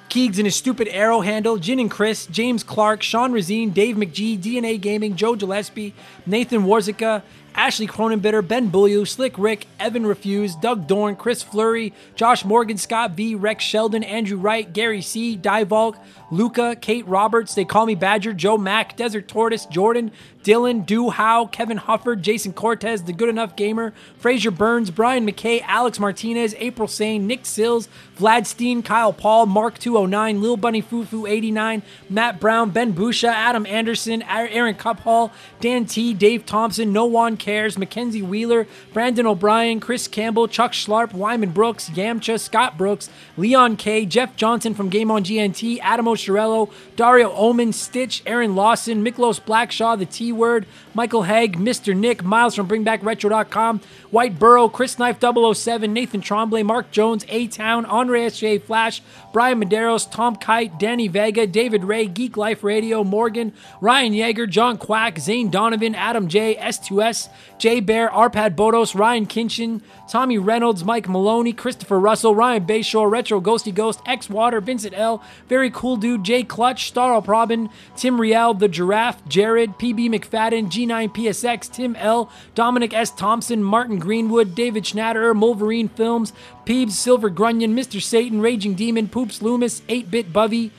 Keegs 0.10 0.40
and 0.40 0.48
his 0.48 0.56
stupid 0.56 0.88
arrow 0.88 1.22
handle, 1.22 1.58
Jin 1.58 1.80
and 1.80 1.90
Chris, 1.92 2.26
James 2.26 2.64
Clark, 2.64 3.04
Sean 3.04 3.32
Razine, 3.32 3.74
Dave 3.74 3.96
McGee, 3.96 4.40
DNA 4.40 4.82
Gaming, 4.82 5.16
Joe 5.16 5.36
Gillespie, 5.36 5.94
Nathan 6.26 6.64
Warzika, 6.64 7.22
Ashley 7.54 7.88
Cronenbitter, 7.88 8.48
Ben 8.48 8.72
Bulliu, 8.72 9.08
Slick 9.08 9.38
Rick, 9.38 9.68
Evan 9.80 10.06
Refuse, 10.06 10.56
Doug 10.56 10.88
Dorn, 10.88 11.16
Chris 11.16 11.44
Flurry, 11.44 11.94
Josh 12.16 12.46
Morgan, 12.46 12.78
Scott 12.78 13.12
V, 13.12 13.36
Rex 13.36 13.64
Sheldon, 13.64 14.04
Andrew 14.04 14.38
Wright, 14.38 14.72
Gary 14.72 15.02
C, 15.02 15.38
Divalk, 15.38 15.98
Luca, 16.32 16.76
Kate 16.80 17.08
Roberts, 17.08 17.56
They 17.56 17.66
Call 17.66 17.86
Me 17.86 17.96
Badger, 17.96 18.34
Joe 18.34 18.58
Mack, 18.58 18.96
Desert 18.96 19.28
Tortoise, 19.28 19.66
Jordan, 19.66 20.12
Dylan, 20.44 20.86
Do 20.86 21.10
Howe, 21.10 21.46
Kevin 21.46 21.78
Hufford, 21.78 22.22
Jason 22.22 22.54
Cortez, 22.54 23.04
The 23.04 23.14
Good 23.14 23.30
Enough 23.30 23.56
Gamer, 23.56 23.94
Fraser 24.18 24.52
Burns, 24.52 24.90
Brian 24.90 25.28
McKay, 25.28 25.62
Alex 25.68 26.00
Martinez, 26.00 26.56
April 26.58 26.88
Sane, 26.88 27.28
Nick 27.28 27.46
Sills, 27.46 27.90
Vlad 28.18 28.46
Steen, 28.46 28.82
Kyle 28.82 29.12
Paul, 29.12 29.46
Mark 29.46 29.78
209, 29.78 30.42
Lil 30.42 30.58
Bunny 30.58 30.82
Fufu 30.82 31.30
89, 31.30 31.82
Matt 32.10 32.40
Brown, 32.40 32.70
Ben 32.70 32.94
Busha, 32.94 33.30
Adam 33.30 33.66
Anderson, 33.66 34.22
Aaron 34.24 34.76
Cuphall, 34.76 35.32
Dan 35.60 35.86
T, 35.86 36.14
Dave 36.14 36.46
Thompson, 36.46 36.94
No 36.94 37.06
One 37.06 37.36
Cares, 37.36 37.78
Mackenzie 37.78 38.22
Wheeler, 38.22 38.66
Brandon 38.94 39.26
O'Brien, 39.26 39.80
Chris 39.80 40.08
Campbell, 40.08 40.48
Chuck 40.48 40.72
Schlarp, 40.72 41.14
Wyman 41.14 41.52
Brooks, 41.52 41.90
Yamcha, 41.90 42.40
Scott 42.40 42.78
Brooks, 42.78 43.10
Leon 43.38 43.76
K, 43.76 44.06
Jeff 44.06 44.36
Johnson 44.36 44.74
from 44.74 44.90
Game 44.90 45.12
on 45.12 45.24
GNT, 45.24 45.80
Adam 45.82 46.06
Oshirello, 46.06 46.72
Dario 46.96 47.32
Omen, 47.34 47.74
Stitch, 47.74 48.24
Aaron 48.26 48.56
Lawson, 48.56 49.04
Miklos 49.04 49.40
Blackshaw, 49.42 49.98
The 49.98 50.06
T 50.06 50.29
Word, 50.32 50.66
Michael 50.94 51.24
Haig, 51.24 51.58
Mr. 51.58 51.96
Nick, 51.96 52.24
Miles 52.24 52.56
from 52.56 52.68
BringBackRetro.com, 52.68 53.82
White 54.12 54.40
Burrow, 54.40 54.70
Chris 54.70 54.98
Knife 54.98 55.20
007, 55.20 55.94
Nathan 55.94 56.22
Tremblay, 56.22 56.64
Mark 56.64 56.92
Jones, 56.92 57.26
A 57.30 57.48
Town, 57.48 57.86
Andre 57.86 58.24
S.J. 58.24 58.60
Flash, 58.60 59.02
Brian 59.32 59.64
Medeiros, 59.64 60.10
Tom 60.10 60.36
Kite, 60.36 60.80
Danny 60.80 61.08
Vega, 61.08 61.46
David 61.46 61.84
Ray, 61.84 62.08
Geek 62.08 62.38
Life 62.38 62.64
Radio, 62.64 63.04
Morgan, 63.04 63.54
Ryan 63.82 64.14
Yeager, 64.14 64.50
John 64.50 64.78
Quack, 64.78 65.20
Zane 65.20 65.50
Donovan, 65.50 65.96
Adam 65.96 66.28
J, 66.28 66.56
S2S, 66.56 67.30
Jay 67.58 67.80
Bear, 67.80 68.10
Arpad 68.10 68.56
Bodos, 68.56 68.96
Ryan 68.96 69.26
Kinchin, 69.26 69.82
Tommy 70.10 70.38
Reynolds, 70.38 70.84
Mike 70.84 71.08
Maloney, 71.08 71.54
Christopher 71.54 72.00
Russell, 72.00 72.34
Ryan 72.34 72.66
Bayshore, 72.66 73.12
Retro 73.12 73.40
Ghosty 73.40 73.74
Ghost, 73.74 74.02
X 74.06 74.30
Water, 74.30 74.60
Vincent 74.60 74.98
L, 74.98 75.22
Very 75.48 75.70
Cool 75.70 75.98
Dude, 75.98 76.24
Jay 76.24 76.44
Clutch, 76.44 76.92
Starl 76.92 77.24
Probin, 77.24 77.70
Tim 77.96 78.20
Riel, 78.20 78.54
The 78.54 78.68
Giraffe, 78.68 79.24
Jared, 79.28 79.78
PB 79.78 80.10
McFadden, 80.20 80.70
G9PSX, 80.70 81.72
Tim 81.72 81.96
L, 81.96 82.32
Dominic 82.56 82.94
S. 82.94 83.12
Thompson, 83.12 83.64
Martin 83.64 84.00
Greenwood, 84.00 84.56
David 84.56 84.84
Schnatterer, 84.84 85.34
Mulverine 85.34 85.90
Films, 85.92 86.34
Peebs, 86.66 86.92
Silver 86.92 87.30
Grunion, 87.30 87.76
Mr. 87.76 88.02
Satan, 88.02 88.42
Raging 88.42 88.76
Demon, 88.76 89.08
Poops 89.08 89.42
Loomis, 89.42 89.82
8 89.88 90.12
Bit 90.12 90.34
Bovey, 90.34 90.72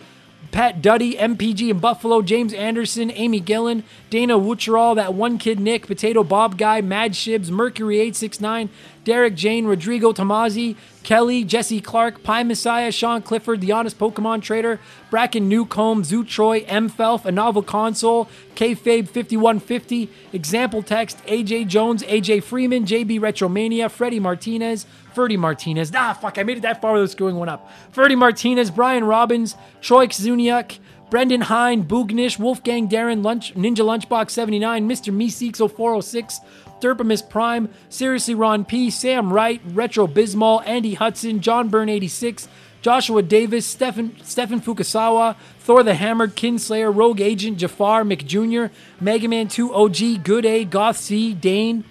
Pat 0.51 0.83
Duddy, 0.83 1.15
MPG 1.15 1.71
in 1.71 1.79
Buffalo, 1.79 2.23
James 2.23 2.53
Anderson, 2.53 3.11
Amy 3.13 3.41
Gillen, 3.41 3.85
Dana 4.11 4.39
Wucherall, 4.39 4.97
that 4.97 5.15
one 5.15 5.39
kid 5.39 5.61
Nick, 5.61 5.87
Potato 5.87 6.25
Bob 6.25 6.59
Guy, 6.59 6.81
Mad 6.81 7.13
Shibs, 7.13 7.51
Mercury 7.51 7.97
869, 7.97 8.69
Derek 9.05 9.35
Jane, 9.35 9.67
Rodrigo 9.67 10.13
Tomazzi, 10.13 10.77
Kelly, 11.03 11.45
Jesse 11.45 11.81
Clark, 11.81 12.23
Pie 12.23 12.43
Messiah, 12.43 12.93
Sean 12.93 13.23
Clifford, 13.23 13.61
The 13.61 13.73
Honest 13.73 13.99
Pokemon 13.99 14.43
Trader, 14.43 14.79
Bracken 15.11 15.49
Newcomb, 15.49 16.05
Zoo 16.05 16.25
Troy, 16.25 16.65
M 16.69 16.91
Felf, 16.91 17.25
A 17.25 17.33
Novel 17.33 17.63
Console, 17.63 18.29
Kfabe 18.55 19.09
5150, 19.09 20.11
Example 20.33 20.83
Text, 20.83 21.25
AJ 21.27 21.69
Jones, 21.69 22.03
AJ 22.03 22.43
Freeman, 22.43 22.85
JB 22.85 23.21
Retromania, 23.21 23.91
Freddie 23.91 24.21
Martinez, 24.21 24.87
Ferdy 25.15 25.37
Martinez. 25.37 25.91
Ah, 25.95 26.13
fuck, 26.13 26.39
I 26.39 26.43
made 26.43 26.59
it 26.59 26.63
that 26.63 26.81
far 26.81 26.93
without 26.93 27.11
screwing 27.11 27.37
one 27.37 27.49
up. 27.49 27.71
Ferdy 27.93 28.15
Martinez, 28.15 28.71
Brian 28.71 29.05
Robbins, 29.05 29.57
Troy 29.81 30.07
Zuniak, 30.07 30.79
Brendan 31.11 31.41
Hine, 31.43 31.85
Boognish, 31.85 32.39
Wolfgang 32.39 32.89
Darren, 32.89 33.25
Lunch, 33.25 33.55
Ninja 33.55 33.85
Lunchbox 33.85 34.31
79, 34.31 34.89
Mr. 34.89 35.13
Meeseeks 35.13 35.59
0406, 35.59 36.41
Derpamus 36.81 37.29
Prime, 37.29 37.69
Seriously 37.89 38.35
Ron 38.35 38.65
P, 38.65 38.91
Sam 38.91 39.33
Wright, 39.33 39.61
Retro 39.67 40.07
Bismol, 40.07 40.63
Andy 40.65 40.95
Hudson, 40.95 41.41
John 41.41 41.69
Byrne 41.69 41.89
86, 41.89 42.49
Joshua 42.81 43.23
Davis, 43.23 43.67
Stephen, 43.67 44.17
Stephen 44.23 44.61
Fukasawa, 44.61 45.37
Thor 45.59 45.83
the 45.83 45.95
Hammered, 45.95 46.37
Kinslayer, 46.37 46.95
Rogue 46.95 47.21
Agent, 47.21 47.59
Jafar, 47.59 48.05
McJr., 48.05 48.71
Mega 49.01 49.29
Man 49.29 49.49
2 49.49 49.75
OG, 49.75 50.23
Good 50.23 50.47
A, 50.47 50.65
Goth 50.65 50.97
C, 50.97 51.35
Dane, 51.35 51.85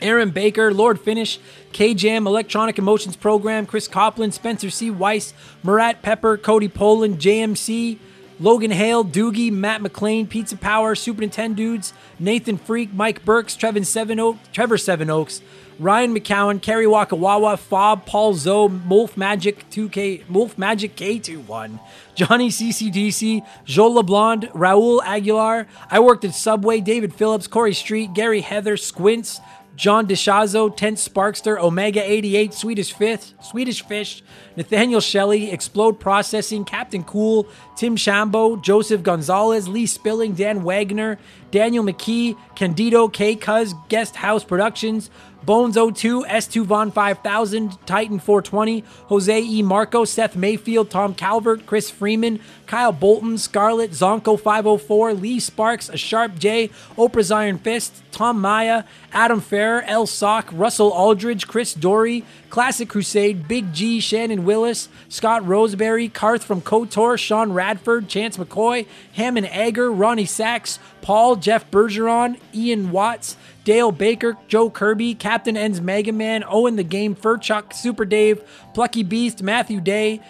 Aaron 0.00 0.30
Baker, 0.30 0.72
Lord 0.72 1.00
Finish, 1.00 1.40
K-Jam, 1.72 2.26
Electronic 2.26 2.78
Emotions 2.78 3.16
Program, 3.16 3.66
Chris 3.66 3.88
Copland, 3.88 4.32
Spencer 4.32 4.70
C. 4.70 4.90
Weiss, 4.90 5.34
Murat 5.62 6.02
Pepper, 6.02 6.36
Cody 6.36 6.68
Poland, 6.68 7.18
JMC, 7.18 7.98
Logan 8.40 8.70
Hale, 8.70 9.04
Doogie, 9.04 9.52
Matt 9.52 9.80
McLean, 9.82 10.26
Pizza 10.26 10.56
Power, 10.56 10.94
Super 10.94 11.22
Nintendo 11.22 11.56
Dudes, 11.56 11.92
Nathan 12.18 12.56
Freak, 12.56 12.92
Mike 12.92 13.24
Burks, 13.24 13.56
Trevin 13.56 13.86
Seven 13.86 14.18
Oak, 14.18 14.36
Trevor 14.52 14.76
Seven 14.76 15.08
Oaks, 15.08 15.40
Ryan 15.78 16.14
McCowan, 16.14 16.62
Kerry 16.62 16.86
Wakawawa, 16.86 17.58
Fob, 17.58 18.06
Paul 18.06 18.34
Zoe, 18.34 18.68
Wolf 18.68 19.16
Magic 19.16 19.68
2K, 19.70 20.28
Wolf 20.28 20.56
Magic 20.56 20.94
K21, 20.94 21.80
Johnny 22.14 22.48
CCDC, 22.48 23.44
Joel 23.64 24.02
LeBlond, 24.02 24.50
Raul 24.52 25.02
Aguilar. 25.04 25.66
I 25.90 25.98
worked 26.00 26.24
at 26.24 26.34
Subway, 26.34 26.80
David 26.80 27.12
Phillips, 27.14 27.48
Corey 27.48 27.74
Street, 27.74 28.14
Gary 28.14 28.40
Heather, 28.40 28.76
Squints, 28.76 29.40
John 29.76 30.06
DeShazo, 30.06 30.74
Tent 30.74 30.98
Sparkster, 30.98 31.58
Omega 31.58 32.02
88, 32.02 32.54
Swedish 32.54 32.92
Fifth, 32.92 33.34
Swedish 33.42 33.82
Fish, 33.84 34.22
Nathaniel 34.56 35.00
Shelley, 35.00 35.50
Explode 35.50 35.98
Processing, 35.98 36.64
Captain 36.64 37.02
Cool, 37.02 37.48
Tim 37.76 37.96
Shambo, 37.96 38.60
Joseph 38.62 39.02
Gonzalez, 39.02 39.66
Lee 39.66 39.86
Spilling, 39.86 40.34
Dan 40.34 40.62
Wagner, 40.62 41.18
Daniel 41.50 41.84
McKee, 41.84 42.36
Candido, 42.54 43.08
K. 43.08 43.34
Cuz, 43.34 43.74
Guest 43.88 44.16
House 44.16 44.44
Productions, 44.44 45.10
Bones 45.44 45.74
02, 45.74 46.24
S2 46.24 46.64
Von 46.64 46.90
5000, 46.90 47.86
Titan 47.86 48.18
420, 48.18 48.84
Jose 49.08 49.40
E. 49.40 49.62
Marco, 49.62 50.04
Seth 50.04 50.36
Mayfield, 50.36 50.90
Tom 50.90 51.14
Calvert, 51.14 51.66
Chris 51.66 51.90
Freeman, 51.90 52.40
Kyle 52.66 52.92
Bolton, 52.92 53.36
Scarlett, 53.36 53.90
Zonko 53.90 54.40
504, 54.40 55.14
Lee 55.14 55.38
Sparks, 55.38 55.88
A 55.88 55.96
Sharp 55.96 56.38
J, 56.38 56.68
Oprah's 56.96 57.30
Iron 57.30 57.58
Fist, 57.58 58.02
Tom 58.10 58.40
Maya, 58.40 58.84
Adam 59.12 59.40
Ferrer, 59.40 59.82
L. 59.82 60.06
Sock, 60.06 60.48
Russell 60.52 60.90
Aldridge, 60.90 61.46
Chris 61.46 61.74
Dory, 61.74 62.24
Classic 62.48 62.88
Crusade, 62.88 63.46
Big 63.46 63.72
G, 63.72 64.00
Shannon 64.00 64.44
Willis, 64.44 64.88
Scott 65.08 65.46
Roseberry, 65.46 66.08
Karth 66.08 66.42
from 66.42 66.62
KOTOR, 66.62 67.18
Sean 67.18 67.52
Radford, 67.52 68.08
Chance 68.08 68.36
McCoy, 68.36 68.86
Hammond 69.12 69.48
Egger, 69.50 69.92
Ronnie 69.92 70.24
Sachs, 70.24 70.78
Paul, 71.02 71.36
Jeff 71.36 71.70
Bergeron, 71.70 72.38
Ian 72.54 72.90
Watts, 72.90 73.36
Dale 73.64 73.92
Baker, 73.92 74.36
Joe 74.46 74.70
Kirby, 74.70 75.14
Captain 75.14 75.56
Ends 75.56 75.80
Mega 75.80 76.12
Man, 76.12 76.44
Owen 76.46 76.76
the 76.76 76.84
Game, 76.84 77.16
Furchuck, 77.16 77.72
Super 77.72 78.04
Dave, 78.04 78.42
Plucky 78.74 79.02
Beast, 79.02 79.42
Matthew 79.42 79.80
Day, 79.80 80.20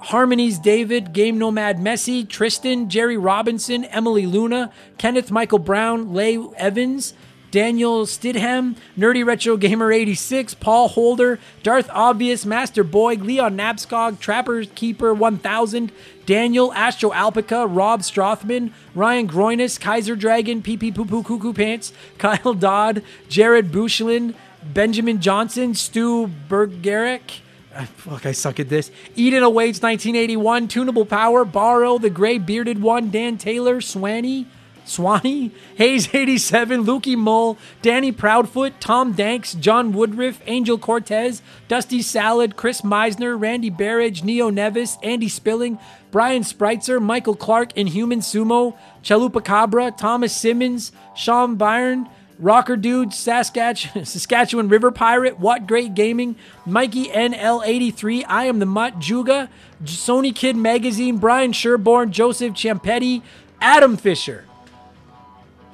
Harmonies 0.00 0.58
David, 0.58 1.12
Game 1.12 1.38
Nomad 1.38 1.78
Messi, 1.78 2.26
Tristan, 2.26 2.88
Jerry 2.88 3.16
Robinson, 3.16 3.84
Emily 3.84 4.26
Luna, 4.26 4.72
Kenneth 4.96 5.30
Michael 5.30 5.58
Brown, 5.58 6.14
Lay 6.14 6.38
Evans, 6.56 7.14
Daniel 7.50 8.04
Stidham, 8.04 8.76
Nerdy 8.96 9.24
Retro 9.24 9.56
Gamer 9.56 9.90
86, 9.90 10.54
Paul 10.54 10.88
Holder, 10.88 11.38
Darth 11.62 11.88
Obvious, 11.92 12.44
Master 12.44 12.84
Boy, 12.84 13.14
Leon 13.14 13.56
Nabskog, 13.56 14.20
Trapper 14.20 14.64
Keeper 14.64 15.14
1000, 15.14 15.90
Daniel, 16.28 16.74
Astro 16.74 17.10
Alpaca, 17.14 17.66
Rob 17.66 18.02
Strothman, 18.02 18.70
Ryan 18.94 19.26
Groinus, 19.26 19.80
Kaiser 19.80 20.14
Dragon, 20.14 20.60
PP 20.62 20.94
Poo 20.94 21.06
Poo 21.06 21.22
Cuckoo 21.22 21.54
Pants, 21.54 21.94
Kyle 22.18 22.52
Dodd, 22.52 23.02
Jared 23.30 23.72
Bushlin, 23.72 24.34
Benjamin 24.62 25.22
Johnson, 25.22 25.72
Stu 25.74 26.30
Bergerick, 26.50 27.40
Ah, 27.74 27.86
Fuck, 27.96 28.26
I 28.26 28.32
suck 28.32 28.60
at 28.60 28.68
this. 28.68 28.90
Eden 29.16 29.42
Awaits 29.42 29.80
1981, 29.80 30.68
Tunable 30.68 31.06
Power, 31.06 31.46
Borrow, 31.46 31.96
The 31.96 32.10
Gray 32.10 32.36
Bearded 32.36 32.82
One, 32.82 33.08
Dan 33.10 33.38
Taylor, 33.38 33.80
Swanee, 33.80 34.46
Swanee, 34.84 35.52
Hayes 35.76 36.12
87, 36.12 36.84
Lukey 36.84 37.16
Mull, 37.16 37.56
Danny 37.80 38.10
Proudfoot, 38.10 38.72
Tom 38.80 39.12
Danks, 39.12 39.54
John 39.54 39.92
Woodruff, 39.92 40.40
Angel 40.46 40.76
Cortez, 40.78 41.40
Dusty 41.68 42.02
Salad, 42.02 42.56
Chris 42.56 42.80
Meisner, 42.80 43.40
Randy 43.40 43.70
Barrage, 43.70 44.22
Neo 44.22 44.50
Nevis, 44.50 44.96
Andy 45.02 45.28
Spilling, 45.28 45.78
Brian 46.10 46.42
Spritzer, 46.42 47.00
Michael 47.00 47.36
Clark, 47.36 47.76
Inhuman 47.76 48.20
Sumo, 48.20 48.76
Chalupa 49.02 49.44
Cabra, 49.44 49.90
Thomas 49.90 50.34
Simmons, 50.34 50.92
Sean 51.14 51.56
Byrne, 51.56 52.08
Rocker 52.38 52.76
Dude, 52.76 53.08
Saskatch- 53.10 54.06
Saskatchewan 54.06 54.68
River 54.68 54.90
Pirate, 54.92 55.38
What 55.38 55.66
Great 55.66 55.94
Gaming, 55.94 56.36
Mikey 56.64 57.06
NL83, 57.06 58.24
I 58.28 58.44
Am 58.44 58.58
the 58.58 58.66
Mutt, 58.66 58.98
Juga, 59.00 59.48
Sony 59.84 60.34
Kid 60.34 60.56
Magazine, 60.56 61.18
Brian 61.18 61.52
Sherborne, 61.52 62.10
Joseph 62.12 62.54
Champetti, 62.54 63.22
Adam 63.60 63.96
Fisher. 63.96 64.44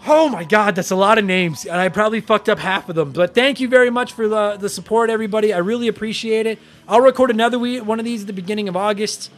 Oh 0.07 0.29
my 0.29 0.45
God, 0.45 0.75
that's 0.75 0.91
a 0.91 0.97
lot 0.97 1.17
of 1.17 1.25
names, 1.25 1.65
and 1.65 1.77
I 1.81 1.89
probably 1.89 2.21
fucked 2.21 2.51
up 2.51 2.59
half 2.59 2.91
of 2.91 2.95
them. 2.95 3.13
But 3.13 3.35
thank 3.35 3.59
you 3.59 3.69
very 3.69 3.89
much 3.89 4.13
for 4.13 4.29
the, 4.29 4.57
the 4.59 4.69
support, 4.69 5.09
everybody. 5.09 5.55
I 5.55 5.59
really 5.59 5.89
appreciate 5.89 6.47
it. 6.47 6.59
I'll 6.87 7.01
record 7.01 7.31
another 7.31 7.59
we- 7.59 7.81
one 7.81 7.99
of 7.99 8.05
these 8.05 8.23
at 8.23 8.27
the 8.27 8.35
beginning 8.35 8.69
of 8.69 8.77
August, 8.77 9.31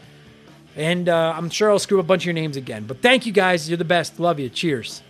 and 0.77 1.09
uh, 1.09 1.33
I'm 1.35 1.51
sure 1.51 1.71
I'll 1.71 1.79
screw 1.79 1.99
up 1.99 2.05
a 2.05 2.09
bunch 2.09 2.23
of 2.23 2.27
your 2.27 2.35
names 2.35 2.57
again. 2.57 2.85
But 2.85 3.01
thank 3.03 3.27
you 3.27 3.33
guys. 3.33 3.69
You're 3.69 3.79
the 3.79 3.85
best. 3.85 4.21
Love 4.21 4.39
you. 4.39 4.49
Cheers. 4.49 5.03